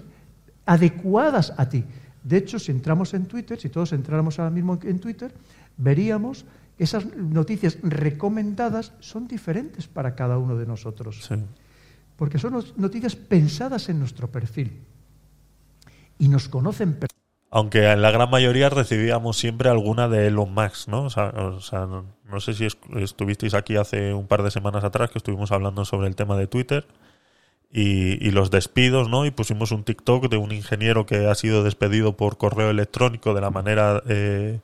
adecuadas 0.66 1.54
a 1.58 1.68
ti. 1.70 1.84
De 2.26 2.38
hecho, 2.38 2.58
si 2.58 2.72
entramos 2.72 3.14
en 3.14 3.28
Twitter, 3.28 3.60
si 3.60 3.70
todos 3.70 3.94
entráramos 3.94 4.40
ahora 4.40 4.50
mismo 4.50 4.80
en 4.82 5.00
Twitter, 5.00 5.32
veríamos 5.78 6.44
que 6.76 6.84
esas 6.84 7.06
noticias 7.16 7.78
recomendadas 7.84 8.94
son 9.00 9.28
diferentes 9.28 9.88
para 9.88 10.16
cada 10.16 10.40
uno 10.40 10.56
de 10.58 10.66
nosotros. 10.66 11.30
Porque 12.16 12.40
son 12.40 12.66
noticias 12.78 13.16
pensadas 13.16 13.90
en 13.90 14.00
nuestro 14.00 14.32
perfil. 14.32 14.82
Y 16.18 16.28
nos 16.30 16.50
conocen 16.50 16.98
Aunque 17.52 17.92
en 17.92 18.02
la 18.02 18.10
gran 18.10 18.32
mayoría 18.32 18.70
recibíamos 18.70 19.38
siempre 19.38 19.70
alguna 19.70 20.10
de 20.10 20.26
Elon 20.28 20.52
Musk, 20.52 20.88
¿no? 20.88 21.04
O 21.04 21.10
sea, 21.12 21.28
o 21.28 21.60
sea, 21.62 21.86
no, 21.86 22.06
no 22.28 22.40
sé 22.40 22.56
si 22.56 22.66
es- 22.66 22.78
estuvisteis 22.96 23.54
aquí 23.54 23.76
hace 23.76 24.16
un 24.16 24.26
par 24.26 24.42
de 24.42 24.50
semanas 24.50 24.84
atrás 24.84 25.12
que 25.12 25.20
estuvimos 25.20 25.52
hablando 25.52 25.86
sobre 25.86 26.08
el 26.08 26.16
tema 26.16 26.36
de 26.38 26.48
Twitter 26.48 26.88
y, 27.76 28.26
y 28.26 28.32
los 28.32 28.52
despidos, 28.52 29.10
¿no? 29.10 29.26
Y 29.26 29.32
pusimos 29.32 29.72
un 29.72 29.84
TikTok 29.84 30.30
de 30.30 30.38
un 30.38 30.54
ingeniero 30.54 31.06
que 31.06 31.28
ha 31.28 31.36
sido 31.36 31.62
despedido 31.62 32.16
por 32.16 32.38
correo 32.38 32.70
electrónico 32.70 33.34
de 33.34 33.42
la 33.42 33.50
manera 33.50 34.02
eh, 34.08 34.62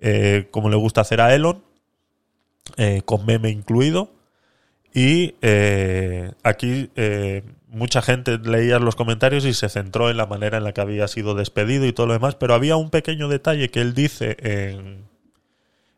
eh, 0.00 0.46
como 0.52 0.70
le 0.70 0.76
gusta 0.76 1.00
hacer 1.00 1.20
a 1.20 1.34
Elon, 1.34 1.60
eh, 2.76 3.02
con 3.04 3.26
meme 3.26 3.50
incluido. 3.50 4.12
Y 4.94 5.34
eh, 5.42 6.30
aquí 6.44 6.90
eh, 6.94 7.42
mucha 7.66 8.02
gente 8.02 8.38
leía 8.38 8.78
los 8.78 8.94
comentarios 8.94 9.44
y 9.44 9.52
se 9.52 9.68
centró 9.68 10.08
en 10.08 10.16
la 10.16 10.26
manera 10.26 10.58
en 10.58 10.64
la 10.64 10.72
que 10.72 10.80
había 10.80 11.08
sido 11.08 11.34
despedido 11.34 11.86
y 11.86 11.92
todo 11.92 12.06
lo 12.06 12.12
demás, 12.12 12.36
pero 12.36 12.54
había 12.54 12.76
un 12.76 12.90
pequeño 12.90 13.26
detalle 13.26 13.68
que 13.68 13.80
él 13.80 13.94
dice 13.94 14.36
en, 14.38 15.02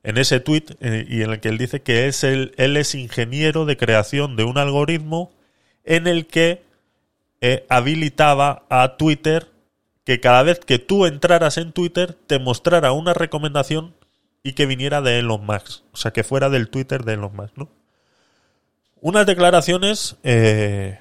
en 0.04 0.16
ese 0.16 0.40
tweet 0.40 0.64
y 0.80 1.20
en 1.20 1.32
el 1.32 1.40
que 1.40 1.50
él 1.50 1.58
dice 1.58 1.82
que 1.82 2.08
es 2.08 2.24
el, 2.24 2.54
él 2.56 2.78
es 2.78 2.94
ingeniero 2.94 3.66
de 3.66 3.76
creación 3.76 4.36
de 4.36 4.44
un 4.44 4.56
algoritmo 4.56 5.30
en 5.84 6.06
el 6.06 6.26
que 6.26 6.62
eh, 7.40 7.64
habilitaba 7.68 8.64
a 8.68 8.96
Twitter 8.96 9.48
que 10.04 10.20
cada 10.20 10.42
vez 10.42 10.60
que 10.60 10.78
tú 10.78 11.06
entraras 11.06 11.56
en 11.58 11.72
Twitter 11.72 12.14
te 12.26 12.38
mostrara 12.38 12.92
una 12.92 13.14
recomendación 13.14 13.94
y 14.42 14.52
que 14.54 14.66
viniera 14.66 15.00
de 15.02 15.18
Elon 15.18 15.44
Musk, 15.44 15.82
o 15.92 15.96
sea 15.96 16.12
que 16.12 16.24
fuera 16.24 16.48
del 16.48 16.68
Twitter 16.70 17.04
de 17.04 17.14
Elon 17.14 17.34
Musk, 17.36 17.52
¿no? 17.56 17.68
Unas 19.02 19.26
declaraciones, 19.26 20.16
eh, 20.24 20.98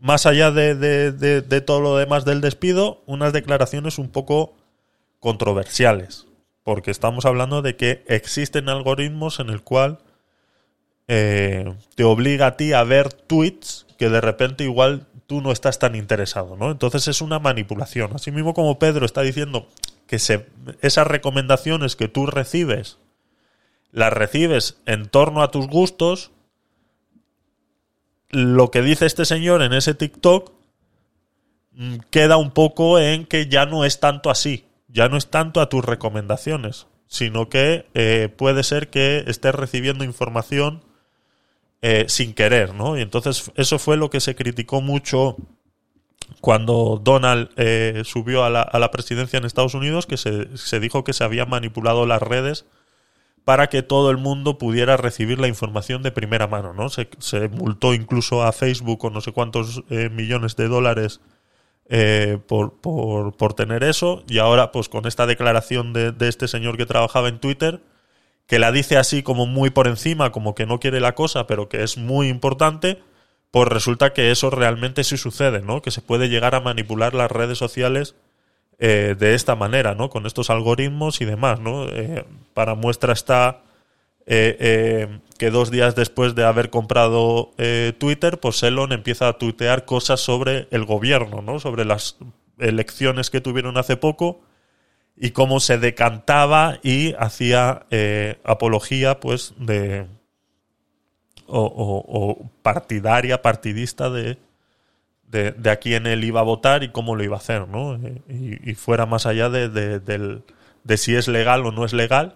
más 0.00 0.24
allá 0.26 0.50
de, 0.50 0.74
de- 0.74 1.12
de- 1.12 1.60
todo 1.60 1.80
lo 1.80 1.96
demás 1.96 2.24
del 2.24 2.40
despido, 2.40 3.02
unas 3.06 3.32
declaraciones 3.34 3.98
un 3.98 4.08
poco 4.10 4.54
controversiales, 5.18 6.26
porque 6.62 6.90
estamos 6.90 7.26
hablando 7.26 7.60
de 7.62 7.76
que 7.76 8.04
existen 8.06 8.68
algoritmos 8.70 9.38
en 9.40 9.50
el 9.50 9.62
cual 9.62 9.98
eh, 11.08 11.74
te 11.94 12.04
obliga 12.04 12.46
a 12.46 12.56
ti 12.56 12.72
a 12.72 12.84
ver 12.84 13.12
tweets 13.12 13.86
que 14.00 14.08
de 14.08 14.22
repente 14.22 14.64
igual 14.64 15.06
tú 15.26 15.42
no 15.42 15.52
estás 15.52 15.78
tan 15.78 15.94
interesado, 15.94 16.56
¿no? 16.56 16.70
Entonces 16.70 17.06
es 17.06 17.20
una 17.20 17.38
manipulación. 17.38 18.12
Así 18.14 18.30
mismo 18.30 18.54
como 18.54 18.78
Pedro 18.78 19.04
está 19.04 19.20
diciendo 19.20 19.68
que 20.06 20.18
se, 20.18 20.46
esas 20.80 21.06
recomendaciones 21.06 21.96
que 21.96 22.08
tú 22.08 22.24
recibes 22.24 22.96
las 23.92 24.10
recibes 24.10 24.78
en 24.86 25.06
torno 25.06 25.42
a 25.42 25.50
tus 25.50 25.66
gustos, 25.66 26.30
lo 28.30 28.70
que 28.70 28.80
dice 28.80 29.04
este 29.04 29.26
señor 29.26 29.60
en 29.60 29.74
ese 29.74 29.92
TikTok 29.92 30.50
mm, 31.72 31.96
queda 32.08 32.38
un 32.38 32.52
poco 32.52 32.98
en 32.98 33.26
que 33.26 33.48
ya 33.48 33.66
no 33.66 33.84
es 33.84 34.00
tanto 34.00 34.30
así, 34.30 34.64
ya 34.88 35.10
no 35.10 35.18
es 35.18 35.26
tanto 35.26 35.60
a 35.60 35.68
tus 35.68 35.84
recomendaciones, 35.84 36.86
sino 37.06 37.50
que 37.50 37.84
eh, 37.92 38.32
puede 38.34 38.62
ser 38.62 38.88
que 38.88 39.24
estés 39.26 39.54
recibiendo 39.54 40.04
información 40.04 40.88
eh, 41.82 42.04
sin 42.08 42.34
querer, 42.34 42.74
¿no? 42.74 42.98
Y 42.98 43.02
entonces 43.02 43.50
eso 43.54 43.78
fue 43.78 43.96
lo 43.96 44.10
que 44.10 44.20
se 44.20 44.34
criticó 44.34 44.80
mucho 44.80 45.36
cuando 46.40 47.00
Donald 47.02 47.50
eh, 47.56 48.02
subió 48.04 48.44
a 48.44 48.50
la, 48.50 48.62
a 48.62 48.78
la 48.78 48.90
presidencia 48.90 49.38
en 49.38 49.44
Estados 49.44 49.74
Unidos, 49.74 50.06
que 50.06 50.16
se, 50.16 50.80
dijo 50.80 51.04
que 51.04 51.12
se 51.12 51.24
habían 51.24 51.48
manipulado 51.48 52.06
las 52.06 52.22
redes 52.22 52.66
para 53.44 53.68
que 53.68 53.82
todo 53.82 54.10
el 54.10 54.18
mundo 54.18 54.58
pudiera 54.58 54.96
recibir 54.96 55.40
la 55.40 55.48
información 55.48 56.02
de 56.02 56.12
primera 56.12 56.46
mano, 56.46 56.72
¿no? 56.72 56.88
Se, 56.88 57.08
se 57.18 57.48
multó 57.48 57.94
incluso 57.94 58.42
a 58.42 58.52
Facebook 58.52 58.98
con 58.98 59.12
no 59.12 59.20
sé 59.20 59.32
cuántos 59.32 59.82
eh, 59.90 60.08
millones 60.10 60.56
de 60.56 60.68
dólares 60.68 61.20
eh, 61.88 62.38
por, 62.46 62.80
por, 62.80 63.36
por 63.36 63.54
tener 63.54 63.82
eso 63.82 64.22
y 64.28 64.38
ahora 64.38 64.70
pues 64.70 64.88
con 64.88 65.06
esta 65.06 65.26
declaración 65.26 65.92
de, 65.92 66.12
de 66.12 66.28
este 66.28 66.46
señor 66.46 66.76
que 66.76 66.86
trabajaba 66.86 67.28
en 67.28 67.40
Twitter 67.40 67.82
que 68.50 68.58
la 68.58 68.72
dice 68.72 68.96
así 68.96 69.22
como 69.22 69.46
muy 69.46 69.70
por 69.70 69.86
encima, 69.86 70.32
como 70.32 70.56
que 70.56 70.66
no 70.66 70.80
quiere 70.80 70.98
la 70.98 71.14
cosa, 71.14 71.46
pero 71.46 71.68
que 71.68 71.84
es 71.84 71.96
muy 71.96 72.26
importante, 72.26 73.00
pues 73.52 73.68
resulta 73.68 74.12
que 74.12 74.32
eso 74.32 74.50
realmente 74.50 75.04
sí 75.04 75.16
sucede, 75.16 75.62
¿no? 75.62 75.82
Que 75.82 75.92
se 75.92 76.02
puede 76.02 76.28
llegar 76.28 76.56
a 76.56 76.60
manipular 76.60 77.14
las 77.14 77.30
redes 77.30 77.58
sociales 77.58 78.16
eh, 78.80 79.14
de 79.16 79.36
esta 79.36 79.54
manera, 79.54 79.94
¿no? 79.94 80.10
Con 80.10 80.26
estos 80.26 80.50
algoritmos 80.50 81.20
y 81.20 81.26
demás, 81.26 81.60
¿no? 81.60 81.88
Eh, 81.90 82.24
para 82.52 82.74
muestra 82.74 83.12
está 83.12 83.62
eh, 84.26 84.56
eh, 84.58 85.20
que 85.38 85.52
dos 85.52 85.70
días 85.70 85.94
después 85.94 86.34
de 86.34 86.42
haber 86.42 86.70
comprado 86.70 87.52
Twitter, 87.98 88.40
pues 88.40 88.60
Elon 88.64 88.90
empieza 88.90 89.28
a 89.28 89.34
tuitear 89.34 89.84
cosas 89.84 90.18
sobre 90.18 90.66
el 90.72 90.84
gobierno, 90.84 91.40
¿no? 91.40 91.60
Sobre 91.60 91.84
las 91.84 92.16
elecciones 92.58 93.30
que 93.30 93.40
tuvieron 93.40 93.78
hace 93.78 93.96
poco 93.96 94.40
y 95.20 95.30
cómo 95.32 95.60
se 95.60 95.78
decantaba 95.78 96.78
y 96.82 97.14
hacía 97.18 97.84
eh, 97.90 98.38
apología, 98.42 99.20
pues, 99.20 99.52
de 99.58 100.06
o, 101.46 102.50
partidaria, 102.62 103.42
partidista 103.42 104.08
de, 104.08 104.38
de, 105.28 105.70
a 105.70 105.76
quién 105.76 106.06
él 106.06 106.24
iba 106.24 106.40
a 106.40 106.44
votar 106.44 106.82
y 106.82 106.90
cómo 106.90 107.16
lo 107.16 107.24
iba 107.24 107.36
a 107.36 107.40
hacer, 107.40 107.68
¿no? 107.68 107.96
Eh, 107.96 108.60
Y, 108.64 108.74
fuera 108.74 109.06
más 109.06 109.26
allá 109.26 109.48
de, 109.50 109.68
de- 109.68 110.40
de 110.82 110.96
si 110.96 111.14
es 111.14 111.28
legal 111.28 111.66
o 111.66 111.72
no 111.72 111.84
es 111.84 111.92
legal. 111.92 112.34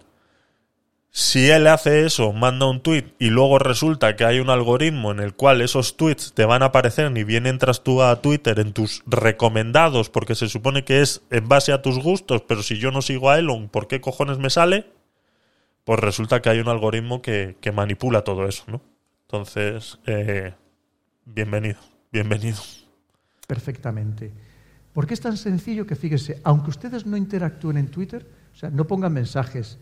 Si 1.17 1.49
él 1.49 1.69
hace 1.69 2.05
eso, 2.05 2.33
manda 2.33 2.69
un 2.69 2.83
tweet 2.83 3.15
y 3.21 3.31
luego 3.31 3.61
resulta 3.61 4.17
que 4.17 4.25
hay 4.25 4.41
un 4.41 4.51
algoritmo 4.51 5.13
en 5.13 5.21
el 5.21 5.33
cual 5.33 5.61
esos 5.61 5.97
tweets 5.97 6.35
te 6.35 6.45
van 6.45 6.65
a 6.65 6.67
aparecer 6.67 7.13
ni 7.13 7.23
bien 7.23 7.47
entras 7.47 7.85
tú 7.85 8.03
a 8.03 8.21
Twitter 8.21 8.59
en 8.59 8.73
tus 8.73 9.01
recomendados 9.07 10.11
porque 10.11 10.35
se 10.35 10.49
supone 10.49 10.85
que 10.85 11.03
es 11.03 11.23
en 11.31 11.49
base 11.49 11.73
a 11.73 11.83
tus 11.83 12.01
gustos, 12.01 12.43
pero 12.43 12.65
si 12.65 12.79
yo 12.79 12.91
no 12.91 13.01
sigo 13.01 13.31
a 13.31 13.39
Elon, 13.39 13.69
¿por 13.69 13.87
qué 13.87 14.01
cojones 14.01 14.39
me 14.39 14.51
sale? 14.51 14.87
Pues 15.85 16.01
resulta 16.01 16.43
que 16.43 16.49
hay 16.49 16.59
un 16.59 16.67
algoritmo 16.67 17.23
que, 17.23 17.59
que 17.61 17.71
manipula 17.71 18.23
todo 18.23 18.49
eso, 18.49 18.65
¿no? 18.67 18.83
Entonces, 19.29 20.01
eh, 20.07 20.53
bienvenido, 21.27 21.79
bienvenido. 22.11 22.59
perfectamente. 23.47 24.33
Porque 24.93 25.15
es 25.15 25.21
tan 25.21 25.37
sencillo 25.37 25.87
que, 25.87 25.95
fíjese, 25.95 26.41
aunque 26.43 26.71
ustedes 26.71 27.07
no 27.07 27.17
interactúen 27.17 27.77
en 27.77 27.87
Twitter, 27.87 28.27
o 28.53 28.57
sea, 28.57 28.71
no 28.71 28.89
pongan 28.89 29.13
mensajes, 29.13 29.79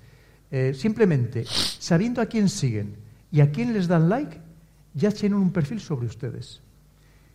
eh, 0.52 0.74
simplemente 0.74 1.46
sabiendo 1.46 2.20
a 2.20 2.26
quién 2.26 2.50
siguen 2.50 2.94
y 3.30 3.40
a 3.40 3.50
quién 3.50 3.72
les 3.72 3.88
dan 3.88 4.10
like, 4.10 4.38
ya 4.92 5.10
tienen 5.10 5.38
un 5.38 5.50
perfil 5.50 5.80
sobre 5.80 6.04
ustedes. 6.04 6.60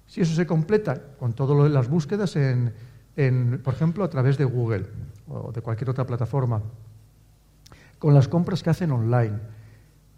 Si 0.06 0.22
eso 0.22 0.36
se 0.36 0.46
completa 0.46 1.18
con 1.18 1.34
todas 1.34 1.72
las 1.72 1.90
búsquedas, 1.90 2.36
en, 2.36 2.72
en, 3.16 3.60
por 3.64 3.74
ejemplo, 3.74 4.04
a 4.04 4.10
través 4.10 4.38
de 4.38 4.46
Google 4.46 4.86
o 5.28 5.52
de 5.52 5.62
cualquier 5.62 5.90
otra 5.90 6.06
plataforma, 6.06 6.62
con 7.98 8.14
las 8.14 8.28
compras 8.28 8.62
que 8.62 8.70
hacen 8.70 8.92
online, 8.92 9.40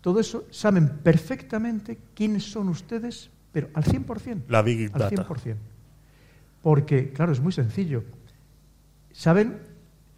todo 0.01 0.19
eso 0.19 0.43
saben 0.51 0.99
perfectamente 1.01 1.97
quiénes 2.13 2.51
son 2.51 2.67
ustedes, 2.67 3.29
pero 3.53 3.69
al 3.75 3.85
100%. 3.85 4.43
La 4.49 4.61
Big 4.61 4.91
al 4.93 4.99
Data. 4.99 5.25
100%. 5.25 5.55
Porque, 6.61 7.13
claro, 7.13 7.31
es 7.31 7.39
muy 7.39 7.53
sencillo. 7.53 8.03
Saben 9.13 9.68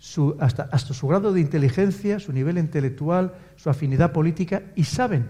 su- 0.02 0.36
hasta, 0.40 0.64
hasta 0.72 0.96
su 0.96 1.08
grado 1.08 1.32
de 1.32 1.40
inteligencia, 1.42 2.20
su 2.20 2.34
nivel 2.34 2.58
intelectual, 2.58 3.36
su 3.56 3.70
afinidad 3.70 4.12
política 4.12 4.64
y 4.76 4.84
saben 4.84 5.28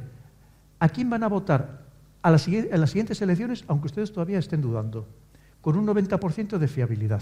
a 0.79 0.87
quién 0.87 1.09
van 1.09 1.23
a 1.23 1.27
votar 1.27 1.81
a 2.23 2.29
en 2.29 2.79
las 2.79 2.89
siguientes 2.91 3.21
elecciones, 3.21 3.65
aunque 3.67 3.87
ustedes 3.87 4.13
todavía 4.13 4.39
estén 4.39 4.61
dudando, 4.61 5.09
con 5.59 5.75
un 5.75 5.85
90% 5.85 6.57
de 6.57 6.67
fiabilidad. 6.69 7.21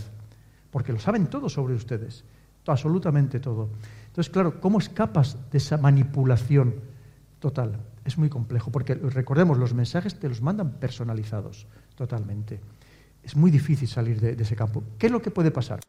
Porque 0.69 0.93
lo 0.93 0.99
saben 0.99 1.25
todo 1.25 1.49
sobre 1.49 1.73
ustedes, 1.73 2.23
absolutamente 2.67 3.39
todo. 3.39 3.69
Entonces, 4.05 4.31
claro, 4.31 4.61
¿cómo 4.61 4.77
escapas 4.77 5.35
de 5.51 5.57
esa 5.57 5.77
manipulación 5.77 6.75
total? 7.39 7.79
Es 8.05 8.19
muy 8.19 8.29
complejo, 8.29 8.71
porque 8.71 8.93
recordemos, 8.93 9.57
los 9.57 9.73
mensajes 9.73 10.19
te 10.19 10.29
los 10.29 10.43
mandan 10.43 10.73
personalizados, 10.73 11.65
totalmente. 11.95 12.59
Es 13.23 13.35
muy 13.35 13.49
difícil 13.49 13.87
salir 13.87 14.21
de 14.21 14.43
ese 14.43 14.55
campo. 14.55 14.83
¿Qué 14.99 15.07
es 15.07 15.11
lo 15.11 15.19
que 15.21 15.31
puede 15.31 15.49
pasar? 15.49 15.79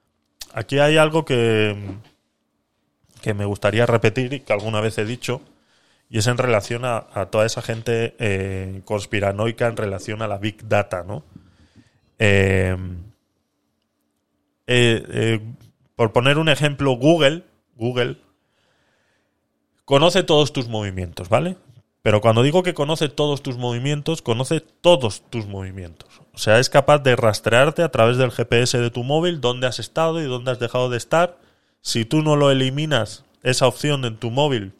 Aquí 0.52 0.78
hay 0.78 0.97
algo 0.97 1.24
que, 1.24 1.77
que 3.22 3.35
me 3.35 3.44
gustaría 3.44 3.86
repetir 3.86 4.32
y 4.32 4.40
que 4.40 4.52
alguna 4.52 4.81
vez 4.81 4.98
he 4.98 5.05
dicho, 5.05 5.40
y 6.09 6.18
es 6.18 6.27
en 6.27 6.39
relación 6.39 6.85
a, 6.85 7.27
toda 7.31 7.47
esa 7.47 7.62
gente 7.62 8.14
eh, 8.18 8.82
conspiranoica 8.85 9.68
en 9.68 9.77
relación 9.77 10.22
a 10.22 10.28
la 10.28 10.39
Big 10.39 10.68
Data, 10.68 11.05
¿no? 11.05 11.22
Eh, 12.18 12.77
eh, 14.66 15.40
por 15.97 16.12
poner 16.12 16.39
un 16.39 16.48
ejemplo, 16.48 16.93
Google, 16.93 17.44
Google 17.77 18.18
conoce 19.85 20.22
todos 20.22 20.52
tus 20.52 20.68
movimientos, 20.68 21.28
¿vale? 21.28 21.56
Pero 22.02 22.20
cuando 22.20 22.43
digo 22.43 22.62
que 22.62 22.74
conoce 22.74 23.09
todos 23.09 23.43
tus 23.43 23.59
movimientos, 23.59 24.22
conoce 24.22 24.60
todos 24.60 25.28
tus 25.31 25.47
movimientos. 25.47 26.19
O 26.35 26.39
sea, 26.39 26.59
es 26.59 26.70
capaz 26.70 26.98
de 27.01 27.16
rastrearte 27.16 27.82
a 27.82 27.90
través 27.90 28.16
del 28.16 28.31
GPS 28.31 28.78
de 28.78 28.90
tu 28.90 29.02
móvil 29.05 29.40
dónde 29.40 29.66
has 29.66 29.78
estado 29.78 30.20
y 30.20 30.24
dónde 30.24 30.52
has 30.52 30.59
dejado 30.59 30.89
de 30.89 30.97
estar. 30.97 31.39
Si 31.82 32.05
tú 32.05 32.23
no 32.23 32.36
lo 32.36 32.51
eliminas, 32.51 33.24
esa 33.43 33.66
opción 33.66 34.05
en 34.05 34.16
tu 34.16 34.31
móvil, 34.31 34.74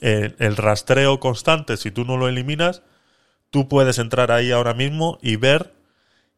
eh, 0.00 0.34
el 0.38 0.56
rastreo 0.56 1.20
constante, 1.20 1.76
si 1.76 1.90
tú 1.90 2.04
no 2.04 2.16
lo 2.16 2.28
eliminas, 2.28 2.82
tú 3.50 3.68
puedes 3.68 3.98
entrar 3.98 4.32
ahí 4.32 4.52
ahora 4.52 4.74
mismo 4.74 5.18
y 5.22 5.36
ver 5.36 5.74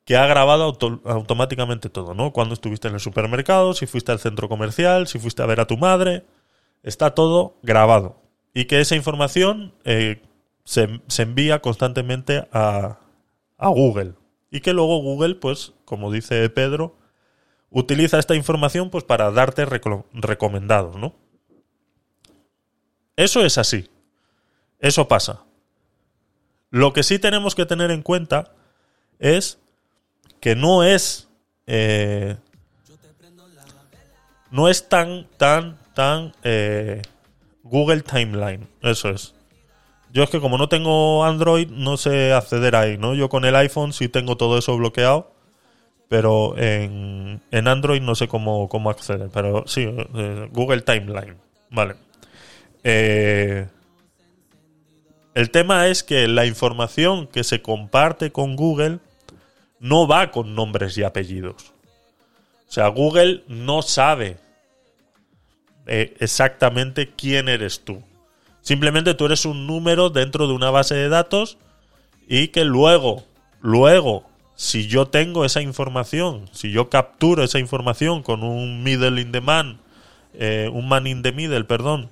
que 0.05 0.17
ha 0.17 0.27
grabado 0.27 0.65
auto- 0.65 1.01
automáticamente 1.05 1.91
todo, 1.91 2.15
¿no? 2.15 2.33
Cuando 2.33 2.55
estuviste 2.55 2.89
en 2.89 2.95
el 2.95 3.01
supermercado, 3.01 3.75
si 3.75 3.87
fuiste 3.87 4.13
al 4.13 4.21
centro 4.21 4.49
comercial, 4.49 5.07
si 5.09 5.19
fuiste 5.19 5.43
a 5.43 5.47
ver 5.47 5.61
a 5.61 5.67
tu 5.67 5.77
madre, 5.79 6.25
está 6.83 7.15
todo 7.15 7.57
grabado. 7.63 8.21
Y 8.55 8.67
que 8.67 8.81
esa 8.81 8.97
información 8.97 9.75
eh, 9.85 10.23
se, 10.65 11.01
se 11.09 11.23
envía 11.23 11.61
constantemente 11.61 12.49
a, 12.53 12.99
a 13.63 13.69
Google. 13.69 14.15
Y 14.51 14.61
que 14.61 14.73
luego 14.73 14.99
Google, 15.03 15.37
pues, 15.37 15.73
como 15.85 16.11
dice 16.13 16.49
Pedro, 16.51 16.97
utiliza 17.71 18.19
esta 18.19 18.35
información 18.35 18.91
pues 18.91 19.05
para 19.05 19.31
darte 19.31 19.67
reclo- 19.67 20.05
recomendados, 20.13 20.97
¿no? 20.97 21.15
Eso 23.17 23.45
es 23.45 23.59
así. 23.59 23.89
Eso 24.79 25.09
pasa. 25.09 25.45
Lo 26.71 26.93
que 26.93 27.03
sí 27.03 27.19
tenemos 27.19 27.55
que 27.55 27.67
tener 27.67 27.91
en 27.91 28.03
cuenta 28.03 28.53
es 29.19 29.59
que 30.41 30.57
no 30.57 30.83
es 30.85 31.29
eh, 31.67 32.37
no 34.51 34.69
es 34.69 34.89
tan 34.89 35.29
tan 35.37 35.79
tan 35.95 36.33
eh, 36.43 37.03
Google 37.63 38.01
Timeline 38.03 38.67
eso 38.83 39.11
es 39.11 39.35
yo 40.13 40.23
es 40.23 40.31
que 40.31 40.41
como 40.41 40.59
no 40.59 40.69
tengo 40.69 41.25
Android 41.25 41.69
no 41.69 41.97
sé 41.97 42.33
acceder 42.33 42.77
ahí 42.77 42.99
no 42.99 43.15
yo 43.15 43.29
con 43.29 43.45
el 43.45 43.57
iPhone 43.57 43.93
sí 43.93 44.09
tengo 44.09 44.37
todo 44.37 44.59
eso 44.59 44.77
bloqueado 44.77 45.33
pero 46.09 46.57
en, 46.59 47.41
en 47.51 47.69
Android 47.69 48.03
no 48.03 48.15
sé 48.15 48.29
cómo, 48.29 48.69
cómo 48.69 48.91
acceder 48.91 49.31
pero 49.33 49.65
sí 49.67 49.83
eh, 50.15 50.49
Google 50.53 50.83
Timeline 50.83 51.37
vale 51.71 51.95
Eh, 52.85 53.67
el 55.35 55.51
tema 55.51 55.87
es 55.87 56.03
que 56.03 56.29
la 56.29 56.47
información 56.47 57.27
que 57.27 57.45
se 57.45 57.63
comparte 57.63 58.33
con 58.33 58.57
Google 58.57 58.99
no 59.81 60.07
va 60.07 60.31
con 60.31 60.55
nombres 60.55 60.97
y 60.99 61.03
apellidos. 61.03 61.73
O 62.69 62.73
sea, 62.73 62.89
Google 62.89 63.43
no 63.49 63.83
sabe 63.83 64.37
eh, 65.87 66.15
exactamente 66.21 67.11
quién 67.17 67.49
eres 67.49 67.81
tú. 67.81 68.03
Simplemente 68.63 69.15
tú 69.15 69.27
eres 69.27 69.45
un 69.45 69.67
número 69.67 70.11
dentro 70.11 70.47
de 70.47 70.55
una 70.55 70.71
base 70.71 70.95
de 70.95 71.09
datos 71.09 71.59
y 72.29 72.49
que 72.49 72.65
luego, 72.65 73.25
luego, 73.61 74.25
si 74.55 74.87
yo 74.87 75.09
tengo 75.09 75.45
esa 75.45 75.61
información, 75.61 76.49
si 76.53 76.71
yo 76.71 76.89
capturo 76.89 77.43
esa 77.43 77.59
información 77.59 78.23
con 78.23 78.43
un 78.43 78.83
middle 78.83 79.21
in 79.21 79.33
the 79.33 79.41
man, 79.41 79.81
eh, 80.35 80.71
un 80.73 80.89
man 80.89 81.07
in 81.07 81.23
the 81.23 81.33
middle, 81.33 81.65
perdón, 81.65 82.11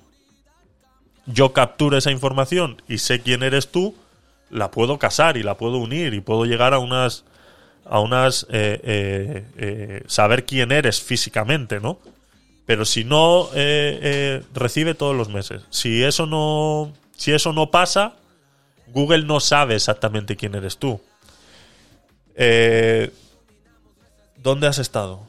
yo 1.25 1.53
capturo 1.53 1.97
esa 1.97 2.11
información 2.11 2.81
y 2.87 2.97
sé 2.97 3.21
quién 3.21 3.43
eres 3.43 3.71
tú, 3.71 3.95
la 4.49 4.71
puedo 4.71 4.99
casar 4.99 5.37
y 5.37 5.43
la 5.43 5.55
puedo 5.55 5.77
unir 5.77 6.13
y 6.13 6.19
puedo 6.19 6.45
llegar 6.45 6.73
a 6.73 6.79
unas 6.79 7.23
a 7.85 7.99
unas 7.99 8.45
eh, 8.49 8.79
eh, 8.83 9.45
eh, 9.57 10.03
saber 10.07 10.45
quién 10.45 10.71
eres 10.71 11.01
físicamente, 11.01 11.79
¿no? 11.79 11.99
Pero 12.71 12.85
si 12.85 13.03
no 13.03 13.49
eh, 13.53 13.99
eh, 14.01 14.43
recibe 14.53 14.95
todos 14.95 15.13
los 15.13 15.27
meses, 15.27 15.61
si 15.71 16.05
eso 16.05 16.25
no 16.25 16.93
si 17.17 17.33
eso 17.33 17.51
no 17.51 17.69
pasa, 17.69 18.13
Google 18.87 19.25
no 19.25 19.41
sabe 19.41 19.75
exactamente 19.75 20.37
quién 20.37 20.55
eres 20.55 20.77
tú. 20.77 21.01
Eh, 22.33 23.11
¿Dónde 24.37 24.67
has 24.67 24.77
estado? 24.77 25.19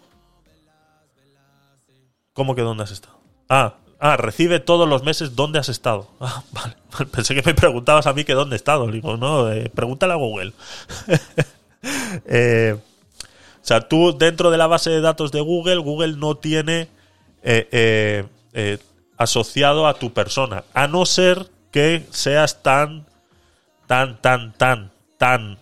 ¿Cómo 2.33 2.55
que 2.55 2.63
dónde 2.63 2.85
has 2.85 2.93
estado? 2.93 3.19
Ah, 3.49 3.75
ah, 3.99 4.17
recibe 4.17 4.61
todos 4.61 4.89
los 4.89 5.03
meses 5.03 5.35
dónde 5.35 5.59
has 5.59 5.69
estado. 5.69 6.11
Ah, 6.21 6.45
vale. 6.53 6.77
Pensé 7.11 7.35
que 7.35 7.43
me 7.43 7.55
preguntabas 7.55 8.07
a 8.07 8.13
mí 8.13 8.23
que 8.23 8.35
dónde 8.35 8.55
he 8.55 8.57
estado. 8.57 8.87
Digo, 8.87 9.17
no, 9.17 9.51
eh, 9.51 9.69
pregúntale 9.69 10.13
a 10.13 10.17
Google. 10.17 10.53
O 13.61 13.65
sea, 13.65 13.81
tú 13.81 14.17
dentro 14.17 14.53
de 14.53 14.59
la 14.59 14.69
base 14.69 14.91
de 14.91 15.01
datos 15.01 15.33
de 15.33 15.41
Google, 15.41 15.79
Google 15.79 16.17
no 16.17 16.37
tiene 16.37 16.89
eh, 17.45 17.69
eh, 17.73 18.25
eh, 18.53 18.79
asociado 19.17 19.89
a 19.89 19.95
tu 19.95 20.13
persona, 20.13 20.63
a 20.75 20.87
no 20.87 21.05
ser 21.07 21.49
que 21.73 22.07
seas 22.11 22.63
tan, 22.63 23.05
tan, 23.89 24.21
tan, 24.21 24.53
tan, 24.53 24.91
tan 25.19 25.59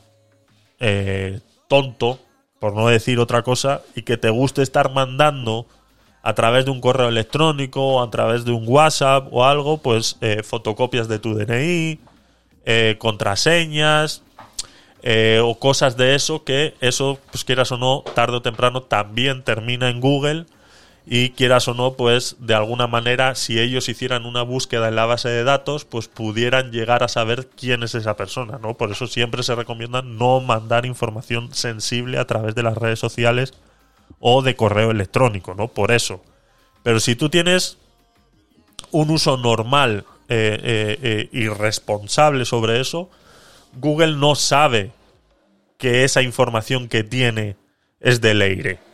tonto, 1.69 2.19
por 2.59 2.75
no 2.75 2.89
decir 2.89 3.19
otra 3.19 3.43
cosa, 3.43 3.83
y 3.95 4.03
que 4.03 4.17
te 4.17 4.29
guste 4.31 4.63
estar 4.63 4.93
mandando 4.93 5.67
a 6.23 6.35
través 6.35 6.67
de 6.67 6.71
un 6.71 6.81
correo 6.81 7.09
electrónico 7.09 7.83
o 7.83 8.03
a 8.03 8.11
través 8.11 8.45
de 8.45 8.53
un 8.53 8.65
WhatsApp 8.67 9.29
o 9.31 9.45
algo, 9.45 9.79
pues 9.79 10.17
fotocopias 10.43 11.07
de 11.09 11.19
tu 11.19 11.35
DNI, 11.35 12.01
contraseñas, 12.99 14.23
o 15.43 15.59
cosas 15.59 15.99
de 15.99 16.15
eso 16.15 16.45
que 16.45 16.75
eso, 16.81 17.19
pues 17.31 17.45
quieras 17.45 17.73
o 17.73 17.77
no, 17.77 18.05
tarde 18.15 18.39
o 18.39 18.43
temprano 18.43 18.83
también 18.83 19.43
termina 19.43 19.91
en 19.91 20.01
Google 20.01 20.47
y 21.13 21.31
quieras 21.31 21.67
o 21.67 21.75
no, 21.75 21.95
pues 21.95 22.37
de 22.39 22.55
alguna 22.55 22.87
manera, 22.87 23.35
si 23.35 23.59
ellos 23.59 23.89
hicieran 23.89 24.27
una 24.27 24.43
búsqueda 24.43 24.87
en 24.87 24.95
la 24.95 25.07
base 25.07 25.29
de 25.29 25.43
datos, 25.43 25.85
pues 25.85 26.07
pudieran 26.07 26.71
llegar 26.71 27.03
a 27.03 27.09
saber 27.09 27.49
quién 27.49 27.83
es 27.83 27.97
esa 27.97 28.17
persona, 28.17 28.61
¿no? 28.63 28.77
Por 28.77 28.93
eso 28.93 29.09
siempre 29.09 29.43
se 29.43 29.57
recomienda 29.57 30.03
no 30.03 30.41
mandar 30.41 30.87
información 30.87 31.53
sensible 31.53 32.17
a 32.17 32.29
través 32.29 32.55
de 32.55 32.63
las 32.63 32.79
redes 32.79 33.01
sociales 33.01 33.55
o 34.21 34.43
de 34.43 34.55
correo 34.55 34.93
electrónico, 34.93 35.57
¿no? 35.57 35.67
Por 35.67 35.91
eso. 35.91 36.23
Pero 36.85 37.01
si 37.01 37.17
tú 37.17 37.29
tienes 37.29 37.77
un 38.93 39.11
uso 39.11 39.37
normal 39.37 40.05
eh, 40.29 40.61
eh, 40.63 40.99
eh, 41.03 41.29
y 41.33 41.49
responsable 41.49 42.45
sobre 42.45 42.81
eso, 42.81 43.11
Google 43.75 44.15
no 44.15 44.37
sabe 44.37 44.93
que 45.77 46.05
esa 46.05 46.23
información 46.23 46.89
que 46.89 47.03
tiene 47.03 47.57
es 47.99 48.21
de 48.21 48.35
Leire. 48.35 48.90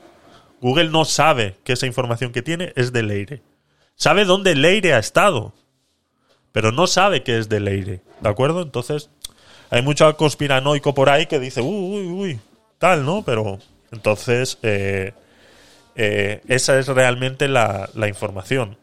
Google 0.60 0.90
no 0.90 1.04
sabe 1.04 1.56
que 1.64 1.72
esa 1.72 1.86
información 1.86 2.32
que 2.32 2.42
tiene 2.42 2.72
es 2.76 2.92
de 2.92 3.02
Leire. 3.02 3.42
Sabe 3.94 4.24
dónde 4.24 4.54
Leire 4.54 4.94
ha 4.94 4.98
estado, 4.98 5.52
pero 6.52 6.72
no 6.72 6.86
sabe 6.86 7.22
que 7.22 7.38
es 7.38 7.48
de 7.48 7.60
Leire. 7.60 8.00
¿De 8.20 8.28
acuerdo? 8.28 8.62
Entonces, 8.62 9.10
hay 9.70 9.82
mucho 9.82 10.16
conspiranoico 10.16 10.94
por 10.94 11.10
ahí 11.10 11.26
que 11.26 11.40
dice, 11.40 11.60
uy, 11.60 11.98
uy, 11.98 12.06
uy, 12.06 12.40
tal, 12.78 13.04
¿no? 13.04 13.22
Pero 13.22 13.58
entonces, 13.92 14.58
eh, 14.62 15.12
eh, 15.94 16.40
esa 16.48 16.78
es 16.78 16.88
realmente 16.88 17.48
la, 17.48 17.88
la 17.94 18.08
información 18.08 18.76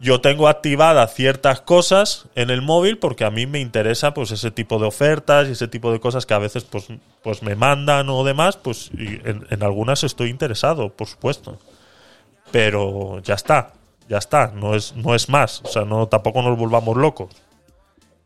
yo 0.00 0.20
tengo 0.20 0.48
activadas 0.48 1.14
ciertas 1.14 1.60
cosas 1.60 2.26
en 2.36 2.50
el 2.50 2.62
móvil 2.62 2.98
porque 2.98 3.24
a 3.24 3.30
mí 3.30 3.46
me 3.46 3.58
interesa 3.58 4.14
pues 4.14 4.30
ese 4.30 4.50
tipo 4.50 4.78
de 4.78 4.86
ofertas 4.86 5.48
y 5.48 5.52
ese 5.52 5.66
tipo 5.66 5.90
de 5.90 5.98
cosas 5.98 6.24
que 6.24 6.34
a 6.34 6.38
veces 6.38 6.64
pues, 6.64 6.86
pues 7.22 7.42
me 7.42 7.56
mandan 7.56 8.08
o 8.08 8.22
demás, 8.22 8.56
pues 8.56 8.90
y 8.96 9.20
en, 9.24 9.62
algunas 9.62 10.04
estoy 10.04 10.30
interesado, 10.30 10.90
por 10.90 11.08
supuesto. 11.08 11.58
Pero 12.52 13.20
ya 13.22 13.34
está, 13.34 13.72
ya 14.08 14.18
está, 14.18 14.52
no 14.54 14.74
es, 14.74 14.94
no 14.94 15.14
es 15.14 15.28
más, 15.28 15.62
o 15.64 15.68
sea, 15.68 15.84
no 15.84 16.06
tampoco 16.06 16.42
nos 16.42 16.56
volvamos 16.56 16.96
locos. 16.96 17.34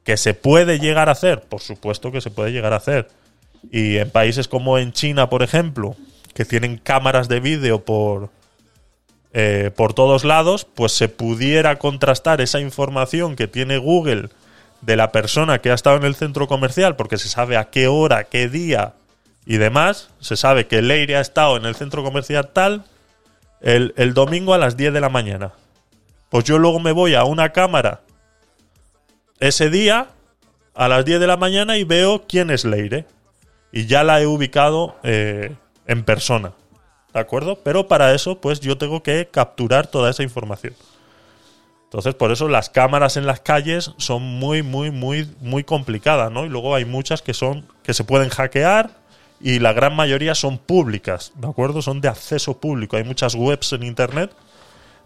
Que 0.05 0.17
se 0.17 0.35
puede 0.35 0.79
llegar 0.79 1.09
a 1.09 1.13
hacer, 1.13 1.43
por 1.43 1.61
supuesto 1.61 2.13
que 2.13 2.21
se 2.21 2.31
puede 2.31 2.53
llegar 2.53 2.73
a 2.75 2.77
hacer. 2.77 3.09
Y 3.71 3.97
en 3.97 4.11
países 4.11 4.47
como 4.47 4.79
en 4.79 4.93
China, 4.93 5.31
por 5.31 5.43
ejemplo, 5.43 5.97
que 6.35 6.45
tienen 6.45 6.77
cámaras 6.77 7.29
de 7.29 7.41
vídeo 7.41 7.85
por, 7.85 8.31
eh, 9.33 9.71
por 9.75 9.95
todos 9.95 10.25
lados, 10.25 10.65
pues 10.65 10.93
se 10.93 11.09
pudiera 11.09 11.79
contrastar 11.79 12.41
esa 12.41 12.61
información 12.61 13.37
que 13.37 13.49
tiene 13.49 13.79
Google 13.79 14.29
de 14.83 14.97
la 14.97 15.13
persona 15.13 15.61
que 15.61 15.71
ha 15.71 15.75
estado 15.75 15.97
en 15.97 16.05
el 16.05 16.15
centro 16.15 16.47
comercial, 16.49 16.97
porque 16.97 17.17
se 17.17 17.29
sabe 17.29 17.57
a 17.57 17.71
qué 17.71 17.87
hora, 17.87 18.25
qué 18.25 18.49
día 18.49 18.95
y 19.47 19.57
demás. 19.57 20.11
Se 20.21 20.37
sabe 20.37 20.67
que 20.67 20.83
Leire 20.83 21.17
ha 21.17 21.21
estado 21.21 21.57
en 21.57 21.65
el 21.65 21.75
centro 21.75 22.05
comercial 22.05 22.51
tal 22.53 22.85
el, 23.61 23.95
el 23.97 24.13
domingo 24.13 24.55
a 24.55 24.59
las 24.59 24.77
10 24.77 24.93
de 24.93 25.01
la 25.01 25.09
mañana. 25.09 25.53
Pues 26.29 26.45
yo 26.45 26.59
luego 26.59 26.81
me 26.81 26.93
voy 26.93 27.15
a 27.15 27.25
una 27.25 27.53
cámara 27.53 28.01
ese 29.41 29.71
día 29.71 30.09
a 30.75 30.89
las 30.89 31.05
10 31.05 31.21
de 31.21 31.27
la 31.27 31.37
mañana 31.37 31.77
y 31.77 31.85
veo 31.85 32.27
quién 32.27 32.51
es 32.51 32.65
Leire. 32.65 33.07
Y 33.73 33.87
ya 33.87 34.05
la 34.05 34.21
he 34.21 34.27
ubicado 34.27 34.97
eh, 35.03 35.55
en 35.87 36.05
persona. 36.05 36.53
¿De 37.13 37.21
acuerdo? 37.21 37.59
Pero 37.63 37.89
para 37.89 38.15
eso, 38.15 38.41
pues 38.41 38.61
yo 38.61 38.79
tengo 38.79 39.03
que 39.03 39.29
capturar 39.31 39.87
toda 39.87 40.11
esa 40.11 40.23
información. 40.23 40.75
Entonces, 41.85 42.15
por 42.15 42.33
eso 42.33 42.49
las 42.49 42.71
cámaras 42.71 43.19
en 43.19 43.27
las 43.27 43.41
calles 43.41 43.93
son 43.99 44.23
muy, 44.23 44.63
muy, 44.63 44.91
muy, 44.91 45.29
muy 45.41 45.63
complicadas, 45.63 46.33
¿no? 46.33 46.47
Y 46.47 46.49
luego 46.49 46.75
hay 46.75 46.87
muchas 46.87 47.21
que 47.21 47.35
son, 47.35 47.67
que 47.83 47.93
se 47.93 48.05
pueden 48.05 48.31
hackear 48.31 48.91
y 49.43 49.59
la 49.59 49.75
gran 49.75 49.95
mayoría 49.95 50.35
son 50.35 50.57
públicas, 50.57 51.33
¿de 51.35 51.49
acuerdo? 51.49 51.83
Son 51.83 52.01
de 52.01 52.09
acceso 52.09 52.59
público. 52.59 52.97
Hay 52.97 53.05
muchas 53.05 53.35
webs 53.35 53.75
en 53.75 53.83
internet 53.83 54.31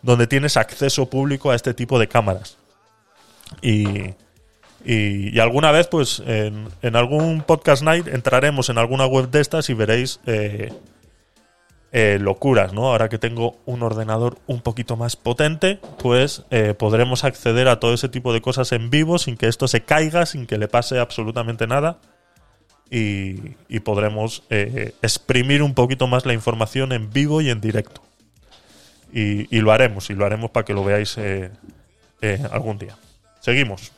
donde 0.03 0.29
tienes 0.29 0.57
acceso 0.57 1.11
público 1.11 1.51
a 1.51 1.57
este 1.57 1.75
tipo 1.75 1.99
de 1.99 2.07
cámaras. 2.07 2.57
Y, 3.63 3.89
y, 4.85 5.35
y 5.35 5.41
alguna 5.41 5.73
vez, 5.73 5.89
pues, 5.89 6.23
en, 6.25 6.69
algún 6.95 7.43
podcast 7.43 7.83
night 7.83 8.07
entraremos 8.07 8.69
en 8.69 8.79
alguna 8.79 9.07
web 9.07 9.29
de 9.31 9.41
estas 9.41 9.71
y 9.71 9.75
veréis 9.75 10.21
eh, 10.27 10.73
eh, 11.93 12.19
locuras, 12.21 12.73
¿no? 12.73 12.89
Ahora 12.89 13.09
que 13.09 13.19
tengo 13.19 13.57
un 13.65 13.83
ordenador 13.83 14.39
un 14.47 14.61
poquito 14.61 14.97
más 14.97 15.17
potente, 15.17 15.81
pues 15.99 16.45
eh, 16.51 16.75
podremos 16.75 17.25
acceder 17.25 17.69
a 17.69 17.81
todo 17.81 17.95
ese 17.95 18.09
tipo 18.09 18.33
de 18.33 18.41
cosas 18.41 18.73
en 18.73 18.91
vivo 18.91 19.19
sin 19.19 19.37
que 19.37 19.47
esto 19.47 19.69
se 19.69 19.83
caiga, 19.83 20.27
sin 20.27 20.47
que 20.47 20.59
le 20.59 20.69
pase 20.69 20.99
absolutamente 20.99 21.67
nada. 21.67 21.99
Y, 22.89 23.55
podremos 23.81 24.45
eh, 24.51 24.95
exprimir 25.03 25.63
un 25.63 25.75
poquito 25.75 26.07
más 26.07 26.25
la 26.27 26.33
información 26.33 26.93
en 26.93 27.11
vivo 27.11 27.41
y 27.41 27.51
en 27.51 27.61
directo. 27.61 28.03
Y, 29.13 29.55
y 29.57 29.61
lo 29.61 29.73
haremos, 29.73 30.11
y 30.11 30.15
lo 30.15 30.25
haremos 30.25 30.51
para 30.51 30.65
que 30.65 30.75
lo 30.75 30.85
veáis 30.85 31.19
algún 32.51 32.79
día. 32.79 32.97
Seguimos. 33.41 33.93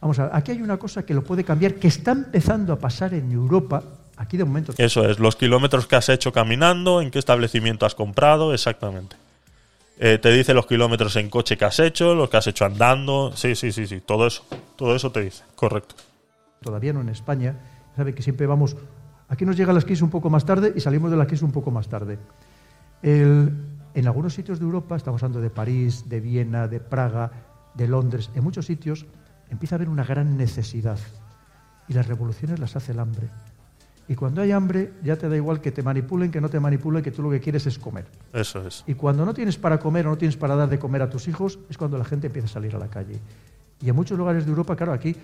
Vamos 0.00 0.18
a 0.18 0.24
ver, 0.24 0.32
aquí 0.34 0.52
hay 0.52 0.62
una 0.62 0.78
cosa 0.78 1.04
que 1.04 1.12
lo 1.12 1.22
puede 1.22 1.44
cambiar, 1.44 1.74
que 1.74 1.88
está 1.88 2.12
empezando 2.12 2.72
a 2.72 2.78
pasar 2.78 3.14
en 3.14 3.30
Europa. 3.30 3.82
Aquí 4.20 4.36
de 4.36 4.44
momento. 4.44 4.74
Eso 4.76 5.08
es, 5.08 5.18
los 5.18 5.34
kilómetros 5.34 5.86
que 5.86 5.96
has 5.96 6.10
hecho 6.10 6.30
caminando, 6.30 7.00
en 7.00 7.10
qué 7.10 7.18
establecimiento 7.18 7.86
has 7.86 7.94
comprado, 7.94 8.52
exactamente. 8.52 9.16
Eh, 9.98 10.18
te 10.18 10.30
dice 10.30 10.52
los 10.52 10.66
kilómetros 10.66 11.16
en 11.16 11.30
coche 11.30 11.56
que 11.56 11.64
has 11.64 11.78
hecho, 11.80 12.14
los 12.14 12.28
que 12.28 12.36
has 12.36 12.46
hecho 12.46 12.66
andando. 12.66 13.32
Sí, 13.34 13.54
sí, 13.54 13.72
sí, 13.72 13.86
sí, 13.86 14.00
todo 14.00 14.26
eso. 14.26 14.44
Todo 14.76 14.94
eso 14.94 15.10
te 15.10 15.22
dice, 15.22 15.42
correcto. 15.54 15.94
todavía 16.62 16.92
no 16.92 17.00
en 17.00 17.08
España, 17.08 17.56
sabe 17.96 18.14
que 18.14 18.22
siempre 18.22 18.46
vamos, 18.46 18.76
aquí 19.30 19.46
nos 19.46 19.56
llega 19.56 19.72
las 19.72 19.86
Kiss 19.86 20.02
un 20.02 20.10
poco 20.10 20.28
más 20.28 20.44
tarde 20.44 20.74
y 20.76 20.80
salimos 20.80 21.10
de 21.10 21.16
las 21.16 21.26
Kiss 21.26 21.40
un 21.40 21.52
poco 21.52 21.70
más 21.70 21.88
tarde. 21.88 22.18
El- 23.02 23.52
en 23.94 24.06
algunos 24.06 24.34
sitios 24.34 24.58
de 24.58 24.66
Europa, 24.66 24.94
estamos 24.96 25.22
hablando 25.22 25.40
de 25.40 25.48
París, 25.50 26.08
de 26.10 26.20
Viena, 26.20 26.68
de 26.68 26.78
Praga, 26.80 27.30
de 27.74 27.88
Londres, 27.88 28.30
en 28.34 28.44
muchos 28.44 28.66
sitios 28.66 29.06
empieza 29.48 29.74
a 29.74 29.76
haber 29.76 29.88
una 29.88 30.04
gran 30.04 30.36
necesidad 30.36 30.98
y 31.88 31.94
las 31.94 32.06
revoluciones 32.06 32.58
las 32.60 32.76
hace 32.76 32.92
el 32.92 33.00
hambre. 33.00 33.28
Y 34.10 34.16
cuando 34.16 34.42
hay 34.42 34.50
hambre 34.50 34.90
ya 35.04 35.14
te 35.14 35.28
da 35.28 35.36
igual 35.36 35.60
que 35.60 35.70
te 35.70 35.84
manipulen, 35.84 36.32
que 36.32 36.40
no 36.40 36.48
te 36.48 36.58
manipulen, 36.58 37.00
que 37.00 37.12
tú 37.12 37.22
lo 37.22 37.30
que 37.30 37.38
quieres 37.38 37.64
es 37.68 37.78
comer. 37.78 38.06
Eso 38.32 38.66
es. 38.66 38.82
Y 38.88 38.94
cuando 38.94 39.24
no 39.24 39.32
tienes 39.32 39.56
para 39.56 39.78
comer 39.78 40.04
o 40.08 40.10
no 40.10 40.18
tienes 40.18 40.36
para 40.36 40.56
dar 40.56 40.68
de 40.68 40.80
comer 40.80 41.02
a 41.02 41.08
tus 41.08 41.28
hijos, 41.28 41.60
es 41.70 41.78
cuando 41.78 41.96
la 41.96 42.04
gente 42.04 42.26
empieza 42.26 42.46
a 42.46 42.50
salir 42.50 42.74
a 42.74 42.80
la 42.80 42.88
calle. 42.88 43.20
Y 43.80 43.88
en 43.88 43.94
muchos 43.94 44.18
lugares 44.18 44.46
de 44.46 44.50
Europa, 44.50 44.74
claro, 44.74 44.94
aquí 44.94 45.14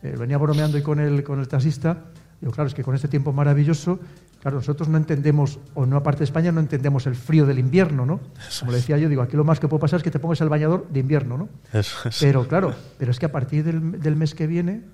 eh, 0.00 0.14
venía 0.16 0.38
bromeando 0.38 0.78
y 0.78 0.82
con 0.82 1.00
el, 1.00 1.24
con 1.24 1.40
el 1.40 1.48
taxista, 1.48 2.04
digo, 2.40 2.52
claro, 2.52 2.68
es 2.68 2.74
que 2.74 2.84
con 2.84 2.94
este 2.94 3.08
tiempo 3.08 3.32
maravilloso, 3.32 3.98
claro, 4.40 4.58
nosotros 4.58 4.88
no 4.88 4.96
entendemos, 4.96 5.58
o 5.74 5.84
no 5.84 5.96
aparte 5.96 6.20
de 6.20 6.26
España, 6.26 6.52
no 6.52 6.60
entendemos 6.60 7.08
el 7.08 7.16
frío 7.16 7.46
del 7.46 7.58
invierno, 7.58 8.06
¿no? 8.06 8.20
Como 8.60 8.70
le 8.70 8.76
decía 8.76 8.96
yo, 8.96 9.08
digo, 9.08 9.22
aquí 9.22 9.36
lo 9.36 9.42
más 9.42 9.58
que 9.58 9.66
puede 9.66 9.80
pasar 9.80 9.96
es 9.96 10.04
que 10.04 10.12
te 10.12 10.20
pongas 10.20 10.40
el 10.40 10.48
bañador 10.48 10.86
de 10.88 11.00
invierno, 11.00 11.36
¿no? 11.36 11.48
Eso 11.72 12.08
es. 12.08 12.20
Pero 12.20 12.46
claro, 12.46 12.76
pero 12.96 13.10
es 13.10 13.18
que 13.18 13.26
a 13.26 13.32
partir 13.32 13.64
del, 13.64 14.00
del 14.00 14.14
mes 14.14 14.36
que 14.36 14.46
viene, 14.46 14.84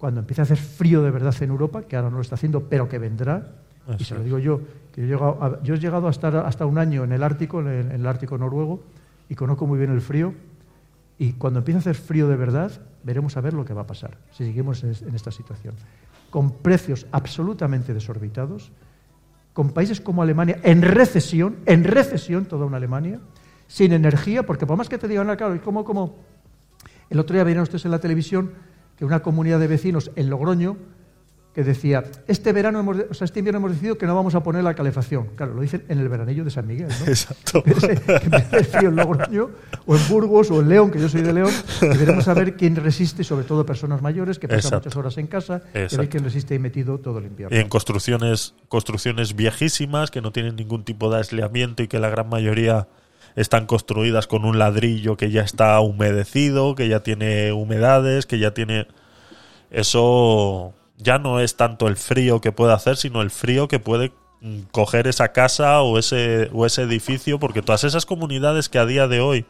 cuando 0.00 0.20
empiece 0.20 0.40
a 0.40 0.44
hacer 0.44 0.56
frío 0.56 1.02
de 1.02 1.10
verdad 1.10 1.34
en 1.42 1.50
Europa, 1.50 1.82
que 1.82 1.94
ahora 1.94 2.08
no 2.08 2.16
lo 2.16 2.22
está 2.22 2.34
haciendo, 2.36 2.64
pero 2.70 2.88
que 2.88 2.98
vendrá, 2.98 3.52
y 3.86 3.96
Eso 3.96 4.04
se 4.04 4.14
lo 4.14 4.24
digo 4.24 4.38
yo, 4.38 4.62
que 4.92 5.02
yo 5.02 5.04
he 5.04 5.08
llegado 5.10 5.44
a, 5.44 5.62
yo 5.62 5.74
he 5.74 5.78
llegado 5.78 6.06
a 6.06 6.10
estar 6.10 6.34
hasta 6.36 6.64
un 6.64 6.78
año 6.78 7.04
en 7.04 7.12
el 7.12 7.22
Ártico, 7.22 7.60
en 7.60 7.68
el, 7.68 7.86
en 7.86 7.92
el 7.92 8.06
Ártico 8.06 8.38
noruego, 8.38 8.82
y 9.28 9.34
conozco 9.34 9.66
muy 9.66 9.78
bien 9.78 9.90
el 9.90 10.00
frío, 10.00 10.32
y 11.18 11.34
cuando 11.34 11.58
empiece 11.58 11.76
a 11.76 11.80
hacer 11.80 11.96
frío 11.96 12.28
de 12.28 12.36
verdad, 12.36 12.72
veremos 13.04 13.36
a 13.36 13.42
ver 13.42 13.52
lo 13.52 13.66
que 13.66 13.74
va 13.74 13.82
a 13.82 13.86
pasar, 13.86 14.16
si 14.32 14.46
seguimos 14.46 14.82
en, 14.84 14.94
en 15.06 15.14
esta 15.14 15.30
situación. 15.30 15.74
Con 16.30 16.50
precios 16.50 17.06
absolutamente 17.12 17.92
desorbitados, 17.92 18.72
con 19.52 19.72
países 19.72 20.00
como 20.00 20.22
Alemania 20.22 20.60
en 20.62 20.80
recesión, 20.80 21.56
en 21.66 21.84
recesión 21.84 22.46
toda 22.46 22.64
una 22.64 22.78
Alemania, 22.78 23.20
sin 23.66 23.92
energía, 23.92 24.46
porque 24.46 24.64
por 24.64 24.78
más 24.78 24.88
que 24.88 24.96
te 24.96 25.08
digan, 25.08 25.28
ah, 25.28 25.36
claro, 25.36 25.54
¿y 25.54 25.58
cómo, 25.58 25.84
cómo? 25.84 26.16
El 27.10 27.18
otro 27.18 27.34
día 27.34 27.44
veían 27.44 27.60
ustedes 27.60 27.84
en 27.84 27.90
la 27.90 27.98
televisión 27.98 28.52
que 29.00 29.06
una 29.06 29.20
comunidad 29.20 29.58
de 29.58 29.66
vecinos 29.66 30.10
en 30.14 30.28
Logroño 30.28 30.76
que 31.54 31.64
decía, 31.64 32.04
este 32.28 32.52
verano, 32.52 32.80
hemos, 32.80 32.98
o 33.10 33.14
sea, 33.14 33.24
este 33.24 33.40
invierno 33.40 33.56
hemos 33.56 33.70
decidido 33.72 33.96
que 33.96 34.04
no 34.04 34.14
vamos 34.14 34.34
a 34.34 34.42
poner 34.42 34.62
la 34.62 34.74
calefacción. 34.74 35.28
Claro, 35.36 35.54
lo 35.54 35.62
dicen 35.62 35.84
en 35.88 35.98
el 35.98 36.08
veranillo 36.10 36.44
de 36.44 36.50
San 36.50 36.66
Miguel, 36.66 36.88
¿no? 36.88 37.06
Exacto. 37.06 37.64
El 38.52 38.64
frío 38.66 38.90
en 38.90 38.96
Logroño, 38.96 39.50
o 39.86 39.96
en 39.96 40.08
Burgos, 40.08 40.50
o 40.50 40.60
en 40.60 40.68
León, 40.68 40.90
que 40.90 41.00
yo 41.00 41.08
soy 41.08 41.22
de 41.22 41.32
León, 41.32 41.50
y 41.80 41.96
veremos 41.96 42.28
a 42.28 42.34
ver 42.34 42.56
quién 42.56 42.76
resiste, 42.76 43.24
sobre 43.24 43.46
todo 43.46 43.64
personas 43.64 44.02
mayores 44.02 44.38
que 44.38 44.48
pasan 44.48 44.58
Exacto. 44.58 44.76
muchas 44.80 44.96
horas 44.96 45.16
en 45.16 45.26
casa, 45.28 45.62
y 45.64 45.68
a 45.68 45.72
ver 45.72 45.82
Exacto. 45.84 46.10
quién 46.10 46.24
resiste 46.24 46.54
ahí 46.54 46.60
metido 46.60 46.98
todo 46.98 47.18
el 47.18 47.24
invierno. 47.24 47.56
Y 47.56 47.60
en 47.60 47.70
construcciones, 47.70 48.54
construcciones 48.68 49.34
viejísimas 49.34 50.10
que 50.10 50.20
no 50.20 50.30
tienen 50.30 50.56
ningún 50.56 50.84
tipo 50.84 51.10
de 51.10 51.16
aislamiento 51.16 51.82
y 51.82 51.88
que 51.88 51.98
la 51.98 52.10
gran 52.10 52.28
mayoría 52.28 52.86
están 53.36 53.66
construidas 53.66 54.26
con 54.26 54.44
un 54.44 54.58
ladrillo 54.58 55.16
que 55.16 55.30
ya 55.30 55.42
está 55.42 55.78
humedecido, 55.80 56.74
que 56.74 56.88
ya 56.88 57.02
tiene 57.02 57.52
humedades, 57.52 58.26
que 58.26 58.38
ya 58.38 58.52
tiene... 58.52 58.86
Eso 59.70 60.74
ya 60.98 61.18
no 61.18 61.40
es 61.40 61.56
tanto 61.56 61.88
el 61.88 61.96
frío 61.96 62.40
que 62.40 62.52
puede 62.52 62.72
hacer, 62.72 62.96
sino 62.96 63.22
el 63.22 63.30
frío 63.30 63.68
que 63.68 63.78
puede 63.78 64.12
mm, 64.40 64.62
coger 64.72 65.06
esa 65.06 65.32
casa 65.32 65.80
o 65.82 65.98
ese, 65.98 66.50
o 66.52 66.66
ese 66.66 66.82
edificio, 66.82 67.38
porque 67.38 67.62
todas 67.62 67.84
esas 67.84 68.06
comunidades 68.06 68.68
que 68.68 68.78
a 68.78 68.86
día 68.86 69.08
de 69.08 69.20
hoy 69.20 69.46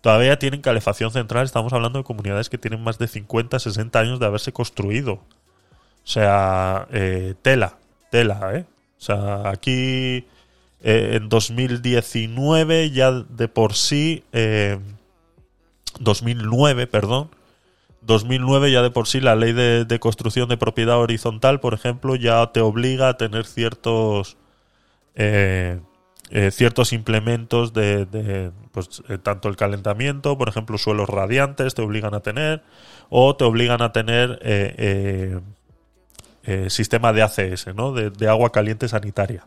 todavía 0.00 0.38
tienen 0.38 0.60
calefacción 0.60 1.10
central, 1.10 1.44
estamos 1.44 1.72
hablando 1.72 1.98
de 1.98 2.04
comunidades 2.04 2.50
que 2.50 2.58
tienen 2.58 2.82
más 2.82 2.98
de 2.98 3.08
50, 3.08 3.58
60 3.58 3.98
años 3.98 4.20
de 4.20 4.26
haberse 4.26 4.52
construido. 4.52 5.14
O 5.14 6.06
sea, 6.06 6.86
eh, 6.92 7.34
tela, 7.40 7.78
tela, 8.10 8.50
¿eh? 8.54 8.66
O 8.98 9.00
sea, 9.00 9.48
aquí 9.48 10.26
eh, 10.84 11.16
en 11.16 11.28
2019 11.28 12.90
ya 12.90 13.10
de 13.10 13.48
por 13.48 13.74
sí, 13.74 14.22
eh, 14.32 14.78
2009, 15.98 16.86
perdón, 16.86 17.30
2009 18.02 18.70
ya 18.70 18.82
de 18.82 18.90
por 18.90 19.08
sí 19.08 19.20
la 19.20 19.34
ley 19.34 19.52
de, 19.52 19.98
construcción 19.98 20.48
de 20.48 20.56
propiedad 20.56 20.98
horizontal, 20.98 21.60
por 21.60 21.74
ejemplo, 21.74 22.16
ya 22.16 22.52
te 22.52 22.60
obliga 22.60 23.08
a 23.08 23.16
tener 23.16 23.46
ciertos 23.46 24.36
eh, 25.14 25.80
eh, 26.30 26.50
ciertos 26.50 26.92
implementos 26.92 27.72
de, 27.72 28.06
de, 28.06 28.50
pues, 28.72 29.02
eh, 29.08 29.18
tanto 29.18 29.48
el 29.48 29.56
calentamiento, 29.56 30.36
por 30.36 30.48
ejemplo, 30.48 30.78
suelos 30.78 31.08
radiantes 31.08 31.74
te 31.74 31.82
obligan 31.82 32.14
a 32.14 32.20
tener, 32.20 32.62
o 33.08 33.36
te 33.36 33.44
obligan 33.44 33.80
a 33.82 33.92
tener 33.92 34.38
sistema 36.68 37.12
de 37.14 37.22
ACS, 37.22 37.74
¿no? 37.74 37.92
de 37.92 38.28
agua 38.28 38.52
caliente 38.52 38.88
sanitaria, 38.88 39.46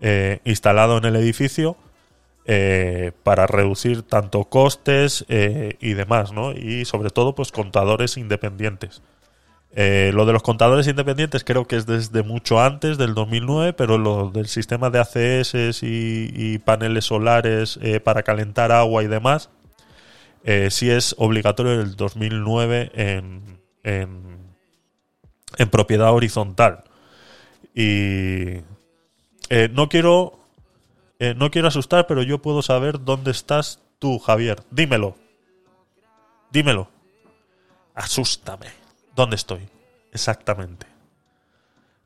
eh, 0.00 0.40
instalado 0.44 0.98
en 0.98 1.04
el 1.04 1.16
edificio 1.16 1.76
eh, 2.46 3.12
para 3.22 3.46
reducir 3.46 4.02
tanto 4.02 4.44
costes 4.44 5.24
eh, 5.28 5.76
y 5.80 5.94
demás, 5.94 6.32
¿no? 6.32 6.52
Y 6.52 6.84
sobre 6.84 7.10
todo, 7.10 7.34
pues 7.34 7.52
contadores 7.52 8.16
independientes. 8.16 9.02
Lo 9.76 10.24
de 10.24 10.32
los 10.32 10.44
contadores 10.44 10.86
independientes 10.86 11.42
creo 11.42 11.66
que 11.66 11.74
es 11.74 11.84
desde 11.84 12.22
mucho 12.22 12.60
antes 12.60 12.96
del 12.96 13.12
2009, 13.12 13.72
pero 13.72 13.98
lo 13.98 14.30
del 14.30 14.46
sistema 14.46 14.88
de 14.88 15.00
ACS 15.00 15.82
y, 15.82 16.58
paneles 16.64 17.06
solares 17.06 17.80
para 18.04 18.22
calentar 18.22 18.70
agua 18.70 19.02
y 19.02 19.08
demás, 19.08 19.50
sí 20.68 20.90
es 20.90 21.16
obligatorio 21.18 21.72
en 21.72 21.80
el 21.80 21.96
2009 21.96 22.92
en, 22.94 23.58
en, 23.82 24.38
en 25.58 25.70
propiedad 25.70 26.12
horizontal. 26.12 26.84
Y 27.74 28.60
eh, 29.48 29.68
no 29.72 29.88
quiero 29.88 30.44
eh, 31.18 31.34
no 31.34 31.50
quiero 31.50 31.68
asustar, 31.68 32.06
pero 32.06 32.22
yo 32.22 32.42
puedo 32.42 32.62
saber 32.62 33.04
dónde 33.04 33.30
estás 33.30 33.80
tú, 33.98 34.18
Javier. 34.18 34.62
Dímelo. 34.70 35.16
Dímelo. 36.50 36.88
Asústame. 37.94 38.66
¿Dónde 39.14 39.36
estoy? 39.36 39.68
Exactamente. 40.12 40.86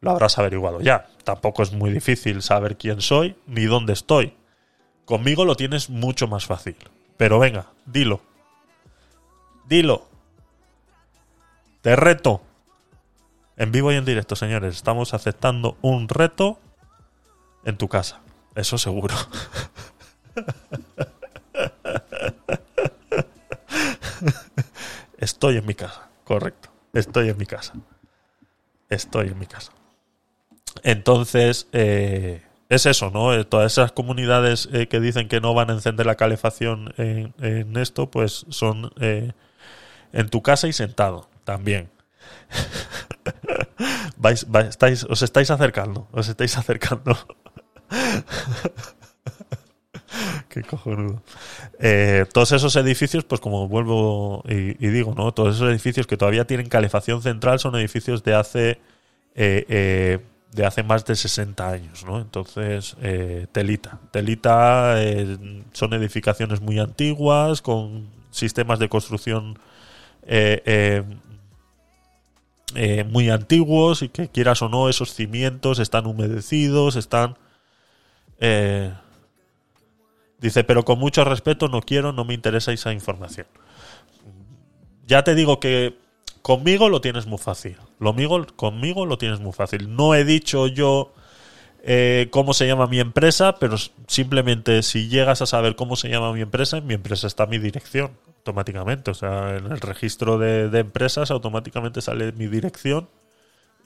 Lo 0.01 0.11
habrás 0.11 0.39
averiguado 0.39 0.81
ya. 0.81 1.09
Tampoco 1.25 1.63
es 1.63 1.73
muy 1.73 1.91
difícil 1.91 2.43
saber 2.43 2.77
quién 2.77 3.01
soy 3.01 3.37
ni 3.47 3.65
dónde 3.65 3.95
estoy. 3.95 4.35
Conmigo 5.05 5.45
lo 5.45 5.57
tienes 5.57 5.89
mucho 5.91 6.29
más 6.29 6.47
fácil. 6.47 6.77
Pero 7.17 7.39
venga, 7.39 7.67
dilo. 7.87 8.21
Dilo. 9.67 10.07
Te 11.83 11.97
reto. 11.97 12.43
En 13.57 13.73
vivo 13.73 13.91
y 13.91 13.97
en 13.97 14.05
directo, 14.05 14.37
señores. 14.37 14.77
Estamos 14.77 15.15
aceptando 15.15 15.77
un 15.81 16.09
reto 16.09 16.61
en 17.69 17.77
tu 17.77 17.87
casa. 17.89 18.21
Eso 18.55 18.79
seguro. 18.79 19.15
Estoy 25.19 25.57
en 25.57 25.67
mi 25.67 25.75
casa, 25.75 26.09
correcto. 26.25 26.71
Estoy 26.93 27.29
en 27.29 27.37
mi 27.39 27.47
casa. 27.47 27.75
Estoy 28.89 29.29
en 29.29 29.39
mi 29.39 29.47
casa. 29.47 29.73
Entonces, 30.83 31.67
eh, 31.73 32.43
es 32.69 32.87
eso, 32.87 33.11
¿no? 33.11 33.35
Eh, 33.35 33.45
todas 33.45 33.73
esas 33.73 33.93
comunidades 33.93 34.69
eh, 34.73 34.89
que 34.89 35.01
dicen 35.01 35.29
que 35.29 35.41
no 35.41 35.55
van 35.55 35.71
a 35.71 35.75
encender 35.75 36.07
la 36.07 36.15
calefacción 36.15 36.95
en, 36.97 37.77
esto, 37.77 38.11
pues 38.11 38.47
son 38.49 38.93
eh, 39.01 39.33
en 40.13 40.29
tu 40.31 40.43
casa 40.43 40.69
y 40.69 40.73
sentado 40.73 41.29
también. 41.45 41.91
Vais, 44.17 44.49
vais- 44.51 44.69
estáis, 44.69 45.05
os 45.05 45.23
estáis 45.23 45.51
acercando, 45.51 46.09
os 46.13 46.29
estáis 46.29 46.57
acercando. 46.59 47.17
qué, 50.49 50.63
Cojonudo. 50.63 51.23
Eh, 51.81 52.27
todos 52.33 52.53
esos 52.53 52.77
edificios, 52.77 53.25
pues 53.25 53.41
como 53.41 53.69
vuelvo 53.69 54.43
y, 54.49 54.75
digo, 54.75 55.15
¿no? 55.17 55.33
Todos 55.33 55.57
esos 55.57 55.71
edificios 55.71 56.07
que 56.07 56.17
todavía 56.17 56.47
tienen 56.47 56.69
calefacción 56.69 57.23
central 57.23 57.59
son 57.59 57.77
edificios 57.77 58.23
de 58.25 58.35
hace 58.35 58.71
eh, 59.35 59.65
eh, 59.69 60.19
de 60.53 60.65
hace 60.65 60.83
más 60.83 61.05
de 61.05 61.15
60 61.15 61.69
años, 61.69 62.07
¿no? 62.07 62.21
Entonces, 62.21 62.97
telita. 63.53 63.99
Telita 64.11 64.97
son 65.73 65.93
edificaciones 65.93 66.63
muy 66.63 66.79
antiguas, 66.79 67.61
con 67.61 68.09
sistemas 68.31 68.79
de 68.79 68.89
construcción 68.89 69.59
muy 73.11 73.29
antiguos 73.29 74.03
y 74.03 74.09
que 74.09 74.29
quieras 74.29 74.63
o 74.63 74.71
no, 74.71 74.89
esos 74.89 75.13
cimientos 75.13 75.79
están 75.79 76.07
humedecidos, 76.07 76.97
están... 76.97 77.37
eh, 78.41 78.93
dice, 80.39 80.65
pero 80.65 80.85
con 80.85 80.99
mucho 80.99 81.25
respeto, 81.25 81.69
no 81.69 81.81
quiero, 81.81 82.13
no 82.13 82.25
me 82.25 82.35
interesa 82.35 82.73
esa 82.73 82.93
información. 82.93 83.47
Ya 85.07 85.25
te 85.25 85.35
digo 85.35 85.59
que 85.61 85.97
conmigo 86.43 86.89
lo 86.89 87.01
tienes 87.01 87.27
muy 87.27 87.39
fácil. 87.39 87.77
Lo 87.99 88.13
mío, 88.13 88.47
conmigo 88.57 89.07
lo 89.07 89.19
tienes 89.19 89.41
muy 89.41 89.53
fácil. 89.53 89.95
No 89.97 90.15
he 90.15 90.25
dicho 90.25 90.67
yo 90.67 91.13
eh, 91.83 92.29
cómo 92.31 92.53
se 92.55 92.67
llama 92.67 92.87
mi 92.87 93.01
empresa, 93.01 93.57
pero 93.57 93.77
simplemente 94.07 94.83
si 94.83 95.09
llegas 95.09 95.43
a 95.43 95.47
saber 95.47 95.77
cómo 95.77 95.97
se 95.97 96.09
llama 96.09 96.33
mi 96.33 96.43
empresa, 96.43 96.79
en 96.79 96.87
mi 96.87 96.95
empresa 96.95 97.27
está 97.27 97.47
mi 97.47 97.59
dirección 97.59 98.13
automáticamente. 98.39 99.11
O 99.11 99.15
sea, 99.15 99.57
en 99.57 99.67
el 99.67 99.81
registro 99.81 100.39
de, 100.39 100.67
empresas 100.79 101.31
automáticamente 101.31 102.01
sale 102.03 102.33
mi 102.33 102.47
dirección 102.47 103.09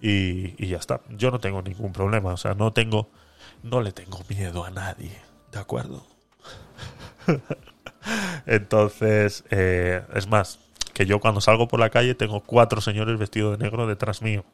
y 0.01 0.67
ya 0.67 0.79
está. 0.79 1.01
Yo 1.11 1.31
no 1.31 1.39
tengo 1.39 1.63
ningún 1.63 1.93
problema. 1.93 2.33
O 2.33 2.37
sea, 2.37 2.55
no 2.55 2.73
tengo, 2.73 3.09
no 3.63 3.81
le 3.81 3.93
tengo 3.93 4.21
miedo 4.29 4.65
a 4.65 4.71
nadie. 4.71 5.13
¿De 5.51 5.59
acuerdo? 5.59 6.07
Entonces, 8.47 9.45
eh, 9.51 10.03
es 10.15 10.27
más, 10.27 10.59
que 10.93 11.07
yo 11.07 11.21
cuando 11.21 11.41
salgo 11.41 11.69
por 11.69 11.81
la 11.81 11.91
calle 11.91 12.15
tengo 12.15 12.41
cuatro 12.41 12.81
señores 12.81 13.19
vestidos 13.19 13.59
de 13.59 13.65
negro 13.65 13.87
detrás 13.87 14.23
mío. 14.23 14.45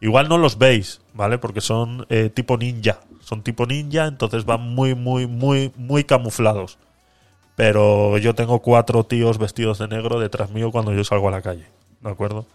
Igual 0.00 0.28
no 0.28 0.38
los 0.38 0.58
veis, 0.58 1.00
¿vale? 1.14 1.38
Porque 1.38 1.60
son 1.60 2.06
eh, 2.10 2.30
tipo 2.30 2.56
ninja. 2.56 3.00
Son 3.20 3.42
tipo 3.42 3.66
ninja, 3.66 4.06
entonces 4.06 4.44
van 4.44 4.60
muy, 4.60 4.94
muy, 4.94 5.26
muy, 5.26 5.72
muy 5.76 6.04
camuflados. 6.04 6.78
Pero 7.56 8.18
yo 8.18 8.34
tengo 8.34 8.60
cuatro 8.60 9.04
tíos 9.04 9.38
vestidos 9.38 9.78
de 9.78 9.88
negro 9.88 10.20
detrás 10.20 10.50
mío 10.50 10.70
cuando 10.70 10.92
yo 10.92 11.02
salgo 11.04 11.28
a 11.28 11.30
la 11.30 11.42
calle, 11.42 11.66
¿de 12.02 12.10
acuerdo? 12.10 12.46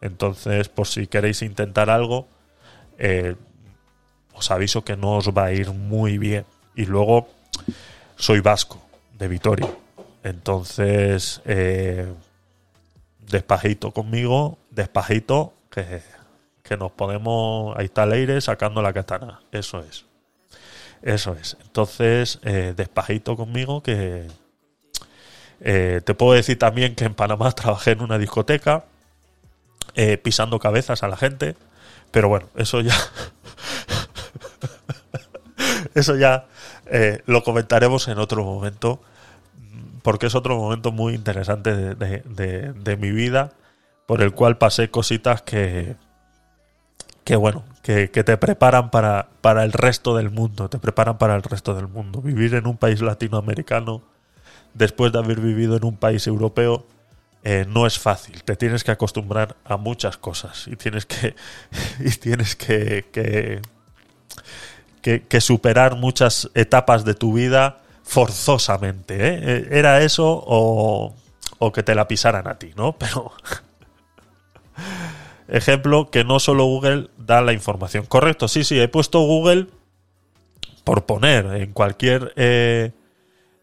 Entonces, 0.00 0.68
por 0.68 0.88
si 0.88 1.06
queréis 1.06 1.42
intentar 1.42 1.88
algo, 1.88 2.26
eh, 2.98 3.36
os 4.40 4.50
aviso 4.50 4.82
que 4.82 4.96
no 4.96 5.16
os 5.16 5.28
va 5.28 5.44
a 5.44 5.52
ir 5.52 5.70
muy 5.70 6.16
bien. 6.16 6.44
Y 6.74 6.86
luego, 6.86 7.28
soy 8.16 8.40
vasco, 8.40 8.80
de 9.18 9.28
Vitoria. 9.28 9.68
Entonces, 10.24 11.42
eh, 11.44 12.10
despajito 13.20 13.92
conmigo, 13.92 14.58
despajito, 14.70 15.52
que, 15.70 16.02
que 16.62 16.76
nos 16.76 16.90
podemos. 16.92 17.76
Ahí 17.78 17.84
está 17.86 18.06
Leire 18.06 18.40
sacando 18.40 18.80
la 18.80 18.92
katana. 18.92 19.40
Eso 19.52 19.80
es. 19.80 20.06
Eso 21.02 21.36
es. 21.40 21.56
Entonces, 21.62 22.38
eh, 22.42 22.72
despajito 22.76 23.36
conmigo, 23.36 23.82
que. 23.82 24.26
eh, 25.60 26.00
te 26.04 26.14
puedo 26.14 26.32
decir 26.32 26.58
también 26.58 26.94
que 26.94 27.04
en 27.04 27.14
Panamá 27.14 27.52
trabajé 27.60 27.92
en 27.92 28.00
una 28.00 28.16
discoteca, 28.18 28.84
eh, 29.94 30.16
pisando 30.16 30.58
cabezas 30.58 31.02
a 31.02 31.08
la 31.08 31.16
gente. 31.18 31.56
Pero 32.10 32.28
bueno, 32.28 32.48
eso 32.56 32.80
ya. 32.80 32.94
eso 35.94 36.16
ya 36.16 36.46
eh, 36.86 37.22
lo 37.26 37.42
comentaremos 37.42 38.08
en 38.08 38.18
otro 38.18 38.44
momento 38.44 39.00
porque 40.02 40.26
es 40.26 40.34
otro 40.34 40.56
momento 40.56 40.92
muy 40.92 41.14
interesante 41.14 41.74
de, 41.94 41.94
de- 42.24 42.96
mi 42.96 43.10
vida, 43.10 43.52
por 44.06 44.22
el 44.22 44.32
cual 44.32 44.58
pasé 44.58 44.90
cositas 44.90 45.42
que, 45.42 45.96
que 47.24 47.36
bueno, 47.36 47.64
que, 47.82 48.10
que 48.10 48.24
te 48.24 48.36
preparan 48.36 48.90
para, 48.90 49.28
para 49.40 49.64
el 49.64 49.72
resto 49.72 50.16
del 50.16 50.30
mundo, 50.30 50.68
te 50.68 50.78
preparan 50.78 51.18
para 51.18 51.36
el 51.36 51.42
resto 51.42 51.74
del 51.74 51.88
mundo. 51.88 52.20
Vivir 52.20 52.54
en 52.54 52.66
un 52.66 52.76
país 52.76 53.00
latinoamericano, 53.02 54.02
después 54.74 55.12
de 55.12 55.18
haber 55.20 55.40
vivido 55.40 55.76
en 55.76 55.84
un 55.84 55.96
país 55.96 56.26
europeo, 56.26 56.86
eh, 57.44 57.66
no 57.68 57.86
es 57.86 57.98
fácil. 57.98 58.44
Te 58.44 58.56
tienes 58.56 58.84
que 58.84 58.92
acostumbrar 58.92 59.56
a 59.64 59.76
muchas 59.76 60.18
cosas 60.18 60.68
y 60.68 60.76
tienes 60.76 61.06
que, 61.06 61.36
y 62.00 62.10
tienes 62.12 62.56
que, 62.56 63.06
que- 65.02 65.40
superar 65.40 65.96
muchas 65.96 66.50
etapas 66.54 67.04
de 67.04 67.14
tu 67.14 67.32
vida 67.34 67.78
forzosamente. 68.02 69.14
¿eh? 69.16 69.40
Eh, 69.42 69.68
Era 69.72 70.02
eso 70.02 70.42
o, 70.46 71.14
o 71.58 71.72
que 71.72 71.82
te 71.82 71.94
la 71.94 72.08
pisaran 72.08 72.46
a 72.48 72.58
ti, 72.58 72.72
¿no? 72.76 72.92
Pero. 72.98 73.32
Ejemplo, 75.48 76.10
que 76.10 76.24
no 76.24 76.38
solo 76.38 76.64
Google 76.64 77.08
da 77.18 77.40
la 77.40 77.52
información. 77.52 78.06
Correcto, 78.06 78.46
sí, 78.46 78.62
sí, 78.62 78.78
he 78.78 78.86
puesto 78.88 79.20
Google 79.20 79.66
por 80.84 81.06
poner 81.06 81.46
en 81.46 81.72
cualquier. 81.72 82.32
eh, 82.36 82.92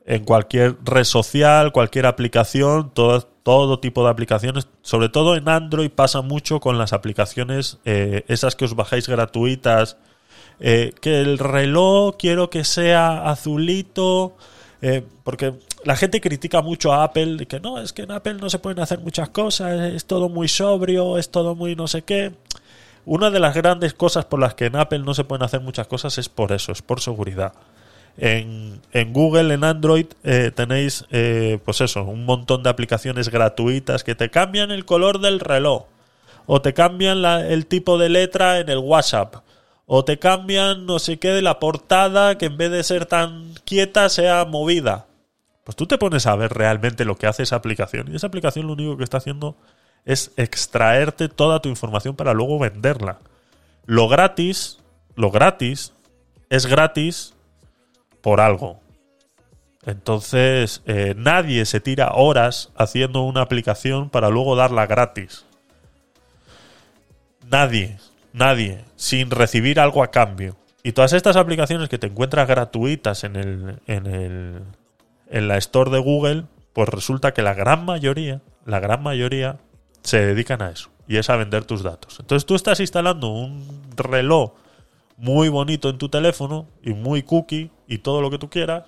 en 0.09 0.23
cualquier 0.23 0.77
red 0.85 1.03
social, 1.03 1.73
cualquier 1.73 2.05
aplicación, 2.05 2.91
todo, 2.93 3.23
todo 3.43 3.81
tipo 3.81 4.05
de 4.05 4.09
aplicaciones, 4.09 4.69
sobre 4.81 5.09
todo 5.09 5.35
en 5.35 5.49
Android 5.49 5.89
pasa 5.91 6.21
mucho 6.21 6.61
con 6.61 6.77
las 6.77 6.93
aplicaciones, 6.93 7.79
eh, 7.83 8.23
esas 8.29 8.55
que 8.55 8.63
os 8.63 8.73
bajáis 8.73 9.09
gratuitas, 9.09 9.97
eh, 10.59 10.93
que 11.01 11.19
el 11.19 11.37
reloj 11.37 12.15
quiero 12.17 12.49
que 12.49 12.63
sea 12.63 13.29
azulito, 13.29 14.35
eh, 14.81 15.03
porque 15.23 15.53
la 15.83 15.95
gente 15.95 16.19
critica 16.19 16.61
mucho 16.61 16.91
a 16.93 17.03
Apple, 17.03 17.37
de 17.37 17.45
que 17.45 17.59
no, 17.59 17.79
es 17.79 17.93
que 17.93 18.03
en 18.03 18.11
Apple 18.11 18.35
no 18.35 18.49
se 18.49 18.59
pueden 18.59 18.79
hacer 18.79 18.99
muchas 18.99 19.29
cosas, 19.29 19.93
es 19.93 20.05
todo 20.05 20.29
muy 20.29 20.47
sobrio, 20.47 21.17
es 21.17 21.29
todo 21.29 21.55
muy 21.55 21.75
no 21.75 21.87
sé 21.87 22.01
qué. 22.01 22.33
Una 23.05 23.29
de 23.29 23.39
las 23.39 23.55
grandes 23.55 23.93
cosas 23.93 24.25
por 24.25 24.39
las 24.39 24.55
que 24.55 24.65
en 24.65 24.75
Apple 24.75 24.99
no 24.99 25.13
se 25.13 25.23
pueden 25.23 25.43
hacer 25.43 25.61
muchas 25.61 25.87
cosas 25.87 26.17
es 26.17 26.27
por 26.27 26.51
eso, 26.51 26.71
es 26.71 26.81
por 26.81 27.01
seguridad. 27.01 27.53
En, 28.17 28.81
en 28.93 29.13
Google, 29.13 29.53
en 29.53 29.63
Android, 29.63 30.07
eh, 30.23 30.51
tenéis, 30.53 31.05
pues 31.63 31.81
eso, 31.81 32.03
un 32.03 32.25
montón 32.25 32.63
de 32.63 32.69
aplicaciones 32.71 33.29
gratuitas 33.29 34.03
que 34.03 34.15
te 34.15 34.29
cambian 34.29 34.71
el 34.71 34.85
color 34.85 35.19
del 35.19 35.39
reloj, 35.39 35.85
o 36.47 36.61
te 36.61 36.73
cambian 36.73 37.23
el 37.23 37.67
tipo 37.67 37.97
de 37.97 38.09
letra 38.09 38.59
en 38.59 38.69
el 38.69 38.79
WhatsApp, 38.79 39.35
o 39.87 40.03
te 40.05 40.19
cambian 40.19 40.85
no 40.85 40.99
sé 40.99 41.17
qué 41.17 41.29
de 41.29 41.41
la 41.41 41.59
portada 41.59 42.37
que 42.37 42.45
en 42.45 42.57
vez 42.57 42.69
de 42.69 42.83
ser 42.83 43.05
tan 43.05 43.53
quieta 43.65 44.09
sea 44.09 44.45
movida. 44.45 45.07
Pues 45.63 45.75
tú 45.75 45.87
te 45.87 45.97
pones 45.97 46.27
a 46.27 46.35
ver 46.35 46.53
realmente 46.53 47.05
lo 47.05 47.15
que 47.15 47.25
hace 47.25 47.43
esa 47.43 47.55
aplicación, 47.55 48.11
y 48.11 48.15
esa 48.15 48.27
aplicación 48.27 48.67
lo 48.67 48.73
único 48.73 48.97
que 48.97 49.03
está 49.03 49.17
haciendo 49.17 49.57
es 50.05 50.31
extraerte 50.37 51.29
toda 51.29 51.61
tu 51.61 51.69
información 51.69 52.15
para 52.15 52.33
luego 52.33 52.59
venderla. 52.59 53.19
Lo 53.85 54.07
gratis, 54.07 54.79
lo 55.15 55.31
gratis, 55.31 55.93
es 56.49 56.65
gratis 56.65 57.33
por 58.21 58.39
algo. 58.41 58.79
Entonces, 59.85 60.81
eh, 60.85 61.13
nadie 61.17 61.65
se 61.65 61.79
tira 61.79 62.11
horas 62.13 62.71
haciendo 62.75 63.21
una 63.21 63.41
aplicación 63.41 64.09
para 64.09 64.29
luego 64.29 64.57
darla 64.57 64.85
gratis. 64.85 65.45
Nadie, 67.49 67.97
nadie, 68.37 68.85
sin 68.95 69.31
recibir 69.31 69.79
algo 69.79 70.03
a 70.03 70.11
cambio. 70.11 70.57
Y 70.83 70.93
todas 70.93 71.13
estas 71.13 71.35
aplicaciones 71.35 71.89
que 71.89 71.97
te 71.97 72.07
encuentras 72.07 72.47
gratuitas 72.47 73.23
en 73.23 73.35
el, 73.35 73.79
en 73.87 74.05
el, 74.05 74.61
en 75.29 75.47
la 75.47 75.57
store 75.57 75.91
de 75.91 75.99
Google, 75.99 76.45
pues 76.73 76.87
resulta 76.89 77.33
que 77.33 77.41
la 77.41 77.53
gran 77.53 77.83
mayoría, 77.83 78.41
la 78.65 78.79
gran 78.79 79.03
mayoría, 79.03 79.57
se 80.01 80.25
dedican 80.25 80.61
a 80.61 80.69
eso. 80.69 80.89
Y 81.07 81.17
es 81.17 81.29
a 81.29 81.35
vender 81.35 81.65
tus 81.65 81.83
datos. 81.83 82.19
Entonces 82.19 82.45
tú 82.45 82.55
estás 82.55 82.79
instalando 82.79 83.29
un 83.29 83.83
reloj 83.95 84.53
muy 85.17 85.49
bonito 85.49 85.89
en 85.89 85.97
tu 85.97 86.09
teléfono 86.09 86.67
y 86.83 86.93
muy 86.93 87.23
cookie 87.23 87.71
y 87.87 87.99
todo 87.99 88.21
lo 88.21 88.29
que 88.29 88.37
tú 88.37 88.49
quieras, 88.49 88.83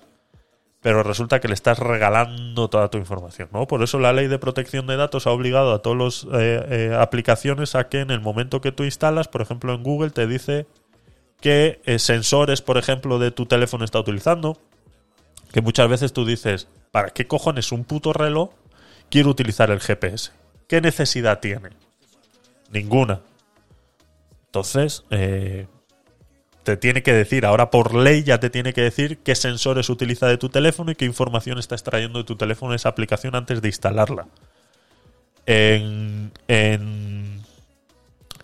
pero 0.80 1.02
resulta 1.02 1.40
que 1.40 1.48
le 1.48 1.54
estás 1.54 1.78
regalando 1.78 2.68
toda 2.68 2.88
tu 2.88 2.98
información, 2.98 3.48
¿no? 3.52 3.66
Por 3.66 3.82
eso 3.82 3.98
la 3.98 4.12
ley 4.12 4.28
de 4.28 4.38
protección 4.38 4.86
de 4.86 4.96
datos 4.96 5.26
ha 5.26 5.30
obligado 5.30 5.72
a 5.72 5.82
todas 5.82 6.24
las 6.24 6.40
eh, 6.40 6.96
aplicaciones 6.98 7.74
a 7.74 7.88
que 7.88 8.00
en 8.00 8.10
el 8.10 8.20
momento 8.20 8.60
que 8.60 8.72
tú 8.72 8.84
instalas, 8.84 9.28
por 9.28 9.42
ejemplo 9.42 9.74
en 9.74 9.82
Google, 9.82 10.10
te 10.10 10.26
dice 10.26 10.66
qué 11.40 11.80
eh, 11.84 11.98
sensores, 11.98 12.62
por 12.62 12.78
ejemplo, 12.78 13.18
de 13.18 13.30
tu 13.30 13.46
teléfono 13.46 13.84
está 13.84 13.98
utilizando, 13.98 14.58
que 15.52 15.60
muchas 15.60 15.88
veces 15.88 16.12
tú 16.12 16.24
dices, 16.24 16.68
¿para 16.90 17.10
qué 17.10 17.26
cojones 17.26 17.72
un 17.72 17.84
puto 17.84 18.12
reloj 18.12 18.50
quiero 19.10 19.30
utilizar 19.30 19.70
el 19.70 19.80
GPS? 19.80 20.32
¿Qué 20.66 20.80
necesidad 20.80 21.40
tiene? 21.40 21.70
Ninguna. 22.70 23.20
Entonces, 24.46 25.04
eh, 25.10 25.66
tiene 26.76 27.02
que 27.02 27.12
decir, 27.12 27.46
ahora 27.46 27.70
por 27.70 27.94
ley 27.94 28.22
ya 28.22 28.40
te 28.40 28.50
tiene 28.50 28.72
que 28.72 28.82
decir 28.82 29.18
qué 29.18 29.34
sensores 29.34 29.88
utiliza 29.88 30.26
de 30.26 30.38
tu 30.38 30.48
teléfono 30.48 30.90
y 30.90 30.94
qué 30.94 31.04
información 31.04 31.58
está 31.58 31.74
extrayendo 31.74 32.18
de 32.18 32.24
tu 32.24 32.36
teléfono 32.36 32.74
esa 32.74 32.88
aplicación 32.88 33.34
antes 33.34 33.62
de 33.62 33.68
instalarla. 33.68 34.26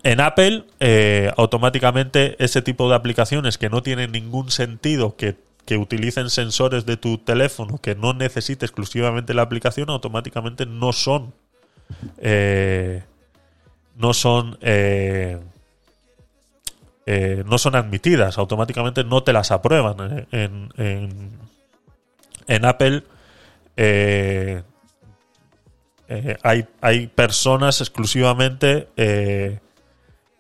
En 0.07 0.21
Apple, 0.21 0.65
eh, 0.79 1.33
automáticamente 1.37 2.37
ese 2.43 2.63
tipo 2.63 2.89
de 2.89 2.95
aplicaciones 2.95 3.59
que 3.59 3.69
no 3.69 3.83
tienen 3.83 4.13
ningún 4.13 4.51
sentido 4.51 5.17
que, 5.17 5.37
que 5.65 5.77
utilicen 5.79 6.31
sensores 6.31 6.87
de 6.87 6.97
tu 6.97 7.19
teléfono 7.19 7.79
que 7.79 7.97
no 7.97 8.13
necesite 8.13 8.65
exclusivamente 8.65 9.35
la 9.35 9.43
aplicación, 9.43 9.91
automáticamente 9.91 10.65
no 10.65 10.93
son. 10.93 11.35
eh, 12.19 13.03
no 13.97 14.15
son. 14.15 14.59
eh, 14.61 15.39
eh, 17.07 17.45
no 17.47 17.57
son 17.59 17.77
admitidas, 17.77 18.37
automáticamente 18.37 19.05
no 19.05 19.23
te 19.23 19.33
las 19.33 19.53
aprueban. 19.53 20.27
eh, 20.33 20.49
En, 20.77 21.39
en, 22.49 22.65
Apple 22.65 23.05
eh, 23.77 24.63
hay, 26.43 26.67
hay 26.81 27.07
personas 27.07 27.81
exclusivamente 27.81 28.89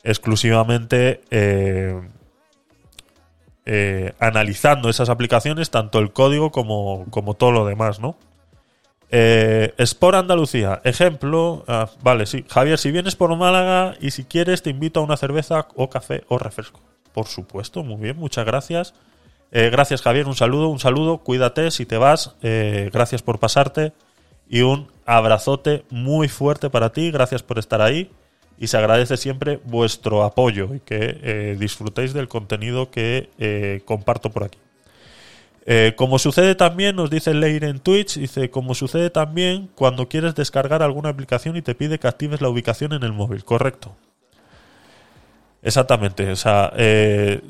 exclusivamente 0.02 1.22
analizando 4.20 4.88
esas 4.88 5.08
aplicaciones, 5.08 5.70
tanto 5.70 5.98
el 6.00 6.12
código 6.12 6.50
como, 6.50 7.06
como 7.10 7.34
todo 7.34 7.52
lo 7.52 7.66
demás, 7.66 8.00
¿no? 8.00 8.16
Eh, 9.10 9.72
Sport 9.78 10.16
Andalucía, 10.16 10.80
ejemplo, 10.82 11.64
ah, 11.68 11.88
vale, 12.02 12.26
sí, 12.26 12.44
Javier, 12.48 12.78
si 12.78 12.90
vienes 12.90 13.14
por 13.14 13.34
Málaga 13.36 13.94
y 14.00 14.10
si 14.10 14.24
quieres 14.24 14.62
te 14.62 14.70
invito 14.70 15.00
a 15.00 15.04
una 15.04 15.16
cerveza 15.16 15.68
o 15.76 15.88
café 15.88 16.24
o 16.28 16.38
refresco. 16.38 16.80
Por 17.12 17.26
supuesto, 17.26 17.84
muy 17.84 17.96
bien, 17.96 18.16
muchas 18.16 18.44
gracias. 18.44 18.94
Eh, 19.52 19.70
gracias 19.70 20.02
Javier, 20.02 20.26
un 20.26 20.34
saludo, 20.34 20.68
un 20.68 20.80
saludo, 20.80 21.18
cuídate 21.18 21.70
si 21.70 21.86
te 21.86 21.98
vas, 21.98 22.34
eh, 22.42 22.90
gracias 22.92 23.22
por 23.22 23.38
pasarte 23.38 23.92
y 24.48 24.62
un 24.62 24.88
abrazote 25.06 25.84
muy 25.88 26.28
fuerte 26.28 26.68
para 26.68 26.90
ti, 26.90 27.12
gracias 27.12 27.44
por 27.44 27.60
estar 27.60 27.80
ahí 27.80 28.10
y 28.58 28.66
se 28.66 28.76
agradece 28.76 29.16
siempre 29.16 29.60
vuestro 29.64 30.24
apoyo 30.24 30.74
y 30.74 30.80
que 30.80 31.20
eh, 31.22 31.56
disfrutéis 31.60 32.12
del 32.12 32.26
contenido 32.26 32.90
que 32.90 33.82
comparto 33.84 34.30
por 34.30 34.42
aquí. 34.42 34.58
Eh, 35.68 35.94
como 35.96 36.20
sucede 36.20 36.54
también, 36.54 36.94
nos 36.94 37.10
dice 37.10 37.34
Leir 37.34 37.64
en 37.64 37.80
Twitch, 37.80 38.18
dice, 38.18 38.50
como 38.50 38.76
sucede 38.76 39.10
también 39.10 39.68
cuando 39.74 40.08
quieres 40.08 40.36
descargar 40.36 40.80
alguna 40.80 41.08
aplicación 41.08 41.56
y 41.56 41.62
te 41.62 41.74
pide 41.74 41.98
que 41.98 42.06
actives 42.06 42.40
la 42.40 42.48
ubicación 42.48 42.92
en 42.92 43.02
el 43.02 43.12
móvil, 43.12 43.44
correcto. 43.44 43.96
Exactamente, 45.62 46.30
o 46.30 46.36
sea, 46.36 46.72
eh, 46.76 47.40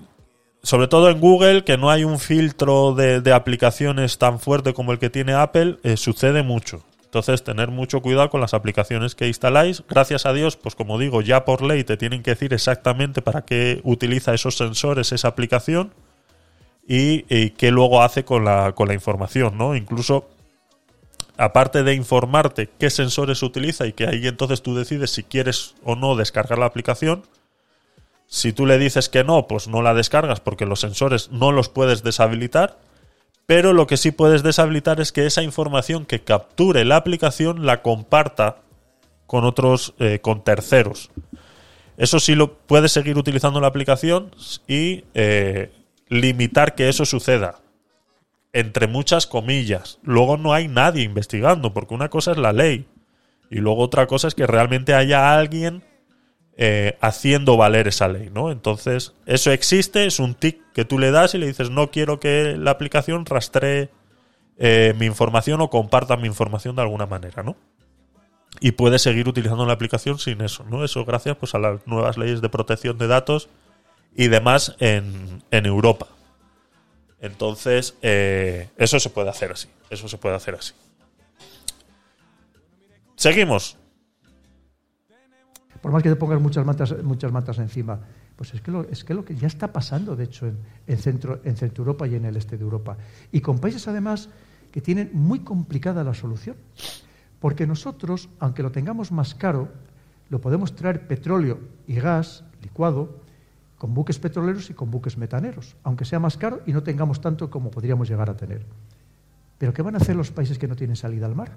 sobre 0.63 0.89
todo 0.89 1.11
en 1.11 1.21
Google, 1.21 1.65
que 1.65 1.77
no 1.77 1.91
hay 1.91 2.05
un 2.05 2.19
filtro 2.19 2.95
de, 2.95 3.33
aplicaciones 3.35 4.17
tan 4.17 4.41
fuerte 4.41 4.73
como 4.73 4.93
el 4.93 4.99
que 4.99 5.11
tiene 5.11 5.35
Apple, 5.35 5.77
eh, 5.83 5.99
sucede 5.99 6.43
mucho. 6.43 6.83
Entonces, 7.05 7.45
tener 7.45 7.71
mucho 7.71 8.01
cuidado 8.01 8.31
con 8.31 8.41
las 8.41 8.55
aplicaciones 8.55 9.15
que 9.15 9.29
instaláis. 9.29 9.85
Gracias 9.89 10.25
a 10.27 10.33
Dios, 10.33 10.57
pues 10.57 10.75
como 10.75 10.99
digo, 10.99 11.21
ya 11.21 11.45
por 11.45 11.63
ley 11.63 11.85
te 11.85 11.97
tienen 11.97 12.23
que 12.23 12.31
decir 12.31 12.53
exactamente 12.53 13.23
para 13.23 13.43
qué 13.43 13.81
utiliza 13.85 14.35
esos 14.35 14.57
sensores 14.57 15.13
esa 15.13 15.29
aplicación 15.29 15.93
y, 16.87 17.25
y 17.35 17.51
qué 17.51 17.71
luego 17.71 18.03
hace 18.03 18.25
con 18.25 18.45
la, 18.45 18.73
con 18.73 18.89
la 18.89 18.95
información, 18.95 19.59
¿no? 19.59 19.75
Incluso, 19.75 20.29
aparte 21.37 21.83
de 21.83 21.95
informarte 21.95 22.69
qué 22.79 22.91
sensores 22.91 23.43
utiliza 23.43 23.87
y 23.87 23.93
que 23.93 24.07
ahí 24.07 24.27
entonces 24.27 24.63
tú 24.63 24.75
decides 24.75 25.11
si 25.11 25.23
quieres 25.25 25.75
o 25.83 25.97
no 25.97 26.17
descargar 26.17 26.59
la 26.59 26.67
aplicación, 26.67 27.25
si 28.29 28.53
tú 28.53 28.67
le 28.67 28.79
dices 28.79 29.09
que 29.09 29.25
no, 29.25 29.47
pues 29.47 29.69
no 29.69 29.83
la 29.83 29.95
descargas 29.95 30.41
porque 30.41 30.67
los 30.67 30.81
sensores 30.81 31.31
no 31.31 31.53
los 31.53 31.69
puedes 31.69 32.03
deshabilitar. 32.03 32.79
Pero 33.47 33.73
lo 33.73 33.87
que 33.87 33.97
sí 33.97 34.11
puedes 34.11 34.43
deshabilitar 34.43 35.01
es 35.01 35.13
que 35.13 35.25
esa 35.25 35.43
información 35.43 36.05
que 36.05 36.23
capture 36.23 36.85
la 36.85 36.97
aplicación 36.97 37.65
la 37.65 37.81
comparta 37.81 38.57
con 39.29 39.45
otros, 39.45 39.95
eh, 40.01 40.19
con 40.21 40.43
terceros. 40.43 41.11
Eso 41.97 42.19
sí 42.19 42.35
lo 42.35 42.55
puedes 42.59 42.91
seguir 42.91 43.17
utilizando 43.17 43.61
la 43.61 43.69
aplicación 43.69 44.35
y 44.67 45.05
eh, 45.15 45.71
limitar 46.09 46.75
que 46.75 46.89
eso 46.89 47.05
suceda. 47.05 47.61
Entre 48.53 48.87
muchas 48.87 49.27
comillas. 49.27 49.99
Luego 50.03 50.37
no 50.37 50.55
hay 50.55 50.69
nadie 50.69 51.03
investigando, 51.03 51.75
porque 51.75 51.95
una 51.95 52.09
cosa 52.09 52.33
es 52.33 52.39
la 52.39 52.53
ley. 52.53 52.87
Y 53.51 53.57
luego 53.57 53.83
otra 53.83 54.07
cosa 54.07 54.29
es 54.29 54.35
que 54.35 54.47
realmente 54.47 54.95
haya 54.95 55.37
alguien 55.37 55.83
eh, 56.57 56.97
haciendo 57.01 57.57
valer 57.57 57.87
esa 57.87 58.09
ley, 58.09 58.31
¿no? 58.33 58.51
Entonces, 58.51 59.15
eso 59.27 59.51
existe, 59.51 60.07
es 60.07 60.19
un 60.19 60.35
tic 60.35 60.59
que 60.73 60.87
tú 60.87 60.99
le 60.99 61.11
das 61.11 61.35
y 61.35 61.39
le 61.39 61.47
dices, 61.47 61.71
no 61.71 61.91
quiero 61.91 62.19
que 62.19 62.57
la 62.57 62.71
aplicación 62.71 63.27
rastree 63.27 63.91
eh, 64.57 64.95
mi 64.99 65.05
información 65.05 65.61
o 65.61 65.69
comparta 65.69 66.17
mi 66.17 66.27
información 66.27 66.75
de 66.75 66.83
alguna 66.83 67.05
manera, 67.05 67.43
¿no? 67.43 67.57
Y 68.61 68.73
puedes 68.73 69.03
seguir 69.03 69.29
utilizando 69.29 69.67
la 69.67 69.75
aplicación 69.75 70.19
sin 70.19 70.41
eso, 70.41 70.65
¿no? 70.65 70.83
Eso 70.83 71.05
gracias 71.05 71.37
pues, 71.37 71.55
a 71.55 71.59
las 71.59 71.87
nuevas 71.87 72.17
leyes 72.17 72.41
de 72.41 72.49
protección 72.49 72.97
de 72.97 73.07
datos 73.07 73.51
y 74.17 74.29
demás 74.29 74.75
en, 74.81 75.43
en 75.51 75.67
Europa. 75.67 76.09
Entonces, 77.21 77.95
eh, 78.03 78.71
eso 78.77 78.99
se 78.99 79.11
puede 79.11 79.31
hacer 79.31 79.53
así. 79.53 79.69
Eso 79.91 80.09
se 80.09 80.19
puede 80.19 80.35
hacer 80.35 80.55
así. 80.55 80.73
Seguimos. 83.15 83.77
Por 85.81 85.93
más 85.93 86.03
que 86.03 86.09
te 86.09 86.17
pongas 86.17 86.41
muchas 86.41 86.65
matas, 86.65 87.03
muchas 87.03 87.31
matas 87.31 87.59
encima, 87.59 88.01
pues 88.35 88.55
es 88.55 88.61
que 88.61 88.71
lo, 88.71 88.83
es 88.89 89.05
que 89.05 89.15
lo 89.15 89.25
que 89.25 89.37
ya 89.37 89.47
está 89.47 89.73
pasando, 89.73 90.17
de 90.17 90.25
hecho, 90.25 90.47
en, 90.47 90.59
en 90.87 90.99
centro, 90.99 91.41
en 91.45 91.57
Centro 91.57 91.83
Europa 91.83 92.07
y 92.07 92.17
en 92.17 92.25
el 92.25 92.37
este 92.37 92.57
de 92.57 92.65
Europa. 92.65 92.97
Y 93.33 93.41
con 93.41 93.59
países, 93.59 93.87
además, 93.87 94.29
que 94.73 94.81
tienen 94.81 95.11
muy 95.13 95.41
complicada 95.41 96.05
la 96.05 96.15
solución. 96.15 96.57
Porque 97.39 97.67
nosotros, 97.67 98.29
aunque 98.39 98.63
lo 98.63 98.73
tengamos 98.73 99.13
más 99.13 99.35
caro, 99.35 99.69
lo 100.29 100.41
podemos 100.41 100.75
traer 100.75 101.07
petróleo 101.07 101.61
y 101.87 101.95
gas 101.95 102.45
licuado 102.63 103.26
con 103.79 103.95
buques 103.95 104.19
petroleros 104.19 104.71
y 104.71 104.75
con 104.75 104.91
buques 104.91 105.19
metaneros, 105.19 105.77
aunque 105.83 106.05
sea 106.05 106.19
más 106.19 106.37
caro 106.37 106.63
y 106.67 106.73
no 106.73 106.83
tengamos 106.83 107.21
tanto 107.21 107.51
como 107.51 107.71
podríamos 107.71 108.09
llegar 108.09 108.31
a 108.31 108.37
tener. 108.37 108.65
Pero 109.59 109.73
¿qué 109.73 109.83
van 109.83 109.95
a 109.95 109.99
hacer 109.99 110.17
los 110.17 110.31
países 110.31 110.59
que 110.59 110.69
no 110.69 110.77
tienen 110.77 110.97
salida 110.97 111.27
al 111.27 111.35
mar? 111.35 111.53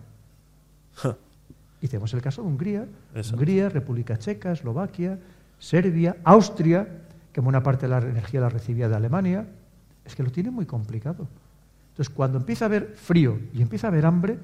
Y 1.81 1.87
tenemos 1.87 2.13
el 2.13 2.21
caso 2.21 2.41
de 2.41 2.49
Hungría, 2.49 2.87
Exacto. 3.15 3.37
Hungría, 3.37 3.69
República 3.69 4.17
Checa, 4.17 4.51
Eslovaquia, 4.51 5.17
Serbia, 5.59 6.17
Austria, 6.23 6.87
que 7.31 7.41
buena 7.41 7.63
parte 7.63 7.87
de 7.87 7.89
la 7.89 7.99
energía 7.99 8.41
la 8.41 8.49
recibía 8.49 8.89
de 8.89 8.95
Alemania. 8.95 9.47
Es 10.03 10.15
que 10.15 10.23
lo 10.23 10.31
tiene 10.31 10.51
muy 10.51 10.65
complicado. 10.65 11.27
Entonces, 11.91 12.13
cuando 12.13 12.37
empieza 12.37 12.65
a 12.65 12.67
haber 12.67 12.95
frío 12.95 13.39
y 13.53 13.61
empieza 13.61 13.87
a 13.87 13.91
haber 13.91 14.05
hambre, 14.05 14.39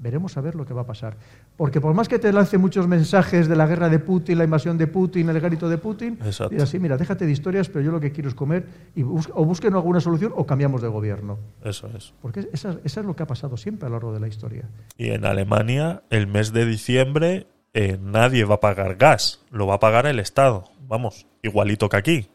veremos 0.00 0.36
a 0.36 0.40
ver 0.40 0.54
lo 0.54 0.64
que 0.64 0.72
va 0.74 0.82
a 0.82 0.86
pasar. 0.86 1.16
Porque 1.56 1.80
por 1.80 1.94
más 1.94 2.08
que 2.08 2.18
te 2.18 2.32
lance 2.32 2.56
muchos 2.58 2.88
mensajes 2.88 3.46
de 3.48 3.54
la 3.56 3.66
guerra 3.66 3.88
de 3.88 3.98
Putin, 3.98 4.38
la 4.38 4.44
invasión 4.44 4.78
de 4.78 4.86
Putin, 4.86 5.28
el 5.28 5.40
grito 5.40 5.68
de 5.68 5.78
Putin, 5.78 6.18
Exacto. 6.24 6.52
mira, 6.52 6.66
sí, 6.66 6.78
mira, 6.78 6.96
déjate 6.96 7.26
de 7.26 7.32
historias, 7.32 7.68
pero 7.68 7.84
yo 7.84 7.92
lo 7.92 8.00
que 8.00 8.10
quiero 8.10 8.28
es 8.28 8.34
comer 8.34 8.66
y 8.94 9.02
bus- 9.02 9.30
o 9.34 9.44
busquen 9.44 9.74
alguna 9.74 10.00
solución 10.00 10.32
o 10.34 10.46
cambiamos 10.46 10.82
de 10.82 10.88
gobierno. 10.88 11.38
Eso 11.62 11.88
es. 11.96 12.14
Porque 12.22 12.48
esa, 12.52 12.78
esa 12.82 13.00
es 13.00 13.06
lo 13.06 13.14
que 13.14 13.22
ha 13.22 13.26
pasado 13.26 13.56
siempre 13.56 13.86
a 13.86 13.90
lo 13.90 13.96
largo 13.96 14.12
de 14.12 14.20
la 14.20 14.28
historia. 14.28 14.68
Y 14.96 15.10
en 15.10 15.24
Alemania, 15.24 16.02
el 16.10 16.26
mes 16.26 16.52
de 16.52 16.64
diciembre, 16.64 17.46
eh, 17.74 17.98
nadie 18.02 18.44
va 18.44 18.56
a 18.56 18.60
pagar 18.60 18.96
gas. 18.96 19.40
Lo 19.50 19.66
va 19.66 19.74
a 19.74 19.80
pagar 19.80 20.06
el 20.06 20.18
Estado. 20.18 20.64
Vamos, 20.88 21.26
igualito 21.42 21.88
que 21.88 21.96
aquí. 21.98 22.28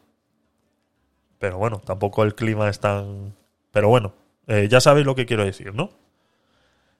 Pero 1.38 1.58
bueno, 1.58 1.82
tampoco 1.84 2.22
el 2.22 2.34
clima 2.34 2.68
es 2.68 2.80
tan... 2.80 3.34
Pero 3.70 3.88
bueno, 3.88 4.14
eh, 4.46 4.68
ya 4.70 4.80
sabéis 4.80 5.04
lo 5.04 5.14
que 5.14 5.26
quiero 5.26 5.44
decir, 5.44 5.74
¿no? 5.74 5.90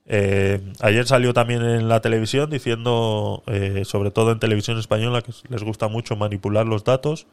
Eh, 0.08 0.60
ayer 0.80 1.06
salió 1.06 1.34
también 1.34 1.62
en 1.62 1.88
la 1.88 2.00
televisión 2.00 2.48
diciendo, 2.48 3.42
eh, 3.46 3.82
sobre 3.84 4.10
todo 4.10 4.30
en 4.32 4.38
televisión 4.38 4.78
española, 4.78 5.22
que 5.22 5.32
les 5.48 5.62
gusta 5.64 5.88
mucho 5.88 6.16
manipular 6.16 6.66
los 6.66 6.84
datos, 6.84 7.26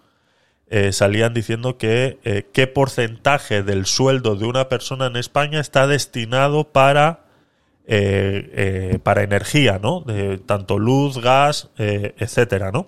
eh, 0.69 0.91
salían 0.91 1.33
diciendo 1.33 1.77
que 1.77 2.47
qué 2.51 2.67
porcentaje 2.67 3.61
del 3.63 3.85
sueldo 3.85 4.35
de 4.35 4.45
una 4.45 4.69
persona 4.69 5.05
en 5.07 5.17
España 5.17 5.59
está 5.59 5.85
destinado 5.87 6.63
para, 6.71 7.25
para 9.03 9.23
energía, 9.23 9.79
¿no? 9.79 10.01
De 10.01 10.39
tanto 10.39 10.79
luz, 10.79 11.19
gas, 11.19 11.69
etcétera, 11.77 12.71
¿no? 12.71 12.87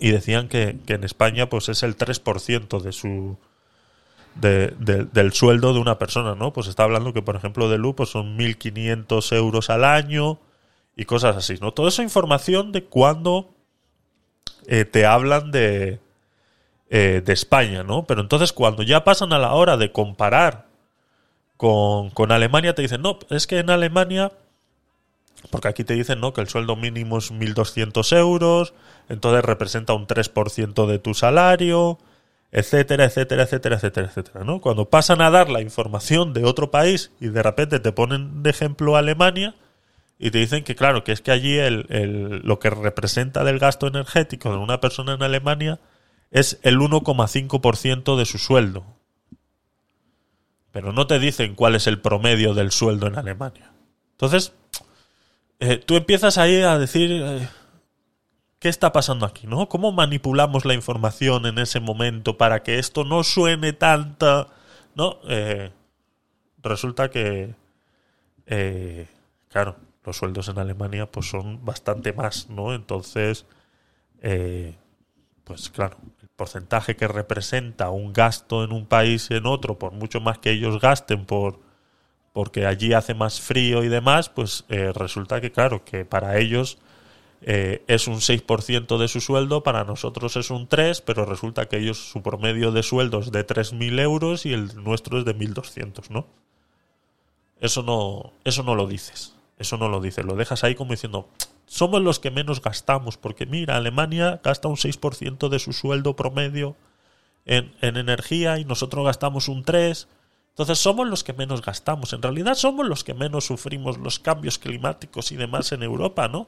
Y 0.00 0.10
decían 0.10 0.48
que, 0.48 0.78
que 0.86 0.94
en 0.94 1.04
España 1.04 1.48
pues 1.48 1.68
es 1.68 1.84
el 1.84 1.96
3% 1.96 2.80
de 2.80 2.92
su, 2.92 3.38
de- 4.34 4.74
de- 4.78 5.04
del 5.04 5.32
sueldo 5.32 5.72
de 5.72 5.80
una 5.80 5.98
persona, 5.98 6.34
¿no? 6.34 6.52
Pues 6.52 6.66
está 6.66 6.84
hablando 6.84 7.12
que, 7.12 7.22
por 7.22 7.36
ejemplo, 7.36 7.68
de 7.68 7.78
luz 7.78 7.94
pues 7.96 8.10
son 8.10 8.36
1.500 8.36 9.32
euros 9.32 9.70
al 9.70 9.84
año 9.84 10.38
y 10.96 11.04
cosas 11.04 11.36
así, 11.36 11.54
¿no? 11.60 11.72
Toda 11.72 11.88
esa 11.88 12.02
información 12.02 12.72
de 12.72 12.84
cuando 12.84 13.50
eh, 14.66 14.84
te 14.84 15.06
hablan 15.06 15.50
de, 15.50 16.00
eh, 16.90 17.22
de 17.24 17.32
España, 17.32 17.82
¿no? 17.82 18.04
Pero 18.04 18.20
entonces 18.22 18.52
cuando 18.52 18.82
ya 18.82 19.04
pasan 19.04 19.32
a 19.32 19.38
la 19.38 19.52
hora 19.54 19.76
de 19.76 19.92
comparar 19.92 20.66
con, 21.56 22.10
con 22.10 22.32
Alemania, 22.32 22.74
te 22.74 22.82
dicen, 22.82 23.02
no, 23.02 23.18
es 23.30 23.46
que 23.46 23.58
en 23.58 23.70
Alemania, 23.70 24.32
porque 25.50 25.68
aquí 25.68 25.84
te 25.84 25.94
dicen, 25.94 26.20
¿no? 26.20 26.32
Que 26.32 26.40
el 26.40 26.48
sueldo 26.48 26.76
mínimo 26.76 27.18
es 27.18 27.30
1.200 27.30 28.16
euros, 28.16 28.74
entonces 29.08 29.44
representa 29.44 29.92
un 29.92 30.06
3% 30.06 30.86
de 30.86 30.98
tu 30.98 31.14
salario, 31.14 31.98
etcétera, 32.54 33.04
etcétera, 33.04 33.42
etcétera, 33.42 33.76
etcétera, 33.76 34.06
etcétera, 34.08 34.44
¿no? 34.44 34.60
Cuando 34.62 34.88
pasan 34.88 35.20
a 35.20 35.30
dar 35.30 35.50
la 35.50 35.60
información 35.60 36.32
de 36.32 36.44
otro 36.44 36.70
país 36.70 37.10
y 37.20 37.28
de 37.28 37.42
repente 37.42 37.80
te 37.80 37.92
ponen 37.92 38.42
de 38.42 38.50
ejemplo 38.50 38.96
Alemania 38.96 39.54
y 40.18 40.30
te 40.30 40.38
dicen 40.38 40.64
que, 40.64 40.74
claro, 40.76 41.04
que 41.04 41.12
es 41.12 41.20
que 41.20 41.32
allí 41.32 41.58
el, 41.58 41.86
el- 41.90 42.38
lo 42.44 42.58
que 42.60 42.70
representa 42.70 43.44
del 43.44 43.58
gasto 43.58 43.86
energético 43.88 44.50
de 44.52 44.58
una 44.58 44.80
persona 44.80 45.14
en 45.14 45.22
Alemania 45.22 45.80
es 46.30 46.58
el 46.62 46.78
1,5% 46.78 48.16
de 48.16 48.24
su 48.24 48.38
sueldo. 48.38 48.84
pero 50.72 50.92
no 50.92 51.06
te 51.06 51.18
dicen 51.20 51.54
cuál 51.54 51.74
es 51.76 51.86
el 51.86 52.00
promedio 52.00 52.52
del 52.54 52.72
sueldo 52.72 53.06
en 53.06 53.16
Alemania. 53.16 53.72
Entonces, 54.12 54.52
eh, 55.60 55.76
tú 55.78 55.94
empiezas 55.96 56.36
ahí 56.36 56.62
a 56.62 56.78
decir, 56.78 57.10
eh, 57.12 57.48
¿qué 58.64 58.70
está 58.70 58.92
pasando 58.92 59.26
aquí? 59.26 59.46
¿no? 59.46 59.68
¿Cómo 59.68 59.92
manipulamos 59.92 60.64
la 60.64 60.72
información 60.72 61.44
en 61.44 61.58
ese 61.58 61.80
momento 61.80 62.38
para 62.38 62.62
que 62.62 62.78
esto 62.78 63.04
no 63.04 63.22
suene 63.22 63.74
tanta... 63.74 64.46
¿no? 64.94 65.18
Eh, 65.28 65.70
resulta 66.62 67.10
que, 67.10 67.54
eh, 68.46 69.06
claro, 69.50 69.76
los 70.02 70.16
sueldos 70.16 70.48
en 70.48 70.58
Alemania 70.58 71.04
pues 71.04 71.28
son 71.28 71.62
bastante 71.62 72.14
más, 72.14 72.48
¿no? 72.48 72.72
Entonces, 72.72 73.44
eh, 74.22 74.74
pues 75.44 75.68
claro, 75.68 75.98
el 76.22 76.28
porcentaje 76.30 76.96
que 76.96 77.06
representa 77.06 77.90
un 77.90 78.14
gasto 78.14 78.64
en 78.64 78.72
un 78.72 78.86
país 78.86 79.28
y 79.30 79.34
en 79.34 79.44
otro, 79.44 79.78
por 79.78 79.92
mucho 79.92 80.22
más 80.22 80.38
que 80.38 80.52
ellos 80.52 80.80
gasten 80.80 81.26
por 81.26 81.60
porque 82.32 82.64
allí 82.64 82.94
hace 82.94 83.12
más 83.12 83.42
frío 83.42 83.84
y 83.84 83.88
demás, 83.88 84.30
pues 84.30 84.64
eh, 84.70 84.90
resulta 84.94 85.42
que 85.42 85.52
claro, 85.52 85.84
que 85.84 86.06
para 86.06 86.38
ellos 86.38 86.78
eh, 87.46 87.84
es 87.88 88.08
un 88.08 88.16
6% 88.16 88.96
de 88.96 89.06
su 89.06 89.20
sueldo, 89.20 89.62
para 89.62 89.84
nosotros 89.84 90.34
es 90.36 90.50
un 90.50 90.66
3%, 90.66 91.02
pero 91.04 91.26
resulta 91.26 91.66
que 91.66 91.76
ellos 91.76 91.98
su 92.10 92.22
promedio 92.22 92.72
de 92.72 92.82
sueldo 92.82 93.20
es 93.20 93.30
de 93.30 93.46
3.000 93.46 94.00
euros 94.00 94.46
y 94.46 94.54
el 94.54 94.82
nuestro 94.82 95.18
es 95.18 95.26
de 95.26 95.36
1.200, 95.36 96.08
¿no? 96.08 96.26
Eso 97.60 97.82
no, 97.82 98.32
eso 98.44 98.62
no 98.62 98.74
lo 98.74 98.86
dices, 98.86 99.36
eso 99.58 99.76
no 99.76 99.90
lo 99.90 100.00
dices, 100.00 100.24
lo 100.24 100.36
dejas 100.36 100.64
ahí 100.64 100.74
como 100.74 100.92
diciendo, 100.92 101.28
somos 101.66 102.00
los 102.00 102.18
que 102.18 102.30
menos 102.30 102.62
gastamos, 102.62 103.18
porque 103.18 103.44
mira, 103.44 103.76
Alemania 103.76 104.40
gasta 104.42 104.68
un 104.68 104.76
6% 104.76 105.50
de 105.50 105.58
su 105.58 105.74
sueldo 105.74 106.16
promedio 106.16 106.76
en, 107.44 107.74
en 107.82 107.98
energía 107.98 108.58
y 108.58 108.64
nosotros 108.64 109.04
gastamos 109.04 109.48
un 109.48 109.64
3%. 109.64 110.06
Entonces 110.54 110.78
somos 110.78 111.08
los 111.08 111.24
que 111.24 111.32
menos 111.32 111.62
gastamos. 111.62 112.12
En 112.12 112.22
realidad 112.22 112.54
somos 112.54 112.86
los 112.86 113.02
que 113.02 113.12
menos 113.12 113.44
sufrimos 113.44 113.98
los 113.98 114.20
cambios 114.20 114.56
climáticos 114.56 115.32
y 115.32 115.36
demás 115.36 115.72
en 115.72 115.82
Europa, 115.82 116.28
¿no? 116.28 116.46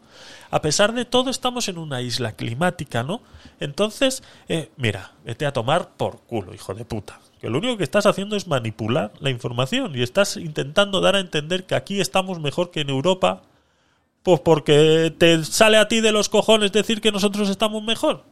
A 0.53 0.62
pesar 0.62 0.95
de 0.95 1.05
todo 1.05 1.28
estamos 1.28 1.69
en 1.69 1.77
una 1.77 2.01
isla 2.03 2.31
climática, 2.37 3.03
¿no? 3.03 3.20
Entonces, 3.59 4.23
eh, 4.49 4.70
mira, 4.77 5.11
vete 5.24 5.45
a 5.45 5.53
tomar 5.53 5.89
por 5.97 6.20
culo, 6.20 6.55
hijo 6.55 6.73
de 6.73 6.85
puta. 6.85 7.19
Que 7.41 7.51
lo 7.51 7.59
único 7.59 7.77
que 7.77 7.83
estás 7.83 8.07
haciendo 8.07 8.37
es 8.37 8.47
manipular 8.47 9.11
la 9.19 9.31
información 9.31 9.97
y 9.97 10.03
estás 10.05 10.37
intentando 10.37 11.01
dar 11.01 11.16
a 11.16 11.20
entender 11.20 11.65
que 11.65 11.74
aquí 11.74 12.01
estamos 12.01 12.39
mejor 12.39 12.70
que 12.70 12.83
en 12.83 12.91
Europa, 12.91 13.43
pues 14.23 14.39
porque 14.39 15.12
te 15.19 15.43
sale 15.45 15.78
a 15.78 15.89
ti 15.89 16.01
de 16.01 16.12
los 16.12 16.28
cojones 16.28 16.70
decir 16.70 17.01
que 17.01 17.11
nosotros 17.11 17.49
estamos 17.49 17.83
mejor. 17.83 18.23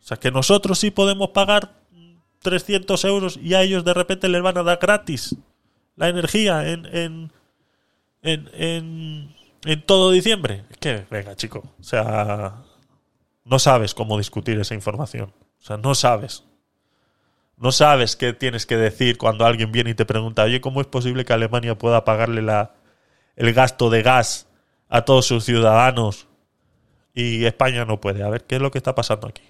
O 0.00 0.04
sea, 0.04 0.16
que 0.16 0.30
nosotros 0.30 0.78
sí 0.78 0.92
podemos 0.92 1.30
pagar 1.30 1.81
300 2.42 3.04
euros 3.04 3.38
y 3.40 3.54
a 3.54 3.62
ellos 3.62 3.84
de 3.84 3.94
repente 3.94 4.28
les 4.28 4.42
van 4.42 4.58
a 4.58 4.62
dar 4.62 4.78
gratis 4.78 5.36
la 5.96 6.08
energía 6.08 6.68
en, 6.68 6.86
en, 6.86 7.32
en, 8.22 9.34
en, 9.64 9.82
todo 9.86 10.10
diciembre. 10.10 10.64
Es 10.70 10.78
que, 10.78 11.06
venga, 11.10 11.36
chico, 11.36 11.62
o 11.78 11.82
sea, 11.82 12.62
no 13.44 13.58
sabes 13.58 13.94
cómo 13.94 14.18
discutir 14.18 14.58
esa 14.58 14.74
información. 14.74 15.32
O 15.60 15.64
sea, 15.64 15.76
no 15.76 15.94
sabes. 15.94 16.44
No 17.56 17.70
sabes 17.70 18.16
qué 18.16 18.32
tienes 18.32 18.66
que 18.66 18.76
decir 18.76 19.18
cuando 19.18 19.46
alguien 19.46 19.70
viene 19.70 19.90
y 19.90 19.94
te 19.94 20.04
pregunta, 20.04 20.42
oye, 20.42 20.60
¿cómo 20.60 20.80
es 20.80 20.86
posible 20.86 21.24
que 21.24 21.32
Alemania 21.32 21.78
pueda 21.78 22.04
pagarle 22.04 22.42
la, 22.42 22.74
el 23.36 23.52
gasto 23.52 23.88
de 23.88 24.02
gas 24.02 24.48
a 24.88 25.04
todos 25.04 25.26
sus 25.26 25.44
ciudadanos 25.44 26.26
y 27.14 27.44
España 27.44 27.84
no 27.84 28.00
puede? 28.00 28.24
A 28.24 28.28
ver, 28.28 28.44
¿qué 28.44 28.56
es 28.56 28.62
lo 28.62 28.72
que 28.72 28.78
está 28.78 28.94
pasando 28.96 29.28
aquí? 29.28 29.44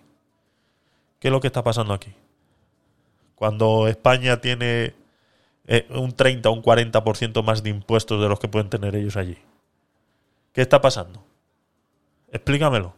¿Qué 1.21 1.29
es 1.29 1.33
lo 1.33 1.41
que 1.41 1.47
está 1.47 1.63
pasando 1.63 1.95
aquí? 1.95 2.13
Cuando 3.43 3.89
España 3.89 4.41
tiene 4.41 4.95
eh, 5.67 5.89
un 5.91 6.13
30 6.13 6.49
o 6.49 6.53
un 6.53 6.63
40% 6.63 7.43
más 7.43 7.65
de 7.65 7.71
impuestos 7.71 8.23
de 8.23 8.29
los 8.29 8.39
que 8.39 8.47
pueden 8.47 8.71
tener 8.71 8.95
ellos 8.95 9.17
allí. 9.17 9.37
¿Qué 10.53 10.61
está 10.61 10.81
pasando? 10.81 11.25
Explícamelo. 12.31 12.95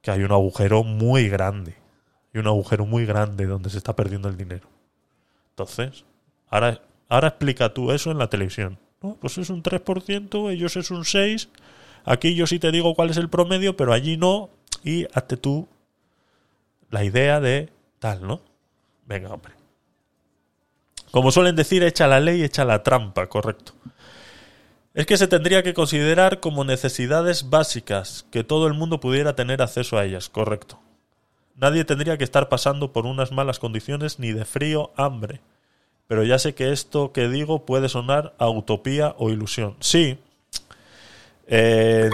Que 0.00 0.10
hay 0.10 0.22
un 0.22 0.32
agujero 0.32 0.84
muy 0.84 1.28
grande. 1.28 1.74
Y 2.32 2.38
un 2.38 2.46
agujero 2.46 2.86
muy 2.86 3.04
grande 3.04 3.44
donde 3.44 3.68
se 3.68 3.76
está 3.76 3.94
perdiendo 3.94 4.30
el 4.30 4.38
dinero. 4.38 4.66
Entonces, 5.50 6.06
ahora, 6.48 6.80
ahora 7.10 7.28
explica 7.28 7.74
tú 7.74 7.92
eso 7.92 8.10
en 8.10 8.16
la 8.16 8.30
televisión. 8.30 8.78
Pues 9.20 9.36
es 9.36 9.50
un 9.50 9.62
3%, 9.62 10.50
ellos 10.50 10.76
es 10.78 10.90
un 10.90 11.02
6%. 11.02 11.50
Aquí 12.06 12.34
yo 12.34 12.46
sí 12.46 12.58
te 12.58 12.72
digo 12.72 12.94
cuál 12.94 13.10
es 13.10 13.18
el 13.18 13.28
promedio, 13.28 13.76
pero 13.76 13.92
allí 13.92 14.16
no. 14.16 14.48
Y 14.82 15.04
hazte 15.12 15.36
tú 15.36 15.68
la 16.90 17.04
idea 17.04 17.40
de 17.40 17.70
tal, 17.98 18.26
¿no? 18.26 18.40
Venga, 19.06 19.32
hombre. 19.32 19.54
Como 21.10 21.30
suelen 21.30 21.56
decir, 21.56 21.82
echa 21.82 22.06
la 22.06 22.20
ley, 22.20 22.42
echa 22.42 22.64
la 22.64 22.82
trampa, 22.82 23.26
correcto. 23.28 23.72
Es 24.94 25.06
que 25.06 25.16
se 25.16 25.28
tendría 25.28 25.62
que 25.62 25.74
considerar 25.74 26.40
como 26.40 26.64
necesidades 26.64 27.50
básicas, 27.50 28.26
que 28.30 28.44
todo 28.44 28.66
el 28.66 28.74
mundo 28.74 28.98
pudiera 28.98 29.36
tener 29.36 29.62
acceso 29.62 29.98
a 29.98 30.04
ellas, 30.04 30.28
correcto. 30.28 30.80
Nadie 31.54 31.84
tendría 31.84 32.18
que 32.18 32.24
estar 32.24 32.48
pasando 32.48 32.92
por 32.92 33.06
unas 33.06 33.32
malas 33.32 33.58
condiciones 33.58 34.18
ni 34.18 34.32
de 34.32 34.44
frío, 34.44 34.92
hambre. 34.96 35.40
Pero 36.06 36.22
ya 36.22 36.38
sé 36.38 36.54
que 36.54 36.72
esto 36.72 37.12
que 37.12 37.28
digo 37.28 37.64
puede 37.64 37.88
sonar 37.88 38.34
a 38.38 38.48
utopía 38.48 39.14
o 39.18 39.30
ilusión. 39.30 39.76
Sí. 39.80 40.18
Eh, 41.46 42.10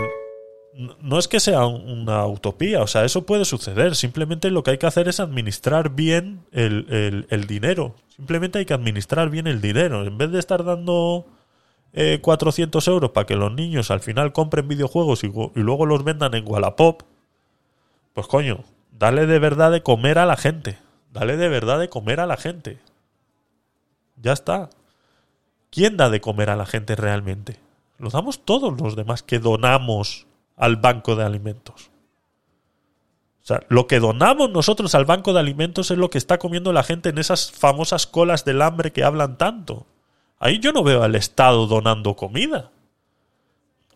no 0.74 1.18
es 1.18 1.28
que 1.28 1.40
sea 1.40 1.66
una 1.66 2.26
utopía, 2.26 2.82
o 2.82 2.86
sea, 2.86 3.04
eso 3.04 3.26
puede 3.26 3.44
suceder. 3.44 3.94
Simplemente 3.94 4.50
lo 4.50 4.62
que 4.62 4.72
hay 4.72 4.78
que 4.78 4.86
hacer 4.86 5.08
es 5.08 5.20
administrar 5.20 5.90
bien 5.90 6.40
el, 6.52 7.26
el, 7.28 7.46
dinero. 7.46 7.94
Simplemente 8.16 8.58
hay 8.58 8.64
que 8.64 8.74
administrar 8.74 9.28
bien 9.28 9.46
el 9.46 9.60
dinero. 9.60 10.04
En 10.04 10.16
vez 10.16 10.30
de 10.30 10.38
estar 10.38 10.64
dando 10.64 11.26
eh, 11.92 12.20
400 12.22 12.86
euros 12.88 13.10
para 13.10 13.26
que 13.26 13.36
los 13.36 13.52
niños 13.52 13.90
al 13.90 14.00
final 14.00 14.32
compren 14.32 14.68
videojuegos 14.68 15.24
y, 15.24 15.26
y, 15.26 15.60
luego 15.60 15.84
los 15.84 16.04
vendan 16.04 16.34
en 16.34 16.48
Wallapop, 16.48 17.02
pues 18.14 18.26
coño, 18.26 18.64
dale 18.98 19.26
de 19.26 19.38
verdad 19.38 19.70
de 19.70 19.82
comer 19.82 20.18
a 20.18 20.26
la 20.26 20.36
gente. 20.36 20.78
Dale 21.12 21.36
de 21.36 21.48
verdad 21.48 21.78
de 21.78 21.90
comer 21.90 22.20
a 22.20 22.26
la 22.26 22.38
gente. 22.38 22.78
Ya 24.16 24.32
está. 24.32 24.70
¿Quién 25.70 25.98
da 25.98 26.08
de 26.08 26.22
comer 26.22 26.48
a 26.48 26.56
la 26.56 26.64
gente 26.64 26.96
realmente? 26.96 27.58
Lo 27.98 28.08
damos 28.08 28.44
todos 28.44 28.80
los 28.80 28.96
demás 28.96 29.22
que 29.22 29.38
donamos 29.38 30.26
al 30.56 30.76
banco 30.76 31.16
de 31.16 31.24
alimentos. 31.24 31.92
O 33.42 33.44
sea, 33.44 33.64
lo 33.68 33.88
que 33.88 33.98
donamos 33.98 34.50
nosotros 34.50 34.94
al 34.94 35.04
banco 35.04 35.32
de 35.32 35.40
alimentos 35.40 35.90
es 35.90 35.98
lo 35.98 36.10
que 36.10 36.18
está 36.18 36.38
comiendo 36.38 36.72
la 36.72 36.84
gente 36.84 37.08
en 37.08 37.18
esas 37.18 37.50
famosas 37.50 38.06
colas 38.06 38.44
del 38.44 38.62
hambre 38.62 38.92
que 38.92 39.02
hablan 39.02 39.36
tanto. 39.36 39.86
Ahí 40.38 40.60
yo 40.60 40.72
no 40.72 40.84
veo 40.84 41.02
al 41.02 41.16
Estado 41.16 41.66
donando 41.66 42.14
comida. 42.14 42.70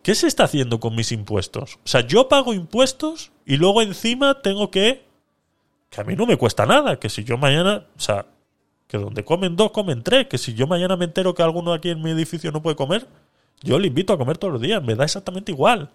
¿Qué 0.03 0.17
se 0.17 0.27
está 0.27 0.45
haciendo 0.45 0.81
con 0.81 0.97
mis 0.97 1.13
impuestos? 1.13 1.77
O 1.85 1.89
sea, 1.89 2.01
yo 2.01 2.29
pago 2.29 2.55
impuestos 2.55 3.31
y 3.45 3.57
luego 3.57 3.83
encima 3.83 4.43
tengo 4.43 4.71
que... 4.71 5.05
Que 5.91 6.01
a 6.01 6.05
mí 6.05 6.17
no 6.17 6.27
me 6.27 6.37
cuesta 6.37 6.67
nada, 6.67 6.99
que 6.99 7.09
si 7.09 7.23
yo 7.23 7.37
mañana... 7.39 7.87
O 7.97 8.01
sea, 8.01 8.27
que 8.89 8.99
donde 8.99 9.25
comen 9.25 9.55
dos, 9.55 9.71
comen 9.71 10.03
tres, 10.03 10.27
que 10.27 10.39
si 10.39 10.55
yo 10.55 10.67
mañana 10.67 10.97
me 10.97 11.05
entero 11.05 11.35
que 11.35 11.43
alguno 11.43 11.73
aquí 11.73 11.91
en 11.91 12.03
mi 12.03 12.11
edificio 12.11 12.51
no 12.51 12.63
puede 12.63 12.77
comer, 12.77 13.07
yo 13.63 13.79
le 13.79 13.89
invito 13.89 14.13
a 14.13 14.19
comer 14.19 14.39
todos 14.39 14.53
los 14.53 14.63
días, 14.63 14.83
me 14.83 14.95
da 14.95 15.05
exactamente 15.05 15.53
igual 15.53 15.91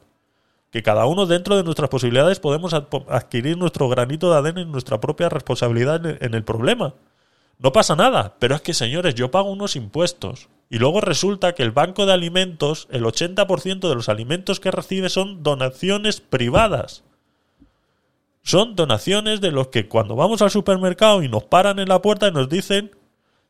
que 0.71 0.81
cada 0.81 1.05
uno 1.05 1.25
dentro 1.25 1.57
de 1.57 1.63
nuestras 1.63 1.89
posibilidades 1.89 2.39
podemos 2.39 2.73
adquirir 2.73 3.57
nuestro 3.57 3.89
granito 3.89 4.31
de 4.31 4.37
arena 4.37 4.61
en 4.61 4.71
nuestra 4.71 5.01
propia 5.01 5.27
responsabilidad 5.27 6.05
en 6.05 6.33
el 6.33 6.43
problema. 6.43 6.93
No 7.59 7.73
pasa 7.73 7.95
nada, 7.95 8.35
pero 8.39 8.55
es 8.55 8.61
que 8.61 8.73
señores, 8.73 9.13
yo 9.13 9.29
pago 9.29 9.51
unos 9.51 9.75
impuestos 9.75 10.47
y 10.69 10.79
luego 10.79 11.01
resulta 11.01 11.53
que 11.53 11.63
el 11.63 11.71
banco 11.71 12.05
de 12.05 12.13
alimentos, 12.13 12.87
el 12.89 13.03
80% 13.03 13.89
de 13.89 13.95
los 13.95 14.07
alimentos 14.07 14.61
que 14.61 14.71
recibe 14.71 15.09
son 15.09 15.43
donaciones 15.43 16.21
privadas. 16.21 17.03
Son 18.41 18.75
donaciones 18.75 19.41
de 19.41 19.51
los 19.51 19.67
que 19.67 19.87
cuando 19.87 20.15
vamos 20.15 20.41
al 20.41 20.49
supermercado 20.49 21.21
y 21.21 21.27
nos 21.29 21.43
paran 21.43 21.77
en 21.79 21.89
la 21.89 22.01
puerta 22.01 22.29
y 22.29 22.31
nos 22.31 22.49
dicen 22.49 22.95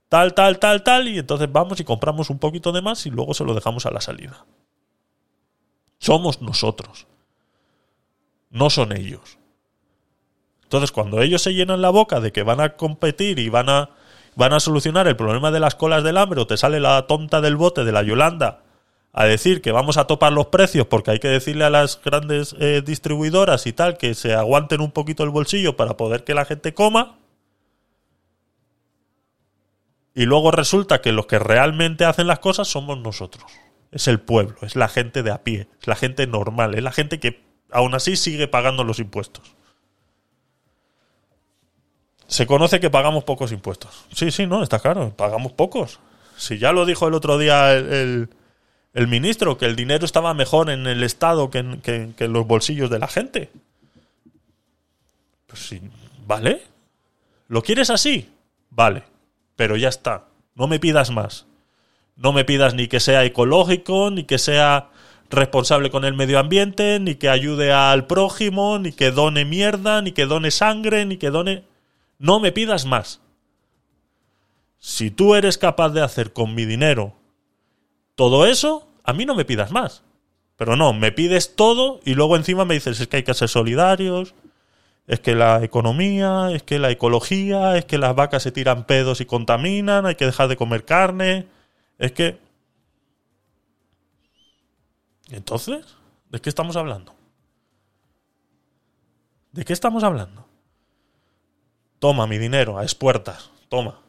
tal, 0.10 0.34
tal, 0.34 0.60
tal, 0.60 0.84
tal, 0.84 1.07
y 1.07 1.19
entonces 1.19 1.49
vamos 1.49 1.80
y 1.80 1.85
compramos 1.85 2.31
un 2.31 2.39
poquito 2.39 2.72
de 2.72 2.81
más 2.81 3.06
y 3.06 3.11
luego 3.11 3.35
se 3.35 3.45
lo 3.45 3.53
dejamos 3.53 3.85
a 3.85 3.91
la 3.91 4.02
salida. 4.02 4.45
Somos 5.99 6.41
nosotros 6.41 7.07
no 8.52 8.69
son 8.69 8.95
ellos. 8.95 9.40
Entonces, 10.64 10.91
cuando 10.91 11.22
ellos 11.22 11.41
se 11.41 11.53
llenan 11.53 11.82
la 11.82 11.90
boca 11.90 12.19
de 12.19 12.32
que 12.32 12.44
van 12.44 12.61
a 12.61 12.76
competir 12.76 13.40
y 13.40 13.49
van 13.49 13.69
a, 13.69 13.90
van 14.36 14.53
a 14.53 14.60
solucionar 14.60 15.07
el 15.07 15.18
problema 15.18 15.52
de 15.52 15.60
las 15.60 15.76
colas 15.76 16.03
del 16.03 16.18
hambre, 16.18 16.40
o 16.40 16.48
te 16.48 16.57
sale 16.57 16.80
la 16.80 17.07
tonta 17.07 17.41
del 17.41 17.57
bote 17.57 17.84
de 17.84 17.91
la 17.91 18.03
Yolanda 18.03 18.61
a 19.14 19.26
decir 19.26 19.61
que 19.61 19.72
vamos 19.72 19.98
a 19.98 20.07
topar 20.07 20.32
los 20.32 20.48
precios 20.48 20.88
porque 20.88 21.11
hay 21.11 21.19
que 21.19 21.28
decirle 21.28 21.65
a 21.65 21.69
las 21.69 22.02
grandes 22.02 22.56
eh, 22.60 22.82
distribuidoras 22.86 23.68
y 23.68 23.73
tal 23.73 23.98
que 23.98 24.14
se 24.14 24.34
aguanten 24.34 24.80
un 24.80 24.91
poquito 24.91 25.23
el 25.23 25.30
bolsillo 25.30 25.76
para 25.76 25.98
poder 25.98 26.23
que 26.23 26.34
la 26.34 26.45
gente 26.45 26.73
coma. 26.73 27.18
Y 30.14 30.26
luego 30.26 30.52
resulta 30.52 31.02
que 31.02 31.11
los 31.11 31.26
que 31.26 31.40
realmente 31.40 32.06
hacen 32.06 32.28
las 32.28 32.40
cosas 32.40 32.68
somos 32.68 32.98
nosotros. 32.98 33.52
Es 33.91 34.07
el 34.07 34.22
pueblo, 34.22 34.56
es 34.61 34.76
la 34.76 34.88
gente 34.88 35.23
de 35.23 35.32
a 35.32 35.44
pie, 35.44 35.68
es 35.82 35.88
la 35.88 35.95
gente 35.95 36.28
normal, 36.28 36.76
es 36.76 36.84
la 36.84 36.91
gente 36.91 37.19
que 37.19 37.51
aún 37.72 37.93
así 37.95 38.15
sigue 38.15 38.48
pagando 38.48 38.84
los 38.84 38.99
impuestos. 38.99 39.56
Se 42.27 42.48
conoce 42.48 42.80
que 42.80 42.89
pagamos 42.89 43.23
pocos 43.26 43.52
impuestos. 43.52 44.06
Sí, 44.14 44.31
sí, 44.31 44.48
no, 44.48 44.64
está 44.64 44.80
claro, 44.80 45.14
pagamos 45.15 45.52
pocos. 45.52 45.99
Si 46.38 46.57
ya 46.57 46.72
lo 46.72 46.85
dijo 46.85 47.07
el 47.07 47.14
otro 47.14 47.38
día 47.38 47.73
el, 47.73 48.30
el- 48.93 49.07
ministro, 49.07 49.57
que 49.57 49.65
el 49.65 49.76
dinero 49.76 50.06
estaba 50.06 50.34
mejor 50.34 50.69
en 50.69 50.88
el 50.88 51.03
Estado 51.03 51.49
que 51.49 51.57
en, 51.60 51.81
que- 51.81 52.11
que 52.18 52.23
en 52.26 52.34
los 52.34 52.48
bolsillos 52.48 52.89
de 52.89 52.99
la 52.99 53.07
gente. 53.07 53.49
Pues 55.48 55.68
sí, 55.68 55.81
¿vale? 56.26 56.61
¿Lo 57.49 57.61
quieres 57.61 57.89
así? 57.89 58.30
Vale, 58.69 59.03
pero 59.57 59.76
ya 59.76 59.89
está. 59.89 60.26
No 60.56 60.68
me 60.68 60.80
pidas 60.80 61.11
más. 61.11 61.45
No 62.15 62.31
me 62.31 62.45
pidas 62.45 62.73
ni 62.73 62.88
que 62.88 63.02
sea 63.02 63.26
ecológico, 63.26 64.10
ni 64.10 64.23
que 64.23 64.38
sea 64.38 64.91
responsable 65.32 65.90
con 65.90 66.06
el 66.06 66.14
medio 66.14 66.40
ambiente, 66.40 66.99
ni 66.99 67.16
que 67.16 67.30
ayude 67.30 67.72
al 67.72 68.08
prójimo, 68.08 68.80
ni 68.80 68.91
que 68.91 69.12
done 69.12 69.45
mierda, 69.45 70.02
ni 70.02 70.12
que 70.12 70.26
done 70.26 70.52
sangre, 70.52 71.06
ni 71.06 71.18
que 71.18 71.30
done... 71.30 71.64
No 72.20 72.40
me 72.40 72.52
pidas 72.52 72.86
más. 72.86 73.22
Si 74.78 75.12
tú 75.12 75.36
eres 75.36 75.58
capaz 75.58 75.90
de 75.90 76.02
hacer 76.02 76.34
con 76.34 76.53
mi 76.56 76.66
dinero 76.66 77.14
todo 78.16 78.45
eso, 78.45 78.88
a 79.03 79.14
mí 79.14 79.26
no 79.26 79.36
me 79.36 79.45
pidas 79.45 79.72
más. 79.72 80.03
Pero 80.58 80.76
no, 80.76 80.94
me 80.94 81.12
pides 81.12 81.56
todo 81.56 81.99
y 82.06 82.14
luego 82.14 82.36
encima 82.36 82.66
me 82.66 82.76
dices 82.76 82.99
es 82.99 83.08
que 83.08 83.18
hay 83.18 83.24
que 83.24 83.34
ser 83.34 83.49
solidarios, 83.49 84.36
es 85.08 85.20
que 85.20 85.34
la 85.34 85.64
economía, 85.64 86.49
es 86.52 86.64
que 86.64 86.78
la 86.78 86.91
ecología, 86.91 87.78
es 87.78 87.86
que 87.86 87.98
las 87.98 88.16
vacas 88.16 88.44
se 88.44 88.52
tiran 88.52 88.86
pedos 88.86 89.22
y 89.22 89.26
contaminan, 89.26 90.06
hay 90.06 90.16
que 90.16 90.26
dejar 90.26 90.48
de 90.48 90.58
comer 90.58 90.86
carne, 90.86 91.48
es 91.98 92.12
que... 92.12 92.51
Entonces, 95.32 95.86
¿de 96.30 96.41
qué 96.41 96.49
estamos 96.49 96.76
hablando? 96.76 97.16
¿De 99.53 99.64
qué 99.64 99.74
estamos 99.74 100.03
hablando? 100.03 100.45
Toma 101.99 102.28
mi 102.28 102.38
dinero 102.38 102.78
a 102.78 102.84
expuertas, 102.84 103.49
toma. 103.70 104.02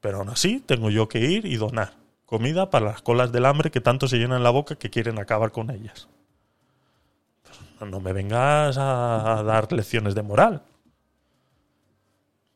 Pero 0.00 0.18
aún 0.18 0.30
así 0.30 0.60
tengo 0.60 0.88
yo 0.88 1.08
que 1.08 1.18
ir 1.18 1.44
y 1.44 1.56
donar 1.56 1.94
comida 2.24 2.70
para 2.70 2.86
las 2.86 3.02
colas 3.02 3.30
del 3.30 3.44
hambre 3.44 3.70
que 3.70 3.80
tanto 3.80 4.08
se 4.08 4.18
llenan 4.18 4.42
la 4.42 4.50
boca 4.50 4.76
que 4.76 4.90
quieren 4.90 5.18
acabar 5.18 5.52
con 5.52 5.70
ellas. 5.70 6.08
No 7.80 8.00
me 8.00 8.12
vengas 8.12 8.78
a 8.78 9.42
dar 9.44 9.70
lecciones 9.72 10.14
de 10.14 10.22
moral. 10.22 10.62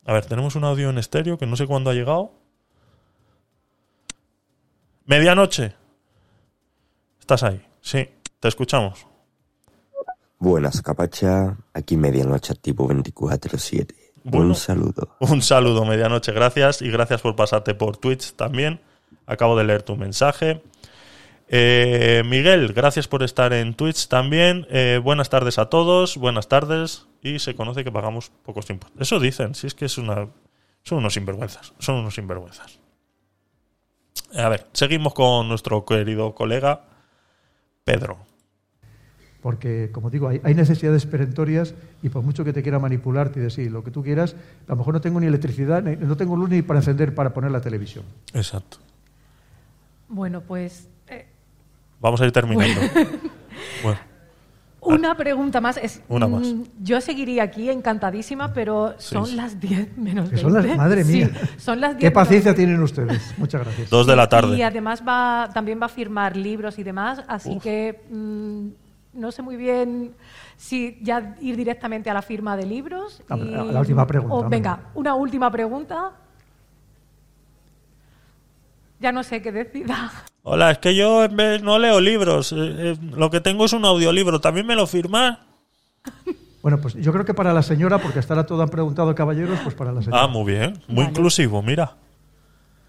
A 0.05 0.13
ver, 0.13 0.25
tenemos 0.25 0.55
un 0.55 0.63
audio 0.63 0.89
en 0.89 0.97
estéreo 0.97 1.37
que 1.37 1.45
no 1.45 1.55
sé 1.55 1.67
cuándo 1.67 1.91
ha 1.91 1.93
llegado. 1.93 2.31
Medianoche. 5.05 5.80
¿Estás 7.33 7.49
ahí? 7.49 7.61
Sí, 7.79 8.09
te 8.41 8.49
escuchamos. 8.49 9.07
Buenas, 10.37 10.81
Capacha. 10.81 11.55
Aquí 11.73 11.95
medianoche 11.95 12.51
activo 12.51 12.89
24-7. 12.89 13.95
Bueno. 14.25 14.47
Un 14.47 14.55
saludo. 14.55 15.15
Un 15.21 15.41
saludo, 15.41 15.85
medianoche, 15.85 16.33
gracias. 16.33 16.81
Y 16.81 16.91
gracias 16.91 17.21
por 17.21 17.37
pasarte 17.37 17.73
por 17.73 17.95
Twitch 17.95 18.33
también. 18.33 18.81
Acabo 19.27 19.57
de 19.57 19.63
leer 19.63 19.81
tu 19.81 19.95
mensaje. 19.95 20.61
Eh, 21.47 22.21
Miguel, 22.25 22.73
gracias 22.73 23.07
por 23.07 23.23
estar 23.23 23.53
en 23.53 23.75
Twitch 23.75 24.09
también. 24.09 24.67
Eh, 24.69 24.99
buenas 25.01 25.29
tardes 25.29 25.57
a 25.57 25.67
todos, 25.67 26.17
buenas 26.17 26.49
tardes. 26.49 27.07
Y 27.21 27.39
se 27.39 27.55
conoce 27.55 27.85
que 27.85 27.93
pagamos 27.93 28.29
pocos 28.43 28.69
impuestos. 28.69 29.01
Eso 29.01 29.21
dicen, 29.21 29.55
si 29.55 29.67
es 29.67 29.73
que 29.73 29.85
es 29.85 29.97
una. 29.97 30.27
Son 30.83 30.97
unos 30.97 31.13
sinvergüenzas. 31.13 31.71
Son 31.79 31.95
unos 31.95 32.13
sinvergüenzas. 32.13 32.79
A 34.35 34.49
ver, 34.49 34.67
seguimos 34.73 35.13
con 35.13 35.47
nuestro 35.47 35.85
querido 35.85 36.35
colega 36.35 36.90
Pedro. 37.83 38.17
Porque, 39.41 39.89
como 39.91 40.11
digo, 40.11 40.27
hay, 40.27 40.39
hay 40.43 40.53
necesidades 40.53 41.05
perentorias 41.07 41.73
y 42.03 42.09
por 42.09 42.21
mucho 42.21 42.43
que 42.43 42.53
te 42.53 42.61
quiera 42.61 42.77
manipularte 42.77 43.39
y 43.39 43.43
decir 43.43 43.71
lo 43.71 43.83
que 43.83 43.89
tú 43.89 44.03
quieras, 44.03 44.35
a 44.67 44.71
lo 44.71 44.75
mejor 44.75 44.93
no 44.93 45.01
tengo 45.01 45.19
ni 45.19 45.25
electricidad, 45.25 45.81
ni- 45.81 45.95
no 45.95 46.15
tengo 46.15 46.35
luz 46.35 46.49
ni 46.49 46.61
para 46.61 46.79
encender, 46.79 47.15
para 47.15 47.33
poner 47.33 47.49
la 47.51 47.59
televisión. 47.61 48.05
Exacto. 48.33 48.77
Bueno, 50.07 50.41
pues 50.41 50.87
eh, 51.07 51.25
Vamos 51.99 52.21
a 52.21 52.25
ir 52.25 52.31
terminando. 52.31 52.79
Bueno, 53.83 53.99
una 54.81 55.15
pregunta 55.15 55.61
más. 55.61 55.77
Es, 55.77 56.01
Una 56.09 56.27
más. 56.27 56.41
mm, 56.47 56.63
Yo 56.81 56.99
seguiría 57.01 57.43
aquí 57.43 57.69
encantadísima, 57.69 58.51
pero 58.53 58.95
son 58.97 59.25
sí. 59.27 59.35
las 59.35 59.59
10 59.59 59.97
menos 59.97 60.29
Que 60.29 60.35
20. 60.37 60.41
son 60.41 60.53
las, 60.67 60.77
madre 60.77 61.03
Sí, 61.03 61.13
mía. 61.13 61.29
son 61.57 61.79
las 61.81 61.91
10 61.97 62.01
Qué 62.01 62.11
paciencia 62.11 62.51
20. 62.53 62.65
tienen 62.65 62.83
ustedes. 62.83 63.33
Muchas 63.37 63.61
gracias. 63.63 63.89
dos 63.89 64.07
de 64.07 64.15
la 64.15 64.23
Y 64.23 64.27
tarde. 64.27 64.63
además 64.63 65.03
va, 65.07 65.49
también 65.53 65.79
va 65.81 65.85
a 65.85 65.89
firmar 65.89 66.35
libros 66.35 66.79
y 66.79 66.83
demás, 66.83 67.23
así 67.27 67.59
que 67.59 68.01
mm, 68.09 68.67
no 69.19 69.31
sé 69.31 69.41
muy 69.41 69.55
bien 69.57 70.13
si 70.57 70.97
ya 71.01 71.35
ir 71.41 71.57
directamente 71.57 72.09
a 72.09 72.13
la 72.13 72.21
firma 72.21 72.55
de 72.57 72.65
libros. 72.65 73.21
La- 73.29 73.37
y- 73.37 73.45
la- 73.51 73.63
la 73.65 73.79
última 73.79 74.07
pregunta, 74.07 74.35
o, 74.35 74.49
venga, 74.49 74.79
una 74.95 75.13
última 75.15 75.51
pregunta. 75.51 76.11
Ya 79.01 79.11
no 79.11 79.23
sé 79.23 79.41
qué 79.41 79.51
decida. 79.51 80.11
Hola, 80.43 80.71
es 80.71 80.77
que 80.77 80.95
yo 80.95 81.23
en 81.23 81.35
vez- 81.35 81.61
no 81.63 81.79
leo 81.79 81.99
libros. 81.99 82.51
eh, 82.51 82.55
eh, 82.59 82.97
lo 83.15 83.29
que 83.31 83.41
tengo 83.41 83.65
es 83.65 83.73
un 83.73 83.83
audiolibro. 83.83 84.39
¿También 84.39 84.67
me 84.67 84.75
lo 84.75 84.85
firmas? 84.85 85.39
Bueno, 86.61 86.79
pues 86.79 86.93
yo 86.93 87.11
creo 87.11 87.25
que 87.25 87.33
para 87.33 87.51
la 87.53 87.63
señora, 87.63 87.97
porque 87.97 88.19
hasta 88.19 88.35
ahora 88.35 88.45
todo 88.45 88.61
han 88.61 88.69
preguntado 88.69 89.13
caballeros, 89.15 89.59
pues 89.63 89.73
para 89.73 89.91
la 89.91 90.01
señora. 90.03 90.21
Ah, 90.23 90.27
muy 90.27 90.51
bien. 90.53 90.79
Muy 90.87 91.05
inclusivo, 91.05 91.63
mira. 91.63 91.95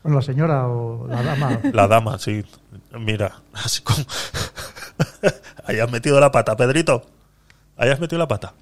Bueno, 0.03 0.17
la 0.19 0.23
señora 0.23 0.69
o 0.69 1.07
la 1.09 1.23
dama. 1.23 1.61
La 1.73 1.89
dama, 1.89 2.19
sí. 2.19 2.45
Mira, 2.99 3.41
así 3.55 3.81
como... 3.83 3.99
Ahí 5.65 5.79
has 5.79 5.91
metido 5.91 6.21
la 6.21 6.31
pata, 6.31 6.55
Pedrito. 6.57 7.07
Ahí 7.79 7.89
has 7.89 8.01
metido 8.01 8.19
la 8.19 8.29
pata. 8.29 8.53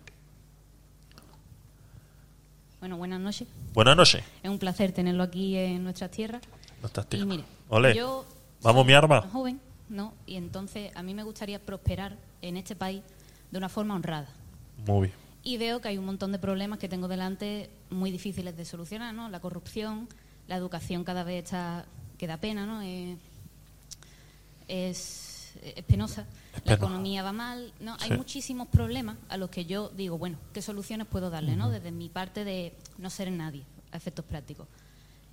Bueno, 2.79 2.97
buenas 2.97 3.21
noches. 3.21 3.49
Buenas 3.75 3.97
noches. 3.97 4.23
Es 4.43 4.51
un 4.51 4.59
placer 4.59 4.93
tenerlo 4.93 5.23
aquí 5.25 5.57
en 5.57 5.83
nuestras 5.85 6.11
tierras. 6.11 6.43
No 6.81 6.87
estás 6.87 7.07
Y 7.13 7.25
mire, 7.25 7.45
yo 7.95 8.25
Vamos, 8.63 8.85
mi 8.87 8.93
arma. 8.93 9.23
joven, 9.33 9.61
¿no? 9.89 10.15
Y 10.27 10.37
entonces 10.37 10.95
a 10.95 11.03
mí 11.03 11.15
me 11.15 11.23
gustaría 11.23 11.59
prosperar 11.61 12.17
en 12.43 12.57
este 12.57 12.77
país 12.77 13.03
de 13.51 13.59
una 13.59 13.69
forma 13.69 13.95
honrada. 13.95 14.29
Muy 14.87 15.09
bien. 15.09 15.15
Y 15.43 15.57
veo 15.57 15.81
que 15.81 15.89
hay 15.89 15.99
un 15.99 16.05
montón 16.05 16.33
de 16.33 16.39
problemas 16.39 16.79
que 16.79 16.89
tengo 16.89 17.09
delante 17.09 17.71
muy 17.89 18.11
difíciles 18.11 18.57
de 18.57 18.65
solucionar, 18.65 19.15
¿no? 19.15 19.29
La 19.31 19.41
corrupción, 19.41 20.09
la 20.49 20.57
educación 20.57 21.05
cada 21.05 21.25
vez 21.25 21.45
está 21.45 21.87
que 22.19 22.27
da 22.27 22.37
pena, 22.37 22.67
¿no? 22.67 22.83
Eh, 22.83 23.17
es, 24.69 25.55
es 25.63 25.85
penosa. 25.85 26.27
La 26.65 26.75
economía 26.75 27.23
va 27.23 27.33
mal, 27.33 27.73
¿no? 27.81 27.97
Hay 28.01 28.11
muchísimos 28.17 28.69
problemas 28.69 29.17
a 29.31 29.39
los 29.39 29.49
que 29.49 29.65
yo 29.65 29.89
digo, 29.89 30.19
bueno, 30.19 30.37
¿qué 30.53 30.61
soluciones 30.61 31.07
puedo 31.07 31.31
darle, 31.31 31.57
no? 31.57 31.71
Desde 31.71 31.91
mi 31.91 32.11
parte 32.11 32.45
de 32.45 32.75
no 32.99 33.09
ser 33.09 33.31
nadie, 33.33 33.65
a 33.93 33.97
efectos 33.97 34.25
prácticos. 34.27 34.67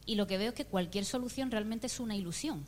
Y 0.07 0.15
lo 0.15 0.25
que 0.25 0.37
veo 0.37 0.49
es 0.49 0.55
que 0.55 0.65
cualquier 0.65 1.05
solución 1.05 1.51
realmente 1.51 1.85
es 1.85 1.99
una 1.99 2.15
ilusión, 2.15 2.63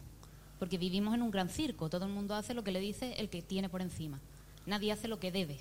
porque 0.60 0.78
vivimos 0.78 1.16
en 1.16 1.22
un 1.22 1.32
gran 1.32 1.50
circo, 1.50 1.90
todo 1.90 2.06
el 2.06 2.12
mundo 2.12 2.36
hace 2.36 2.54
lo 2.54 2.66
que 2.66 2.72
le 2.72 2.82
dice 2.82 3.14
el 3.18 3.30
que 3.30 3.42
tiene 3.42 3.70
por 3.70 3.82
encima. 3.82 4.20
Nadie 4.66 4.92
hace 4.92 5.08
lo 5.08 5.20
que 5.20 5.32
debe, 5.32 5.58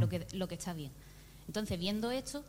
lo, 0.00 0.08
que, 0.08 0.26
lo 0.32 0.48
que 0.48 0.54
está 0.54 0.72
bien. 0.72 0.90
Entonces, 1.46 1.78
viendo 1.78 2.10
esto, 2.10 2.42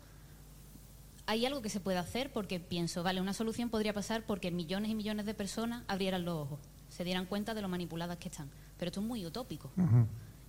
hay 1.26 1.46
algo 1.46 1.62
que 1.62 1.70
se 1.70 1.82
puede 1.82 1.98
hacer 1.98 2.32
porque 2.32 2.62
pienso, 2.62 3.04
vale, 3.04 3.20
una 3.20 3.34
solución 3.34 3.70
podría 3.70 3.94
pasar 3.94 4.26
porque 4.26 4.50
millones 4.50 4.90
y 4.90 4.96
millones 4.96 5.26
de 5.26 5.34
personas 5.34 5.84
abrieran 5.90 6.24
los 6.24 6.36
ojos, 6.36 6.60
se 6.88 7.04
dieran 7.04 7.26
cuenta 7.26 7.54
de 7.54 7.62
lo 7.62 7.68
manipuladas 7.68 8.18
que 8.18 8.30
están. 8.30 8.50
Pero 8.78 8.90
esto 8.90 9.02
es 9.02 9.06
muy 9.06 9.26
utópico. 9.26 9.70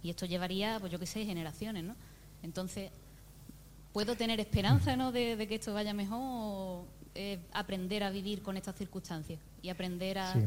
Y 0.05 0.11
esto 0.11 0.25
llevaría, 0.25 0.79
pues 0.79 0.93
yo 0.93 1.01
qué 1.01 1.07
sé, 1.07 1.27
generaciones, 1.27 1.83
¿no? 1.83 1.97
Entonces, 2.45 2.93
¿puedo 3.93 4.15
tener 4.15 4.39
esperanza, 4.39 4.95
¿no? 4.97 5.11
De, 5.11 5.35
de 5.35 5.49
que 5.49 5.57
esto 5.57 5.75
vaya 5.75 5.93
mejor 5.93 6.21
o 6.23 6.87
eh, 7.15 7.39
aprender 7.53 8.03
a 8.03 8.11
vivir 8.11 8.43
con 8.43 8.57
estas 8.57 8.77
circunstancias 8.77 9.39
y 9.63 9.69
aprender 9.69 10.19
a 10.19 10.33
Sí. 10.35 10.41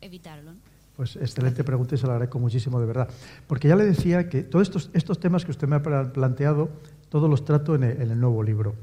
evitarlo, 0.00 0.52
¿no? 0.52 0.58
Pues 0.96 1.16
excelente 1.16 1.64
pregunta 1.64 1.96
y 1.96 1.98
se 1.98 2.06
la 2.06 2.12
agradezco 2.12 2.38
muchísimo, 2.38 2.78
de 2.80 2.86
verdad. 2.86 3.08
Porque 3.48 3.66
ya 3.66 3.74
le 3.74 3.84
decía 3.84 4.28
que 4.28 4.44
todos 4.44 4.68
estos, 4.68 4.90
estos 4.92 5.18
temas 5.18 5.44
que 5.44 5.50
usted 5.50 5.66
me 5.66 5.74
ha 5.76 5.82
pla- 5.82 6.12
planteado, 6.12 6.68
todos 7.08 7.28
los 7.28 7.44
trato 7.44 7.74
en 7.74 7.82
el, 7.82 8.00
en 8.00 8.10
el 8.12 8.20
nuevo 8.20 8.42
libro. 8.44 8.76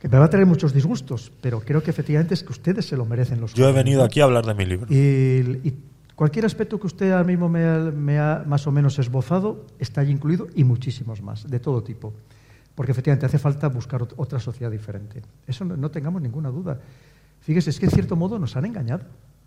Que 0.00 0.08
me 0.08 0.18
va 0.18 0.26
a 0.26 0.30
traer 0.30 0.46
muchos 0.46 0.72
disgustos, 0.72 1.32
pero 1.40 1.60
creo 1.60 1.82
que 1.82 1.90
efectivamente 1.90 2.34
es 2.34 2.44
que 2.44 2.52
ustedes 2.52 2.84
se 2.86 2.96
lo 2.96 3.06
merecen 3.06 3.40
los 3.40 3.54
Yo 3.54 3.68
he 3.68 3.72
venido 3.72 4.04
aquí 4.04 4.20
a 4.20 4.24
hablar 4.24 4.44
de 4.46 4.54
mi 4.54 4.66
libro. 4.66 4.86
Y, 4.88 5.66
y 5.66 5.74
cualquier 6.14 6.44
aspecto 6.44 6.78
que 6.78 6.86
usted 6.86 7.10
ahora 7.10 7.24
mismo 7.24 7.48
me 7.48 7.64
ha, 7.64 7.78
me 7.78 8.18
ha 8.20 8.44
más 8.46 8.64
o 8.68 8.70
menos 8.70 8.96
esbozado 9.00 9.66
está 9.80 10.02
allí 10.02 10.12
incluido 10.12 10.46
y 10.54 10.62
muchísimos 10.62 11.22
más, 11.22 11.48
de 11.50 11.58
todo 11.58 11.82
tipo. 11.82 12.12
Porque 12.74 12.92
efectivamente 12.92 13.26
hace 13.26 13.38
falta 13.38 13.68
buscar 13.68 14.00
ot- 14.02 14.14
otra 14.16 14.40
sociedad 14.40 14.70
diferente. 14.70 15.22
Eso 15.46 15.64
no, 15.64 15.76
no 15.76 15.90
tengamos 15.90 16.20
ninguna 16.20 16.48
duda. 16.50 16.80
Fíjese, 17.40 17.70
es 17.70 17.78
que 17.78 17.86
en 17.86 17.92
cierto 17.92 18.16
modo 18.16 18.38
nos 18.38 18.56
han 18.56 18.64
engañado. 18.64 19.04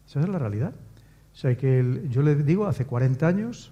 Esa 0.08 0.20
es 0.22 0.30
la 0.30 0.40
realidad. 0.40 0.72
O 1.34 1.36
sea, 1.36 1.56
que 1.58 1.80
el- 1.80 2.10
yo 2.10 2.22
le 2.22 2.36
digo, 2.36 2.68
hace 2.68 2.86
40 2.86 3.28
años, 3.28 3.72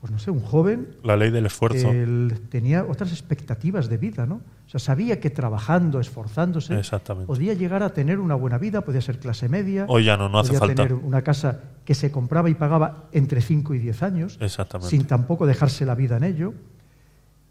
pues 0.00 0.12
no 0.12 0.18
sé, 0.18 0.30
un 0.30 0.40
joven 0.40 0.88
La 1.02 1.16
ley 1.16 1.30
del 1.30 1.46
esfuerzo. 1.46 1.90
él 1.90 2.34
tenía 2.50 2.84
otras 2.84 3.12
expectativas 3.12 3.88
de 3.88 3.96
vida, 3.96 4.26
¿no? 4.26 4.36
O 4.66 4.68
sea, 4.68 4.78
sabía 4.78 5.20
que 5.20 5.30
trabajando, 5.30 5.98
esforzándose, 5.98 6.78
Exactamente. 6.78 7.26
podía 7.28 7.54
llegar 7.54 7.82
a 7.82 7.94
tener 7.94 8.18
una 8.18 8.34
buena 8.34 8.58
vida, 8.58 8.82
podía 8.82 9.00
ser 9.00 9.18
clase 9.18 9.48
media. 9.48 9.86
Hoy 9.88 10.04
ya 10.04 10.16
no, 10.18 10.28
no 10.28 10.38
hace 10.40 10.48
podía 10.48 10.60
falta. 10.60 10.82
tener 10.82 10.92
una 11.02 11.22
casa 11.22 11.60
que 11.86 11.94
se 11.94 12.10
compraba 12.10 12.50
y 12.50 12.54
pagaba 12.54 13.04
entre 13.12 13.40
5 13.40 13.72
y 13.74 13.78
10 13.78 14.02
años, 14.02 14.36
Exactamente. 14.40 14.90
sin 14.90 15.06
tampoco 15.06 15.46
dejarse 15.46 15.86
la 15.86 15.94
vida 15.94 16.18
en 16.18 16.24
ello. 16.24 16.52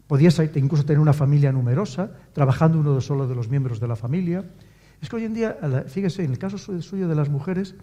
Podías 0.06 0.38
incluso 0.54 0.84
tener 0.84 1.00
una 1.00 1.12
familia 1.12 1.50
numerosa, 1.52 2.10
trabajando 2.32 2.78
uno 2.78 3.00
solo 3.00 3.26
de 3.26 3.34
los 3.34 3.48
miembros 3.48 3.80
de 3.80 3.88
la 3.88 3.96
familia. 3.96 4.44
Es 5.02 5.08
que 5.08 5.16
hoy 5.16 5.24
en 5.24 5.34
día, 5.34 5.56
fíjese, 5.88 6.24
en 6.24 6.30
el 6.32 6.38
caso 6.38 6.58
su- 6.58 6.80
suyo 6.82 7.08
de 7.08 7.14
las 7.14 7.28
mujeres, 7.28 7.74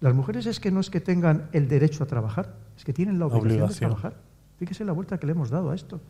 las 0.00 0.14
mujeres 0.14 0.46
es 0.46 0.60
que 0.60 0.70
no 0.70 0.80
es 0.80 0.88
que 0.90 1.00
tengan 1.00 1.48
el 1.52 1.68
derecho 1.68 2.04
a 2.04 2.06
trabajar, 2.06 2.54
es 2.76 2.84
que 2.84 2.92
tienen 2.92 3.18
la 3.18 3.26
obligación, 3.26 3.46
Obligación. 3.62 3.90
de 3.90 3.96
trabajar. 3.96 4.20
Fíjese 4.58 4.84
la 4.84 4.92
vuelta 4.92 5.18
que 5.18 5.26
le 5.26 5.32
hemos 5.32 5.50
dado 5.50 5.70
a 5.70 5.74
esto. 5.74 6.00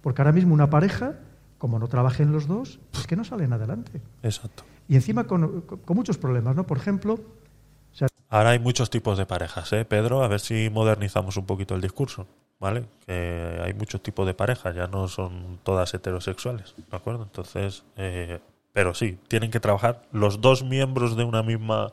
Porque 0.00 0.22
ahora 0.22 0.32
mismo 0.32 0.54
una 0.54 0.70
pareja, 0.70 1.16
como 1.58 1.78
no 1.78 1.88
trabajen 1.88 2.32
los 2.32 2.46
dos, 2.48 2.80
pues 2.90 3.06
que 3.06 3.14
no 3.14 3.24
salen 3.24 3.52
adelante. 3.52 4.00
Exacto. 4.22 4.64
Y 4.88 4.94
encima 4.96 5.24
con, 5.24 5.60
con- 5.62 5.78
con 5.80 5.96
muchos 5.96 6.16
problemas, 6.18 6.56
¿no? 6.56 6.66
Por 6.66 6.78
ejemplo, 6.78 7.14
o 7.14 7.94
sea, 7.94 8.08
Ahora 8.30 8.50
hay 8.50 8.58
muchos 8.58 8.88
tipos 8.88 9.18
de 9.18 9.26
parejas, 9.26 9.72
¿eh, 9.74 9.84
Pedro? 9.84 10.24
A 10.24 10.28
ver 10.28 10.40
si 10.40 10.70
modernizamos 10.72 11.36
un 11.36 11.44
poquito 11.46 11.74
el 11.74 11.82
discurso, 11.82 12.26
¿vale? 12.62 12.84
Que 13.04 13.60
hay 13.62 13.74
muchos 13.74 14.00
tipos 14.04 14.24
de 14.24 14.34
parejas, 14.34 14.72
ya 14.76 14.86
no 14.86 15.08
son 15.08 15.58
todas 15.64 15.92
heterosexuales, 15.94 16.74
¿de 16.76 16.96
acuerdo? 16.96 17.24
Entonces, 17.24 17.82
eh, 17.96 18.38
pero 18.72 18.94
sí, 18.94 19.18
tienen 19.26 19.50
que 19.50 19.58
trabajar. 19.58 20.02
Los 20.12 20.40
dos 20.40 20.62
miembros 20.62 21.16
de 21.16 21.24
una 21.24 21.42
misma 21.42 21.92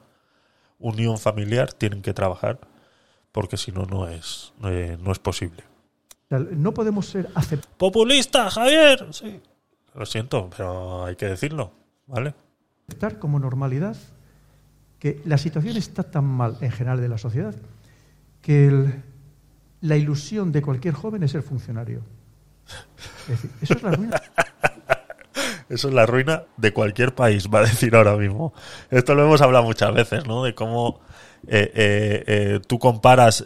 unión 0.77 1.17
familiar 1.17 1.73
tienen 1.73 2.03
que 2.03 2.13
trabajar, 2.13 2.59
porque 3.31 3.57
si 3.57 3.71
no, 3.71 3.85
no 3.85 4.07
es, 4.07 4.53
eh, 4.63 4.95
no 5.01 5.11
es 5.11 5.17
posible. 5.17 5.63
no 6.29 6.71
podemos 6.75 7.07
ser 7.07 7.27
aceptados 7.33 7.75
¡Populista, 7.77 8.51
Javier! 8.51 9.07
Sí. 9.11 9.41
Lo 9.95 10.05
siento, 10.05 10.51
pero 10.55 11.03
hay 11.05 11.15
que 11.15 11.25
decirlo, 11.25 11.71
¿vale? 12.05 12.35
aceptar 12.87 13.17
como 13.19 13.39
normalidad 13.39 13.95
que 14.99 15.19
la 15.25 15.37
situación 15.39 15.77
está 15.77 16.03
tan 16.03 16.25
mal 16.25 16.57
en 16.61 16.71
general 16.71 16.99
de 17.01 17.07
la 17.09 17.17
sociedad 17.17 17.55
que 18.41 18.67
el- 18.67 19.03
la 19.81 19.97
ilusión 19.97 20.51
de 20.51 20.61
cualquier 20.61 20.93
joven 20.93 21.23
es 21.23 21.31
ser 21.31 21.43
funcionario. 21.43 22.01
Es 23.23 23.41
decir, 23.41 23.51
eso 23.61 23.73
es 23.73 23.83
la 23.83 23.91
ruina. 23.91 24.21
Eso 25.69 25.87
es 25.87 25.93
la 25.93 26.07
ruina 26.07 26.43
de 26.57 26.73
cualquier 26.73 27.13
país, 27.13 27.47
va 27.47 27.59
a 27.59 27.63
decir 27.63 27.95
ahora 27.95 28.17
mismo. 28.17 28.53
Esto 28.89 29.13
lo 29.13 29.23
hemos 29.23 29.39
hablado 29.39 29.65
muchas 29.65 29.93
veces, 29.93 30.25
¿no? 30.25 30.43
De 30.43 30.55
cómo 30.55 30.99
eh, 31.47 31.71
eh, 31.75 32.23
eh, 32.25 32.59
tú 32.65 32.79
comparas 32.79 33.45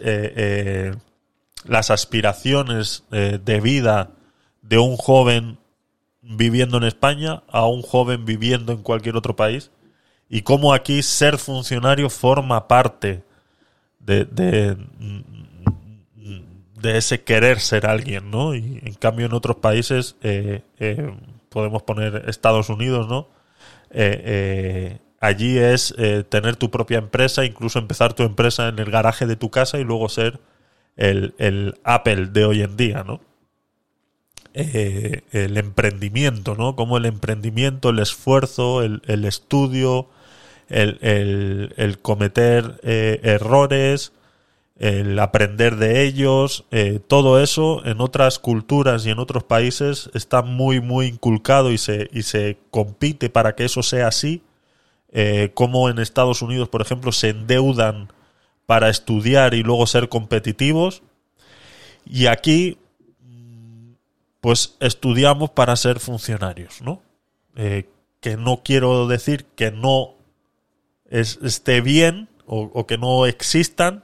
las 1.65 1.91
aspiraciones 1.91 3.03
de 3.11 3.61
vida 3.61 4.11
de 4.61 4.77
un 4.77 4.95
joven 4.95 5.57
viviendo 6.21 6.77
en 6.77 6.83
España 6.83 7.43
a 7.49 7.67
un 7.67 7.81
joven 7.81 8.23
viviendo 8.23 8.71
en 8.71 8.81
cualquier 8.81 9.17
otro 9.17 9.35
país 9.35 9.71
y 10.29 10.41
cómo 10.41 10.73
aquí 10.73 11.03
ser 11.03 11.37
funcionario 11.37 12.09
forma 12.09 12.67
parte 12.67 13.23
de, 13.99 14.77
de 16.83 16.97
ese 16.99 17.23
querer 17.23 17.59
ser 17.61 17.87
alguien, 17.87 18.31
¿no? 18.31 18.55
Y 18.55 18.81
en 18.85 18.93
cambio 18.95 19.25
en 19.27 19.33
otros 19.33 19.57
países 19.57 20.17
eh, 20.23 20.61
eh, 20.79 21.13
podemos 21.49 21.83
poner 21.83 22.25
Estados 22.29 22.69
Unidos, 22.69 23.07
¿no? 23.09 23.29
Eh, 23.91 24.99
allí 25.21 25.57
es 25.59 25.95
tener 26.29 26.57
tu 26.57 26.71
propia 26.71 26.99
empresa, 26.99 27.45
incluso 27.45 27.79
empezar 27.79 28.13
tu 28.13 28.23
empresa 28.23 28.69
en 28.69 28.79
el 28.79 28.91
garaje 28.91 29.25
de 29.27 29.35
tu 29.37 29.51
casa 29.51 29.79
y 29.79 29.85
luego 29.85 30.09
ser 30.09 30.39
el, 30.97 31.35
el 31.39 31.75
Apple 31.85 32.27
de 32.27 32.45
hoy 32.45 32.61
en 32.63 32.77
día, 32.77 33.03
¿no? 33.05 33.21
El 34.53 35.57
emprendimiento, 35.57 36.55
¿no? 36.55 36.75
Como 36.75 36.97
el 36.97 37.05
emprendimiento, 37.05 37.89
el 37.89 37.99
esfuerzo, 37.99 38.83
el, 38.83 39.01
el 39.07 39.25
estudio, 39.25 40.09
el, 40.69 40.99
el- 41.77 41.99
cometer 42.01 42.79
errores, 42.83 44.13
el 44.75 45.19
aprender 45.19 45.75
de 45.75 46.03
ellos, 46.03 46.65
eh, 46.71 46.99
todo 47.05 47.41
eso 47.41 47.85
en 47.85 48.01
otras 48.01 48.39
culturas 48.39 49.05
y 49.05 49.11
en 49.11 49.19
otros 49.19 49.43
países 49.43 50.09
está 50.13 50.41
muy, 50.41 50.81
muy 50.81 51.07
inculcado 51.07 51.71
y 51.71 51.77
se, 51.77 52.09
y 52.11 52.23
se 52.23 52.57
compite 52.71 53.29
para 53.29 53.55
que 53.55 53.65
eso 53.65 53.83
sea 53.83 54.07
así. 54.07 54.41
Eh, 55.11 55.51
como 55.53 55.89
en 55.89 55.99
Estados 55.99 56.41
Unidos, 56.41 56.69
por 56.69 56.81
ejemplo, 56.81 57.11
se 57.11 57.29
endeudan 57.29 58.11
para 58.65 58.89
estudiar 58.89 59.53
y 59.53 59.61
luego 59.61 59.85
ser 59.85 60.09
competitivos. 60.09 61.03
Y 62.05 62.25
aquí, 62.25 62.79
pues 64.41 64.75
estudiamos 64.79 65.51
para 65.51 65.75
ser 65.75 65.99
funcionarios, 65.99 66.81
¿no? 66.81 67.01
Eh, 67.55 67.87
que 68.21 68.37
no 68.37 68.61
quiero 68.63 69.07
decir 69.07 69.45
que 69.55 69.69
no 69.71 70.15
es- 71.09 71.39
esté 71.43 71.81
bien 71.81 72.27
o 72.45 72.85
que 72.87 72.97
no 72.97 73.25
existan, 73.25 74.03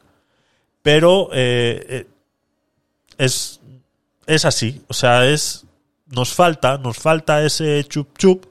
pero 0.82 1.30
eh, 1.34 1.86
eh, 1.90 2.08
es, 3.18 3.60
es 4.26 4.46
así. 4.46 4.82
O 4.88 4.94
sea, 4.94 5.26
es 5.26 5.66
nos 6.08 6.34
falta, 6.34 6.78
nos 6.78 6.98
falta 6.98 7.44
ese 7.44 7.84
chup 7.84 8.18
chup 8.18 8.46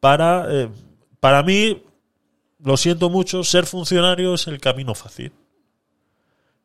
para, 0.00 0.46
eh, 0.48 0.68
para 1.20 1.42
mí, 1.42 1.82
lo 2.62 2.76
siento 2.76 3.10
mucho, 3.10 3.44
ser 3.44 3.66
funcionario 3.66 4.34
es 4.34 4.46
el 4.46 4.60
camino 4.60 4.94
fácil. 4.94 5.32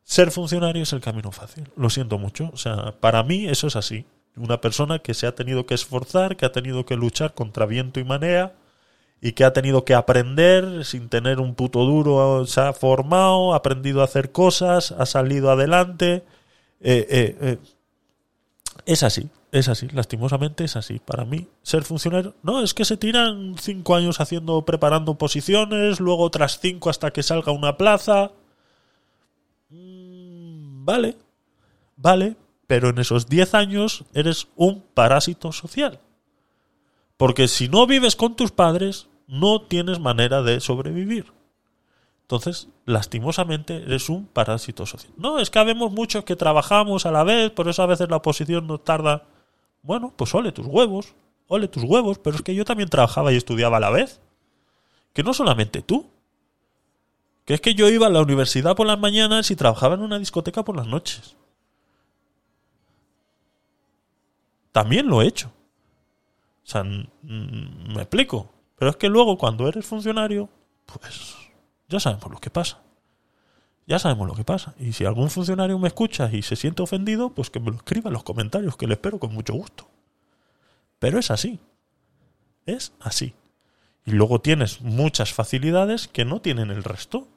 Ser 0.04 0.30
funcionario 0.30 0.82
es 0.82 0.92
el 0.92 1.00
camino 1.00 1.30
fácil. 1.32 1.68
Lo 1.76 1.88
siento 1.88 2.18
mucho. 2.18 2.50
O 2.52 2.56
sea, 2.56 2.92
para 3.00 3.22
mí 3.22 3.46
eso 3.46 3.68
es 3.68 3.76
así. 3.76 4.04
Una 4.36 4.60
persona 4.60 4.98
que 4.98 5.14
se 5.14 5.26
ha 5.26 5.34
tenido 5.34 5.64
que 5.66 5.74
esforzar, 5.74 6.36
que 6.36 6.44
ha 6.44 6.52
tenido 6.52 6.84
que 6.84 6.96
luchar 6.96 7.34
contra 7.34 7.66
viento 7.66 8.00
y 8.00 8.04
marea, 8.04 8.54
y 9.24 9.32
que 9.32 9.44
ha 9.44 9.52
tenido 9.52 9.84
que 9.84 9.94
aprender 9.94 10.84
sin 10.84 11.08
tener 11.08 11.38
un 11.38 11.54
puto 11.54 11.84
duro, 11.84 12.44
se 12.44 12.60
ha 12.60 12.72
formado, 12.72 13.54
ha 13.54 13.56
aprendido 13.58 14.00
a 14.00 14.04
hacer 14.04 14.32
cosas, 14.32 14.90
ha 14.90 15.06
salido 15.06 15.52
adelante. 15.52 16.24
Eh, 16.80 17.06
eh, 17.08 17.36
eh, 17.40 17.58
es 18.84 19.04
así, 19.04 19.30
es 19.52 19.68
así, 19.68 19.86
lastimosamente 19.92 20.64
es 20.64 20.74
así. 20.74 20.98
Para 20.98 21.24
mí, 21.24 21.46
ser 21.62 21.84
funcionario, 21.84 22.34
no, 22.42 22.64
es 22.64 22.74
que 22.74 22.84
se 22.84 22.96
tiran 22.96 23.54
cinco 23.60 23.94
años 23.94 24.20
haciendo, 24.20 24.64
preparando 24.64 25.16
posiciones, 25.16 26.00
luego 26.00 26.24
otras 26.24 26.58
cinco 26.60 26.90
hasta 26.90 27.12
que 27.12 27.22
salga 27.22 27.52
una 27.52 27.76
plaza. 27.76 28.32
Mm, 29.70 30.84
Vale, 30.84 31.16
vale, 31.96 32.34
pero 32.66 32.88
en 32.88 32.98
esos 32.98 33.28
diez 33.28 33.54
años 33.54 34.04
eres 34.14 34.48
un 34.56 34.82
parásito 34.94 35.52
social. 35.52 36.00
Porque 37.16 37.46
si 37.46 37.68
no 37.68 37.86
vives 37.86 38.16
con 38.16 38.34
tus 38.34 38.50
padres, 38.50 39.06
no 39.26 39.62
tienes 39.62 39.98
manera 40.00 40.42
de 40.42 40.60
sobrevivir. 40.60 41.32
Entonces, 42.22 42.68
lastimosamente, 42.86 43.76
eres 43.76 44.08
un 44.08 44.26
parásito 44.26 44.86
social. 44.86 45.12
No, 45.18 45.38
es 45.38 45.50
que 45.50 45.58
habemos 45.58 45.92
muchos 45.92 46.24
que 46.24 46.36
trabajamos 46.36 47.04
a 47.04 47.10
la 47.10 47.24
vez, 47.24 47.50
por 47.50 47.68
eso 47.68 47.82
a 47.82 47.86
veces 47.86 48.08
la 48.08 48.16
oposición 48.16 48.66
nos 48.66 48.82
tarda. 48.84 49.24
Bueno, 49.82 50.14
pues 50.16 50.34
ole 50.34 50.52
tus 50.52 50.66
huevos, 50.66 51.14
ole 51.48 51.68
tus 51.68 51.82
huevos, 51.82 52.18
pero 52.18 52.36
es 52.36 52.42
que 52.42 52.54
yo 52.54 52.64
también 52.64 52.88
trabajaba 52.88 53.32
y 53.32 53.36
estudiaba 53.36 53.76
a 53.76 53.80
la 53.80 53.90
vez. 53.90 54.20
Que 55.12 55.22
no 55.22 55.34
solamente 55.34 55.82
tú. 55.82 56.08
Que 57.44 57.54
es 57.54 57.60
que 57.60 57.74
yo 57.74 57.88
iba 57.88 58.06
a 58.06 58.10
la 58.10 58.22
universidad 58.22 58.76
por 58.76 58.86
las 58.86 58.98
mañanas 58.98 59.50
y 59.50 59.56
trabajaba 59.56 59.96
en 59.96 60.00
una 60.00 60.18
discoteca 60.18 60.64
por 60.64 60.76
las 60.76 60.86
noches. 60.86 61.36
También 64.70 65.06
lo 65.06 65.20
he 65.20 65.26
hecho. 65.26 65.52
O 66.64 66.66
sea, 66.66 66.82
me 66.82 67.96
explico. 67.96 68.48
Pero 68.82 68.90
es 68.90 68.96
que 68.96 69.08
luego 69.08 69.38
cuando 69.38 69.68
eres 69.68 69.86
funcionario, 69.86 70.48
pues 70.86 71.36
ya 71.88 72.00
sabemos 72.00 72.28
lo 72.32 72.38
que 72.38 72.50
pasa. 72.50 72.80
Ya 73.86 74.00
sabemos 74.00 74.26
lo 74.26 74.34
que 74.34 74.42
pasa. 74.42 74.74
Y 74.76 74.92
si 74.92 75.04
algún 75.04 75.30
funcionario 75.30 75.78
me 75.78 75.86
escucha 75.86 76.28
y 76.32 76.42
se 76.42 76.56
siente 76.56 76.82
ofendido, 76.82 77.30
pues 77.30 77.48
que 77.48 77.60
me 77.60 77.70
lo 77.70 77.76
escriba 77.76 78.08
en 78.08 78.14
los 78.14 78.24
comentarios, 78.24 78.76
que 78.76 78.88
le 78.88 78.94
espero 78.94 79.20
con 79.20 79.32
mucho 79.32 79.52
gusto. 79.52 79.88
Pero 80.98 81.20
es 81.20 81.30
así. 81.30 81.60
Es 82.66 82.92
así. 82.98 83.34
Y 84.04 84.10
luego 84.10 84.40
tienes 84.40 84.80
muchas 84.80 85.32
facilidades 85.32 86.08
que 86.08 86.24
no 86.24 86.40
tienen 86.40 86.72
el 86.72 86.82
resto. 86.82 87.28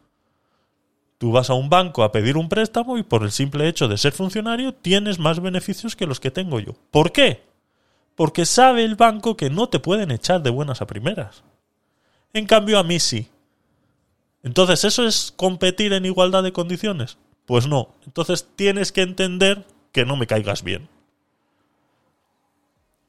Tú 1.20 1.32
vas 1.32 1.52
a 1.52 1.54
un 1.54 1.70
banco 1.70 2.02
a 2.02 2.12
pedir 2.12 2.38
un 2.38 2.50
préstamo 2.50 2.98
y 2.98 3.04
por 3.04 3.22
el 3.22 3.32
simple 3.32 3.68
hecho 3.68 3.88
de 3.88 4.00
ser 4.00 4.14
funcionario 4.14 4.74
tienes 4.74 5.20
más 5.20 5.40
beneficios 5.40 5.96
que 5.96 6.08
los 6.08 6.20
que 6.20 6.32
tengo 6.32 6.60
yo. 6.60 6.74
¿Por 6.90 7.12
qué? 7.12 7.44
Porque 8.16 8.46
sabe 8.46 8.84
el 8.84 8.96
banco 8.96 9.36
que 9.38 9.50
no 9.50 9.68
te 9.68 9.80
pueden 9.80 10.12
echar 10.12 10.42
de 10.42 10.50
buenas 10.50 10.82
a 10.82 10.88
primeras. 10.88 11.44
En 12.34 12.46
cambio 12.46 12.80
a 12.80 12.84
mí 12.84 13.00
sí. 13.00 13.30
Entonces, 14.44 14.84
¿eso 14.84 15.06
es 15.06 15.34
competir 15.36 15.94
en 15.94 16.06
igualdad 16.06 16.44
de 16.44 16.54
condiciones? 16.54 17.18
Pues 17.46 17.68
no. 17.68 17.96
Entonces 18.06 18.48
tienes 18.56 18.92
que 18.92 19.02
entender 19.02 19.66
que 19.92 20.06
no 20.06 20.18
me 20.18 20.28
caigas 20.28 20.64
bien. 20.64 20.88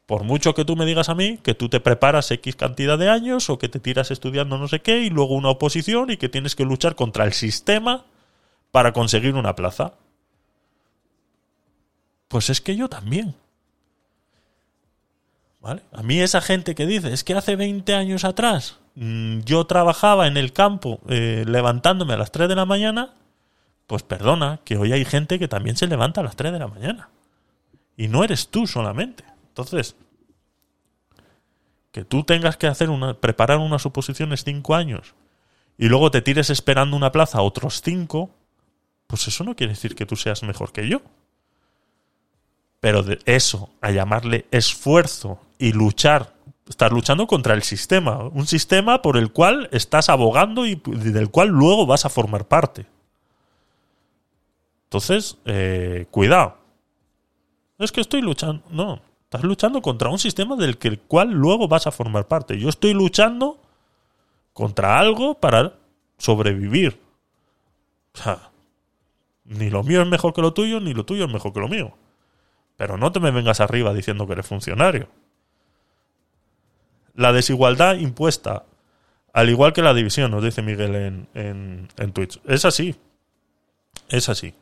Por 0.07 0.23
mucho 0.23 0.55
que 0.55 0.65
tú 0.65 0.77
me 0.77 0.87
digas 0.87 1.09
a 1.09 1.17
mí 1.17 1.39
que 1.39 1.55
tú 1.55 1.69
te 1.69 1.81
preparas 1.81 2.31
X 2.31 2.55
cantidad 2.55 2.97
de 2.97 3.11
años 3.11 3.51
o 3.51 3.59
que 3.59 3.69
te 3.69 3.81
tiras 3.81 4.13
estudiando 4.13 4.57
no 4.57 4.69
sé 4.69 4.81
qué 4.81 5.01
y 5.01 5.11
luego 5.11 5.35
una 5.35 5.51
oposición 5.51 6.11
y 6.11 6.17
que 6.17 6.29
tienes 6.29 6.55
que 6.55 6.65
luchar 6.65 6.95
contra 6.95 7.25
el 7.25 7.33
sistema 7.33 8.07
para 8.71 8.93
conseguir 8.93 9.35
una 9.35 9.57
plaza. 9.57 9.95
Pues 12.29 12.51
es 12.51 12.61
que 12.61 12.77
yo 12.77 12.89
también. 12.89 13.35
A 15.93 16.03
mí 16.03 16.21
esa 16.21 16.41
gente 16.41 16.75
que 16.75 16.87
dice, 16.87 17.13
es 17.13 17.25
que 17.25 17.35
hace 17.35 17.57
20 17.57 17.95
años 17.95 18.25
atrás 18.25 18.79
mm, 18.95 19.41
yo 19.41 19.67
trabajaba 19.67 20.27
en 20.27 20.37
el 20.37 20.53
campo 20.53 21.01
eh, 21.09 21.45
levantándome 21.47 22.15
a 22.15 22.19
las 22.19 22.31
3 22.31 22.49
de 22.49 22.55
la 22.55 22.67
mañana, 22.67 23.15
pues 23.87 24.03
perdona, 24.03 24.61
que 24.65 24.77
hoy 24.77 24.93
hay 24.93 25.05
gente 25.05 25.39
que 25.39 25.49
también 25.49 25.77
se 25.77 25.87
levanta 25.87 26.21
a 26.21 26.25
las 26.25 26.37
3 26.37 26.53
de 26.53 26.59
la 26.59 26.69
mañana. 26.69 27.11
Y 27.97 28.09
no 28.09 28.23
eres 28.23 28.49
tú 28.49 28.67
solamente. 28.67 29.25
Entonces, 29.49 29.97
que 31.91 32.05
tú 32.05 32.25
tengas 32.25 32.57
que 32.57 32.67
hacer 32.67 32.91
una, 32.91 33.15
preparar 33.15 33.59
unas 33.59 33.87
oposiciones 33.87 34.45
cinco 34.45 34.75
años 34.75 35.15
y 35.79 35.89
luego 35.89 36.11
te 36.11 36.23
tires 36.23 36.51
esperando 36.51 36.97
una 36.97 37.13
plaza 37.13 37.41
otros 37.41 37.81
cinco, 37.83 38.31
pues 39.07 39.27
eso 39.29 39.45
no 39.45 39.57
quiere 39.57 39.73
decir 39.73 39.95
que 39.95 40.07
tú 40.07 40.17
seas 40.17 40.43
mejor 40.43 40.73
que 40.73 40.89
yo. 40.89 41.01
Pero 42.87 43.03
de 43.03 43.19
eso 43.25 43.69
a 43.81 43.91
llamarle 43.91 44.47
esfuerzo 44.53 45.41
y 45.59 45.73
luchar, 45.73 46.35
estás 46.69 46.93
luchando 46.93 47.27
contra 47.27 47.53
el 47.55 47.65
sistema, 47.65 48.19
un 48.33 48.47
sistema 48.47 49.03
por 49.03 49.17
el 49.17 49.33
cual 49.33 49.69
estás 49.73 50.09
abogando 50.09 50.69
y 50.69 50.81
del 50.85 51.29
cual 51.29 51.49
luego 51.49 51.85
vas 51.87 52.05
a 52.05 52.11
formar 52.11 52.47
parte. 52.47 52.87
Entonces, 54.85 55.37
eh, 55.47 56.07
cuidado. 56.13 56.59
Es 57.81 57.91
que 57.91 58.01
estoy 58.01 58.23
luchando. 58.23 58.63
No, 58.71 59.01
estás 59.25 59.43
luchando 59.43 59.83
contra 59.83 60.09
un 60.09 60.21
sistema 60.21 60.55
del 60.55 60.79
que, 60.79 60.87
el 60.87 61.01
cual 61.01 61.33
luego 61.33 61.67
vas 61.67 61.89
a 61.89 61.91
formar 61.91 62.29
parte. 62.29 62.57
Yo 62.57 62.69
estoy 62.69 62.95
luchando 62.95 63.59
contra 64.53 65.01
algo 65.01 65.35
para 65.35 65.73
sobrevivir. 66.19 67.01
O 68.15 68.19
sea, 68.23 68.51
ni 69.45 69.71
lo 69.71 69.83
mío 69.83 70.03
es 70.03 70.09
mejor 70.09 70.33
que 70.33 70.41
lo 70.41 70.53
tuyo, 70.53 70.79
ni 70.79 70.95
lo 70.95 71.05
tuyo 71.05 71.25
es 71.25 71.33
mejor 71.33 71.53
que 71.53 71.59
lo 71.59 71.67
mío. 71.67 71.93
Pero 72.77 72.97
no 72.97 73.13
te 73.13 73.21
me 73.21 73.31
vengas 73.31 73.61
arriba 73.61 73.95
diciendo 73.95 74.27
que 74.27 74.35
eres 74.35 74.47
funcionario. 74.47 75.09
La 77.15 77.33
desigualdad 77.33 77.97
impuesta, 77.97 78.65
al 79.33 79.49
igual 79.49 79.73
que 79.73 79.83
la 79.83 79.95
división, 79.95 80.31
nos 80.31 80.45
dice 80.45 80.63
Miguel 80.63 80.95
en, 80.95 81.29
en, 81.35 81.89
en 81.97 82.13
Twitch. 82.13 82.41
Es 82.45 82.65
así. 82.65 82.95
Es 84.09 84.29
así. 84.29 84.55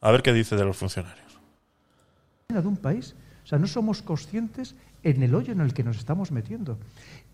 A 0.00 0.10
ver 0.10 0.22
qué 0.22 0.32
dice 0.32 0.56
de 0.56 0.64
los 0.64 0.76
funcionarios. 0.76 1.38
de 2.48 2.58
un 2.58 2.76
país. 2.76 3.14
O 3.44 3.46
sea, 3.46 3.58
no 3.58 3.66
somos 3.66 4.02
conscientes 4.02 4.74
en 5.02 5.22
el 5.22 5.34
hoyo 5.34 5.52
en 5.52 5.60
el 5.60 5.74
que 5.74 5.84
nos 5.84 5.98
estamos 5.98 6.32
metiendo. 6.32 6.78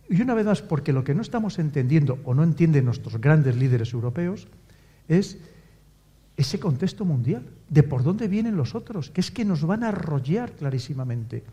Y 0.08 0.20
una 0.20 0.34
vez 0.34 0.44
más, 0.44 0.62
porque 0.62 0.92
lo 0.92 1.04
que 1.04 1.14
no 1.14 1.22
estamos 1.22 1.58
entendiendo 1.58 2.18
o 2.24 2.34
no 2.34 2.42
entienden 2.42 2.84
nuestros 2.84 3.20
grandes 3.20 3.56
líderes 3.56 3.92
europeos 3.92 4.48
es 5.08 5.38
ese 6.36 6.58
contexto 6.58 7.04
mundial, 7.04 7.44
de 7.68 7.82
por 7.82 8.02
dónde 8.02 8.28
vienen 8.28 8.56
los 8.56 8.74
otros, 8.74 9.10
que 9.10 9.20
es 9.20 9.30
que 9.30 9.44
nos 9.44 9.64
van 9.64 9.84
a 9.84 9.88
arrollar 9.88 10.52
clarísimamente. 10.52 11.44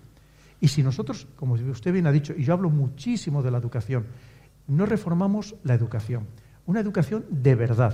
Y 0.62 0.68
si 0.68 0.84
nosotros, 0.84 1.28
como 1.36 1.54
usted 1.54 1.94
bien 1.94 2.08
ha 2.08 2.12
dicho, 2.12 2.34
y 2.36 2.44
yo 2.44 2.54
hablo 2.54 2.70
muchísimo 2.70 3.44
de 3.44 3.52
la 3.52 3.58
educación, 3.58 4.06
no 4.68 4.86
reformamos 4.86 5.56
la 5.64 5.74
educación, 5.74 6.28
una 6.66 6.80
educación 6.80 7.26
de 7.30 7.56
verdad, 7.56 7.94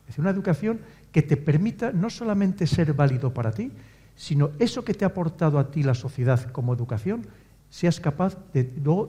es 0.00 0.06
decir, 0.06 0.20
una 0.20 0.30
educación 0.30 0.80
que 1.10 1.22
te 1.22 1.36
permita 1.36 1.92
no 1.92 2.10
solamente 2.10 2.66
ser 2.66 2.94
válido 2.94 3.32
para 3.32 3.52
ti, 3.52 3.72
sino 4.14 4.50
eso 4.58 4.84
que 4.84 4.94
te 4.94 5.04
ha 5.04 5.08
aportado 5.08 5.58
a 5.58 5.70
ti 5.70 5.82
la 5.82 5.94
sociedad 5.94 6.50
como 6.52 6.74
educación, 6.74 7.26
seas 7.70 8.00
capaz 8.00 8.36
de, 8.52 8.64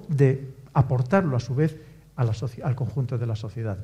de 0.08 0.54
aportarlo 0.74 1.36
a 1.36 1.40
su 1.40 1.56
vez 1.56 1.78
a 2.16 2.24
la 2.24 2.34
al 2.64 2.76
conjunto 2.76 3.18
de 3.18 3.28
la 3.28 3.36
sociedad. 3.36 3.78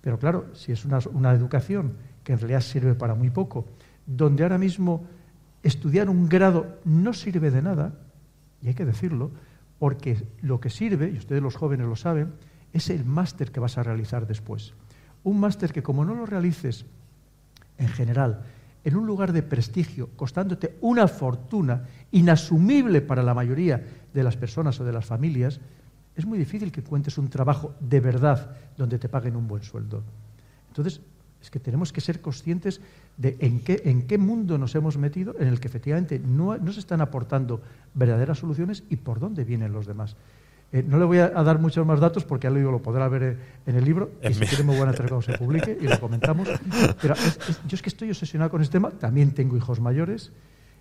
Pero 0.00 0.18
claro, 0.18 0.46
si 0.54 0.72
es 0.72 0.84
una, 0.84 0.98
una 1.12 1.32
educación 1.32 1.94
en 2.32 2.38
realidad 2.38 2.60
sirve 2.60 2.94
para 2.94 3.14
muy 3.14 3.30
poco, 3.30 3.66
donde 4.06 4.42
ahora 4.42 4.58
mismo 4.58 5.06
estudiar 5.62 6.08
un 6.08 6.28
grado 6.28 6.78
no 6.84 7.12
sirve 7.12 7.50
de 7.50 7.62
nada, 7.62 7.94
y 8.62 8.68
hay 8.68 8.74
que 8.74 8.84
decirlo, 8.84 9.30
porque 9.78 10.26
lo 10.42 10.60
que 10.60 10.70
sirve, 10.70 11.10
y 11.10 11.18
ustedes 11.18 11.42
los 11.42 11.56
jóvenes 11.56 11.86
lo 11.86 11.96
saben, 11.96 12.32
es 12.72 12.90
el 12.90 13.04
máster 13.04 13.50
que 13.50 13.60
vas 13.60 13.78
a 13.78 13.82
realizar 13.82 14.26
después. 14.26 14.74
Un 15.24 15.40
máster 15.40 15.72
que 15.72 15.82
como 15.82 16.04
no 16.04 16.14
lo 16.14 16.26
realices 16.26 16.86
en 17.78 17.88
general 17.88 18.42
en 18.84 18.96
un 18.96 19.06
lugar 19.06 19.32
de 19.32 19.42
prestigio, 19.42 20.08
costándote 20.16 20.78
una 20.80 21.06
fortuna 21.06 21.86
inasumible 22.12 23.02
para 23.02 23.22
la 23.22 23.34
mayoría 23.34 23.84
de 24.12 24.22
las 24.22 24.36
personas 24.36 24.80
o 24.80 24.84
de 24.84 24.92
las 24.92 25.04
familias, 25.04 25.60
es 26.16 26.26
muy 26.26 26.38
difícil 26.38 26.72
que 26.72 26.82
cuentes 26.82 27.18
un 27.18 27.28
trabajo 27.28 27.74
de 27.80 28.00
verdad 28.00 28.56
donde 28.76 28.98
te 28.98 29.08
paguen 29.08 29.36
un 29.36 29.46
buen 29.46 29.62
sueldo. 29.62 30.02
Entonces, 30.68 31.00
es 31.42 31.50
que 31.50 31.58
tenemos 31.60 31.92
que 31.92 32.00
ser 32.00 32.20
conscientes 32.20 32.80
de 33.16 33.36
en 33.40 33.60
qué, 33.60 33.82
en 33.84 34.06
qué 34.06 34.18
mundo 34.18 34.58
nos 34.58 34.74
hemos 34.74 34.96
metido, 34.98 35.34
en 35.38 35.48
el 35.48 35.58
que 35.60 35.68
efectivamente 35.68 36.18
no, 36.18 36.56
no 36.58 36.72
se 36.72 36.80
están 36.80 37.00
aportando 37.00 37.60
verdaderas 37.94 38.38
soluciones 38.38 38.82
y 38.90 38.96
por 38.96 39.20
dónde 39.20 39.44
vienen 39.44 39.72
los 39.72 39.86
demás. 39.86 40.16
Eh, 40.72 40.84
no 40.86 40.98
le 40.98 41.04
voy 41.04 41.18
a, 41.18 41.32
a 41.34 41.42
dar 41.42 41.58
muchos 41.58 41.84
más 41.84 41.98
datos 41.98 42.24
porque 42.24 42.44
ya 42.46 42.50
lo 42.50 42.58
digo, 42.58 42.70
lo 42.70 42.80
podrá 42.80 43.08
ver 43.08 43.22
eh, 43.22 43.36
en 43.66 43.74
el 43.76 43.84
libro 43.84 44.12
y 44.22 44.32
si 44.34 44.40
quiere 44.46 44.62
muy 44.64 44.76
buena 44.76 44.92
cuando 44.92 45.22
se 45.22 45.36
publique 45.36 45.76
y 45.80 45.88
lo 45.88 45.98
comentamos. 45.98 46.48
Pero 47.02 47.14
es- 47.14 47.38
es- 47.48 47.60
yo 47.66 47.74
es 47.74 47.82
que 47.82 47.88
estoy 47.88 48.10
obsesionado 48.10 48.50
con 48.50 48.62
este 48.62 48.72
tema, 48.74 48.90
también 48.90 49.32
tengo 49.32 49.56
hijos 49.56 49.80
mayores. 49.80 50.30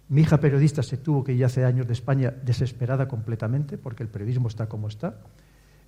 Mi 0.09 0.21
hija 0.21 0.39
periodista 0.39 0.83
se 0.83 0.97
tuvo 0.97 1.23
que 1.23 1.33
ir 1.33 1.43
hace 1.45 1.65
años 1.65 1.87
de 1.87 1.93
España 1.93 2.31
desesperada 2.43 3.07
completamente 3.07 3.77
porque 3.79 4.03
el 4.03 4.09
periodismo 4.09 4.47
está 4.47 4.67
como 4.67 4.87
está. 4.89 5.15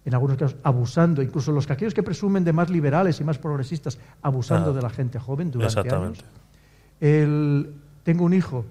En 0.04 0.14
algunos 0.16 0.38
casos 0.38 0.58
abusando, 0.64 1.22
incluso 1.22 1.52
los 1.52 1.68
que 1.68 1.74
aquellos 1.74 1.94
que 1.94 2.02
presumen 2.04 2.44
de 2.44 2.54
más 2.54 2.70
liberales 2.70 3.20
y 3.22 3.24
más 3.24 3.38
progresistas, 3.38 4.00
abusando 4.22 4.72
Ah, 4.72 4.74
de 4.74 4.82
la 4.82 4.90
gente 4.90 5.20
joven 5.20 5.52
durante 5.52 5.80
exactamente. 5.80 6.22
años. 6.22 6.36
El- 7.00 7.74
tengo 8.04 8.26
un 8.26 8.34
hijo 8.34 8.66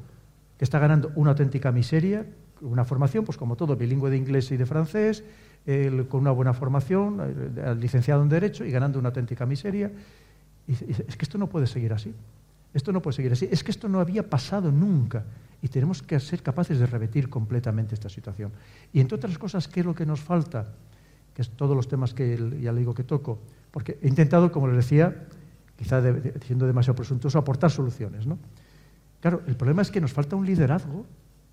que 0.59 0.65
está 0.65 0.79
ganando 0.79 1.13
una 1.15 1.31
auténtica 1.31 1.71
miseria, 1.73 2.27
una 2.61 2.85
formación, 2.85 3.25
pues 3.25 3.39
como 3.39 3.57
todo, 3.57 3.77
bilingüe 3.77 4.11
de 4.11 4.17
inglés 4.17 4.51
y 4.51 4.57
de 4.57 4.67
francés, 4.67 5.25
el- 5.67 6.07
con 6.09 6.21
una 6.21 6.31
buena 6.33 6.53
formación, 6.53 7.19
eh, 7.57 7.75
licenciado 7.79 8.23
en 8.23 8.29
Derecho 8.29 8.65
y 8.65 8.71
ganando 8.71 8.99
una 8.99 9.09
auténtica 9.09 9.47
miseria. 9.47 9.91
Y 10.67 10.73
dice, 10.73 11.05
es 11.09 11.17
que 11.17 11.25
esto 11.25 11.39
no 11.39 11.49
puede 11.49 11.67
seguir 11.67 11.93
así. 11.93 12.15
Esto 12.75 12.93
no 12.93 13.01
puede 13.03 13.17
seguir 13.17 13.33
así. 13.33 13.49
Es 13.51 13.65
que 13.65 13.71
esto 13.71 13.89
no 13.89 13.99
había 14.01 14.29
pasado 14.29 14.71
nunca. 14.71 15.25
Y 15.63 15.69
tenemos 15.69 16.03
que 16.03 16.19
ser 16.21 16.43
capaces 16.43 16.79
de 16.79 16.87
repetir 16.87 17.29
completamente 17.29 17.95
esta 17.95 18.09
situación. 18.09 18.53
Y 18.93 19.01
entre 19.01 19.17
otras 19.17 19.37
cosas, 19.39 19.67
¿qué 19.69 19.81
es 19.81 19.87
lo 19.87 19.95
que 19.95 20.07
nos 20.07 20.21
falta? 20.21 20.67
Es 21.41 21.51
todos 21.51 21.75
los 21.75 21.89
temas 21.89 22.13
que 22.13 22.37
ya 22.61 22.73
le 22.73 22.81
digo 22.81 22.95
que 22.95 23.05
toco. 23.05 23.39
Porque 23.71 23.99
he 24.03 24.09
intentado, 24.09 24.53
como 24.53 24.69
les 24.69 24.77
decía, 24.77 25.27
quizá 25.77 26.03
siendo 26.45 26.67
demasiado 26.67 26.97
presuntuoso, 26.97 27.39
aportar 27.39 27.71
soluciones. 27.71 28.27
¿no? 28.27 28.39
Claro, 29.21 29.43
el 29.47 29.57
problema 29.57 29.81
es 29.81 29.91
que 29.91 30.01
nos 30.01 30.13
falta 30.13 30.37
un 30.37 30.45
liderazgo 30.45 31.07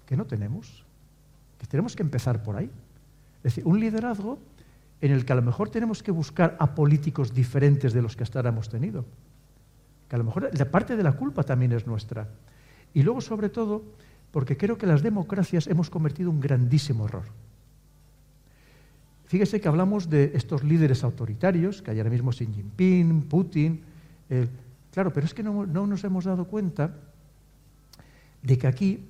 que 0.06 0.18
no 0.18 0.26
tenemos, 0.26 0.84
que 1.58 1.68
tenemos 1.68 1.96
que 1.96 2.04
empezar 2.04 2.44
por 2.44 2.58
ahí. 2.58 2.70
Es 3.38 3.56
decir, 3.56 3.66
un 3.66 3.80
liderazgo 3.80 4.40
en 5.00 5.12
el 5.12 5.26
que 5.26 5.34
a 5.34 5.36
lo 5.36 5.42
mejor 5.42 5.70
tenemos 5.70 6.04
que 6.04 6.12
buscar 6.12 6.58
a 6.60 6.76
políticos 6.76 7.34
diferentes 7.34 7.94
de 7.94 8.02
los 8.02 8.16
que 8.16 8.24
hasta 8.24 8.40
ahora 8.40 8.50
hemos 8.50 8.68
tenido. 8.68 9.06
Que 10.10 10.16
a 10.16 10.20
lo 10.20 10.26
mejor 10.26 10.50
la 10.52 10.72
parte 10.72 10.98
de 10.98 11.04
la 11.04 11.14
culpa 11.14 11.44
también 11.44 11.72
es 11.72 11.88
nuestra. 11.88 12.28
Y 12.94 13.04
luego, 13.04 13.22
sobre 13.22 13.50
todo, 13.50 13.84
porque 14.32 14.58
creo 14.58 14.78
que 14.78 14.88
las 14.88 15.02
democracias 15.02 15.68
hemos 15.68 15.90
cometido 15.90 16.30
un 16.30 16.40
grandísimo 16.40 17.06
error. 17.06 17.26
Fíjese 19.28 19.60
que 19.60 19.68
hablamos 19.68 20.10
de 20.10 20.32
estos 20.36 20.64
líderes 20.64 21.04
autoritarios, 21.04 21.82
que 21.82 21.92
hay 21.92 21.98
ahora 22.00 22.10
mismo 22.10 22.32
Xi 22.32 22.48
Jinping, 22.48 23.24
Putin. 23.24 23.84
eh, 24.30 24.48
claro, 24.92 25.12
pero 25.12 25.26
es 25.26 25.34
que 25.34 25.44
no, 25.44 25.66
no 25.66 25.86
nos 25.86 26.04
hemos 26.04 26.26
dado 26.26 26.46
cuenta 26.46 26.96
de 28.42 28.58
que 28.58 28.68
aquí, 28.68 29.06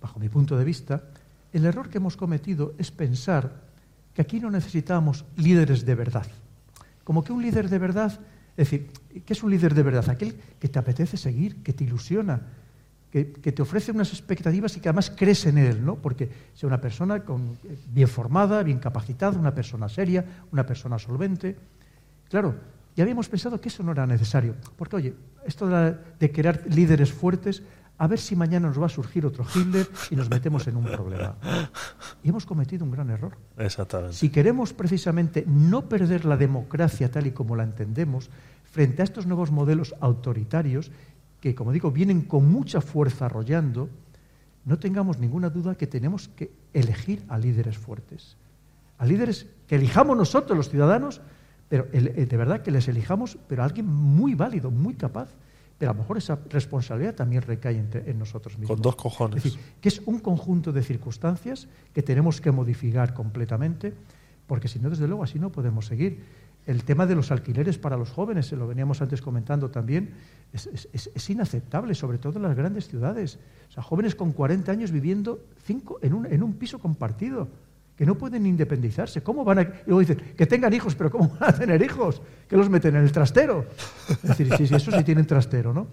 bajo 0.00 0.18
mi 0.18 0.28
punto 0.28 0.56
de 0.56 0.64
vista, 0.64 1.04
el 1.52 1.66
error 1.66 1.90
que 1.90 1.98
hemos 1.98 2.16
cometido 2.16 2.74
es 2.78 2.90
pensar 2.90 3.52
que 4.14 4.22
aquí 4.22 4.40
no 4.40 4.50
necesitamos 4.50 5.24
líderes 5.36 5.84
de 5.84 5.94
verdad. 5.94 6.26
Como 7.04 7.22
que 7.22 7.32
un 7.32 7.42
líder 7.42 7.68
de 7.68 7.78
verdad, 7.78 8.18
es 8.56 8.70
decir, 8.70 8.90
¿qué 9.26 9.32
es 9.32 9.42
un 9.42 9.50
líder 9.50 9.74
de 9.74 9.82
verdad? 9.82 10.08
Aquel 10.08 10.40
que 10.58 10.68
te 10.68 10.78
apetece 10.78 11.16
seguir, 11.16 11.62
que 11.62 11.72
te 11.72 11.84
ilusiona, 11.84 12.40
que, 13.10 13.32
que 13.32 13.52
te 13.52 13.62
ofrece 13.62 13.90
unas 13.92 14.10
expectativas 14.12 14.76
y 14.76 14.80
que 14.80 14.88
además 14.88 15.12
crees 15.16 15.44
en 15.46 15.58
él, 15.58 15.84
¿no? 15.84 15.96
Porque 15.96 16.28
sea 16.54 16.66
una 16.68 16.80
persona 16.80 17.24
con- 17.24 17.58
eh, 17.64 17.76
bien 17.92 18.08
formada, 18.08 18.62
bien 18.62 18.78
capacitada, 18.78 19.38
una 19.38 19.54
persona 19.54 19.88
seria, 19.88 20.24
una 20.52 20.64
persona 20.64 20.98
solvente. 20.98 21.56
Claro, 22.28 22.54
ya 22.94 23.02
habíamos 23.04 23.28
pensado 23.28 23.60
que 23.60 23.68
eso 23.68 23.82
no 23.82 23.92
era 23.92 24.06
necesario. 24.06 24.54
Porque, 24.76 24.96
oye, 24.96 25.14
esto 25.44 25.66
de, 25.66 25.72
la- 25.72 25.98
de 26.18 26.30
crear 26.32 26.62
líderes 26.68 27.12
fuertes, 27.12 27.62
a 27.98 28.06
ver 28.06 28.18
si 28.18 28.34
mañana 28.34 28.68
nos 28.68 28.80
va 28.80 28.86
a 28.86 28.88
surgir 28.88 29.26
otro 29.26 29.44
Hitler 29.54 29.86
y 30.10 30.16
nos 30.16 30.30
metemos 30.30 30.66
en 30.68 30.76
un 30.76 30.84
problema. 30.84 31.34
Y 32.22 32.30
hemos 32.30 32.46
cometido 32.46 32.84
un 32.84 32.90
gran 32.92 33.10
error. 33.10 33.36
Exactamente. 33.58 34.14
Si 34.16 34.30
queremos 34.30 34.72
precisamente 34.72 35.44
no 35.46 35.86
perder 35.88 36.24
la 36.24 36.36
democracia 36.38 37.10
tal 37.10 37.26
y 37.26 37.32
como 37.32 37.56
la 37.56 37.64
entendemos, 37.64 38.30
frente 38.64 39.02
a 39.02 39.04
estos 39.04 39.26
nuevos 39.26 39.50
modelos 39.50 39.94
autoritarios, 40.00 40.90
que, 41.40 41.54
como 41.54 41.72
digo, 41.72 41.90
vienen 41.90 42.22
con 42.22 42.50
mucha 42.50 42.80
fuerza 42.80 43.26
arrollando, 43.26 43.88
no 44.64 44.78
tengamos 44.78 45.18
ninguna 45.18 45.48
duda 45.50 45.74
que 45.74 45.86
tenemos 45.86 46.28
que 46.28 46.50
elegir 46.74 47.22
a 47.28 47.38
líderes 47.38 47.78
fuertes. 47.78 48.36
A 48.98 49.06
líderes 49.06 49.46
que 49.66 49.76
elijamos 49.76 50.16
nosotros, 50.16 50.56
los 50.56 50.68
ciudadanos, 50.68 51.20
pero 51.68 51.86
el- 51.92 52.08
el- 52.08 52.28
de 52.28 52.36
verdad 52.36 52.62
que 52.62 52.70
les 52.70 52.86
elijamos, 52.88 53.38
pero 53.48 53.62
a 53.62 53.64
alguien 53.64 53.86
muy 53.86 54.34
válido, 54.34 54.70
muy 54.70 54.94
capaz. 54.94 55.30
Pero 55.78 55.92
a 55.92 55.94
lo 55.94 56.00
mejor 56.00 56.18
esa 56.18 56.38
responsabilidad 56.50 57.14
también 57.14 57.40
recae 57.40 57.82
en 58.04 58.18
nosotros 58.18 58.58
mismos. 58.58 58.76
Con 58.76 58.82
dos 58.82 58.96
cojones. 58.96 59.38
Es 59.38 59.44
decir, 59.44 59.60
que 59.80 59.88
es 59.88 60.02
un 60.04 60.18
conjunto 60.18 60.72
de 60.72 60.82
circunstancias 60.82 61.68
que 61.94 62.02
tenemos 62.02 62.42
que 62.42 62.50
modificar 62.52 63.14
completamente, 63.14 63.94
porque 64.46 64.68
si 64.68 64.78
no, 64.78 64.90
desde 64.90 65.08
luego, 65.08 65.24
así 65.24 65.38
no 65.38 65.50
podemos 65.50 65.86
seguir. 65.86 66.22
El 66.70 66.84
tema 66.84 67.04
de 67.04 67.16
los 67.16 67.32
alquileres 67.32 67.78
para 67.78 67.96
los 67.96 68.10
jóvenes, 68.10 68.46
se 68.46 68.56
lo 68.56 68.68
veníamos 68.68 69.02
antes 69.02 69.20
comentando 69.20 69.70
también, 69.70 70.10
es, 70.52 71.30
inaceptable, 71.30 71.94
sobre 71.96 72.18
todo 72.18 72.36
en 72.36 72.42
las 72.44 72.56
grandes 72.56 72.86
ciudades. 72.86 73.38
O 73.68 73.72
sea, 73.72 73.82
jóvenes 73.82 74.14
con 74.14 74.32
40 74.32 74.70
años 74.70 74.92
viviendo 74.92 75.40
cinco 75.64 75.98
en, 76.00 76.14
un, 76.14 76.26
en 76.26 76.44
un 76.44 76.54
piso 76.54 76.78
compartido, 76.78 77.48
que 77.96 78.06
no 78.06 78.14
pueden 78.14 78.46
independizarse. 78.46 79.20
¿Cómo 79.20 79.44
van 79.44 79.58
a...? 79.58 79.62
Y 79.62 79.66
luego 79.86 80.00
dicen, 80.00 80.18
que 80.36 80.46
tengan 80.46 80.72
hijos, 80.72 80.94
pero 80.94 81.10
¿cómo 81.10 81.28
van 81.40 81.50
a 81.50 81.58
tener 81.58 81.82
hijos? 81.82 82.22
Que 82.48 82.56
los 82.56 82.70
meten 82.70 82.94
en 82.94 83.02
el 83.02 83.10
trastero. 83.10 83.66
Es 84.08 84.22
decir, 84.22 84.48
sí, 84.56 84.66
sí, 84.68 84.74
eso 84.74 84.92
sí 84.92 85.02
tienen 85.02 85.26
trastero, 85.26 85.74
¿no? 85.74 85.88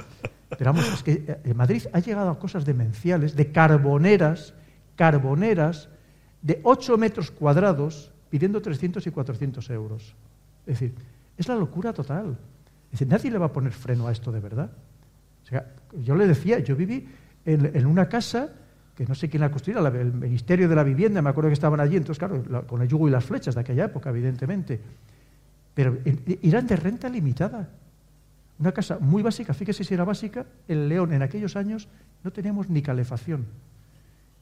Pero 0.58 0.74
vamos, 0.74 0.88
es 0.94 1.02
que 1.02 1.24
eh, 1.28 1.40
en 1.44 1.58
Madrid 1.58 1.84
ha 1.92 2.00
llegado 2.00 2.30
a 2.30 2.38
cosas 2.38 2.66
demenciales, 2.66 3.36
de 3.36 3.52
carboneras, 3.52 4.54
carboneras, 4.96 5.90
de 6.44 6.62
8 6.64 6.98
metros 6.98 7.32
cuadrados, 7.32 8.12
pidiendo 8.30 8.62
300 8.62 9.06
y 9.08 9.12
400 9.12 9.70
euros. 9.72 10.16
Es 10.68 10.80
decir, 10.80 10.94
es 11.38 11.48
la 11.48 11.56
locura 11.56 11.94
total. 11.94 12.38
Nadie 13.08 13.32
le 13.32 13.38
va 13.38 13.48
a 13.48 13.54
poner 13.54 13.72
freno 13.72 14.08
a 14.08 14.12
esto 14.12 14.32
de 14.32 14.40
verdad. 14.40 14.70
O 15.44 15.48
sea, 15.48 15.66
yo 16.04 16.16
le 16.16 16.28
decía, 16.28 16.60
yo 16.60 16.76
viví 16.76 17.08
en, 17.46 17.76
en 17.76 17.86
una 17.86 18.08
casa 18.10 18.50
que 18.96 19.06
no 19.06 19.16
sé 19.16 19.30
quién 19.30 19.42
la 19.42 19.50
construyó, 19.52 19.80
la- 19.80 19.90
el 19.90 20.12
Ministerio 20.14 20.68
de 20.68 20.76
la 20.76 20.84
Vivienda, 20.84 21.22
me 21.22 21.30
acuerdo 21.30 21.50
que 21.50 21.54
estaban 21.54 21.80
allí, 21.80 21.96
entonces, 21.98 22.18
claro, 22.20 22.44
la- 22.50 22.62
con 22.64 22.82
el 22.82 22.88
yugo 22.88 23.08
y 23.08 23.12
las 23.12 23.24
flechas 23.24 23.56
de 23.56 23.62
aquella 23.62 23.86
época, 23.86 24.10
evidentemente. 24.10 24.80
Pero 25.74 25.98
en- 26.04 26.22
eran 26.42 26.66
de 26.68 26.76
renta 26.76 27.08
limitada. 27.08 27.70
Una 28.60 28.72
casa 28.72 28.98
muy 29.00 29.22
básica, 29.22 29.54
fíjese 29.54 29.84
si 29.84 29.94
era 29.94 30.04
básica, 30.04 30.46
el 30.68 30.90
León 30.90 31.14
en 31.14 31.22
aquellos 31.22 31.56
años 31.56 31.88
no 32.24 32.32
teníamos 32.32 32.70
ni 32.70 32.82
calefacción. 32.82 33.46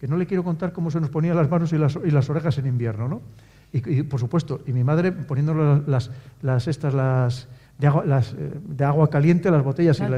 Que 0.05 0.11
no 0.11 0.17
le 0.17 0.27
quiero 0.27 0.43
contar 0.43 0.71
cómo 0.71 0.91
se 0.91 1.01
nos 1.01 1.09
ponían 1.09 1.35
las 1.35 1.49
manos 1.49 1.73
y 1.73 1.79
las, 1.79 1.97
y 2.05 2.11
las 2.11 2.29
orejas 2.29 2.55
en 2.59 2.67
invierno, 2.67 3.07
¿no? 3.07 3.21
Y, 3.73 4.01
y, 4.01 4.03
por 4.03 4.19
supuesto, 4.19 4.61
y 4.67 4.71
mi 4.71 4.83
madre 4.83 5.11
poniéndole 5.11 5.81
las, 5.87 6.11
las 6.43 6.67
estas, 6.67 6.93
las 6.93 7.47
de 7.79 7.87
agua, 7.87 8.05
las, 8.05 8.33
eh, 8.33 8.51
de 8.67 8.85
agua 8.85 9.09
caliente, 9.09 9.49
las 9.49 9.63
botellas 9.63 9.97
y 9.97 10.03
la- 10.03 10.17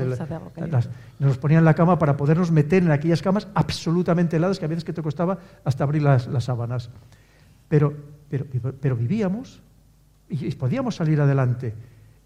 las- 0.71 0.89
nos 1.19 1.37
ponían 1.37 1.59
en 1.59 1.63
la 1.65 1.73
cama 1.73 1.97
para 1.97 2.17
podernos 2.17 2.51
meter 2.51 2.83
en 2.83 2.91
aquellas 2.91 3.21
camas 3.21 3.47
absolutamente 3.53 4.35
heladas 4.35 4.59
que 4.59 4.65
a 4.65 4.67
veces 4.67 4.83
que 4.83 4.91
te 4.91 5.01
costaba 5.01 5.37
hasta 5.63 5.85
abrir 5.85 6.01
las, 6.03 6.27
las 6.27 6.43
sábanas. 6.43 6.89
Pero, 7.69 7.93
pero, 8.29 8.45
pero 8.81 8.97
vivíamos 8.97 9.61
y, 10.27 10.47
y 10.47 10.51
podíamos 10.51 10.97
salir 10.97 11.21
adelante. 11.21 11.73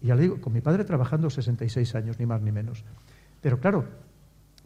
Y 0.00 0.08
ya 0.08 0.16
le 0.16 0.22
digo, 0.22 0.40
con 0.40 0.52
mi 0.52 0.62
padre 0.62 0.82
trabajando 0.82 1.30
66 1.30 1.94
años, 1.94 2.18
ni 2.18 2.26
más 2.26 2.42
ni 2.42 2.50
menos. 2.50 2.82
Pero 3.40 3.60
claro, 3.60 3.84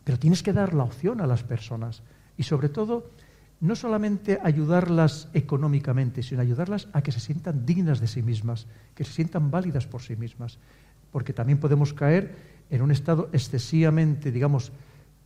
pero 0.03 0.19
tienes 0.19 0.43
que 0.43 0.55
dar 0.55 0.73
la 0.73 0.85
opción 0.85 1.21
a 1.21 1.27
las 1.27 1.43
personas. 1.45 2.03
Y 2.37 2.43
sobre 2.43 2.69
todo, 2.69 3.11
no 3.61 3.75
solamente 3.75 4.39
ayudarlas 4.43 5.29
económicamente, 5.33 6.23
sino 6.23 6.43
ayudarlas 6.43 6.89
a 6.93 7.03
que 7.03 7.13
se 7.13 7.21
sientan 7.21 7.65
dignas 7.65 8.01
de 8.01 8.07
sí 8.07 8.23
mismas, 8.23 8.67
que 8.95 9.05
se 9.05 9.13
sientan 9.13 9.51
válidas 9.51 9.87
por 9.87 10.03
sí 10.03 10.17
mismas. 10.17 10.59
Porque 11.11 11.33
también 11.33 11.59
podemos 11.59 11.95
caer 11.95 12.35
en 12.71 12.83
un 12.83 12.91
estado 12.91 13.31
excesivamente, 13.33 14.31
digamos, 14.31 14.73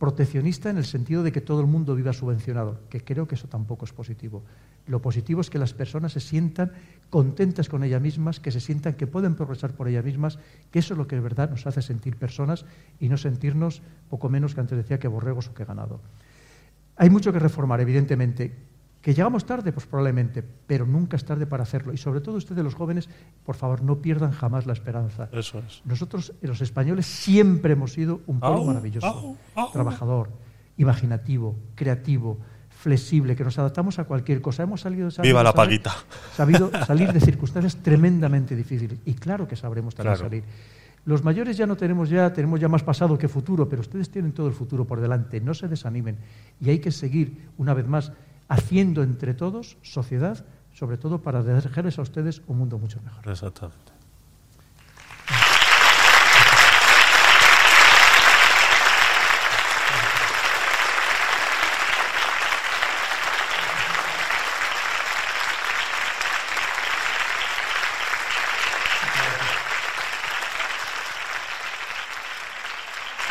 proteccionista 0.01 0.69
en 0.69 0.77
el 0.77 0.85
sentido 0.85 1.21
de 1.21 1.31
que 1.31 1.41
todo 1.41 1.61
el 1.61 1.67
mundo 1.67 1.93
viva 1.93 2.11
subvencionado, 2.11 2.79
que 2.89 3.03
creo 3.03 3.27
que 3.27 3.35
eso 3.35 3.47
tampoco 3.47 3.85
es 3.85 3.93
positivo. 3.93 4.43
Lo 4.87 4.99
positivo 4.99 5.41
es 5.41 5.51
que 5.51 5.59
las 5.59 5.73
personas 5.73 6.13
se 6.13 6.19
sientan 6.19 6.71
contentas 7.11 7.69
con 7.69 7.83
ellas 7.83 8.01
mismas, 8.01 8.39
que 8.39 8.51
se 8.51 8.59
sientan 8.59 8.95
que 8.95 9.05
pueden 9.05 9.35
progresar 9.35 9.73
por 9.75 9.87
ellas 9.87 10.03
mismas, 10.03 10.39
que 10.71 10.79
eso 10.79 10.95
es 10.95 10.97
lo 10.97 11.05
que 11.05 11.17
de 11.17 11.21
verdad 11.21 11.51
nos 11.51 11.67
hace 11.67 11.83
sentir 11.83 12.15
personas 12.15 12.65
y 12.99 13.09
no 13.09 13.17
sentirnos 13.17 13.83
poco 14.09 14.27
menos 14.27 14.55
que 14.55 14.61
antes 14.61 14.77
decía 14.77 14.97
que 14.97 15.07
borregos 15.07 15.49
o 15.49 15.53
que 15.53 15.65
ganado. 15.65 16.01
Hay 17.01 17.09
mucho 17.09 17.33
que 17.33 17.39
reformar, 17.39 17.81
evidentemente. 17.81 18.55
Que 19.01 19.15
llegamos 19.15 19.47
tarde, 19.47 19.71
pues 19.71 19.87
probablemente, 19.87 20.43
pero 20.43 20.85
nunca 20.85 21.17
es 21.17 21.25
tarde 21.25 21.47
para 21.47 21.63
hacerlo. 21.63 21.91
Y 21.93 21.97
sobre 21.97 22.21
todo 22.21 22.35
ustedes, 22.35 22.63
los 22.63 22.75
jóvenes, 22.75 23.09
por 23.43 23.55
favor, 23.55 23.81
no 23.81 23.99
pierdan 24.03 24.29
jamás 24.31 24.67
la 24.67 24.73
esperanza. 24.73 25.27
Eso 25.31 25.57
es. 25.67 25.81
Nosotros, 25.85 26.33
los 26.43 26.61
españoles, 26.61 27.07
siempre 27.07 27.73
hemos 27.73 27.93
sido 27.93 28.21
un 28.27 28.39
pueblo 28.39 28.63
maravilloso, 28.65 29.07
au, 29.07 29.37
au. 29.55 29.71
trabajador, 29.71 30.29
imaginativo, 30.77 31.55
creativo, 31.73 32.37
flexible, 32.69 33.35
que 33.35 33.43
nos 33.43 33.57
adaptamos 33.57 33.97
a 33.97 34.03
cualquier 34.03 34.39
cosa. 34.39 34.61
Hemos 34.61 34.81
salido 34.81 35.09
sabido 35.09 35.31
Viva 35.33 35.41
la 35.41 35.53
paguita. 35.53 35.91
sabido 36.35 36.69
salir 36.85 37.11
de 37.11 37.19
circunstancias 37.21 37.77
tremendamente 37.77 38.55
difíciles. 38.55 38.99
Y 39.05 39.15
claro 39.15 39.47
que 39.47 39.55
sabremos 39.55 39.95
también 39.95 40.13
Claro. 40.15 40.29
salir. 40.29 40.43
Los 41.05 41.23
mayores 41.23 41.57
ya 41.57 41.65
no 41.65 41.75
tenemos 41.75 42.09
ya, 42.09 42.31
tenemos 42.31 42.59
ya 42.59 42.67
más 42.67 42.83
pasado 42.83 43.17
que 43.17 43.27
futuro, 43.27 43.67
pero 43.67 43.81
ustedes 43.81 44.09
tienen 44.09 44.33
todo 44.33 44.47
el 44.47 44.53
futuro 44.53 44.85
por 44.85 45.01
delante. 45.01 45.41
No 45.41 45.53
se 45.53 45.67
desanimen. 45.67 46.17
Y 46.59 46.69
hay 46.69 46.79
que 46.79 46.91
seguir, 46.91 47.49
una 47.57 47.73
vez 47.73 47.87
más, 47.87 48.11
haciendo 48.47 49.01
entre 49.01 49.33
todos 49.33 49.77
sociedad, 49.81 50.45
sobre 50.73 50.97
todo 50.97 51.21
para 51.21 51.41
dejarles 51.41 51.97
a 51.97 52.03
ustedes 52.03 52.41
un 52.47 52.59
mundo 52.59 52.77
mucho 52.77 53.01
mejor. 53.01 53.27
Exactamente. 53.27 53.90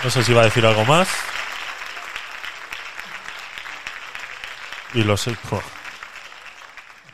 No 0.04 0.10
sé 0.10 0.22
si 0.24 0.32
va 0.32 0.42
a 0.42 0.44
decir 0.44 0.64
algo 0.64 0.84
más. 0.84 1.08
Y 4.94 5.04
lo 5.04 5.16
sé. 5.16 5.34
jo, 5.48 5.62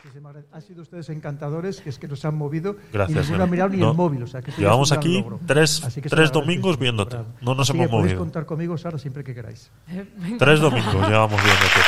Muchísimas 0.03 0.33
gracias. 0.33 0.53
Han 0.55 0.61
sido 0.61 0.81
ustedes 0.81 1.09
encantadores, 1.09 1.81
que 1.81 1.89
es 1.89 1.99
que 1.99 2.07
nos 2.07 2.23
han 2.25 2.35
movido. 2.35 2.77
Gracias, 2.91 3.17
y 3.27 3.31
ninguno 3.31 3.43
ha 3.43 3.45
Emi. 3.47 3.51
mirado 3.51 3.69
ni 3.69 3.77
No. 3.77 3.91
el 3.91 3.97
móvil. 3.97 4.23
O 4.23 4.27
sea, 4.27 4.41
que 4.41 4.51
Llevamos 4.53 4.91
aquí 4.91 5.23
tres- 5.45 5.83
tres 6.09 6.31
domingos 6.31 6.79
viéndote. 6.79 7.17
No 7.41 7.53
nos 7.53 7.69
Así 7.69 7.77
hemos 7.77 7.87
que 7.87 7.91
podéis 7.91 8.05
movido. 8.13 8.19
contar 8.19 8.45
conmigo, 8.45 8.77
Sara, 8.77 8.97
siempre 8.97 9.23
que 9.23 9.35
queráis. 9.35 9.69
Tres 10.39 10.59
domingos 10.59 11.07
llevamos 11.07 11.43
viéndote. 11.43 11.79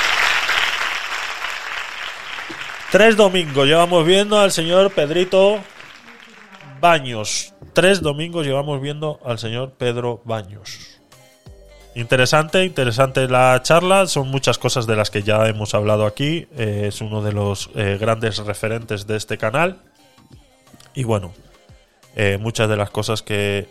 Tres 2.91 3.15
domingos 3.15 3.67
llevamos 3.67 4.05
viendo 4.05 4.39
al 4.39 4.51
señor 4.51 4.91
Pedrito 4.91 5.59
Baños. 6.79 7.53
Tres 7.73 8.01
domingos 8.01 8.45
llevamos 8.45 8.81
viendo 8.81 9.19
al 9.25 9.39
señor 9.39 9.73
Pedro 9.77 10.21
Baños. 10.25 10.99
Interesante, 11.95 12.63
interesante 12.63 13.27
la 13.27 13.61
charla. 13.63 14.07
Son 14.07 14.29
muchas 14.29 14.57
cosas 14.57 14.87
de 14.87 14.95
las 14.95 15.09
que 15.09 15.23
ya 15.23 15.47
hemos 15.47 15.73
hablado 15.73 16.05
aquí. 16.05 16.47
Eh, 16.57 16.85
es 16.87 17.01
uno 17.01 17.21
de 17.21 17.33
los 17.33 17.69
eh, 17.75 17.97
grandes 17.99 18.37
referentes 18.37 19.07
de 19.07 19.17
este 19.17 19.37
canal. 19.37 19.81
Y 20.93 21.03
bueno, 21.03 21.33
eh, 22.15 22.37
muchas 22.39 22.69
de 22.69 22.77
las 22.77 22.89
cosas 22.89 23.21
que, 23.21 23.67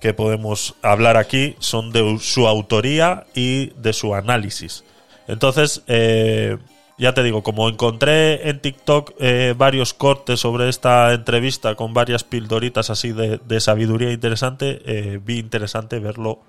que 0.00 0.14
podemos 0.14 0.74
hablar 0.82 1.16
aquí 1.16 1.56
son 1.58 1.92
de 1.92 2.18
su 2.20 2.46
autoría 2.46 3.26
y 3.34 3.70
de 3.76 3.92
su 3.92 4.14
análisis. 4.14 4.84
Entonces, 5.26 5.82
eh, 5.86 6.56
ya 6.98 7.14
te 7.14 7.22
digo, 7.22 7.44
como 7.44 7.68
encontré 7.68 8.48
en 8.50 8.58
TikTok 8.58 9.12
eh, 9.20 9.54
varios 9.56 9.94
cortes 9.94 10.40
sobre 10.40 10.68
esta 10.68 11.12
entrevista 11.12 11.76
con 11.76 11.94
varias 11.94 12.24
pildoritas 12.24 12.90
así 12.90 13.12
de, 13.12 13.60
sabiduría 13.60 14.10
interesante, 14.10 14.82
eh, 14.84 15.20
vi 15.24 15.38
interesante 15.38 16.00
verlo 16.00 16.40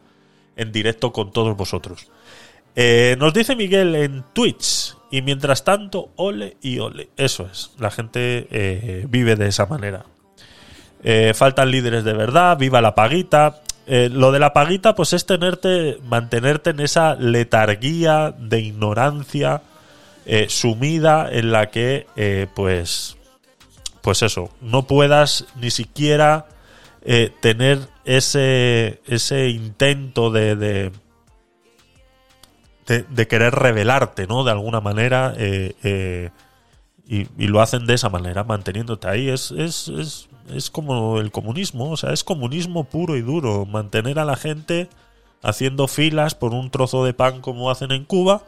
en 0.56 0.72
directo 0.72 1.14
con 1.14 1.32
todos 1.32 1.56
vosotros. 1.56 2.08
Eh, 2.76 3.16
nos 3.20 3.32
dice 3.34 3.56
Miguel 3.56 3.94
en 3.94 4.24
Twitch, 4.34 4.96
y 5.12 5.22
mientras 5.22 5.64
tanto, 5.64 6.10
ole 6.16 6.58
y 6.62 6.80
ole. 6.80 7.10
Eso 7.16 7.48
es, 7.52 7.72
la 7.78 7.92
gente 7.92 9.06
vive 9.10 9.36
de 9.36 9.48
esa 9.48 9.66
manera. 9.66 10.06
Faltan 11.34 11.72
líderes 11.72 12.04
de 12.04 12.14
verdad, 12.14 12.58
viva 12.58 12.80
la 12.80 12.94
paguita. 12.94 13.62
Lo 13.88 14.32
de 14.32 14.38
la 14.38 14.54
paguita, 14.54 14.94
pues 14.94 15.14
es 15.14 15.26
tenerte, 15.26 15.98
mantenerte 16.04 16.70
en 16.70 16.80
esa 16.80 17.16
letarguía 17.16 18.36
de 18.38 18.60
ignorancia 18.60 19.64
eh, 20.26 20.48
sumida 20.50 21.30
en 21.32 21.52
la 21.52 21.70
que, 21.70 22.08
eh, 22.16 22.48
pues, 22.56 23.18
pues 24.02 24.22
eso, 24.22 24.50
no 24.62 24.88
puedas 24.88 25.46
ni 25.56 25.72
siquiera 25.72 26.48
eh, 27.04 27.32
tener 27.42 27.80
ese, 28.06 29.02
ese 29.08 29.50
intento 29.50 30.32
de, 30.32 30.56
de, 30.56 30.92
de, 32.88 33.28
querer 33.28 33.54
revelarte, 33.54 34.28
¿no? 34.28 34.44
De 34.44 34.52
alguna 34.52 34.82
manera. 34.82 35.36
y, 35.38 37.28
y 37.38 37.48
lo 37.48 37.62
hacen 37.62 37.86
de 37.86 37.96
esa 37.96 38.10
manera, 38.10 38.44
manteniéndote 38.44 39.08
ahí. 39.08 39.30
Es, 39.30 39.52
es, 39.52 39.88
es, 39.88 40.30
es 40.54 40.70
como 40.70 41.20
el 41.20 41.32
comunismo, 41.32 41.92
o 41.92 41.98
sea, 41.98 42.14
es 42.14 42.24
comunismo 42.24 42.86
puro 42.86 43.16
y 43.16 43.22
duro. 43.22 43.66
Mantener 43.66 44.20
a 44.20 44.26
la 44.26 44.36
gente 44.36 44.90
haciendo 45.42 45.88
filas 45.88 46.36
por 46.36 46.54
un 46.54 46.70
trozo 46.70 47.06
de 47.06 47.14
pan 47.14 47.42
como 47.42 47.70
hacen 47.70 47.92
en 47.92 48.06
Cuba. 48.06 48.44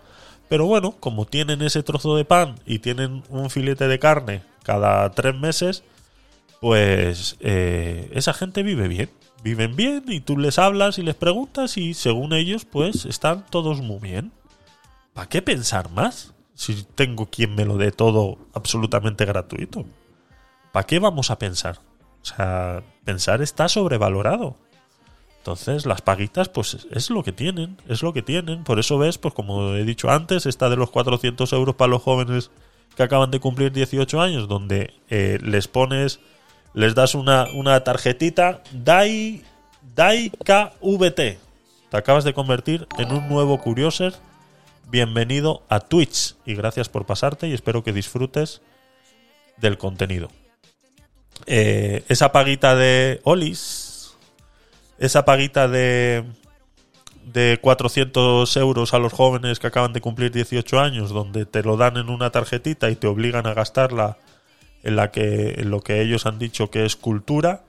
Pero 0.51 0.65
bueno, 0.65 0.91
como 0.99 1.23
tienen 1.25 1.61
ese 1.61 1.81
trozo 1.81 2.17
de 2.17 2.25
pan 2.25 2.55
y 2.65 2.79
tienen 2.79 3.23
un 3.29 3.49
filete 3.49 3.87
de 3.87 3.99
carne 3.99 4.43
cada 4.63 5.09
tres 5.11 5.33
meses, 5.33 5.85
pues 6.59 7.37
eh, 7.39 8.11
esa 8.13 8.33
gente 8.33 8.61
vive 8.61 8.89
bien. 8.89 9.09
Viven 9.45 9.77
bien 9.77 10.03
y 10.09 10.19
tú 10.19 10.37
les 10.37 10.59
hablas 10.59 10.99
y 10.99 11.03
les 11.03 11.15
preguntas 11.15 11.77
y 11.77 11.93
según 11.93 12.33
ellos, 12.33 12.65
pues 12.65 13.05
están 13.05 13.45
todos 13.45 13.79
muy 13.79 13.99
bien. 13.99 14.33
¿Para 15.13 15.29
qué 15.29 15.41
pensar 15.41 15.89
más? 15.89 16.33
Si 16.53 16.83
tengo 16.95 17.27
quien 17.27 17.55
me 17.55 17.63
lo 17.63 17.77
dé 17.77 17.93
todo 17.93 18.37
absolutamente 18.53 19.23
gratuito. 19.23 19.85
¿Para 20.73 20.85
qué 20.85 20.99
vamos 20.99 21.31
a 21.31 21.39
pensar? 21.39 21.79
O 22.23 22.25
sea, 22.25 22.83
pensar 23.05 23.41
está 23.41 23.69
sobrevalorado. 23.69 24.57
Entonces, 25.41 25.87
las 25.87 26.03
paguitas, 26.03 26.49
pues 26.49 26.85
es- 26.91 27.09
lo 27.09 27.23
que 27.23 27.31
tienen, 27.31 27.75
es 27.89 28.03
lo 28.03 28.13
que 28.13 28.21
tienen. 28.21 28.63
Por 28.63 28.77
eso 28.77 28.99
ves, 28.99 29.17
pues 29.17 29.33
como 29.33 29.73
he 29.73 29.83
dicho 29.83 30.11
antes, 30.11 30.45
esta 30.45 30.69
de 30.69 30.75
los 30.75 30.91
400 30.91 31.51
euros 31.53 31.73
para 31.75 31.89
los 31.89 32.03
jóvenes 32.03 32.51
que 32.95 33.01
acaban 33.01 33.31
de 33.31 33.39
cumplir 33.39 33.71
18 33.71 34.21
años, 34.21 34.47
donde 34.47 34.93
eh, 35.09 35.39
les 35.41 35.67
pones, 35.67 36.19
les 36.75 36.93
das 36.93 37.15
una, 37.15 37.47
una 37.55 37.83
tarjetita 37.83 38.61
DAI, 38.71 39.41
DAI 39.95 40.29
KVT. 40.29 41.17
Te 41.89 41.97
acabas 41.97 42.23
de 42.23 42.35
convertir 42.35 42.87
en 42.99 43.11
un 43.11 43.27
nuevo 43.27 43.59
Curioser. 43.59 44.13
Bienvenido 44.91 45.63
a 45.69 45.79
Twitch 45.79 46.35
y 46.45 46.53
gracias 46.53 46.87
por 46.87 47.07
pasarte 47.07 47.47
y 47.47 47.53
espero 47.53 47.83
que 47.83 47.93
disfrutes 47.93 48.61
del 49.57 49.79
contenido. 49.79 50.29
Eh, 51.47 52.03
esa 52.09 52.31
paguita 52.31 52.75
de 52.75 53.21
Olis, 53.23 53.80
esa 55.01 55.25
paguita 55.25 55.67
de, 55.67 56.23
de 57.25 57.57
400 57.59 58.55
euros 58.57 58.93
a 58.93 58.99
los 58.99 59.11
jóvenes 59.11 59.57
que 59.59 59.65
acaban 59.65 59.93
de 59.93 59.99
cumplir 59.99 60.31
18 60.31 60.79
años, 60.79 61.09
donde 61.09 61.47
te 61.47 61.63
lo 61.63 61.75
dan 61.75 61.97
en 61.97 62.09
una 62.09 62.29
tarjetita 62.29 62.91
y 62.91 62.95
te 62.95 63.07
obligan 63.07 63.47
a 63.47 63.55
gastarla 63.55 64.17
en, 64.83 64.95
la 64.95 65.09
que, 65.09 65.55
en 65.57 65.71
lo 65.71 65.81
que 65.81 66.01
ellos 66.01 66.27
han 66.27 66.37
dicho 66.37 66.69
que 66.69 66.85
es 66.85 66.95
cultura, 66.95 67.63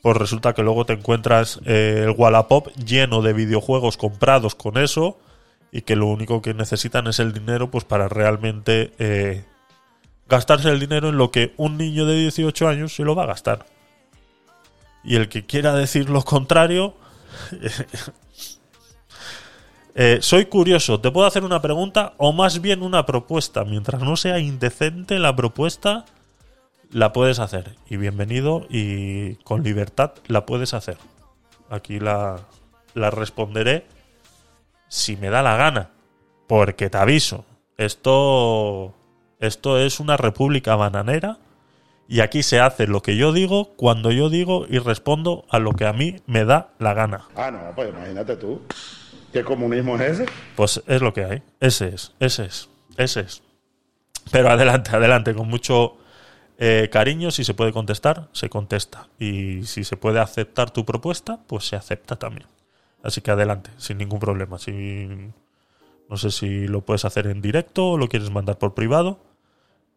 pues 0.00 0.16
resulta 0.16 0.54
que 0.54 0.62
luego 0.62 0.86
te 0.86 0.94
encuentras 0.94 1.60
eh, 1.66 2.04
el 2.06 2.14
Wallapop 2.16 2.68
lleno 2.76 3.20
de 3.20 3.34
videojuegos 3.34 3.98
comprados 3.98 4.54
con 4.54 4.78
eso 4.78 5.18
y 5.70 5.82
que 5.82 5.96
lo 5.96 6.06
único 6.06 6.40
que 6.40 6.54
necesitan 6.54 7.06
es 7.08 7.18
el 7.18 7.34
dinero 7.34 7.70
pues 7.70 7.84
para 7.84 8.08
realmente 8.08 8.94
eh, 8.98 9.44
gastarse 10.30 10.70
el 10.70 10.80
dinero 10.80 11.10
en 11.10 11.18
lo 11.18 11.30
que 11.30 11.52
un 11.58 11.76
niño 11.76 12.06
de 12.06 12.16
18 12.16 12.68
años 12.68 12.94
se 12.94 13.04
lo 13.04 13.14
va 13.14 13.24
a 13.24 13.26
gastar. 13.26 13.66
Y 15.02 15.16
el 15.16 15.28
que 15.28 15.46
quiera 15.46 15.74
decir 15.74 16.10
lo 16.10 16.22
contrario... 16.22 16.94
eh, 19.94 20.18
soy 20.20 20.46
curioso, 20.46 21.00
¿te 21.00 21.10
puedo 21.10 21.26
hacer 21.26 21.44
una 21.44 21.62
pregunta 21.62 22.14
o 22.16 22.32
más 22.32 22.60
bien 22.60 22.82
una 22.82 23.06
propuesta? 23.06 23.64
Mientras 23.64 24.02
no 24.02 24.16
sea 24.16 24.38
indecente 24.38 25.18
la 25.18 25.34
propuesta, 25.34 26.04
la 26.90 27.12
puedes 27.12 27.38
hacer. 27.38 27.76
Y 27.88 27.96
bienvenido 27.96 28.66
y 28.68 29.36
con 29.36 29.62
libertad 29.62 30.12
la 30.26 30.44
puedes 30.44 30.74
hacer. 30.74 30.98
Aquí 31.70 32.00
la, 32.00 32.40
la 32.94 33.10
responderé 33.10 33.86
si 34.88 35.16
me 35.16 35.30
da 35.30 35.42
la 35.42 35.56
gana. 35.56 35.90
Porque 36.48 36.90
te 36.90 36.98
aviso, 36.98 37.44
esto, 37.76 38.92
esto 39.38 39.78
es 39.78 40.00
una 40.00 40.16
república 40.16 40.74
bananera 40.74 41.38
y 42.10 42.22
aquí 42.22 42.42
se 42.42 42.58
hace 42.58 42.88
lo 42.88 43.02
que 43.02 43.16
yo 43.16 43.32
digo 43.32 43.72
cuando 43.76 44.10
yo 44.10 44.30
digo 44.30 44.66
y 44.68 44.80
respondo 44.80 45.44
a 45.48 45.60
lo 45.60 45.74
que 45.74 45.86
a 45.86 45.92
mí 45.92 46.16
me 46.26 46.44
da 46.44 46.70
la 46.80 46.92
gana. 46.92 47.28
Ah, 47.36 47.52
no, 47.52 47.60
pues 47.76 47.88
imagínate 47.88 48.34
tú. 48.36 48.62
¿Qué 49.32 49.44
comunismo 49.44 49.94
es 49.94 50.18
ese? 50.18 50.26
Pues 50.56 50.82
es 50.88 51.02
lo 51.02 51.14
que 51.14 51.24
hay. 51.24 51.42
Ese 51.60 51.86
es, 51.90 52.12
ese 52.18 52.46
es, 52.46 52.68
ese 52.96 53.20
es. 53.20 53.44
Pero 54.32 54.50
adelante, 54.50 54.90
adelante, 54.90 55.34
con 55.34 55.46
mucho 55.46 55.98
eh, 56.58 56.88
cariño, 56.90 57.30
si 57.30 57.44
se 57.44 57.54
puede 57.54 57.72
contestar, 57.72 58.26
se 58.32 58.50
contesta. 58.50 59.06
Y 59.20 59.62
si 59.62 59.84
se 59.84 59.96
puede 59.96 60.18
aceptar 60.18 60.72
tu 60.72 60.84
propuesta, 60.84 61.38
pues 61.46 61.68
se 61.68 61.76
acepta 61.76 62.16
también. 62.16 62.48
Así 63.04 63.20
que 63.20 63.30
adelante, 63.30 63.70
sin 63.76 63.98
ningún 63.98 64.18
problema. 64.18 64.56
No 66.08 66.16
sé 66.16 66.32
si 66.32 66.66
lo 66.66 66.80
puedes 66.80 67.04
hacer 67.04 67.28
en 67.28 67.40
directo 67.40 67.90
o 67.90 67.98
lo 67.98 68.08
quieres 68.08 68.30
mandar 68.30 68.58
por 68.58 68.74
privado, 68.74 69.20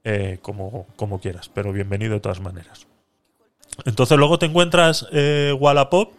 eh, 0.03 0.39
como, 0.41 0.87
como 0.95 1.19
quieras, 1.19 1.49
pero 1.53 1.71
bienvenido 1.71 2.13
de 2.13 2.19
todas 2.19 2.41
maneras. 2.41 2.87
Entonces 3.85 4.17
luego 4.17 4.37
te 4.39 4.45
encuentras 4.45 5.07
eh, 5.11 5.55
Wallapop 5.57 6.13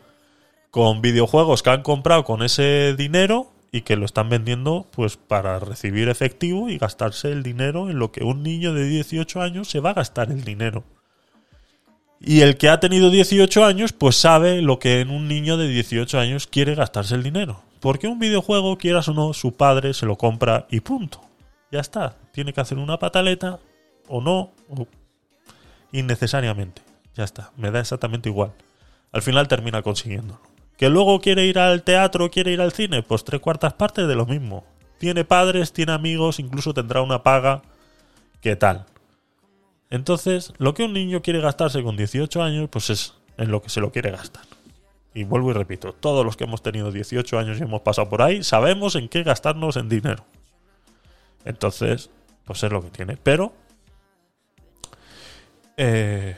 con 0.71 1.03
videojuegos 1.03 1.63
que 1.63 1.71
han 1.71 1.83
comprado 1.83 2.25
con 2.25 2.43
ese 2.43 2.95
dinero 2.97 3.51
y 3.71 3.83
que 3.83 3.97
lo 3.97 4.05
están 4.05 4.29
vendiendo 4.29 4.87
pues 4.91 5.17
para 5.17 5.59
recibir 5.59 6.09
efectivo 6.09 6.69
y 6.69 6.79
gastarse 6.79 7.31
el 7.31 7.43
dinero 7.43 7.91
en 7.91 7.99
lo 7.99 8.11
que 8.13 8.25
un 8.25 8.43
niño 8.43 8.73
de 8.73 8.85
18 8.85 9.41
años 9.41 9.69
se 9.69 9.81
va 9.81 9.91
a 9.91 9.95
gastar 9.95 10.31
el 10.31 10.45
dinero. 10.45 10.85
Y 12.21 12.41
el 12.41 12.57
que 12.57 12.69
ha 12.71 12.81
tenido 12.81 13.11
18 13.11 13.65
años 13.65 13.93
pues 13.93 14.17
sabe 14.17 14.63
lo 14.63 14.79
que 14.79 15.01
en 15.01 15.11
un 15.11 15.29
niño 15.29 15.57
de 15.57 15.69
18 15.69 16.19
años 16.19 16.47
quiere 16.47 16.75
gastarse 16.75 17.15
el 17.15 17.23
dinero. 17.23 17.63
Porque 17.81 18.07
un 18.07 18.19
videojuego, 18.19 18.79
quieras 18.79 19.09
o 19.09 19.13
no, 19.13 19.35
su 19.35 19.57
padre 19.57 19.93
se 19.93 20.07
lo 20.07 20.17
compra 20.17 20.67
y 20.71 20.81
punto. 20.81 21.21
Ya 21.71 21.81
está. 21.81 22.17
Tiene 22.33 22.53
que 22.53 22.61
hacer 22.63 22.79
una 22.79 22.99
pataleta 22.99 23.61
o 24.09 24.21
no, 24.21 24.53
o 24.69 24.87
innecesariamente. 25.93 26.83
Ya 27.15 27.25
está. 27.25 27.53
Me 27.57 27.71
da 27.71 27.81
exactamente 27.81 28.29
igual. 28.29 28.53
Al 29.13 29.23
final 29.23 29.49
termina 29.49 29.83
consiguiéndolo. 29.83 30.41
Que 30.77 30.89
luego 30.89 31.21
quiere 31.21 31.47
ir 31.47 31.59
al 31.59 31.83
teatro, 31.83 32.31
quiere 32.31 32.51
ir 32.51 32.61
al 32.61 32.73
cine, 32.73 33.03
pues 33.03 33.25
tres 33.25 33.41
cuartas 33.41 33.75
partes 33.75 34.09
de 34.09 34.17
lo 34.17 34.27
mismo. 34.27 34.65
Tiene 34.99 35.25
padres, 35.25 35.73
tiene 35.73 35.93
amigos, 35.93 36.41
incluso 36.41 36.75
tendrá 36.75 37.01
una 37.01 37.23
paga. 37.23 37.63
¿Qué 38.41 38.57
tal? 38.57 38.87
Entonces, 39.91 40.53
lo 40.59 40.75
que 40.75 40.85
un 40.85 40.93
niño 40.93 41.23
quiere 41.23 41.41
gastarse 41.41 41.83
con 41.83 41.97
18 41.97 42.43
años, 42.43 42.69
pues 42.71 42.91
es 42.91 43.15
en 43.37 43.51
lo 43.51 43.63
que 43.63 43.69
se 43.69 43.81
lo 43.81 43.93
quiere 43.93 44.11
gastar. 44.11 44.45
Y 45.15 45.23
vuelvo 45.23 45.51
y 45.51 45.55
repito, 45.55 45.93
todos 45.93 46.25
los 46.25 46.37
que 46.37 46.45
hemos 46.45 46.63
tenido 46.63 46.91
18 46.91 47.39
años 47.39 47.61
y 47.61 47.63
hemos 47.63 47.83
pasado 47.83 48.09
por 48.09 48.21
ahí, 48.21 48.43
sabemos 48.43 48.97
en 48.97 49.09
qué 49.09 49.23
gastarnos 49.23 49.77
en 49.77 49.89
dinero. 49.89 50.25
Entonces, 51.45 52.11
pues 52.45 52.63
es 52.65 52.73
lo 52.73 52.83
que 52.83 52.91
tiene. 52.91 53.17
Pero, 53.17 53.53
eh, 55.77 56.37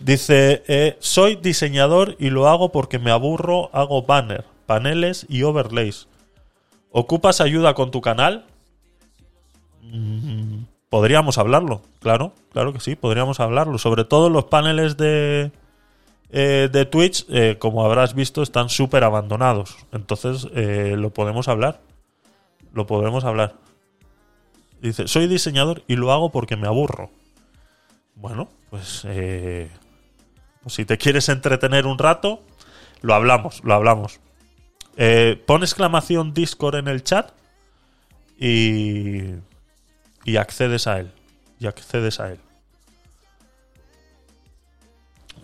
dice, 0.00 0.62
eh, 0.66 0.96
soy 1.00 1.36
diseñador 1.36 2.16
y 2.18 2.30
lo 2.30 2.48
hago 2.48 2.70
porque 2.72 2.98
me 2.98 3.10
aburro, 3.10 3.70
hago 3.72 4.02
banner, 4.02 4.44
paneles 4.66 5.26
y 5.28 5.42
overlays. 5.42 6.08
¿Ocupas 6.90 7.40
ayuda 7.40 7.74
con 7.74 7.90
tu 7.90 8.00
canal? 8.00 8.46
Mm, 9.82 10.64
podríamos 10.88 11.38
hablarlo, 11.38 11.82
claro, 12.00 12.32
claro 12.52 12.72
que 12.72 12.80
sí, 12.80 12.94
podríamos 12.96 13.40
hablarlo. 13.40 13.78
Sobre 13.78 14.04
todo 14.04 14.30
los 14.30 14.44
paneles 14.44 14.96
de, 14.96 15.50
eh, 16.30 16.68
de 16.72 16.84
Twitch, 16.84 17.26
como 17.58 17.84
habrás 17.84 18.14
visto, 18.14 18.42
están 18.42 18.68
súper 18.68 19.04
abandonados. 19.04 19.76
Entonces, 19.92 20.46
lo 20.54 21.10
podemos 21.10 21.48
hablar. 21.48 21.80
Lo 22.72 22.86
podemos 22.86 23.24
hablar. 23.24 23.54
Dice, 24.84 25.08
soy 25.08 25.28
diseñador 25.28 25.82
y 25.88 25.96
lo 25.96 26.12
hago 26.12 26.30
porque 26.30 26.58
me 26.58 26.66
aburro. 26.66 27.10
Bueno, 28.16 28.50
pues, 28.68 29.00
eh, 29.06 29.70
pues 30.62 30.74
si 30.74 30.84
te 30.84 30.98
quieres 30.98 31.30
entretener 31.30 31.86
un 31.86 31.98
rato, 31.98 32.42
lo 33.00 33.14
hablamos, 33.14 33.64
lo 33.64 33.72
hablamos. 33.72 34.20
Eh, 34.98 35.42
pon 35.46 35.62
exclamación 35.62 36.34
Discord 36.34 36.74
en 36.74 36.88
el 36.88 37.02
chat 37.02 37.32
y, 38.38 39.36
y 40.26 40.36
accedes 40.36 40.86
a 40.86 41.00
él. 41.00 41.10
Y 41.58 41.66
accedes 41.66 42.20
a 42.20 42.32
él. 42.32 42.40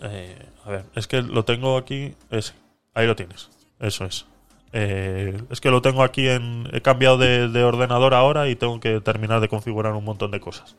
Eh, 0.03 0.37
a 0.65 0.69
ver, 0.69 0.85
es 0.93 1.07
que 1.07 1.23
lo 1.23 1.45
tengo 1.45 1.77
aquí. 1.77 2.13
Ese. 2.29 2.53
Ahí 2.93 3.07
lo 3.07 3.15
tienes. 3.15 3.49
Eso 3.79 4.05
es. 4.05 4.27
Eh, 4.73 5.41
es 5.49 5.59
que 5.59 5.69
lo 5.69 5.81
tengo 5.81 6.03
aquí 6.03 6.27
en. 6.27 6.67
He 6.71 6.81
cambiado 6.81 7.17
de, 7.17 7.49
de 7.49 7.63
ordenador 7.63 8.13
ahora 8.13 8.47
y 8.49 8.55
tengo 8.55 8.79
que 8.79 9.01
terminar 9.01 9.41
de 9.41 9.49
configurar 9.49 9.93
un 9.93 10.05
montón 10.05 10.31
de 10.31 10.39
cosas. 10.39 10.75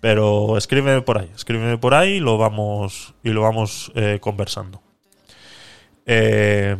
Pero 0.00 0.56
escríbeme 0.56 1.02
por 1.02 1.18
ahí, 1.18 1.30
escríbeme 1.34 1.78
por 1.78 1.94
ahí 1.94 2.14
y 2.14 2.20
lo 2.20 2.38
vamos, 2.38 3.14
y 3.24 3.30
lo 3.30 3.42
vamos 3.42 3.90
eh, 3.94 4.18
conversando. 4.20 4.80
Eh, 6.06 6.76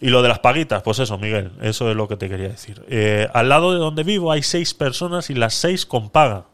y 0.00 0.10
lo 0.10 0.22
de 0.22 0.28
las 0.28 0.38
paguitas, 0.40 0.82
pues 0.82 0.98
eso, 0.98 1.18
Miguel, 1.18 1.52
eso 1.62 1.90
es 1.90 1.96
lo 1.96 2.06
que 2.06 2.16
te 2.16 2.28
quería 2.28 2.48
decir. 2.48 2.84
Al 3.32 3.48
lado 3.48 3.72
de 3.72 3.78
donde 3.78 4.04
vivo 4.04 4.30
hay 4.30 4.42
seis 4.42 4.74
personas 4.74 5.30
y 5.30 5.34
las 5.34 5.54
seis 5.54 5.86
con 5.86 6.10
paga. 6.10 6.44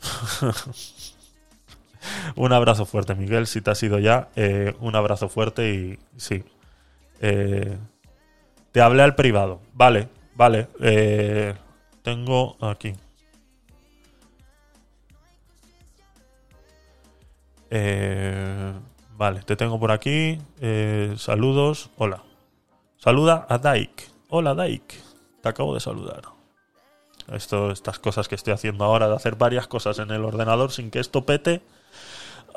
un 2.36 2.52
abrazo 2.52 2.86
fuerte, 2.86 3.14
Miguel, 3.14 3.46
si 3.46 3.60
te 3.60 3.70
has 3.70 3.82
ido 3.82 3.98
ya. 3.98 4.28
un 4.80 4.94
abrazo 4.96 5.28
fuerte 5.28 5.74
y 5.74 5.98
sí. 6.16 6.44
Eh, 7.22 7.78
te 8.72 8.80
hablé 8.80 9.02
al 9.02 9.14
privado. 9.14 9.60
Vale, 9.72 10.08
vale. 10.34 10.68
eh, 10.80 11.54
tengo 12.02 12.56
aquí. 12.60 12.92
Eh, 17.70 18.72
vale, 19.16 19.40
te 19.42 19.56
tengo 19.56 19.78
por 19.80 19.92
aquí. 19.92 20.38
Eh, 20.60 21.14
saludos. 21.16 21.90
Hola. 21.96 22.22
Saluda 22.98 23.46
a 23.48 23.58
Daik. 23.58 24.10
Hola, 24.28 24.54
Daik. 24.54 24.94
Te 25.40 25.48
acabo 25.48 25.74
de 25.74 25.80
saludar. 25.80 26.22
Esto, 27.28 27.70
estas 27.70 27.98
cosas 27.98 28.28
que 28.28 28.34
estoy 28.34 28.52
haciendo 28.52 28.84
ahora, 28.84 29.08
de 29.08 29.14
hacer 29.14 29.36
varias 29.36 29.68
cosas 29.68 29.98
en 30.00 30.10
el 30.10 30.24
ordenador 30.24 30.72
sin 30.72 30.90
que 30.90 30.98
esto 30.98 31.24
pete, 31.24 31.62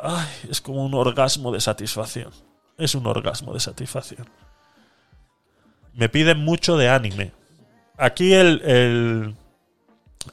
ay, 0.01 0.27
es 0.49 0.59
como 0.59 0.83
un 0.83 0.95
orgasmo 0.95 1.51
de 1.51 1.61
satisfacción. 1.61 2.31
Es 2.77 2.95
un 2.95 3.05
orgasmo 3.05 3.53
de 3.53 3.59
satisfacción. 3.59 4.27
Me 5.95 6.09
piden 6.09 6.39
mucho 6.39 6.77
de 6.77 6.89
anime. 6.89 7.31
Aquí 7.97 8.33
el, 8.33 8.61
el, 8.65 9.35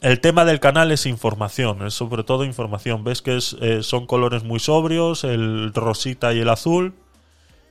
el 0.00 0.20
tema 0.20 0.44
del 0.44 0.58
canal 0.58 0.90
es 0.90 1.06
información, 1.06 1.86
es 1.86 1.94
sobre 1.94 2.24
todo 2.24 2.44
información. 2.44 3.04
Ves 3.04 3.22
que 3.22 3.36
es, 3.36 3.56
eh, 3.60 3.82
son 3.82 4.06
colores 4.06 4.42
muy 4.42 4.58
sobrios, 4.58 5.22
el 5.22 5.72
rosita 5.72 6.34
y 6.34 6.40
el 6.40 6.48
azul. 6.48 6.94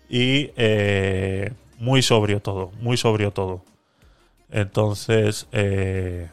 Y 0.09 0.51
eh, 0.57 1.53
muy 1.79 2.01
sobrio 2.01 2.41
todo, 2.41 2.71
muy 2.79 2.97
sobrio 2.97 3.31
todo. 3.31 3.63
Entonces, 4.49 5.47
eh, 5.51 6.29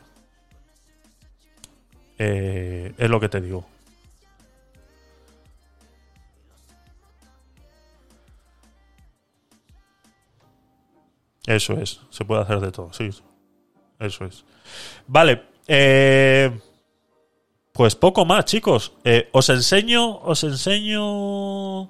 es 2.18 3.10
lo 3.10 3.20
que 3.20 3.28
te 3.28 3.40
digo. 3.40 3.66
Eso 11.49 11.81
es, 11.81 12.03
se 12.11 12.27
puede 12.27 12.43
hacer 12.43 12.61
de 12.61 12.70
todo, 12.70 12.93
sí. 12.93 13.09
Eso 13.99 14.27
es. 14.27 14.45
Vale, 15.07 15.45
eh, 15.66 16.61
pues 17.73 17.97
poco 17.97 18.27
más, 18.27 18.45
chicos. 18.45 18.93
Eh, 19.03 19.31
os 19.33 19.49
enseño, 19.49 20.19
os 20.19 20.45
enseño 20.45 21.85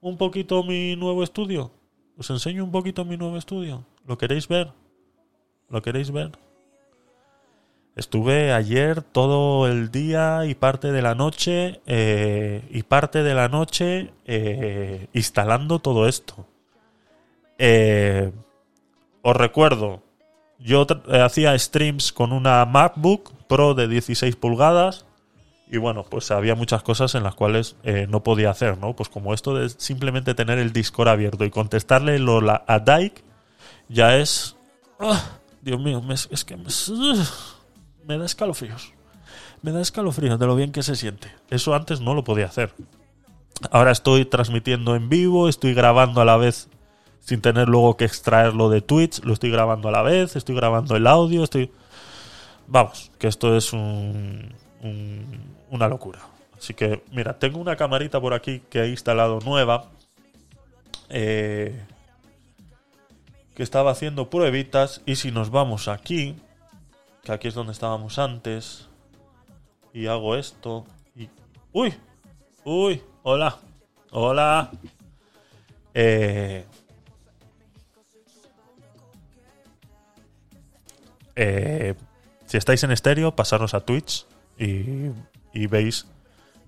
un 0.00 0.16
poquito 0.16 0.62
mi 0.62 0.94
nuevo 0.94 1.24
estudio. 1.24 1.72
Os 2.16 2.30
enseño 2.30 2.62
un 2.62 2.70
poquito 2.70 3.04
mi 3.04 3.16
nuevo 3.16 3.36
estudio. 3.36 3.84
¿Lo 4.06 4.16
queréis 4.16 4.46
ver? 4.46 4.70
¿Lo 5.68 5.82
queréis 5.82 6.12
ver? 6.12 6.30
Estuve 7.96 8.52
ayer 8.52 9.02
todo 9.02 9.66
el 9.66 9.90
día 9.90 10.46
y 10.46 10.54
parte 10.54 10.92
de 10.92 11.02
la 11.02 11.16
noche 11.16 11.80
eh, 11.86 12.62
y 12.70 12.84
parte 12.84 13.24
de 13.24 13.34
la 13.34 13.48
noche 13.48 14.12
instalando 15.12 15.80
todo 15.80 16.06
esto. 16.06 16.46
Eh, 17.58 18.30
os 19.24 19.34
recuerdo, 19.34 20.02
yo 20.58 20.86
eh, 21.08 21.20
hacía 21.20 21.58
streams 21.58 22.12
con 22.12 22.32
una 22.32 22.64
MacBook 22.66 23.32
Pro 23.48 23.74
de 23.74 23.88
16 23.88 24.36
pulgadas 24.36 25.06
y 25.66 25.78
bueno, 25.78 26.04
pues 26.04 26.30
había 26.30 26.54
muchas 26.54 26.82
cosas 26.82 27.14
en 27.14 27.22
las 27.22 27.34
cuales 27.34 27.76
eh, 27.84 28.06
no 28.08 28.22
podía 28.22 28.50
hacer, 28.50 28.76
¿no? 28.76 28.94
Pues 28.94 29.08
como 29.08 29.32
esto 29.32 29.54
de 29.54 29.70
simplemente 29.70 30.34
tener 30.34 30.58
el 30.58 30.72
Discord 30.72 31.08
abierto 31.08 31.44
y 31.44 31.50
contestarle 31.50 32.22
a 32.66 32.78
Dyke 32.78 33.24
ya 33.88 34.16
es... 34.16 34.56
¡Ah! 35.00 35.38
Dios 35.62 35.80
mío, 35.80 36.02
es 36.30 36.44
que 36.44 36.58
me 38.06 38.18
da 38.18 38.26
escalofríos. 38.26 38.92
Me 39.62 39.72
da 39.72 39.80
escalofríos 39.80 40.38
de 40.38 40.46
lo 40.46 40.54
bien 40.54 40.70
que 40.70 40.82
se 40.82 40.94
siente. 40.94 41.32
Eso 41.48 41.74
antes 41.74 42.02
no 42.02 42.12
lo 42.12 42.22
podía 42.22 42.44
hacer. 42.44 42.74
Ahora 43.70 43.92
estoy 43.92 44.26
transmitiendo 44.26 44.94
en 44.94 45.08
vivo, 45.08 45.48
estoy 45.48 45.72
grabando 45.72 46.20
a 46.20 46.26
la 46.26 46.36
vez 46.36 46.68
sin 47.24 47.40
tener 47.40 47.68
luego 47.68 47.96
que 47.96 48.04
extraerlo 48.04 48.68
de 48.68 48.82
Twitch, 48.82 49.22
lo 49.24 49.32
estoy 49.32 49.50
grabando 49.50 49.88
a 49.88 49.92
la 49.92 50.02
vez, 50.02 50.36
estoy 50.36 50.54
grabando 50.54 50.94
el 50.96 51.06
audio, 51.06 51.42
estoy... 51.42 51.70
Vamos, 52.66 53.10
que 53.18 53.28
esto 53.28 53.56
es 53.56 53.72
un, 53.72 54.54
un- 54.82 55.54
una 55.70 55.88
locura. 55.88 56.20
Así 56.58 56.74
que, 56.74 57.02
mira, 57.12 57.38
tengo 57.38 57.58
una 57.60 57.76
camarita 57.76 58.20
por 58.20 58.32
aquí 58.34 58.60
que 58.70 58.82
he 58.82 58.88
instalado 58.88 59.38
nueva. 59.40 59.90
eh, 61.08 61.82
que 63.54 63.62
estaba 63.62 63.90
haciendo 63.92 64.28
pruebitas. 64.30 65.00
Y 65.06 65.16
si 65.16 65.30
nos 65.30 65.50
vamos 65.50 65.88
aquí, 65.88 66.36
que 67.22 67.32
aquí 67.32 67.48
es 67.48 67.54
donde 67.54 67.72
estábamos 67.72 68.18
antes, 68.18 68.88
y 69.92 70.06
hago 70.08 70.36
esto, 70.36 70.84
y... 71.16 71.28
¡Uy! 71.72 71.94
¡Uy! 72.64 73.02
¡Hola! 73.22 73.56
¡Hola! 74.10 74.70
Eh, 75.94 76.64
eh, 81.36 81.94
si 82.46 82.56
estáis 82.56 82.82
en 82.84 82.90
estéreo, 82.90 83.34
pasaros 83.34 83.74
a 83.74 83.80
Twitch 83.80 84.26
y, 84.58 85.66
veis 85.66 86.06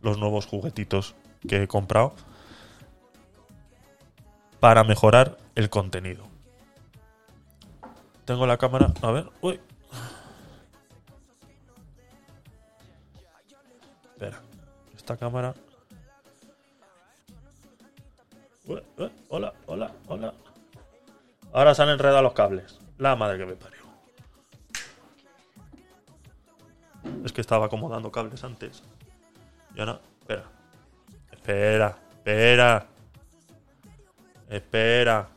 los 0.02 0.18
nuevos 0.18 0.46
juguetitos 0.46 1.14
que 1.46 1.62
he 1.62 1.68
comprado 1.68 2.14
para 4.60 4.84
mejorar 4.84 5.36
el 5.54 5.70
contenido. 5.70 6.24
Tengo 8.24 8.46
la 8.46 8.56
cámara. 8.56 8.92
A 9.02 9.10
ver. 9.12 9.30
Uy. 9.40 9.60
Espera. 14.12 14.40
Esta 14.96 15.16
cámara. 15.16 15.54
Uy, 18.64 18.82
uy, 18.98 19.12
hola, 19.28 19.52
hola, 19.66 19.92
hola. 20.08 20.34
Ahora 21.52 21.74
se 21.74 21.82
han 21.82 21.90
enredado 21.90 22.22
los 22.22 22.32
cables. 22.32 22.80
La 22.98 23.14
madre 23.14 23.38
que 23.38 23.46
me 23.46 23.54
parió. 23.54 23.75
Es 27.24 27.32
que 27.32 27.40
estaba 27.40 27.66
acomodando 27.66 28.10
cables 28.12 28.42
antes. 28.44 28.82
Y 29.74 29.80
ahora. 29.80 30.00
Espera. 30.20 30.44
Espera, 31.30 31.98
espera. 32.10 32.86
Espera. 34.48 35.28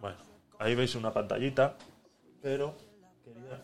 Bueno, 0.00 0.16
ahí 0.58 0.74
veis 0.74 0.94
una 0.94 1.12
pantallita. 1.12 1.76
Pero 2.40 2.74
quería. 3.24 3.62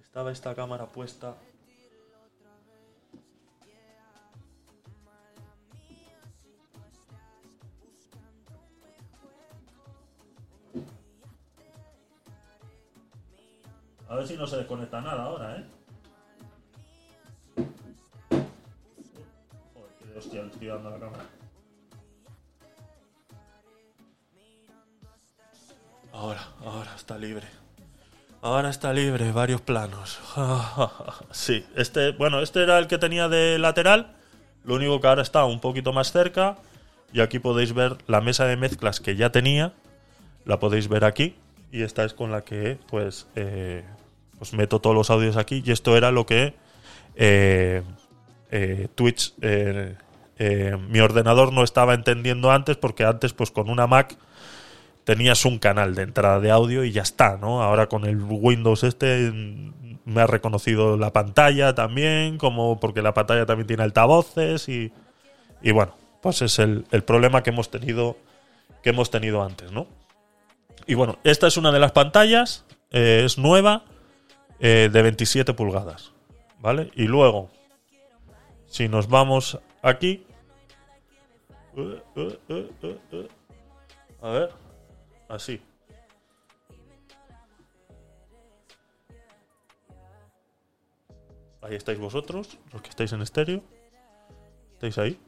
Estaba 0.00 0.30
esta 0.32 0.54
cámara 0.54 0.86
puesta. 0.86 1.34
A 14.08 14.14
ver 14.14 14.26
si 14.26 14.36
no 14.36 14.46
se 14.46 14.56
desconecta 14.56 15.00
nada 15.00 15.24
ahora, 15.24 15.56
¿eh? 15.56 15.64
Joder, 19.74 20.18
hostia, 20.18 20.42
le 20.42 20.48
estoy 20.48 20.68
dando 20.68 20.90
la 20.90 20.98
cámara. 20.98 21.24
Ahora, 26.12 26.40
ahora 26.64 26.94
está 26.94 27.18
libre. 27.18 27.46
Ahora 28.42 28.70
está 28.70 28.92
libre, 28.92 29.32
varios 29.32 29.60
planos. 29.60 30.20
sí, 31.32 31.66
este, 31.74 32.12
bueno, 32.12 32.40
este 32.40 32.62
era 32.62 32.78
el 32.78 32.86
que 32.86 32.98
tenía 32.98 33.28
de 33.28 33.58
lateral. 33.58 34.14
Lo 34.64 34.76
único 34.76 35.00
que 35.00 35.08
ahora 35.08 35.22
está 35.22 35.44
un 35.44 35.60
poquito 35.60 35.92
más 35.92 36.12
cerca. 36.12 36.56
Y 37.12 37.20
aquí 37.20 37.38
podéis 37.38 37.72
ver 37.72 37.96
la 38.06 38.20
mesa 38.20 38.46
de 38.46 38.56
mezclas 38.56 39.00
que 39.00 39.16
ya 39.16 39.30
tenía. 39.30 39.72
La 40.44 40.60
podéis 40.60 40.88
ver 40.88 41.04
aquí. 41.04 41.36
Y 41.76 41.82
esta 41.82 42.04
es 42.04 42.14
con 42.14 42.30
la 42.30 42.42
que, 42.42 42.78
pues, 42.88 43.26
eh, 43.36 43.84
pues 44.38 44.54
meto 44.54 44.80
todos 44.80 44.96
los 44.96 45.10
audios 45.10 45.36
aquí. 45.36 45.62
Y 45.64 45.72
esto 45.72 45.94
era 45.96 46.10
lo 46.10 46.24
que 46.24 46.54
eh, 47.14 47.82
eh, 48.50 48.88
Twitch, 48.94 49.34
eh, 49.42 49.94
mi 50.88 51.00
ordenador 51.00 51.52
no 51.52 51.62
estaba 51.62 51.92
entendiendo 51.92 52.50
antes, 52.50 52.78
porque 52.78 53.04
antes, 53.04 53.34
pues 53.34 53.50
con 53.50 53.68
una 53.68 53.86
Mac 53.86 54.16
tenías 55.04 55.44
un 55.44 55.58
canal 55.58 55.94
de 55.94 56.02
entrada 56.02 56.40
de 56.40 56.50
audio 56.50 56.82
y 56.82 56.92
ya 56.92 57.02
está, 57.02 57.36
¿no? 57.36 57.62
Ahora 57.62 57.88
con 57.88 58.04
el 58.04 58.22
Windows 58.22 58.82
este 58.82 59.30
mm, 59.30 59.98
me 60.06 60.22
ha 60.22 60.26
reconocido 60.26 60.96
la 60.96 61.12
pantalla 61.12 61.74
también, 61.74 62.38
como 62.38 62.80
porque 62.80 63.02
la 63.02 63.12
pantalla 63.12 63.44
también 63.46 63.66
tiene 63.66 63.82
altavoces 63.82 64.68
y, 64.68 64.92
y 65.62 65.70
bueno, 65.72 65.94
pues 66.22 66.40
es 66.42 66.58
el, 66.58 66.86
el 66.90 67.04
problema 67.04 67.42
que 67.42 67.50
hemos 67.50 67.70
tenido 67.70 68.16
que 68.82 68.90
hemos 68.90 69.10
tenido 69.10 69.42
antes, 69.42 69.72
¿no? 69.72 69.86
Y 70.86 70.94
bueno, 70.94 71.18
esta 71.24 71.46
es 71.46 71.56
una 71.56 71.72
de 71.72 71.80
las 71.80 71.92
pantallas, 71.92 72.64
eh, 72.90 73.22
es 73.24 73.38
nueva, 73.38 73.84
eh, 74.60 74.88
de 74.92 75.02
27 75.02 75.54
pulgadas, 75.54 76.12
¿vale? 76.60 76.90
Y 76.94 77.04
luego, 77.04 77.50
si 78.66 78.88
nos 78.88 79.08
vamos 79.08 79.58
aquí, 79.82 80.26
eh, 81.76 83.28
a 84.22 84.30
ver, 84.30 84.50
así. 85.28 85.60
Ahí 91.62 91.74
estáis 91.74 91.98
vosotros, 91.98 92.58
los 92.72 92.80
que 92.80 92.90
estáis 92.90 93.12
en 93.12 93.22
estéreo. 93.22 93.62
¿Estáis 94.74 94.98
ahí? 94.98 95.20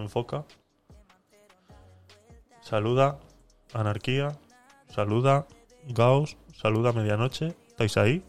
Enfoca. 0.00 0.44
Saluda. 2.60 3.18
Anarquía. 3.72 4.32
Saluda. 4.88 5.46
Gauss. 5.88 6.36
Saluda 6.52 6.92
medianoche. 6.92 7.54
¿Estáis 7.68 7.96
ahí? 7.96 8.24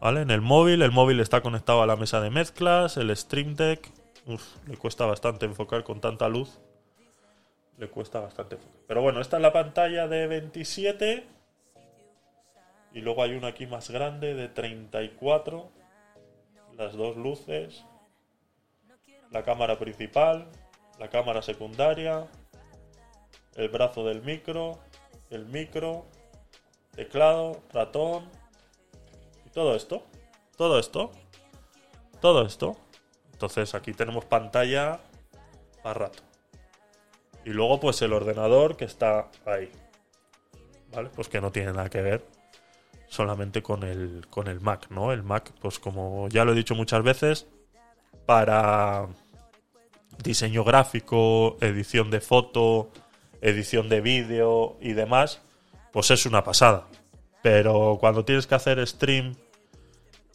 ¿Vale? 0.00 0.22
En 0.22 0.30
el 0.30 0.40
móvil. 0.40 0.82
El 0.82 0.90
móvil 0.90 1.20
está 1.20 1.42
conectado 1.42 1.82
a 1.82 1.86
la 1.86 1.96
mesa 1.96 2.20
de 2.20 2.30
mezclas. 2.30 2.96
El 2.96 3.14
Stream 3.16 3.54
Deck. 3.54 3.90
Uf, 4.26 4.56
le 4.66 4.76
cuesta 4.76 5.04
bastante 5.06 5.46
enfocar 5.46 5.84
con 5.84 6.00
tanta 6.00 6.28
luz. 6.28 6.60
Le 7.78 7.88
cuesta 7.88 8.20
bastante 8.20 8.54
enfocar. 8.54 8.80
Pero 8.86 9.02
bueno, 9.02 9.20
esta 9.20 9.36
es 9.36 9.42
la 9.42 9.52
pantalla 9.52 10.08
de 10.08 10.26
27. 10.26 11.26
Y 12.94 13.00
luego 13.00 13.22
hay 13.22 13.34
una 13.34 13.48
aquí 13.48 13.66
más 13.66 13.90
grande 13.90 14.34
de 14.34 14.48
34. 14.48 15.70
Las 16.76 16.94
dos 16.94 17.16
luces. 17.16 17.84
La 19.30 19.42
cámara 19.42 19.78
principal. 19.78 20.48
La 21.02 21.10
cámara 21.10 21.42
secundaria. 21.42 22.28
el 23.56 23.68
brazo 23.70 24.04
del 24.04 24.22
micro, 24.22 24.78
el 25.30 25.46
micro, 25.46 26.06
teclado, 26.94 27.60
ratón 27.72 28.30
y 29.44 29.50
todo 29.50 29.74
esto. 29.74 30.06
Todo 30.56 30.78
esto. 30.78 31.10
Todo 32.20 32.46
esto. 32.46 32.76
Entonces 33.32 33.74
aquí 33.74 33.92
tenemos 33.92 34.26
pantalla 34.26 35.00
a 35.82 35.92
rato. 35.92 36.22
Y 37.44 37.50
luego 37.50 37.80
pues 37.80 38.00
el 38.02 38.12
ordenador 38.12 38.76
que 38.76 38.84
está 38.84 39.28
ahí. 39.44 39.72
¿Vale? 40.92 41.10
Pues 41.16 41.28
que 41.28 41.40
no 41.40 41.50
tiene 41.50 41.72
nada 41.72 41.90
que 41.90 42.00
ver 42.00 42.24
solamente 43.08 43.60
con 43.60 43.82
el, 43.82 44.24
con 44.30 44.46
el 44.46 44.60
Mac, 44.60 44.86
¿no? 44.90 45.12
El 45.12 45.24
Mac, 45.24 45.52
pues 45.60 45.80
como 45.80 46.28
ya 46.28 46.44
lo 46.44 46.52
he 46.52 46.54
dicho 46.54 46.76
muchas 46.76 47.02
veces, 47.02 47.48
para 48.24 49.08
diseño 50.22 50.64
gráfico, 50.64 51.56
edición 51.60 52.10
de 52.10 52.20
foto, 52.20 52.90
edición 53.40 53.88
de 53.88 54.00
vídeo 54.00 54.76
y 54.80 54.92
demás, 54.92 55.40
pues 55.92 56.10
es 56.10 56.26
una 56.26 56.44
pasada. 56.44 56.86
Pero 57.42 57.98
cuando 58.00 58.24
tienes 58.24 58.46
que 58.46 58.54
hacer 58.54 58.84
stream 58.86 59.34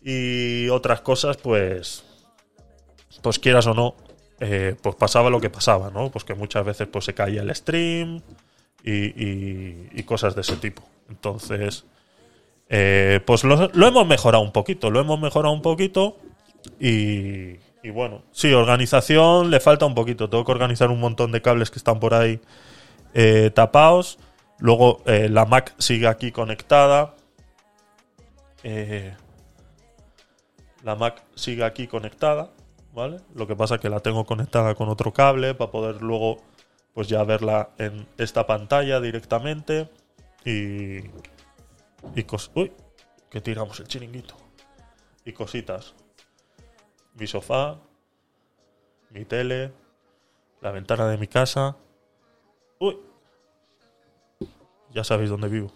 y 0.01 0.67
otras 0.69 1.01
cosas, 1.01 1.37
pues, 1.37 2.03
pues 3.21 3.39
quieras 3.39 3.65
o 3.67 3.73
no, 3.73 3.95
eh, 4.39 4.75
pues 4.81 4.95
pasaba 4.95 5.29
lo 5.29 5.39
que 5.39 5.49
pasaba, 5.49 5.89
¿no? 5.89 6.11
Pues 6.11 6.23
que 6.23 6.35
muchas 6.35 6.65
veces 6.65 6.87
pues 6.91 7.05
se 7.05 7.13
caía 7.13 7.41
el 7.41 7.53
stream 7.55 8.21
y, 8.83 8.91
y- 8.91 9.89
y 9.93 10.03
cosas 10.03 10.35
de 10.35 10.41
ese 10.41 10.57
tipo. 10.57 10.83
Entonces, 11.09 11.85
eh, 12.69 13.21
pues 13.25 13.43
lo, 13.43 13.69
lo 13.73 13.87
hemos 13.87 14.05
mejorado 14.05 14.43
un 14.43 14.51
poquito, 14.51 14.91
lo 14.91 14.99
hemos 14.99 15.19
mejorado 15.19 15.53
un 15.53 15.61
poquito 15.61 16.17
y, 16.79 17.55
y 17.83 17.89
bueno, 17.89 18.23
sí, 18.31 18.51
organización 18.53 19.49
le 19.49 19.59
falta 19.59 19.85
un 19.85 19.95
poquito. 19.95 20.29
Tengo 20.29 20.43
que 20.45 20.51
organizar 20.51 20.89
un 20.89 20.99
montón 20.99 21.31
de 21.31 21.41
cables 21.41 21.71
que 21.71 21.79
están 21.79 21.99
por 21.99 22.13
ahí 22.13 22.39
eh, 23.13 23.51
tapados. 23.53 24.19
Luego 24.59 25.01
eh, 25.05 25.29
la 25.29 25.45
Mac 25.45 25.73
sigue 25.77 26.07
aquí 26.07 26.31
conectada. 26.31 27.15
Eh, 28.63 29.13
la 30.83 30.95
Mac 30.95 31.23
sigue 31.35 31.63
aquí 31.63 31.87
conectada, 31.87 32.51
¿vale? 32.93 33.17
Lo 33.35 33.47
que 33.47 33.55
pasa 33.55 33.75
es 33.75 33.81
que 33.81 33.89
la 33.89 33.99
tengo 33.99 34.25
conectada 34.25 34.75
con 34.75 34.89
otro 34.89 35.13
cable 35.13 35.53
para 35.53 35.71
poder 35.71 36.01
luego 36.01 36.37
pues 36.93 37.07
ya 37.07 37.23
verla 37.23 37.69
en 37.77 38.07
esta 38.17 38.47
pantalla 38.47 38.99
directamente 38.99 39.87
y 40.43 41.01
y 42.15 42.23
cos 42.23 42.51
uy, 42.55 42.71
que 43.29 43.41
tiramos 43.41 43.79
el 43.79 43.87
chiringuito. 43.87 44.35
Y 45.25 45.33
cositas. 45.33 45.93
Mi 47.17 47.25
sofá, 47.25 47.79
mi 49.09 49.25
tele, 49.25 49.71
la 50.61 50.71
ventana 50.71 51.07
de 51.07 51.17
mi 51.17 51.27
casa. 51.27 51.75
Uy. 52.79 52.97
Ya 54.91 55.03
sabéis 55.03 55.29
dónde 55.29 55.47
vivo. 55.47 55.71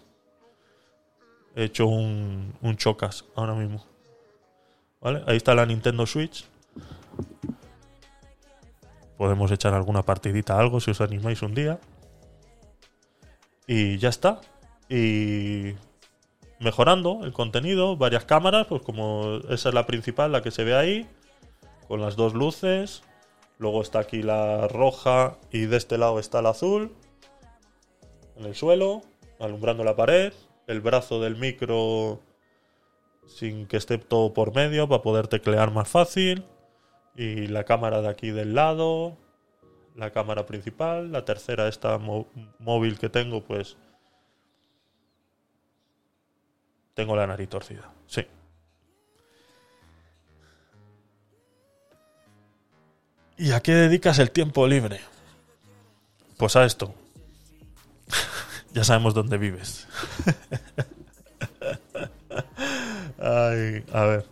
He 1.55 1.65
hecho 1.65 1.87
un, 1.87 2.53
un 2.61 2.77
chocas 2.77 3.25
ahora 3.35 3.53
mismo. 3.53 3.83
¿Vale? 5.01 5.23
Ahí 5.25 5.37
está 5.37 5.55
la 5.55 5.65
Nintendo 5.65 6.05
Switch. 6.05 6.45
Podemos 9.17 9.51
echar 9.51 9.73
alguna 9.73 10.03
partidita, 10.03 10.57
algo, 10.57 10.79
si 10.79 10.91
os 10.91 11.01
animáis 11.01 11.41
un 11.41 11.55
día. 11.55 11.79
Y 13.65 13.97
ya 13.97 14.09
está. 14.09 14.41
Y 14.89 15.73
mejorando 16.59 17.21
el 17.23 17.33
contenido, 17.33 17.97
varias 17.97 18.25
cámaras, 18.25 18.67
pues 18.67 18.83
como 18.83 19.37
esa 19.49 19.69
es 19.69 19.75
la 19.75 19.87
principal, 19.87 20.31
la 20.31 20.43
que 20.43 20.51
se 20.51 20.63
ve 20.63 20.75
ahí, 20.75 21.09
con 21.87 22.01
las 22.01 22.15
dos 22.15 22.33
luces. 22.33 23.03
Luego 23.57 23.81
está 23.81 23.99
aquí 23.99 24.23
la 24.23 24.67
roja 24.67 25.37
y 25.51 25.65
de 25.65 25.77
este 25.77 25.97
lado 25.97 26.19
está 26.19 26.41
la 26.41 26.49
azul. 26.49 26.95
En 28.35 28.45
el 28.45 28.55
suelo, 28.55 29.01
alumbrando 29.39 29.83
la 29.83 29.95
pared. 29.95 30.33
El 30.67 30.81
brazo 30.81 31.21
del 31.21 31.35
micro 31.35 32.19
sin 33.27 33.67
que 33.67 33.77
esté 33.77 33.97
todo 33.97 34.33
por 34.33 34.53
medio 34.55 34.87
para 34.87 35.01
poder 35.01 35.27
teclear 35.27 35.71
más 35.71 35.87
fácil. 35.87 36.45
Y 37.15 37.47
la 37.47 37.65
cámara 37.65 38.01
de 38.01 38.07
aquí 38.07 38.31
del 38.31 38.55
lado. 38.55 39.17
La 39.95 40.11
cámara 40.11 40.45
principal. 40.45 41.11
La 41.11 41.25
tercera, 41.25 41.67
esta 41.67 41.99
móvil 42.59 42.97
que 42.97 43.09
tengo, 43.09 43.43
pues 43.43 43.77
tengo 46.93 47.15
la 47.15 47.27
nariz 47.27 47.49
torcida. 47.49 47.91
Sí. 48.07 48.25
¿Y 53.41 53.53
a 53.53 53.59
qué 53.59 53.73
dedicas 53.73 54.19
el 54.19 54.29
tiempo 54.29 54.67
libre? 54.67 55.01
Pues 56.37 56.55
a 56.55 56.63
esto. 56.63 56.93
ya 58.71 58.83
sabemos 58.83 59.15
dónde 59.15 59.39
vives. 59.39 59.87
Ay, 63.17 63.83
a 63.91 64.03
ver. 64.03 64.25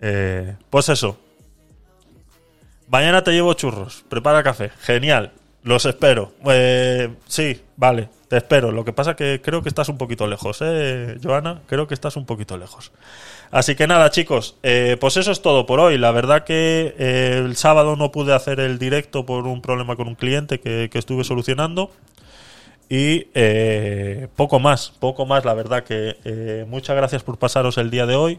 Eh, 0.00 0.56
pues 0.70 0.88
eso. 0.88 1.18
Mañana 2.88 3.22
te 3.22 3.32
llevo 3.32 3.52
churros. 3.52 4.02
Prepara 4.08 4.42
café. 4.42 4.70
Genial. 4.80 5.34
Los 5.66 5.84
espero. 5.84 6.32
Eh, 6.48 7.12
sí, 7.26 7.60
vale. 7.76 8.08
Te 8.28 8.36
espero. 8.36 8.70
Lo 8.70 8.84
que 8.84 8.92
pasa 8.92 9.16
que 9.16 9.40
creo 9.42 9.62
que 9.64 9.68
estás 9.68 9.88
un 9.88 9.98
poquito 9.98 10.28
lejos, 10.28 10.58
¿eh, 10.60 11.18
Joana? 11.20 11.62
Creo 11.66 11.88
que 11.88 11.94
estás 11.94 12.14
un 12.14 12.24
poquito 12.24 12.56
lejos. 12.56 12.92
Así 13.50 13.74
que 13.74 13.88
nada, 13.88 14.10
chicos. 14.10 14.58
eh, 14.62 14.96
pues 15.00 15.16
eso 15.16 15.32
es 15.32 15.42
todo 15.42 15.66
por 15.66 15.80
hoy. 15.80 15.98
La 15.98 16.12
verdad 16.12 16.44
que 16.44 16.94
eh, 16.96 17.42
el 17.44 17.56
sábado 17.56 17.96
no 17.96 18.12
pude 18.12 18.32
hacer 18.32 18.60
el 18.60 18.78
directo 18.78 19.26
por 19.26 19.48
un 19.48 19.60
problema 19.60 19.96
con 19.96 20.06
un 20.06 20.14
cliente 20.14 20.60
que, 20.60 20.88
que 20.88 21.00
estuve 21.00 21.24
solucionando. 21.24 21.90
Y 22.88 23.26
eh, 23.34 24.28
poco 24.36 24.60
más, 24.60 24.92
poco 25.00 25.26
más, 25.26 25.44
la 25.44 25.54
verdad 25.54 25.82
que 25.82 26.64
muchas 26.68 26.94
gracias 26.94 27.24
por 27.24 27.38
pasaros 27.38 27.76
el 27.76 27.90
día 27.90 28.06
de 28.06 28.14
hoy. 28.14 28.38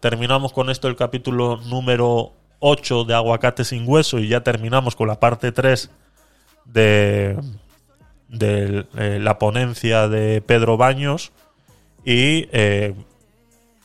Terminamos 0.00 0.52
con 0.52 0.68
esto 0.68 0.88
el 0.88 0.96
capítulo 0.96 1.56
número 1.56 2.32
8 2.58 3.04
de 3.04 3.14
Aguacate 3.14 3.64
sin 3.64 3.88
hueso 3.88 4.18
y 4.18 4.28
ya 4.28 4.42
terminamos 4.42 4.94
con 4.94 5.08
la 5.08 5.18
parte 5.18 5.52
3 5.52 5.90
de, 6.72 7.38
de 8.28 8.86
eh, 8.96 9.18
la 9.20 9.38
ponencia 9.38 10.08
de 10.08 10.40
Pedro 10.40 10.76
Baños. 10.76 11.32
Y 12.04 12.48
eh, 12.52 12.94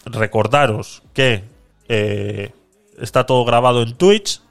recordaros 0.06 1.02
que 1.14 1.44
eh, 1.88 2.52
está 3.00 3.26
todo 3.26 3.46
grabado 3.46 3.82
en 3.82 3.96
Twitch, 3.96 4.42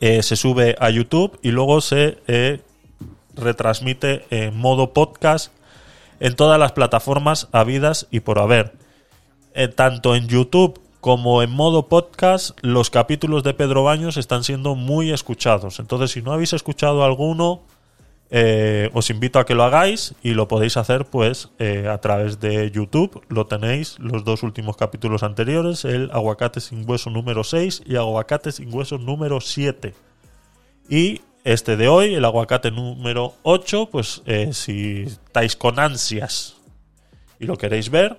se 0.00 0.36
sube 0.36 0.76
a 0.78 0.90
YouTube 0.90 1.38
y 1.42 1.52
luego 1.52 1.80
se 1.80 2.18
retransmite 3.34 4.26
en 4.30 4.54
modo 4.54 4.92
podcast 4.92 5.52
en 6.20 6.34
todas 6.34 6.58
las 6.58 6.72
plataformas 6.72 7.48
habidas 7.52 8.06
y 8.10 8.20
por 8.20 8.38
haber. 8.38 8.74
Tanto 9.74 10.14
en 10.14 10.28
YouTube 10.28 10.80
como 11.06 11.40
en 11.44 11.52
modo 11.52 11.86
podcast, 11.86 12.58
los 12.62 12.90
capítulos 12.90 13.44
de 13.44 13.54
Pedro 13.54 13.84
Baños 13.84 14.16
están 14.16 14.42
siendo 14.42 14.74
muy 14.74 15.12
escuchados. 15.12 15.78
Entonces, 15.78 16.10
si 16.10 16.20
no 16.20 16.32
habéis 16.32 16.52
escuchado 16.52 17.04
alguno, 17.04 17.62
eh, 18.30 18.90
os 18.92 19.08
invito 19.08 19.38
a 19.38 19.46
que 19.46 19.54
lo 19.54 19.62
hagáis 19.62 20.16
y 20.24 20.30
lo 20.30 20.48
podéis 20.48 20.76
hacer 20.76 21.04
pues 21.04 21.50
eh, 21.60 21.86
a 21.88 21.98
través 21.98 22.40
de 22.40 22.72
YouTube. 22.72 23.22
Lo 23.28 23.46
tenéis 23.46 24.00
los 24.00 24.24
dos 24.24 24.42
últimos 24.42 24.76
capítulos 24.76 25.22
anteriores, 25.22 25.84
el 25.84 26.10
aguacate 26.10 26.60
sin 26.60 26.90
hueso 26.90 27.08
número 27.08 27.44
6 27.44 27.84
y 27.86 27.94
aguacate 27.94 28.50
sin 28.50 28.74
hueso 28.74 28.98
número 28.98 29.40
7. 29.40 29.94
Y 30.88 31.20
este 31.44 31.76
de 31.76 31.86
hoy, 31.86 32.14
el 32.16 32.24
aguacate 32.24 32.72
número 32.72 33.34
8, 33.44 33.90
pues 33.92 34.22
eh, 34.26 34.52
si 34.52 35.02
estáis 35.02 35.54
con 35.54 35.78
ansias 35.78 36.56
y 37.38 37.46
lo 37.46 37.56
queréis 37.56 37.90
ver, 37.90 38.18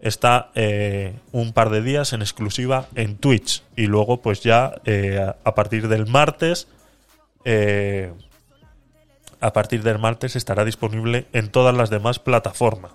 está 0.00 0.50
eh, 0.54 1.14
un 1.32 1.52
par 1.52 1.70
de 1.70 1.82
días 1.82 2.12
en 2.12 2.22
exclusiva 2.22 2.86
en 2.94 3.16
Twitch. 3.16 3.62
Y 3.76 3.86
luego 3.86 4.20
pues 4.22 4.40
ya 4.42 4.72
eh, 4.84 5.18
a- 5.44 5.54
partir 5.54 5.88
del 5.88 6.06
martes... 6.06 6.68
eh, 7.44 8.12
a 9.42 9.52
partir 9.54 9.82
del 9.82 9.98
martes 9.98 10.36
estará 10.36 10.66
disponible 10.66 11.26
en 11.32 11.48
todas 11.50 11.74
las 11.74 11.88
demás 11.88 12.18
plataformas. 12.18 12.92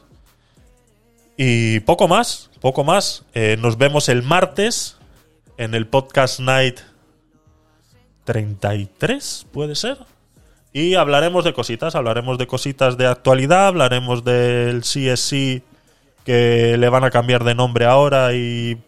Y 1.38 1.80
poco 1.82 2.07
más, 2.07 2.52
poco 2.61 2.84
más. 2.84 3.23
Eh, 3.34 3.57
nos 3.60 3.77
vemos 3.80 4.10
el 4.10 4.22
martes 4.22 4.98
en 5.57 5.73
el 5.73 5.88
Podcast 5.88 6.40
Night 6.40 6.80
33, 8.26 9.48
puede 9.52 9.76
ser. 9.76 9.98
Y 10.73 10.95
hablaremos 10.95 11.44
de 11.45 11.53
cositas, 11.53 11.95
hablaremos 11.95 12.38
de 12.38 12.48
cositas 12.48 12.98
de 12.98 13.07
actualidad, 13.07 13.68
hablaremos 13.68 14.23
del 14.23 14.82
CSC 14.82 15.64
que 16.26 16.78
le 16.78 16.90
van 16.90 17.06
a 17.06 17.12
cambiar 17.12 17.46
de 17.46 17.56
nombre 17.56 17.86
ahora 17.86 18.34
y, 18.34 18.80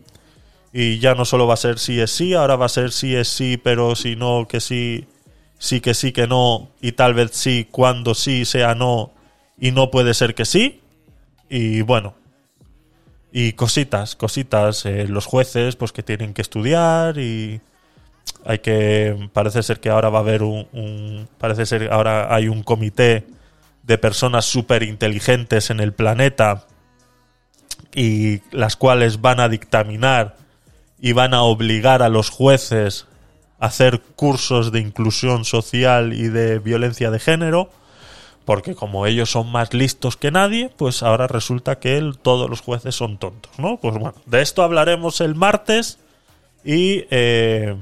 y 0.74 1.00
ya 1.00 1.16
no 1.16 1.26
solo 1.26 1.48
va 1.48 1.56
a 1.56 1.58
ser 1.58 1.80
CSC, 1.80 2.36
ahora 2.36 2.56
va 2.58 2.68
a 2.68 2.70
ser 2.70 2.92
CSC, 2.92 3.60
pero 3.64 3.96
si 3.96 4.16
no, 4.16 4.48
que 4.50 4.60
sí, 4.62 5.08
sí 5.60 5.82
que 5.82 5.94
sí 5.94 6.12
que 6.14 6.28
no, 6.28 6.70
y 6.82 6.94
tal 6.94 7.14
vez 7.16 7.32
sí, 7.34 7.68
cuando 7.72 8.16
sí 8.16 8.46
sea 8.46 8.76
no, 8.76 9.14
y 9.60 9.72
no 9.72 9.92
puede 9.92 10.14
ser 10.14 10.36
que 10.36 10.46
sí. 10.46 10.82
Y 11.50 11.82
bueno, 11.82 12.16
y 13.32 13.54
cositas, 13.54 14.16
cositas, 14.16 14.86
eh, 14.86 15.06
los 15.08 15.26
jueces 15.26 15.76
pues 15.76 15.92
que 15.92 16.04
tienen 16.04 16.34
que 16.34 16.42
estudiar 16.42 17.18
y 17.18 17.62
Hay 18.46 18.60
que. 18.60 19.30
Parece 19.34 19.64
ser 19.64 19.80
que 19.80 19.90
ahora 19.90 20.10
va 20.10 20.20
a 20.20 20.22
haber 20.22 20.44
un. 20.44 20.68
un- 20.74 21.30
parece 21.40 21.66
ser 21.66 21.82
que 21.88 21.94
ahora 21.94 22.34
hay 22.36 22.48
un 22.50 22.64
comité 22.64 23.26
de 23.84 23.98
personas 23.98 24.46
súper 24.46 24.84
inteligentes 24.84 25.70
en 25.72 25.80
el 25.82 25.94
planeta 25.94 26.68
y 27.98 28.44
las 28.52 28.76
cuales 28.76 29.22
van 29.22 29.40
a 29.40 29.50
dictaminar 29.50 30.36
y 31.00 31.14
van 31.14 31.34
a 31.34 31.42
obligar 31.42 32.04
a 32.04 32.10
los 32.10 32.30
jueces 32.30 33.08
a 33.60 33.66
hacer 33.66 34.02
cursos 34.16 34.72
de 34.72 34.82
inclusión 34.82 35.46
social 35.46 36.14
y 36.14 36.28
de 36.28 36.60
violencia 36.60 37.10
de 37.10 37.18
género, 37.18 37.72
porque 38.46 38.76
como 38.76 39.08
ellos 39.08 39.32
son 39.32 39.52
más 39.52 39.74
listos 39.74 40.16
que 40.16 40.30
nadie, 40.30 40.70
pues 40.78 41.02
ahora 41.02 41.26
resulta 41.26 41.80
que 41.80 42.12
todos 42.22 42.48
los 42.52 42.62
jueces 42.62 42.94
son 42.94 43.18
tontos, 43.18 43.58
¿no? 43.58 43.78
Pues 43.78 43.96
bueno, 43.96 44.14
de 44.28 44.44
esto 44.44 44.62
hablaremos 44.62 45.20
el 45.20 45.34
martes 45.34 45.98
y 46.64 47.06
eh, 47.10 47.76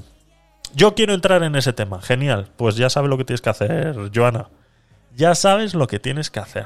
yo 0.74 0.94
quiero 0.94 1.12
entrar 1.12 1.42
en 1.42 1.56
ese 1.56 1.74
tema. 1.74 2.00
Genial, 2.00 2.48
pues 2.56 2.76
ya 2.76 2.88
sabes 2.88 3.10
lo 3.10 3.18
que 3.18 3.26
tienes 3.26 3.42
que 3.42 3.50
hacer, 3.50 4.10
Joana. 4.14 4.48
Ya 5.14 5.34
sabes 5.34 5.74
lo 5.74 5.86
que 5.86 5.98
tienes 5.98 6.30
que 6.30 6.40
hacer. 6.40 6.64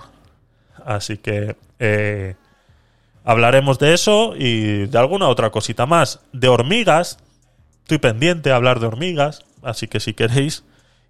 Así 0.87 1.19
que 1.19 1.57
eh, 1.81 2.37
hablaremos 3.25 3.79
de 3.79 3.95
eso 3.95 4.35
y 4.37 4.87
de 4.87 4.99
alguna 4.99 5.29
otra 5.29 5.51
cosita 5.51 5.87
más. 5.87 6.21
De 6.33 6.49
hormigas, 6.49 7.19
estoy 7.83 7.99
pendiente 7.99 8.51
a 8.53 8.57
hablar 8.57 8.81
de 8.81 8.87
hormigas, 8.87 9.45
así 9.63 9.89
que 9.89 10.01
si 10.01 10.15
queréis 10.15 10.65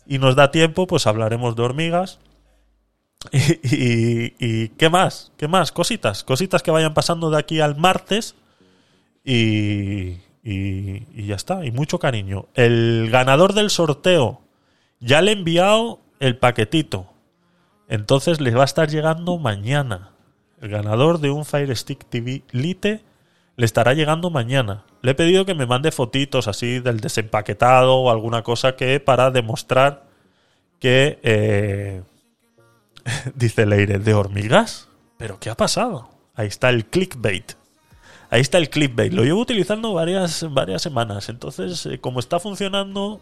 y 0.07 0.19
nos 0.19 0.35
da 0.37 0.51
tiempo, 0.51 0.87
pues 0.87 1.07
hablaremos 1.07 1.57
de 1.57 1.63
hormigas. 1.63 2.19
Y, 3.33 3.53
y- 3.63 4.35
y 4.39 4.69
qué 4.71 4.89
más, 4.89 5.31
qué 5.37 5.47
más, 5.47 5.73
cositas, 5.73 6.25
cositas 6.25 6.63
que 6.63 6.71
vayan 6.71 6.95
pasando 6.95 7.29
de 7.31 7.39
aquí 7.39 7.61
al 7.61 7.77
martes 7.77 8.35
y, 9.25 10.21
y- 10.43 11.07
y 11.15 11.27
ya 11.27 11.35
está, 11.37 11.65
y 11.67 11.71
mucho 11.71 11.99
cariño. 11.99 12.47
El 12.55 13.09
ganador 13.11 13.53
del 13.53 13.69
sorteo 13.71 14.41
ya 15.01 15.21
le 15.21 15.33
he 15.33 15.35
enviado 15.35 16.01
el 16.19 16.39
paquetito, 16.39 17.07
entonces 17.89 18.41
les 18.41 18.57
va 18.57 18.63
a 18.63 18.65
estar 18.65 18.89
llegando 18.89 19.37
mañana. 19.39 20.11
El 20.61 20.69
ganador 20.69 21.21
de 21.21 21.31
un 21.31 21.45
Fire 21.45 21.75
Stick 21.77 22.05
TV 22.05 22.43
Lite 22.51 23.03
le 23.57 23.67
estará 23.67 23.95
llegando 23.95 24.31
mañana. 24.31 24.85
Le 25.03 25.13
he 25.13 25.15
pedido 25.15 25.45
que 25.45 25.55
me 25.55 25.67
mande 25.67 25.93
fotitos 25.93 26.49
así 26.49 26.81
del 26.81 27.01
desempaquetado 27.01 27.97
o 27.97 28.11
alguna 28.11 28.43
cosa 28.43 28.77
que 28.77 29.01
para 29.01 29.31
demostrar 29.31 30.05
que 30.79 31.19
eh, 31.23 32.03
dice 33.35 33.67
Leire 33.67 33.99
de 33.99 34.15
hormigas. 34.15 34.89
¿Pero 35.17 35.39
qué 35.39 35.51
ha 35.51 35.57
pasado? 35.57 36.09
Ahí 36.35 36.47
está 36.49 36.71
el 36.71 36.87
clickbait. 36.87 37.53
Ahí 38.31 38.41
está 38.41 38.59
el 38.59 38.71
clickbait. 38.71 39.13
Lo 39.13 39.25
llevo 39.25 39.41
utilizando 39.41 39.93
varias, 39.93 40.47
varias 40.51 40.83
semanas. 40.83 41.29
Entonces, 41.29 41.85
eh, 41.87 41.99
como 41.99 42.21
está 42.21 42.39
funcionando, 42.39 43.21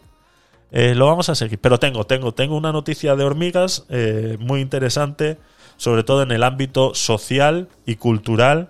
eh, 0.71 0.93
lo 0.95 1.07
vamos 1.07 1.29
a 1.29 1.35
seguir. 1.35 1.59
Pero 1.59 1.79
tengo, 1.79 2.05
tengo, 2.05 2.33
tengo 2.33 2.55
una 2.55 2.71
noticia 2.71 3.15
de 3.15 3.23
hormigas 3.23 3.85
eh, 3.89 4.37
muy 4.39 4.61
interesante, 4.61 5.37
sobre 5.79 6.03
todo 6.03 6.23
en 6.23 6.31
el 6.31 6.43
ámbito 6.43 6.93
social 6.93 7.69
y 7.85 7.95
cultural 7.95 8.67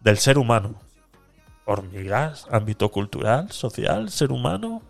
del 0.00 0.16
ser 0.16 0.38
humano. 0.38 0.74
Hormigas, 1.66 2.46
ámbito 2.50 2.90
cultural, 2.90 3.52
social, 3.52 4.08
ser 4.08 4.32
humano. 4.32 4.80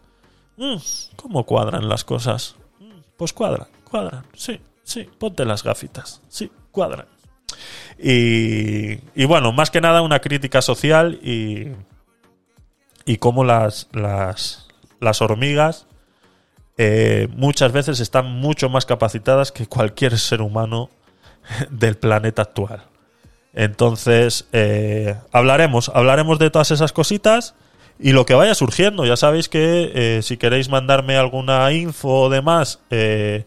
Mm, 0.57 0.77
¿Cómo 1.17 1.45
cuadran 1.45 1.89
las 1.89 2.05
cosas? 2.05 2.55
Mm, 2.79 3.01
Pues 3.17 3.33
cuadran, 3.33 3.67
cuadran, 3.91 4.25
sí, 4.33 4.61
sí, 4.85 5.09
ponte 5.19 5.45
las 5.45 5.65
gafitas, 5.65 6.23
sí, 6.29 6.53
cuadran. 6.71 7.07
Y, 7.99 9.01
y 9.21 9.25
bueno, 9.25 9.51
más 9.51 9.73
que 9.73 9.81
nada 9.81 10.03
una 10.03 10.21
crítica 10.21 10.63
social 10.63 11.19
y, 11.21 11.73
y 13.05 13.17
cómo 13.17 13.43
las, 13.43 13.89
las, 13.91 14.69
las 15.01 15.21
hormigas 15.21 15.89
eh, 16.79 17.27
muchas 17.35 17.73
veces 17.73 17.99
están 17.99 18.31
mucho 18.31 18.69
más 18.69 18.87
capacitadas 18.87 19.51
que 19.51 19.67
cualquier 19.67 20.17
ser 20.17 20.43
humano 20.43 20.91
del 21.71 21.97
planeta 21.97 22.43
actual. 22.43 22.85
Entonces, 23.53 24.47
eh, 24.53 25.17
hablaremos, 25.33 25.91
hablaremos 25.95 26.39
de 26.39 26.51
todas 26.51 26.71
esas 26.71 26.93
cositas 26.93 27.55
y 27.99 28.13
lo 28.13 28.27
que 28.27 28.35
vaya 28.35 28.55
surgiendo. 28.55 29.07
Ya 29.07 29.17
sabéis 29.17 29.49
que 29.49 29.93
eh, 29.95 30.23
si 30.23 30.37
queréis 30.37 30.69
mandarme 30.69 31.17
alguna 31.17 31.73
info 31.73 32.23
o 32.23 32.29
demás, 32.29 32.81
eh, 32.91 33.45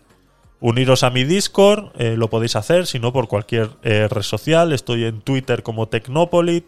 uniros 0.59 1.03
a 1.03 1.11
mi 1.11 1.23
Discord, 1.23 1.91
lo 1.97 2.29
podéis 2.29 2.55
hacer, 2.55 2.87
si 2.87 2.99
no 2.99 3.13
por 3.13 3.27
cualquier 3.27 3.69
red 3.83 4.23
social. 4.23 4.73
Estoy 4.73 5.05
en 5.05 5.21
Twitter 5.21 5.63
como 5.63 5.87
Tecnopolit, 5.87 6.65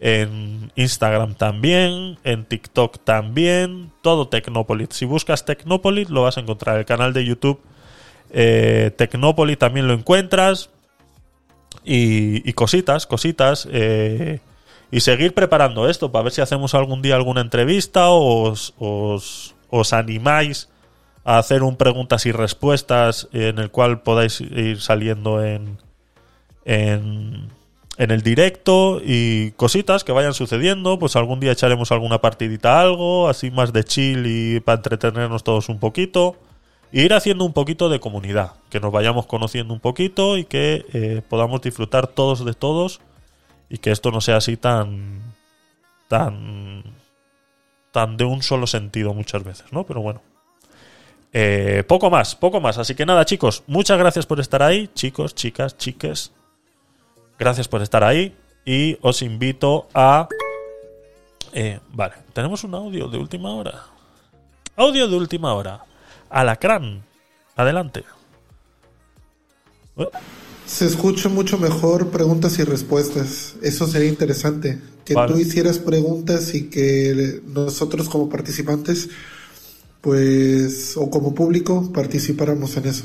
en 0.00 0.70
Instagram 0.74 1.34
también, 1.36 2.18
en 2.24 2.44
TikTok 2.44 2.98
también, 3.04 3.92
todo 4.02 4.28
Tecnopolit. 4.28 4.92
Si 4.92 5.06
buscas 5.06 5.46
Tecnopolit 5.46 6.10
lo 6.10 6.22
vas 6.22 6.36
a 6.36 6.40
encontrar. 6.40 6.78
El 6.78 6.84
canal 6.84 7.14
de 7.14 7.24
YouTube 7.24 7.60
eh, 8.32 8.90
Tecnopolit 8.96 9.58
también 9.58 9.86
lo 9.86 9.94
encuentras. 9.94 10.70
Y, 11.84 12.52
cositas, 12.52 13.06
cositas. 13.06 13.68
eh, 13.70 14.40
y 14.92 15.00
seguir 15.00 15.32
preparando 15.32 15.88
esto 15.88 16.12
para 16.12 16.24
ver 16.24 16.32
si 16.32 16.42
hacemos 16.42 16.74
algún 16.74 17.00
día 17.00 17.16
alguna 17.16 17.40
entrevista 17.40 18.10
o 18.10 18.52
os, 18.52 19.92
animáis 19.92 20.68
a 21.24 21.38
hacer 21.38 21.62
un 21.62 21.76
preguntas 21.76 22.26
y 22.26 22.32
respuestas 22.32 23.26
en 23.32 23.58
el 23.58 23.70
cual 23.70 24.02
podáis 24.02 24.42
ir 24.42 24.82
saliendo 24.82 25.42
en, 25.42 25.78
en, 26.66 27.48
el 27.96 28.22
directo 28.22 29.00
y 29.02 29.52
cositas 29.52 30.04
que 30.04 30.12
vayan 30.12 30.34
sucediendo. 30.34 30.98
Pues 30.98 31.16
algún 31.16 31.40
día 31.40 31.52
echaremos 31.52 31.90
alguna 31.90 32.20
partidita 32.20 32.78
algo, 32.78 33.30
así 33.30 33.50
más 33.50 33.72
de 33.72 33.84
chill 33.84 34.26
y 34.26 34.60
para 34.60 34.76
entretenernos 34.76 35.42
todos 35.42 35.70
un 35.70 35.78
poquito. 35.78 36.36
Ir 36.92 37.14
haciendo 37.14 37.44
un 37.44 37.52
poquito 37.52 37.88
de 37.88 38.00
comunidad, 38.00 38.52
que 38.70 38.78
nos 38.78 38.92
vayamos 38.92 39.26
conociendo 39.26 39.72
un 39.72 39.80
poquito 39.80 40.36
y 40.36 40.44
que 40.44 40.84
eh, 40.92 41.22
podamos 41.26 41.62
disfrutar 41.62 42.06
todos 42.06 42.44
de 42.44 42.52
todos 42.52 43.00
y 43.70 43.78
que 43.78 43.90
esto 43.90 44.10
no 44.10 44.20
sea 44.20 44.36
así 44.36 44.58
tan 44.58 45.20
tan 46.08 46.82
tan 47.92 48.16
de 48.18 48.24
un 48.24 48.42
solo 48.42 48.66
sentido 48.66 49.14
muchas 49.14 49.42
veces, 49.42 49.72
¿no? 49.72 49.84
Pero 49.84 50.02
bueno. 50.02 50.20
Eh, 51.32 51.82
poco 51.88 52.10
más, 52.10 52.36
poco 52.36 52.60
más. 52.60 52.76
Así 52.76 52.94
que 52.94 53.06
nada, 53.06 53.24
chicos, 53.24 53.62
muchas 53.66 53.98
gracias 53.98 54.26
por 54.26 54.38
estar 54.38 54.62
ahí, 54.62 54.90
chicos, 54.94 55.34
chicas, 55.34 55.78
chiques. 55.78 56.32
Gracias 57.38 57.68
por 57.68 57.80
estar 57.80 58.04
ahí 58.04 58.36
y 58.66 58.98
os 59.00 59.22
invito 59.22 59.88
a 59.94 60.28
eh, 61.52 61.80
vale, 61.92 62.14
tenemos 62.32 62.64
un 62.64 62.74
audio 62.74 63.08
de 63.08 63.18
última 63.18 63.54
hora. 63.54 63.84
Audio 64.76 65.06
de 65.06 65.16
última 65.16 65.52
hora. 65.52 65.84
Alacrán, 66.32 67.04
adelante. 67.56 68.04
Eh, 69.98 70.08
Se 70.66 70.86
escucha 70.86 71.28
mucho 71.28 71.58
mejor 71.58 72.08
preguntas 72.10 72.58
y 72.58 72.64
respuestas. 72.64 73.56
Eso 73.62 73.86
sería 73.86 74.08
interesante. 74.08 74.80
Que 75.04 75.14
Vale. 75.14 75.32
tú 75.32 75.38
hicieras 75.38 75.78
preguntas 75.78 76.54
y 76.54 76.70
que 76.70 77.40
nosotros 77.44 78.08
como 78.08 78.28
participantes, 78.30 79.10
pues, 80.00 80.96
o 80.96 81.10
como 81.10 81.34
público, 81.34 81.92
participáramos 81.92 82.76
en 82.76 82.86
eso. 82.86 83.04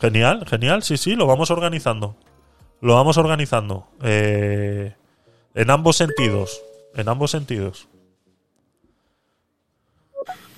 Genial, 0.00 0.44
genial, 0.48 0.82
sí, 0.82 0.96
sí, 0.96 1.14
lo 1.14 1.26
vamos 1.26 1.50
organizando. 1.50 2.16
Lo 2.80 2.94
vamos 2.94 3.18
organizando. 3.18 3.86
Eh, 4.02 4.94
en 5.54 5.70
ambos 5.70 5.96
sentidos. 5.96 6.60
En 6.96 7.08
ambos 7.08 7.30
sentidos. 7.30 7.88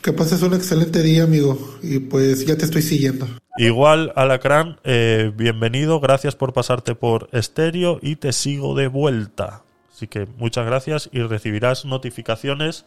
Que 0.05 0.13
pases 0.13 0.43
un 0.43 0.53
excelente 0.53 1.03
día, 1.03 1.23
amigo. 1.23 1.59
Y 1.83 1.99
pues 1.99 2.45
ya 2.45 2.59
te 2.59 2.67
estoy 2.67 2.83
siguiendo. 2.83 3.27
Igual, 3.57 4.13
Alacrán, 4.17 4.79
eh, 4.85 5.33
bienvenido, 5.35 5.99
gracias 5.99 6.37
por 6.37 6.53
pasarte 6.53 6.95
por 6.95 7.31
estéreo 7.33 8.01
y 8.03 8.17
te 8.17 8.35
sigo 8.35 8.75
de 8.75 8.89
vuelta. 8.89 9.63
Así 9.91 10.07
que 10.07 10.27
muchas 10.37 10.67
gracias 10.67 11.09
y 11.11 11.23
recibirás 11.23 11.87
notificaciones 11.87 12.85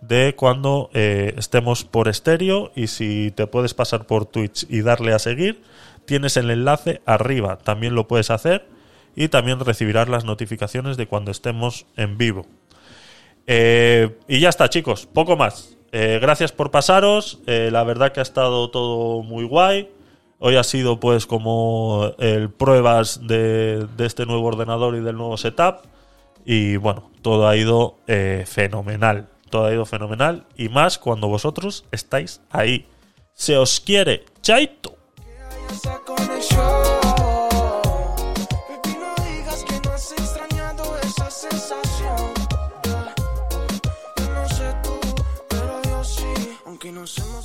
de 0.00 0.36
cuando 0.36 0.88
eh, 0.94 1.34
estemos 1.36 1.82
por 1.82 2.06
estéreo 2.06 2.70
y 2.76 2.86
si 2.86 3.32
te 3.34 3.48
puedes 3.48 3.74
pasar 3.74 4.06
por 4.06 4.26
Twitch 4.26 4.66
y 4.70 4.82
darle 4.82 5.14
a 5.14 5.18
seguir, 5.18 5.64
tienes 6.04 6.36
el 6.36 6.48
enlace 6.48 7.02
arriba, 7.06 7.58
también 7.58 7.96
lo 7.96 8.06
puedes 8.06 8.30
hacer 8.30 8.68
y 9.16 9.26
también 9.26 9.58
recibirás 9.58 10.08
las 10.08 10.24
notificaciones 10.24 10.96
de 10.96 11.08
cuando 11.08 11.32
estemos 11.32 11.86
en 11.96 12.16
vivo. 12.18 12.46
Eh, 13.48 14.16
y 14.28 14.38
ya 14.38 14.48
está, 14.48 14.68
chicos, 14.70 15.08
poco 15.12 15.36
más. 15.36 15.75
Eh, 15.92 16.18
gracias 16.20 16.52
por 16.52 16.70
pasaros. 16.70 17.40
eh, 17.46 17.70
la 17.72 17.84
verdad 17.84 18.12
que 18.12 18.20
ha 18.20 18.22
estado 18.22 18.70
todo 18.70 19.22
muy 19.22 19.44
guay. 19.44 19.90
Hoy 20.38 20.56
ha 20.56 20.64
sido 20.64 21.00
pues 21.00 21.26
como 21.26 22.12
el 22.18 22.50
pruebas 22.50 23.26
de, 23.26 23.86
este 23.98 24.26
nuevo 24.26 24.46
ordenador 24.46 24.96
y 24.96 25.00
del 25.00 25.16
nuevo 25.16 25.36
setup. 25.36 25.86
Y 26.44 26.76
bueno, 26.76 27.10
todo 27.22 27.48
ha 27.48 27.56
ido 27.56 27.96
eh, 28.06 28.44
fenomenal. 28.46 29.28
Todo 29.50 29.66
ha 29.66 29.72
ido 29.72 29.86
fenomenal. 29.86 30.44
Y 30.56 30.68
más 30.68 30.98
cuando 30.98 31.28
vosotros 31.28 31.84
estáis 31.90 32.42
ahí. 32.50 32.86
Se 33.32 33.56
os 33.56 33.80
quiere. 33.80 34.24
Chaito. 34.42 34.96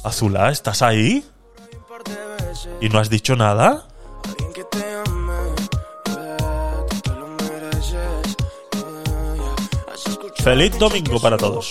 Azulá, 0.03 0.49
¿estás 0.49 0.81
ahí? 0.81 1.23
¿Y 2.79 2.89
no 2.89 2.99
has 2.99 3.09
dicho 3.09 3.35
nada? 3.35 3.87
Escuchado 9.93 10.43
Feliz 10.43 10.77
domingo 10.79 11.19
para 11.19 11.37
todos. 11.37 11.69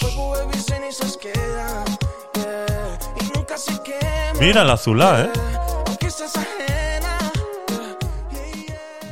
Mira 4.39 4.65
la 4.65 4.75
Azulá, 4.75 5.23
¿eh? 5.23 5.31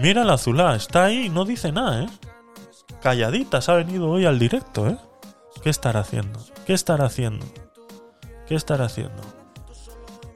Mira 0.01 0.23
la 0.23 0.35
Azulá, 0.35 0.77
está 0.77 1.07
ahí 1.07 1.27
y 1.27 1.29
no 1.29 1.45
dice 1.45 1.73
nada, 1.73 2.05
¿eh? 2.05 2.09
Calladita, 3.03 3.61
se 3.61 3.73
ha 3.73 3.75
venido 3.75 4.09
hoy 4.09 4.27
al 4.27 4.39
directo, 4.39 4.87
¿eh? 4.87 4.97
¿Qué 5.63 5.71
estará 5.71 6.01
haciendo? 6.01 6.39
¿Qué 6.67 6.73
estará 6.73 7.07
haciendo? 7.07 7.45
¿Qué 8.49 8.55
estará 8.55 8.87
haciendo? 8.87 9.23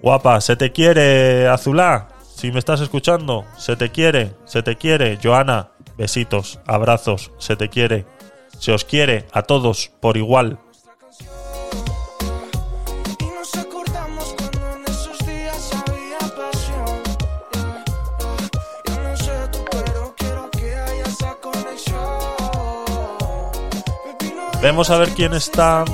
Guapa, 0.02 0.38
se 0.42 0.54
te 0.54 0.70
quiere, 0.70 1.48
Azulá. 1.48 2.08
Si 2.22 2.52
me 2.52 2.58
estás 2.58 2.80
escuchando, 2.80 3.46
se 3.56 3.74
te 3.74 3.90
quiere, 3.90 4.34
se 4.44 4.62
te 4.62 4.76
quiere. 4.76 5.18
Joana, 5.22 5.70
besitos, 5.96 6.60
abrazos, 6.66 7.30
se 7.38 7.56
te 7.56 7.70
quiere. 7.70 8.04
Se 8.58 8.72
os 8.72 8.84
quiere 8.84 9.26
a 9.32 9.42
todos 9.42 9.90
por 10.00 10.18
igual. 10.18 10.58
Vemos 24.60 24.90
a 24.90 24.98
ver 24.98 25.08
quién 25.10 25.32
está. 25.32 25.84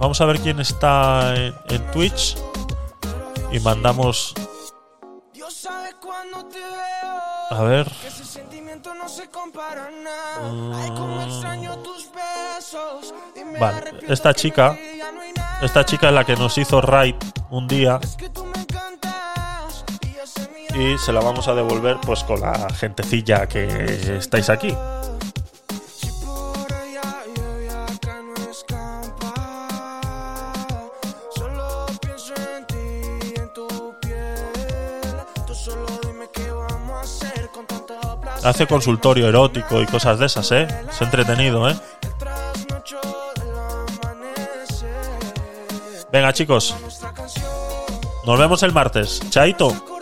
Vamos 0.00 0.20
a 0.20 0.26
ver 0.26 0.38
quién 0.40 0.60
está 0.60 1.34
en, 1.34 1.54
en 1.68 1.90
Twitch. 1.90 2.36
Y 3.50 3.60
mandamos. 3.60 4.34
A 7.50 7.62
ver. 7.62 7.90
Que 8.02 8.08
ese 8.08 8.24
sentimiento 8.24 8.94
no 8.94 9.08
se 9.08 9.28
compara 9.30 9.86
a 9.86 9.90
nada. 9.90 10.82
Ay, 10.82 10.90
cómo 10.90 11.22
extraño 11.22 11.78
tus 11.78 12.08
besos. 12.12 13.14
Y 13.34 13.44
me 13.44 13.58
Vale, 13.58 13.94
esta 14.06 14.34
chica. 14.34 14.76
Esta 15.62 15.84
chica 15.84 16.08
es 16.08 16.14
la 16.14 16.24
que 16.24 16.36
nos 16.36 16.56
hizo 16.58 16.80
raid 16.80 17.16
un 17.50 17.66
día. 17.66 17.98
Y 20.74 20.96
se 20.98 21.12
la 21.12 21.20
vamos 21.20 21.48
a 21.48 21.54
devolver 21.54 21.98
pues 22.02 22.22
con 22.22 22.40
la 22.40 22.68
gentecilla 22.74 23.48
que 23.48 24.18
estáis 24.18 24.50
aquí. 24.50 24.76
Hace 38.48 38.66
consultorio 38.66 39.28
erótico 39.28 39.82
y 39.82 39.84
cosas 39.84 40.18
de 40.18 40.24
esas, 40.24 40.50
¿eh? 40.52 40.66
Es 40.88 41.02
entretenido, 41.02 41.68
¿eh? 41.68 41.76
Venga, 46.10 46.32
chicos. 46.32 46.74
Nos 48.24 48.38
vemos 48.38 48.62
el 48.62 48.72
martes. 48.72 49.20
Chaito. 49.28 49.97